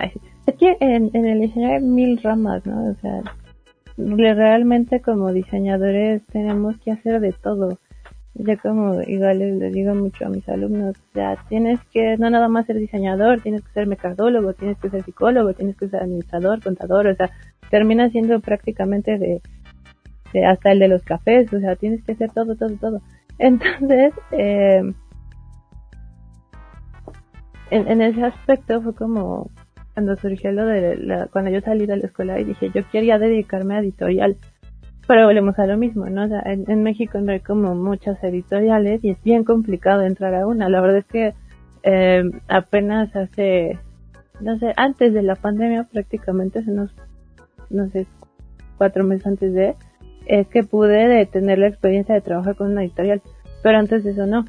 es 0.46 0.54
que 0.56 0.76
en, 0.80 1.10
en 1.12 1.26
el 1.26 1.40
diseño 1.40 1.68
hay 1.68 1.80
mil 1.80 2.20
ramas, 2.22 2.64
¿no? 2.66 2.90
O 2.90 2.94
sea, 3.00 3.22
realmente 3.96 5.00
como 5.00 5.32
diseñadores 5.32 6.22
tenemos 6.26 6.76
que 6.78 6.92
hacer 6.92 7.20
de 7.20 7.32
todo 7.32 7.78
ya 8.34 8.56
como 8.56 9.00
igual 9.02 9.38
le 9.38 9.70
digo 9.70 9.94
mucho 9.94 10.26
a 10.26 10.28
mis 10.28 10.48
alumnos, 10.48 10.96
ya 11.14 11.36
tienes 11.48 11.78
que 11.92 12.16
no 12.18 12.30
nada 12.30 12.48
más 12.48 12.66
ser 12.66 12.76
diseñador, 12.78 13.40
tienes 13.40 13.62
que 13.62 13.72
ser 13.72 13.86
mercadólogo, 13.86 14.54
tienes 14.54 14.76
que 14.78 14.90
ser 14.90 15.04
psicólogo, 15.04 15.54
tienes 15.54 15.76
que 15.76 15.88
ser 15.88 16.02
administrador, 16.02 16.60
contador, 16.62 17.06
o 17.06 17.14
sea, 17.14 17.30
termina 17.70 18.10
siendo 18.10 18.40
prácticamente 18.40 19.18
de, 19.18 19.40
hasta 20.46 20.72
el 20.72 20.78
de 20.78 20.88
los 20.88 21.02
cafés, 21.02 21.52
o 21.52 21.60
sea, 21.60 21.76
tienes 21.76 22.02
que 22.04 22.12
hacer 22.12 22.30
todo, 22.32 22.56
todo, 22.56 22.74
todo. 22.76 23.00
Entonces, 23.38 24.14
eh, 24.32 24.82
en, 27.70 27.88
en 27.88 28.02
ese 28.02 28.22
aspecto 28.24 28.82
fue 28.82 28.94
como 28.94 29.50
cuando 29.92 30.16
surgió 30.16 30.50
lo 30.52 30.66
de 30.66 30.96
la, 30.96 31.26
cuando 31.28 31.50
yo 31.50 31.60
salí 31.60 31.86
de 31.86 31.96
la 31.96 32.06
escuela 32.06 32.40
y 32.40 32.44
dije, 32.44 32.70
yo 32.74 32.82
quería 32.90 33.18
dedicarme 33.18 33.76
a 33.76 33.80
editorial 33.80 34.36
pero 35.06 35.26
volvemos 35.26 35.58
a 35.58 35.66
lo 35.66 35.76
mismo, 35.76 36.06
¿no? 36.06 36.24
O 36.24 36.28
sea, 36.28 36.42
en, 36.46 36.82
México 36.82 37.20
no 37.20 37.32
hay 37.32 37.40
como 37.40 37.74
muchas 37.74 38.22
editoriales 38.24 39.04
y 39.04 39.10
es 39.10 39.22
bien 39.22 39.44
complicado 39.44 40.02
entrar 40.02 40.34
a 40.34 40.46
una. 40.46 40.68
La 40.68 40.80
verdad 40.80 40.98
es 40.98 41.06
que 41.06 41.34
eh, 41.82 42.22
apenas 42.48 43.14
hace, 43.14 43.78
no 44.40 44.58
sé, 44.58 44.72
antes 44.76 45.12
de 45.12 45.22
la 45.22 45.34
pandemia 45.34 45.84
prácticamente, 45.84 46.60
hace 46.60 46.70
unos, 46.70 46.94
no 47.70 47.88
sé, 47.90 48.06
cuatro 48.78 49.04
meses 49.04 49.26
antes 49.26 49.52
de, 49.52 49.76
es 50.26 50.46
que 50.48 50.62
pude 50.62 51.26
tener 51.26 51.58
la 51.58 51.68
experiencia 51.68 52.14
de 52.14 52.20
trabajar 52.20 52.56
con 52.56 52.70
una 52.70 52.82
editorial. 52.82 53.22
Pero 53.62 53.78
antes 53.78 54.04
de 54.04 54.10
eso 54.10 54.26
no, 54.26 54.44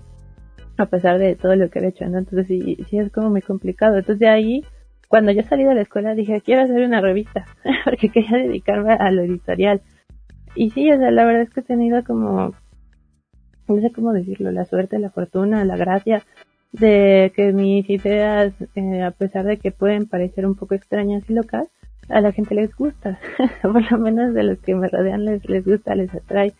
a 0.77 0.85
pesar 0.87 1.19
de 1.19 1.35
todo 1.35 1.55
lo 1.55 1.69
que 1.69 1.79
he 1.79 1.87
hecho, 1.87 2.05
¿no? 2.07 2.17
Entonces 2.17 2.47
sí, 2.47 2.77
sí 2.89 2.97
es 2.97 3.11
como 3.11 3.29
muy 3.29 3.41
complicado. 3.41 3.97
Entonces 3.97 4.19
de 4.19 4.29
ahí, 4.29 4.63
cuando 5.07 5.31
yo 5.31 5.43
salí 5.43 5.63
de 5.63 5.75
la 5.75 5.81
escuela 5.81 6.15
dije, 6.15 6.41
quiero 6.41 6.63
hacer 6.63 6.81
una 6.81 7.01
revista, 7.01 7.45
porque 7.85 8.09
quería 8.09 8.37
dedicarme 8.37 8.93
a 8.93 9.11
lo 9.11 9.23
editorial 9.23 9.81
y 10.55 10.69
sí, 10.69 10.89
o 10.89 10.97
sea, 10.97 11.11
la 11.11 11.25
verdad 11.25 11.41
es 11.43 11.49
que 11.49 11.59
he 11.59 11.63
tenido 11.63 12.03
como, 12.03 12.53
no 13.67 13.81
sé 13.81 13.91
cómo 13.91 14.13
decirlo, 14.13 14.51
la 14.51 14.65
suerte, 14.65 14.97
la 14.99 15.09
fortuna, 15.09 15.65
la 15.65 15.75
gracia 15.75 16.23
de 16.71 17.31
que 17.35 17.51
mis 17.51 17.89
ideas, 17.89 18.53
eh, 18.75 19.03
a 19.03 19.11
pesar 19.11 19.45
de 19.45 19.57
que 19.57 19.71
pueden 19.71 20.07
parecer 20.07 20.45
un 20.45 20.55
poco 20.55 20.73
extrañas 20.73 21.29
y 21.29 21.33
locas, 21.33 21.67
a 22.09 22.21
la 22.21 22.31
gente 22.31 22.55
les 22.55 22.75
gusta, 22.75 23.19
por 23.61 23.91
lo 23.91 23.97
menos 23.97 24.33
de 24.33 24.43
los 24.43 24.59
que 24.59 24.75
me 24.75 24.87
rodean 24.87 25.25
les, 25.25 25.47
les 25.49 25.65
gusta, 25.65 25.95
les 25.95 26.13
atrae. 26.13 26.53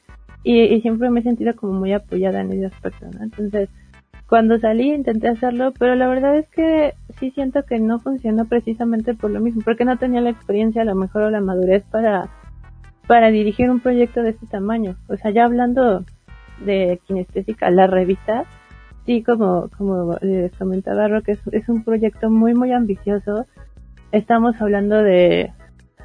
Y, 0.43 0.80
siempre 0.81 1.09
me 1.09 1.22
he 1.22 1.23
sentido 1.23 1.55
como 1.55 1.73
muy 1.73 1.91
apoyada 1.91 2.41
en 2.41 2.51
ese 2.51 2.67
aspecto, 2.67 3.07
¿no? 3.11 3.23
Entonces, 3.23 3.67
cuando 4.27 4.59
salí 4.59 4.93
intenté 4.93 5.27
hacerlo, 5.27 5.73
pero 5.77 5.95
la 5.95 6.07
verdad 6.07 6.38
es 6.38 6.47
que 6.49 6.93
sí 7.19 7.31
siento 7.31 7.63
que 7.63 7.80
no 7.80 7.99
funcionó 7.99 8.45
precisamente 8.45 9.15
por 9.15 9.31
lo 9.31 9.39
mismo, 9.39 9.61
porque 9.65 9.85
no 9.85 9.97
tenía 9.97 10.22
la 10.22 10.30
experiencia, 10.30 10.84
a 10.84 10.85
lo 10.85 10.95
mejor 10.95 11.23
o 11.23 11.30
la 11.31 11.41
madurez 11.41 11.84
para 11.89 12.30
para 13.07 13.30
dirigir 13.30 13.69
un 13.69 13.80
proyecto 13.80 14.23
de 14.23 14.31
este 14.31 14.47
tamaño. 14.47 14.95
O 15.07 15.17
sea, 15.17 15.31
ya 15.31 15.45
hablando 15.45 16.03
de 16.63 16.99
kinestésica, 17.05 17.69
la 17.69 17.88
revista, 17.88 18.45
sí, 19.05 19.23
como, 19.23 19.69
como 19.77 20.17
les 20.22 20.51
comentaba 20.57 21.07
Roque, 21.07 21.38
es 21.51 21.69
un 21.69 21.84
proyecto 21.84 22.30
muy, 22.30 22.53
muy 22.53 22.72
ambicioso. 22.72 23.45
Estamos 24.15 24.55
hablando 24.61 25.03
de 25.03 25.51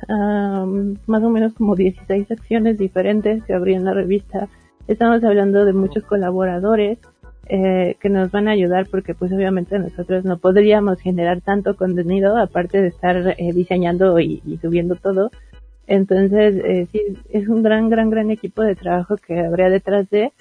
más 0.08 1.22
o 1.22 1.30
menos 1.30 1.52
como 1.54 1.76
16 1.76 2.26
secciones 2.26 2.76
diferentes 2.76 3.44
que 3.44 3.54
habría 3.54 3.76
en 3.76 3.84
la 3.84 3.94
revista. 3.94 4.48
Estamos 4.88 5.22
hablando 5.22 5.64
de 5.64 5.72
muchos 5.72 6.02
colaboradores 6.04 6.98
eh, 7.46 7.96
que 8.00 8.08
nos 8.08 8.32
van 8.32 8.48
a 8.48 8.52
ayudar 8.52 8.88
porque 8.90 9.14
pues 9.14 9.32
obviamente 9.32 9.78
nosotros 9.78 10.24
no 10.24 10.38
podríamos 10.38 11.00
generar 11.00 11.40
tanto 11.40 11.76
contenido 11.76 12.36
aparte 12.36 12.82
de 12.82 12.88
estar 12.88 13.36
eh, 13.38 13.52
diseñando 13.52 14.18
y, 14.18 14.58
subiendo 14.60 14.96
todo 14.96 15.30
entonces, 15.86 16.56
eh, 16.64 16.88
sí, 16.90 17.00
es 17.30 17.48
un 17.48 17.62
gran, 17.62 17.90
gran, 17.90 18.10
gran 18.10 18.32
equipo 18.32 18.62
de 18.62 18.76
trabajo 18.76 19.16
que 19.16 19.40
habría 19.40 19.68
detrás 19.68 20.08
de. 20.10 20.32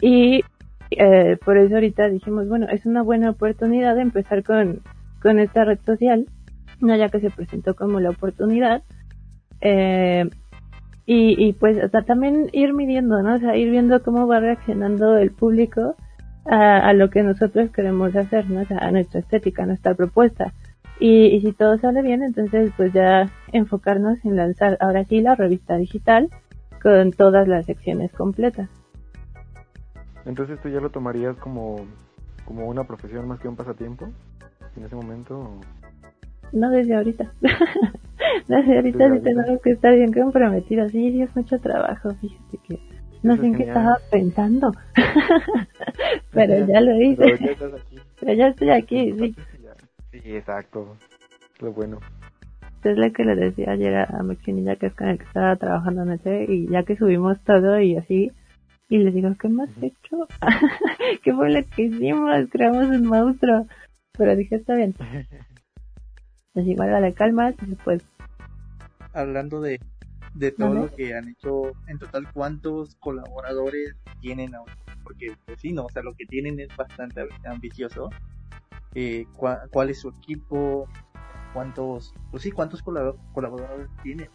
Y 0.00 0.44
eh, 0.90 1.36
por 1.44 1.58
eso 1.58 1.74
ahorita 1.74 2.08
dijimos, 2.08 2.48
bueno, 2.48 2.66
es 2.68 2.86
una 2.86 3.02
buena 3.02 3.30
oportunidad 3.30 3.96
de 3.96 4.02
empezar 4.02 4.44
con, 4.44 4.80
con 5.20 5.40
esta 5.40 5.64
red 5.64 5.78
social, 5.84 6.26
no 6.80 6.96
ya 6.96 7.08
que 7.08 7.20
se 7.20 7.30
presentó 7.30 7.74
como 7.74 8.00
la 8.00 8.10
oportunidad. 8.10 8.82
Eh, 9.60 10.28
Y, 11.06 11.34
y 11.44 11.54
pues 11.54 11.76
sea, 11.90 12.02
también 12.02 12.50
ir 12.52 12.72
midiendo, 12.72 13.20
¿no? 13.20 13.40
Sea, 13.40 13.56
ir 13.56 13.70
viendo 13.70 14.00
cómo 14.00 14.28
va 14.28 14.38
reaccionando 14.38 15.16
el 15.16 15.32
público 15.32 15.96
a, 16.44 16.88
a 16.88 16.92
lo 16.92 17.08
que 17.10 17.24
nosotros 17.24 17.70
queremos 17.72 18.14
hacer, 18.14 18.48
¿no? 18.48 18.64
Sea, 18.66 18.78
a 18.78 18.92
nuestra 18.92 19.18
estética, 19.18 19.64
a 19.64 19.66
nuestra 19.66 19.94
propuesta. 19.94 20.52
Y, 21.00 21.26
y 21.34 21.40
si 21.40 21.52
todo 21.52 21.78
sale 21.78 22.02
bien, 22.02 22.22
entonces 22.22 22.70
pues 22.76 22.92
ya 22.92 23.28
enfocarnos 23.50 24.24
en 24.24 24.36
lanzar 24.36 24.76
ahora 24.78 25.04
sí 25.04 25.20
la 25.20 25.34
revista 25.34 25.78
digital 25.78 26.28
con 26.80 27.10
todas 27.10 27.48
las 27.48 27.66
secciones 27.66 28.12
completas. 28.12 28.68
Entonces 30.26 30.60
tú 30.60 30.68
ya 30.68 30.80
lo 30.80 30.90
tomarías 30.90 31.36
como, 31.38 31.86
como 32.44 32.68
una 32.68 32.84
profesión 32.84 33.26
más 33.26 33.40
que 33.40 33.48
un 33.48 33.56
pasatiempo 33.56 34.10
en 34.76 34.84
ese 34.84 34.94
momento. 34.94 35.58
No 36.52 36.70
desde 36.70 36.94
ahorita. 36.94 37.32
desde 38.48 38.76
ahorita 38.76 39.14
sí 39.14 39.20
tengo 39.20 39.60
que 39.60 39.70
estar 39.70 39.94
bien 39.94 40.12
comprometido. 40.12 40.88
Sí, 40.88 41.12
sí 41.12 41.22
es 41.22 41.34
mucho 41.36 41.58
trabajo, 41.58 42.14
fíjate 42.20 42.58
que 42.66 42.78
no 43.22 43.34
Eso 43.34 43.42
sé 43.42 43.48
en 43.48 43.54
qué 43.54 43.62
estaba 43.64 43.98
pensando. 44.10 44.72
Pero 46.32 46.66
ya 46.66 46.80
lo 46.80 47.00
hice. 47.00 47.16
Pero 47.16 47.36
ya 47.36 47.50
estás 47.52 47.74
aquí. 47.74 47.96
Pero 48.20 48.32
ya 48.32 48.48
estoy 48.48 48.70
aquí, 48.70 49.12
sí. 49.12 49.34
Sí, 50.12 50.36
exacto. 50.36 50.96
Lo 51.60 51.72
bueno. 51.72 51.98
Es 52.82 52.96
lo 52.96 53.12
que 53.12 53.24
le 53.24 53.36
decía 53.36 53.72
ayer 53.72 53.94
a 53.94 54.04
a 54.04 54.22
Maxinilla, 54.22 54.76
que 54.76 54.86
es 54.86 54.94
con 54.94 55.08
el 55.08 55.18
que 55.18 55.24
estaba 55.24 55.54
trabajando 55.56 56.02
anoche, 56.02 56.46
y 56.48 56.66
ya 56.68 56.82
que 56.84 56.96
subimos 56.96 57.38
todo 57.44 57.78
y 57.78 57.96
así, 57.96 58.32
y 58.88 58.98
les 58.98 59.14
digo, 59.14 59.30
¿qué 59.38 59.48
hemos 59.48 59.70
hecho? 59.82 60.26
¿Qué 61.22 61.32
fue 61.34 61.50
lo 61.50 61.64
que 61.64 61.82
hicimos? 61.82 62.48
Creamos 62.50 62.86
un 62.88 63.06
monstruo. 63.06 63.66
Pero 64.12 64.34
dije, 64.34 64.56
está 64.56 64.74
bien. 64.74 64.94
Les 66.54 66.64
digo, 66.66 66.84
dale 66.84 67.12
calma, 67.14 67.50
y 67.62 67.66
después, 67.66 68.02
Hablando 69.12 69.60
de, 69.60 69.80
de 70.34 70.52
todo 70.52 70.74
lo 70.74 70.88
que 70.94 71.14
han 71.14 71.28
hecho, 71.28 71.72
en 71.88 71.98
total, 71.98 72.26
¿cuántos 72.32 72.94
colaboradores 72.96 73.96
tienen 74.20 74.54
ahora? 74.54 74.72
Porque, 75.02 75.32
pues 75.46 75.60
sí, 75.60 75.72
no, 75.72 75.86
o 75.86 75.88
sea, 75.90 76.02
lo 76.02 76.14
que 76.14 76.26
tienen 76.26 76.60
es 76.60 76.68
bastante 76.76 77.22
ambicioso. 77.44 78.10
Eh, 78.94 79.26
cua- 79.36 79.68
¿Cuál 79.70 79.90
es 79.90 80.00
su 80.00 80.10
equipo? 80.10 80.88
¿Cuántos, 81.52 82.14
pues 82.30 82.42
sí, 82.44 82.50
cuántos 82.52 82.84
colab- 82.84 83.16
colaboradores 83.32 83.88
tienen? 84.02 84.28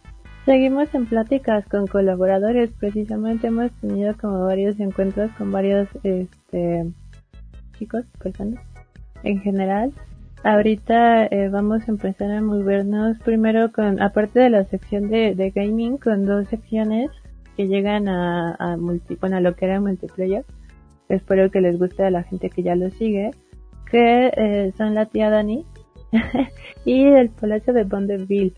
Seguimos 0.44 0.94
en 0.94 1.06
pláticas 1.06 1.66
con 1.68 1.86
colaboradores, 1.86 2.70
precisamente 2.72 3.46
hemos 3.48 3.72
tenido 3.80 4.16
como 4.16 4.44
varios 4.44 4.78
encuentros 4.78 5.30
con 5.32 5.50
varios 5.50 5.88
este, 6.04 6.84
chicos, 7.78 8.04
personas 8.22 8.62
en 9.22 9.40
general. 9.40 9.92
Ahorita 10.46 11.26
eh, 11.26 11.48
vamos 11.48 11.88
a 11.88 11.90
empezar 11.90 12.30
a 12.30 12.40
movernos 12.40 13.18
primero 13.24 13.72
con, 13.72 14.00
aparte 14.00 14.38
de 14.38 14.48
la 14.48 14.62
sección 14.62 15.08
de, 15.08 15.34
de 15.34 15.50
gaming, 15.50 15.96
con 15.96 16.24
dos 16.24 16.46
secciones 16.46 17.10
que 17.56 17.66
llegan 17.66 18.06
a, 18.06 18.54
a, 18.54 18.76
multi, 18.76 19.16
bueno, 19.16 19.38
a 19.38 19.40
lo 19.40 19.56
que 19.56 19.64
era 19.64 19.80
multiplayer. 19.80 20.44
Espero 21.08 21.50
que 21.50 21.60
les 21.60 21.76
guste 21.80 22.04
a 22.04 22.12
la 22.12 22.22
gente 22.22 22.48
que 22.48 22.62
ya 22.62 22.76
lo 22.76 22.90
sigue, 22.90 23.32
que 23.90 24.30
eh, 24.36 24.72
son 24.78 24.94
la 24.94 25.06
tía 25.06 25.30
Dani 25.30 25.66
y 26.84 27.02
el 27.06 27.30
Palacio 27.30 27.72
de 27.72 27.82
Bondeville. 27.82 28.54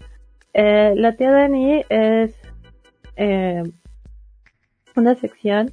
Eh, 0.52 0.92
la 0.94 1.16
tía 1.16 1.30
Dani 1.30 1.84
es 1.88 2.34
eh, 3.16 3.62
una 4.94 5.14
sección 5.14 5.70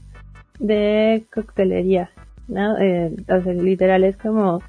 de 0.59 1.25
coctelería, 1.33 2.09
¿no? 2.47 2.77
Eh, 2.77 3.13
o 3.27 3.41
sea, 3.41 3.51
literal 3.51 4.05
es 4.05 4.15
como 4.15 4.61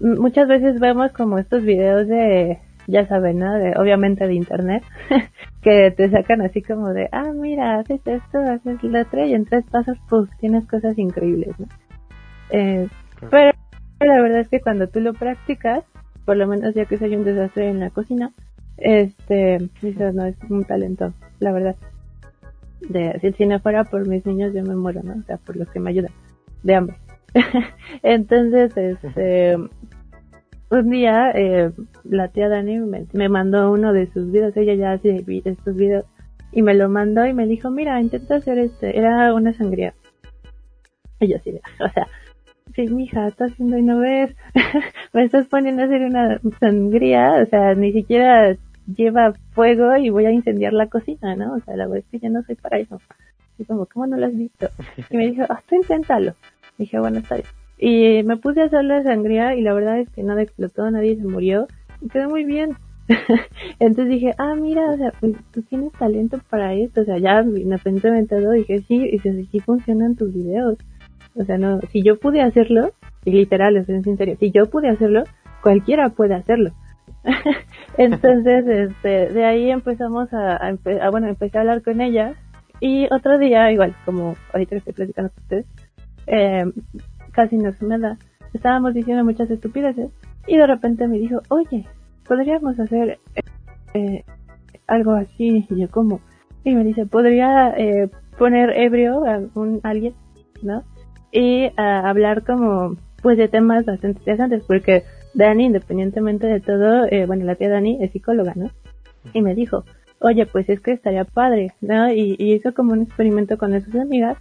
muchas 0.00 0.48
veces 0.48 0.80
vemos 0.80 1.12
como 1.12 1.38
estos 1.38 1.62
videos 1.62 2.08
de 2.08 2.58
ya 2.86 3.06
saben, 3.06 3.38
¿no? 3.38 3.54
De, 3.54 3.74
obviamente 3.76 4.26
de 4.26 4.34
internet 4.34 4.82
que 5.62 5.90
te 5.90 6.10
sacan 6.10 6.42
así 6.42 6.62
como 6.62 6.92
de 6.92 7.08
ah 7.12 7.32
mira 7.34 7.78
haces 7.78 8.00
esto 8.04 8.38
haces 8.38 8.82
lo 8.82 9.00
otro 9.00 9.24
y 9.24 9.34
en 9.34 9.44
tres 9.44 9.64
pasos 9.70 9.96
pues 10.08 10.28
tienes 10.38 10.66
cosas 10.66 10.98
increíbles, 10.98 11.58
¿no? 11.58 11.66
Eh, 12.50 12.88
pero 13.30 13.52
la 14.00 14.22
verdad 14.22 14.40
es 14.40 14.48
que 14.48 14.60
cuando 14.60 14.88
tú 14.88 15.00
lo 15.00 15.12
practicas 15.12 15.84
por 16.24 16.36
lo 16.36 16.46
menos 16.46 16.74
ya 16.74 16.86
que 16.86 16.98
soy 16.98 17.14
un 17.14 17.24
desastre 17.24 17.68
en 17.68 17.80
la 17.80 17.90
cocina 17.90 18.32
este 18.78 19.58
dices 19.82 20.14
no 20.14 20.24
es 20.24 20.36
un 20.48 20.64
talento 20.64 21.12
la 21.38 21.52
verdad 21.52 21.76
de 22.80 23.18
si, 23.20 23.32
si 23.32 23.46
no 23.46 23.60
fuera 23.60 23.84
por 23.84 24.08
mis 24.08 24.24
niños 24.24 24.54
yo 24.54 24.62
me 24.64 24.74
muero 24.74 25.02
no 25.02 25.14
o 25.20 25.22
sea 25.22 25.36
por 25.36 25.56
los 25.56 25.68
que 25.70 25.80
me 25.80 25.90
ayudan 25.90 26.12
de 26.62 26.74
hambre 26.74 26.96
entonces 28.02 28.76
este 28.76 29.56
un 30.70 30.90
día 30.90 31.30
eh, 31.34 31.70
la 32.04 32.28
tía 32.28 32.48
Dani 32.48 32.78
me, 32.78 33.06
me 33.12 33.28
mandó 33.28 33.70
uno 33.72 33.92
de 33.92 34.06
sus 34.12 34.30
videos 34.30 34.56
ella 34.56 34.74
ya 34.74 34.92
hace 34.92 35.24
estos 35.44 35.76
videos 35.76 36.04
y 36.52 36.62
me 36.62 36.74
lo 36.74 36.88
mandó 36.88 37.26
y 37.26 37.32
me 37.32 37.46
dijo 37.46 37.70
mira 37.70 38.00
intenta 38.00 38.36
hacer 38.36 38.58
este 38.58 38.98
era 38.98 39.32
una 39.34 39.52
sangría 39.52 39.94
y 41.20 41.28
yo 41.28 41.36
así 41.36 41.50
o 41.80 41.88
sea 41.88 42.06
sí 42.74 42.86
mija 42.88 43.28
estás 43.28 43.52
haciendo 43.52 43.78
y 43.78 43.82
no 43.82 43.98
ves 43.98 44.34
me 45.12 45.24
estás 45.24 45.46
poniendo 45.46 45.82
a 45.82 45.86
hacer 45.86 46.02
una 46.02 46.40
sangría 46.60 47.42
o 47.42 47.46
sea 47.46 47.74
ni 47.74 47.92
siquiera 47.92 48.56
lleva 48.96 49.32
fuego 49.52 49.96
y 49.96 50.10
voy 50.10 50.26
a 50.26 50.32
incendiar 50.32 50.72
la 50.72 50.88
cocina, 50.88 51.34
¿no? 51.36 51.54
O 51.54 51.60
sea, 51.60 51.76
la 51.76 51.86
verdad 51.86 52.04
es 52.04 52.10
que 52.10 52.26
yo 52.26 52.30
no 52.30 52.42
soy 52.42 52.56
para 52.56 52.78
eso. 52.78 53.00
Y 53.58 53.64
como, 53.64 53.86
¿cómo 53.86 54.06
no 54.06 54.16
lo 54.16 54.26
has 54.26 54.36
visto? 54.36 54.68
Y 55.10 55.16
me 55.16 55.26
dijo, 55.30 55.44
ah, 55.48 55.62
tú 55.68 55.76
inténtalo. 55.76 56.34
Dije, 56.80 56.98
bueno, 56.98 57.18
está 57.18 57.34
bien. 57.34 57.46
Y 57.76 58.22
me 58.24 58.38
puse 58.38 58.62
a 58.62 58.64
hacer 58.64 58.84
la 58.84 59.02
sangría 59.02 59.54
y 59.54 59.60
la 59.60 59.74
verdad 59.74 59.98
es 59.98 60.08
que 60.08 60.22
nada 60.22 60.40
explotó, 60.40 60.90
nadie 60.90 61.14
se 61.16 61.24
murió 61.24 61.66
y 62.00 62.08
quedó 62.08 62.30
muy 62.30 62.44
bien. 62.44 62.70
Entonces 63.78 64.08
dije, 64.08 64.34
ah, 64.38 64.54
mira, 64.54 64.90
o 64.90 64.96
sea, 64.96 65.12
pues 65.20 65.34
tú 65.52 65.60
tienes 65.60 65.92
talento 65.92 66.40
para 66.48 66.72
esto. 66.72 67.02
O 67.02 67.04
sea, 67.04 67.18
ya 67.18 67.42
independientemente 67.42 68.34
de 68.34 68.40
todo 68.40 68.52
dije, 68.52 68.78
sí, 68.88 68.96
y 68.96 69.10
dice, 69.10 69.44
sí 69.52 69.60
funcionan 69.60 70.16
tus 70.16 70.32
videos. 70.32 70.78
O 71.34 71.44
sea, 71.44 71.58
no, 71.58 71.80
si 71.92 72.02
yo 72.02 72.18
pude 72.18 72.40
hacerlo, 72.40 72.92
y 73.26 73.32
literal, 73.32 73.76
eso 73.76 73.92
es 73.92 74.06
en 74.06 74.16
serio, 74.16 74.36
si 74.40 74.50
yo 74.50 74.64
pude 74.70 74.88
hacerlo, 74.88 75.24
cualquiera 75.62 76.08
puede 76.08 76.34
hacerlo. 76.34 76.70
Entonces, 77.98 78.66
este, 78.66 79.34
de 79.34 79.44
ahí 79.44 79.70
empezamos 79.70 80.32
a, 80.32 80.58
bueno, 81.10 81.28
empecé 81.28 81.58
a 81.58 81.60
hablar 81.60 81.82
con 81.82 82.00
ella 82.00 82.36
y 82.80 83.06
otro 83.12 83.38
día, 83.38 83.70
igual, 83.70 83.94
como 84.06 84.34
ahorita 84.54 84.76
estoy 84.76 84.94
platicando 84.94 85.30
con 85.30 85.42
ustedes, 85.42 85.66
eh, 86.30 86.64
casi 87.32 87.56
no 87.56 87.72
se 87.72 87.84
me 87.84 87.98
da, 87.98 88.16
estábamos 88.54 88.94
diciendo 88.94 89.24
muchas 89.24 89.50
estupideces 89.50 90.10
y 90.46 90.56
de 90.56 90.66
repente 90.66 91.06
me 91.08 91.18
dijo, 91.18 91.40
oye, 91.48 91.86
podríamos 92.26 92.78
hacer 92.78 93.18
eh, 93.94 94.24
algo 94.86 95.12
así, 95.12 95.66
y 95.68 95.80
yo 95.80 95.90
como, 95.90 96.20
y 96.64 96.74
me 96.74 96.84
dice, 96.84 97.06
podría 97.06 97.74
eh, 97.76 98.08
poner 98.38 98.70
ebrio 98.76 99.24
a 99.24 99.40
un 99.54 99.80
alguien, 99.82 100.14
¿no? 100.62 100.84
Y 101.32 101.70
hablar 101.76 102.44
como, 102.44 102.96
pues 103.22 103.38
de 103.38 103.48
temas 103.48 103.84
bastante 103.84 104.18
interesantes, 104.18 104.64
porque 104.66 105.04
Dani, 105.34 105.66
independientemente 105.66 106.46
de 106.46 106.60
todo, 106.60 107.06
eh, 107.06 107.26
bueno, 107.26 107.44
la 107.44 107.54
tía 107.54 107.68
Dani 107.68 107.98
es 108.00 108.12
psicóloga, 108.12 108.54
¿no? 108.56 108.70
Y 109.32 109.42
me 109.42 109.54
dijo, 109.54 109.84
oye, 110.20 110.46
pues 110.46 110.68
es 110.68 110.80
que 110.80 110.92
estaría 110.92 111.24
padre, 111.24 111.72
¿no? 111.80 112.12
Y, 112.12 112.34
y 112.38 112.54
hizo 112.54 112.74
como 112.74 112.92
un 112.92 113.02
experimento 113.02 113.58
con 113.58 113.80
sus 113.80 113.94
amigas 113.94 114.38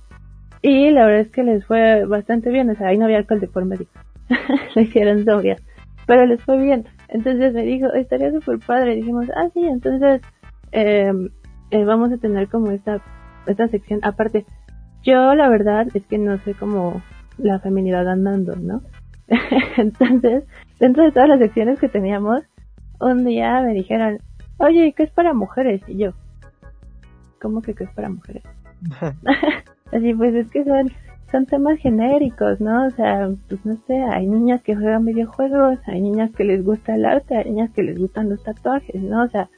y 0.62 0.92
la 0.92 1.06
verdad 1.06 1.22
es 1.22 1.32
que 1.32 1.44
les 1.44 1.66
fue 1.66 2.06
bastante 2.06 2.50
bien, 2.50 2.70
o 2.70 2.76
sea, 2.76 2.88
ahí 2.88 2.98
no 2.98 3.06
había 3.06 3.18
alcohol 3.18 3.40
de 3.40 3.48
por 3.48 3.66
medio, 3.66 3.88
lo 4.76 4.82
hicieron 4.82 5.24
sobrias, 5.26 5.62
pero 6.06 6.26
les 6.26 6.42
fue 6.44 6.58
bien. 6.62 6.86
Entonces 7.08 7.54
me 7.54 7.64
dijo, 7.64 7.88
estaría 7.94 8.32
súper 8.32 8.60
padre, 8.60 8.96
dijimos, 8.96 9.28
ah, 9.36 9.50
sí, 9.54 9.66
entonces 9.66 10.22
eh, 10.72 11.12
eh, 11.72 11.84
vamos 11.84 12.12
a 12.12 12.18
tener 12.18 12.48
como 12.50 12.72
esta, 12.72 13.02
esta 13.48 13.68
sección, 13.68 14.00
aparte, 14.04 14.46
yo 15.04 15.34
la 15.34 15.50
verdad 15.50 15.88
es 15.94 16.06
que 16.06 16.18
no 16.18 16.38
sé 16.40 16.54
cómo 16.54 17.02
la 17.38 17.60
feminidad 17.60 18.08
andando, 18.08 18.56
¿no? 18.56 18.82
Entonces, 19.78 20.44
dentro 20.80 21.04
de 21.04 21.12
todas 21.12 21.30
las 21.30 21.40
secciones 21.40 21.80
que 21.80 21.88
teníamos, 21.88 22.42
un 23.00 23.24
día 23.24 23.62
me 23.62 23.74
dijeron, 23.74 24.20
oye, 24.58 24.94
¿qué 24.96 25.04
es 25.04 25.12
para 25.12 25.34
mujeres? 25.34 25.82
Y 25.88 25.98
yo, 25.98 26.12
¿cómo 27.42 27.62
que 27.62 27.74
qué 27.74 27.86
es 27.86 27.92
para 27.92 28.10
mujeres? 28.10 28.44
Así 29.92 30.14
pues 30.14 30.36
es 30.36 30.50
que 30.50 30.64
son, 30.64 30.88
son 31.32 31.46
temas 31.46 31.80
genéricos, 31.80 32.60
¿no? 32.62 32.88
O 32.88 32.90
sea, 32.92 33.30
pues 33.48 33.66
no 33.66 33.76
sé, 33.88 33.96
hay 34.12 34.28
niñas 34.28 34.62
que 34.62 34.76
juegan 34.76 35.06
videojuegos, 35.06 35.80
hay 35.88 36.02
niñas 36.02 36.32
que 36.36 36.44
les 36.44 36.64
gusta 36.64 36.96
el 36.96 37.06
arte, 37.06 37.38
hay 37.38 37.46
niñas 37.46 37.72
que 37.72 37.84
les 37.84 37.98
gustan 37.98 38.30
los 38.30 38.44
tatuajes, 38.44 39.02
¿no? 39.02 39.24
O 39.24 39.28
sea, 39.30 39.50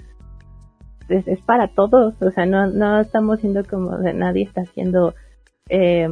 es, 1.10 1.28
es 1.28 1.42
para 1.42 1.68
todos, 1.68 2.22
o 2.22 2.32
sea, 2.32 2.46
no, 2.46 2.68
no 2.68 3.00
estamos 3.02 3.40
siendo 3.42 3.64
como, 3.66 3.98
de 3.98 4.14
nadie 4.14 4.44
está 4.44 4.66
siendo 4.66 5.14
eh, 5.70 6.10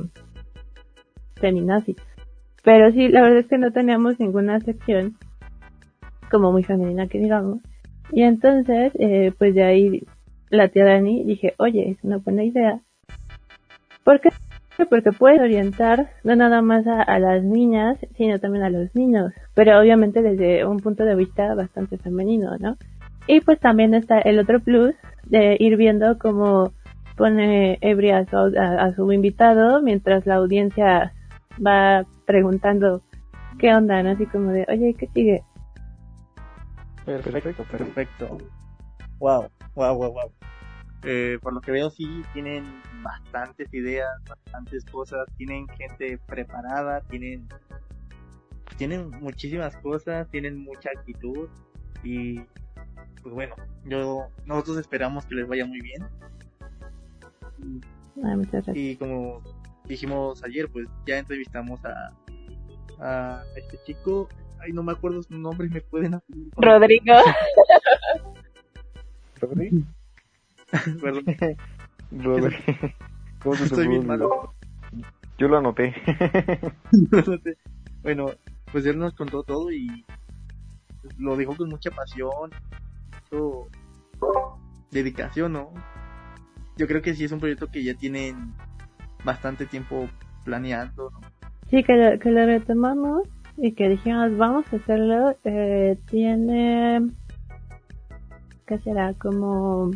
feminazi. 1.36 1.96
Pero 2.64 2.92
sí, 2.92 3.08
la 3.08 3.22
verdad 3.22 3.40
es 3.40 3.48
que 3.48 3.58
no 3.58 3.72
teníamos 3.72 4.20
ninguna 4.20 4.60
sección 4.60 5.18
como 6.30 6.52
muy 6.52 6.64
femenina 6.64 7.08
que 7.08 7.20
digamos. 7.20 7.60
Y 8.12 8.24
entonces, 8.24 8.92
eh, 9.00 9.32
pues 9.38 9.56
de 9.56 9.64
ahí 9.64 10.04
la 10.50 10.68
tía 10.70 10.86
Dani 10.86 11.24
dije, 11.24 11.54
oye, 11.58 11.92
es 11.92 12.04
una 12.04 12.18
buena 12.18 12.44
idea. 12.44 12.82
¿Por 14.10 14.22
qué? 14.22 14.30
Porque 14.90 15.12
puedes 15.12 15.40
orientar 15.40 16.10
no 16.24 16.36
nada 16.36 16.64
más 16.64 16.88
a, 16.88 17.04
a 17.04 17.20
las 17.20 17.44
niñas, 17.44 17.96
sino 18.18 18.40
también 18.40 18.64
a 18.64 18.72
los 18.72 18.96
niños. 18.96 19.32
Pero 19.54 19.80
obviamente 19.80 20.24
desde 20.24 20.66
un 20.66 20.80
punto 20.80 21.06
de 21.06 21.14
vista 21.14 21.54
bastante 21.54 22.00
femenino, 22.00 22.58
¿no? 22.58 22.76
Y 23.28 23.42
pues 23.42 23.60
también 23.60 23.94
está 23.94 24.18
el 24.18 24.40
otro 24.40 24.62
plus 24.62 24.96
de 25.26 25.58
ir 25.60 25.78
viendo 25.78 26.18
cómo 26.18 26.74
pone 27.18 27.78
ebria 27.82 28.18
a 28.18 28.26
su, 28.26 28.36
a 28.36 28.92
su 28.96 29.12
invitado 29.12 29.80
mientras 29.84 30.26
la 30.26 30.38
audiencia 30.38 31.14
va 31.64 32.04
preguntando 32.26 33.04
qué 33.60 33.76
onda, 33.76 34.02
¿no? 34.02 34.10
Así 34.10 34.26
como 34.26 34.50
de, 34.50 34.66
oye, 34.70 34.96
¿qué 34.96 35.06
sigue? 35.14 35.44
Perfecto, 37.06 37.64
perfecto. 37.66 38.38
Wow, 39.20 39.50
wow, 39.76 39.96
wow, 39.96 40.12
wow. 40.14 40.32
Eh, 41.04 41.38
por 41.44 41.54
lo 41.54 41.62
que 41.62 41.72
veo, 41.72 41.92
sí, 41.92 42.24
tienen 42.34 42.64
bastantes 43.04 43.74
ideas, 43.74 44.10
bastantes 44.28 44.86
cosas, 44.86 45.28
tienen 45.38 45.68
gente 45.70 46.18
preparada, 46.28 47.02
tienen, 47.02 47.48
tienen 48.78 49.10
muchísimas 49.10 49.76
cosas, 49.78 50.30
tienen 50.30 50.58
mucha 50.58 50.90
actitud 50.98 51.50
y 52.04 52.40
pues 53.22 53.36
bueno, 53.36 53.56
yo, 53.86 54.28
nosotros 54.46 54.78
esperamos 54.78 55.26
que 55.26 55.36
les 55.36 55.48
vaya 55.48 55.66
muy 55.66 55.82
bien. 55.82 56.04
Ay, 58.24 58.36
muchas 58.38 58.52
gracias. 58.52 58.78
Y 58.78 58.96
como 58.96 59.42
dijimos 59.86 60.44
ayer, 60.44 60.70
pues 60.70 60.88
ya 61.06 61.18
entrevistamos 61.18 61.80
a, 61.84 62.14
a 63.00 63.44
este 63.56 63.78
chico, 63.86 64.30
ay 64.60 64.72
no 64.72 64.84
me 64.84 64.92
acuerdo 64.92 65.24
su 65.24 65.38
nombre, 65.38 65.68
me 65.70 65.82
pueden 65.82 66.16
apoyar? 66.16 66.48
Rodrigo. 66.56 67.14
¿Rodri? 69.42 69.86
Perdón, 71.02 71.24
¿Cómo 73.44 73.56
se 73.56 73.66
estoy 73.66 73.88
bien 73.88 74.06
malo. 74.06 74.54
Yo 75.38 75.48
lo 75.48 75.58
anoté. 75.58 75.96
bueno, 78.04 78.32
pues 78.72 78.86
él 78.86 78.98
nos 78.98 79.14
contó 79.14 79.44
todo 79.44 79.72
y 79.72 80.06
lo 81.18 81.38
dijo 81.38 81.56
con 81.56 81.70
mucha 81.70 81.92
pasión, 81.92 82.52
mucho 83.32 83.68
dedicación, 84.92 85.54
¿no? 85.54 85.74
Yo 86.78 86.88
creo 86.88 87.02
que 87.02 87.14
sí 87.14 87.26
es 87.26 87.32
un 87.32 87.40
proyecto 87.40 87.68
que 87.68 87.84
ya 87.84 87.94
tienen 87.94 88.54
bastante 89.24 89.66
tiempo 89.66 90.10
planeando, 90.44 91.12
¿no? 91.12 91.20
Sí, 91.70 91.84
que 91.84 91.94
lo, 91.94 92.20
que 92.20 92.32
lo 92.32 92.46
retomamos 92.46 93.28
y 93.58 93.74
que 93.74 93.90
dijimos, 93.90 94.36
vamos 94.38 94.66
a 94.74 94.78
hacerlo, 94.78 95.38
eh, 95.44 95.98
tiene, 96.10 97.02
¿qué 98.66 98.80
será? 98.80 99.14
Como, 99.14 99.92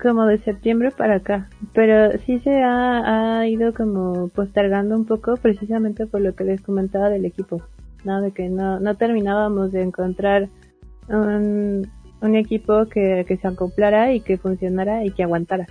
como 0.00 0.26
de 0.26 0.38
septiembre 0.38 0.90
para 0.90 1.16
acá. 1.16 1.48
Pero 1.72 2.18
sí 2.24 2.40
se 2.40 2.62
ha, 2.62 3.46
ido 3.48 3.74
como 3.74 4.28
postergando 4.28 4.96
un 4.96 5.04
poco 5.04 5.36
precisamente 5.36 6.06
por 6.06 6.20
lo 6.20 6.34
que 6.34 6.44
les 6.44 6.60
comentaba 6.60 7.08
del 7.08 7.24
equipo, 7.24 7.62
¿no? 8.04 8.20
De 8.20 8.32
que 8.32 8.48
no, 8.48 8.80
no 8.80 8.96
terminábamos 8.96 9.72
de 9.72 9.82
encontrar 9.82 10.48
un, 11.08 11.90
un 12.20 12.34
equipo 12.36 12.86
que, 12.86 13.24
que 13.26 13.36
se 13.36 13.48
acoplara 13.48 14.12
y 14.14 14.20
que 14.20 14.38
funcionara 14.38 15.04
y 15.04 15.10
que 15.10 15.22
aguantara. 15.22 15.66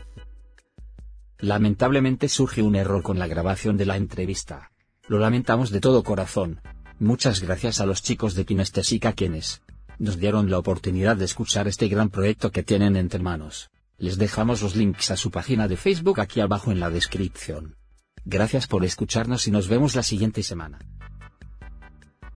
Lamentablemente 1.40 2.30
surge 2.30 2.62
un 2.62 2.76
error 2.76 3.04
con 3.04 3.20
la 3.20 3.28
grabación 3.28 3.76
de 3.78 3.86
la 3.86 3.98
entrevista. 3.98 4.72
Lo 5.08 5.20
lamentamos 5.20 5.72
de 5.72 5.82
todo 5.82 6.04
corazón. 6.04 6.62
Muchas 7.00 7.42
gracias 7.42 7.82
a 7.82 7.86
los 7.86 8.02
chicos 8.02 8.36
de 8.36 8.46
Kinestesica 8.46 9.12
quienes 9.14 9.62
nos 10.00 10.18
dieron 10.18 10.50
la 10.50 10.58
oportunidad 10.58 11.18
de 11.18 11.26
escuchar 11.26 11.68
este 11.68 11.88
gran 11.88 12.10
proyecto 12.10 12.52
que 12.52 12.64
tienen 12.64 12.96
entre 12.96 13.20
manos. 13.20 13.70
Les 13.98 14.18
dejamos 14.18 14.62
los 14.62 14.76
links 14.76 15.12
a 15.12 15.18
su 15.18 15.32
página 15.32 15.68
de 15.68 15.78
Facebook 15.78 16.20
aquí 16.20 16.40
abajo 16.40 16.72
en 16.72 16.80
la 16.80 16.90
descripción. 16.90 17.78
Gracias 18.26 18.68
por 18.68 18.86
escucharnos 18.86 19.48
y 19.48 19.52
nos 19.52 19.68
vemos 19.68 19.96
la 19.96 20.04
siguiente 20.04 20.44
semana. 20.44 20.80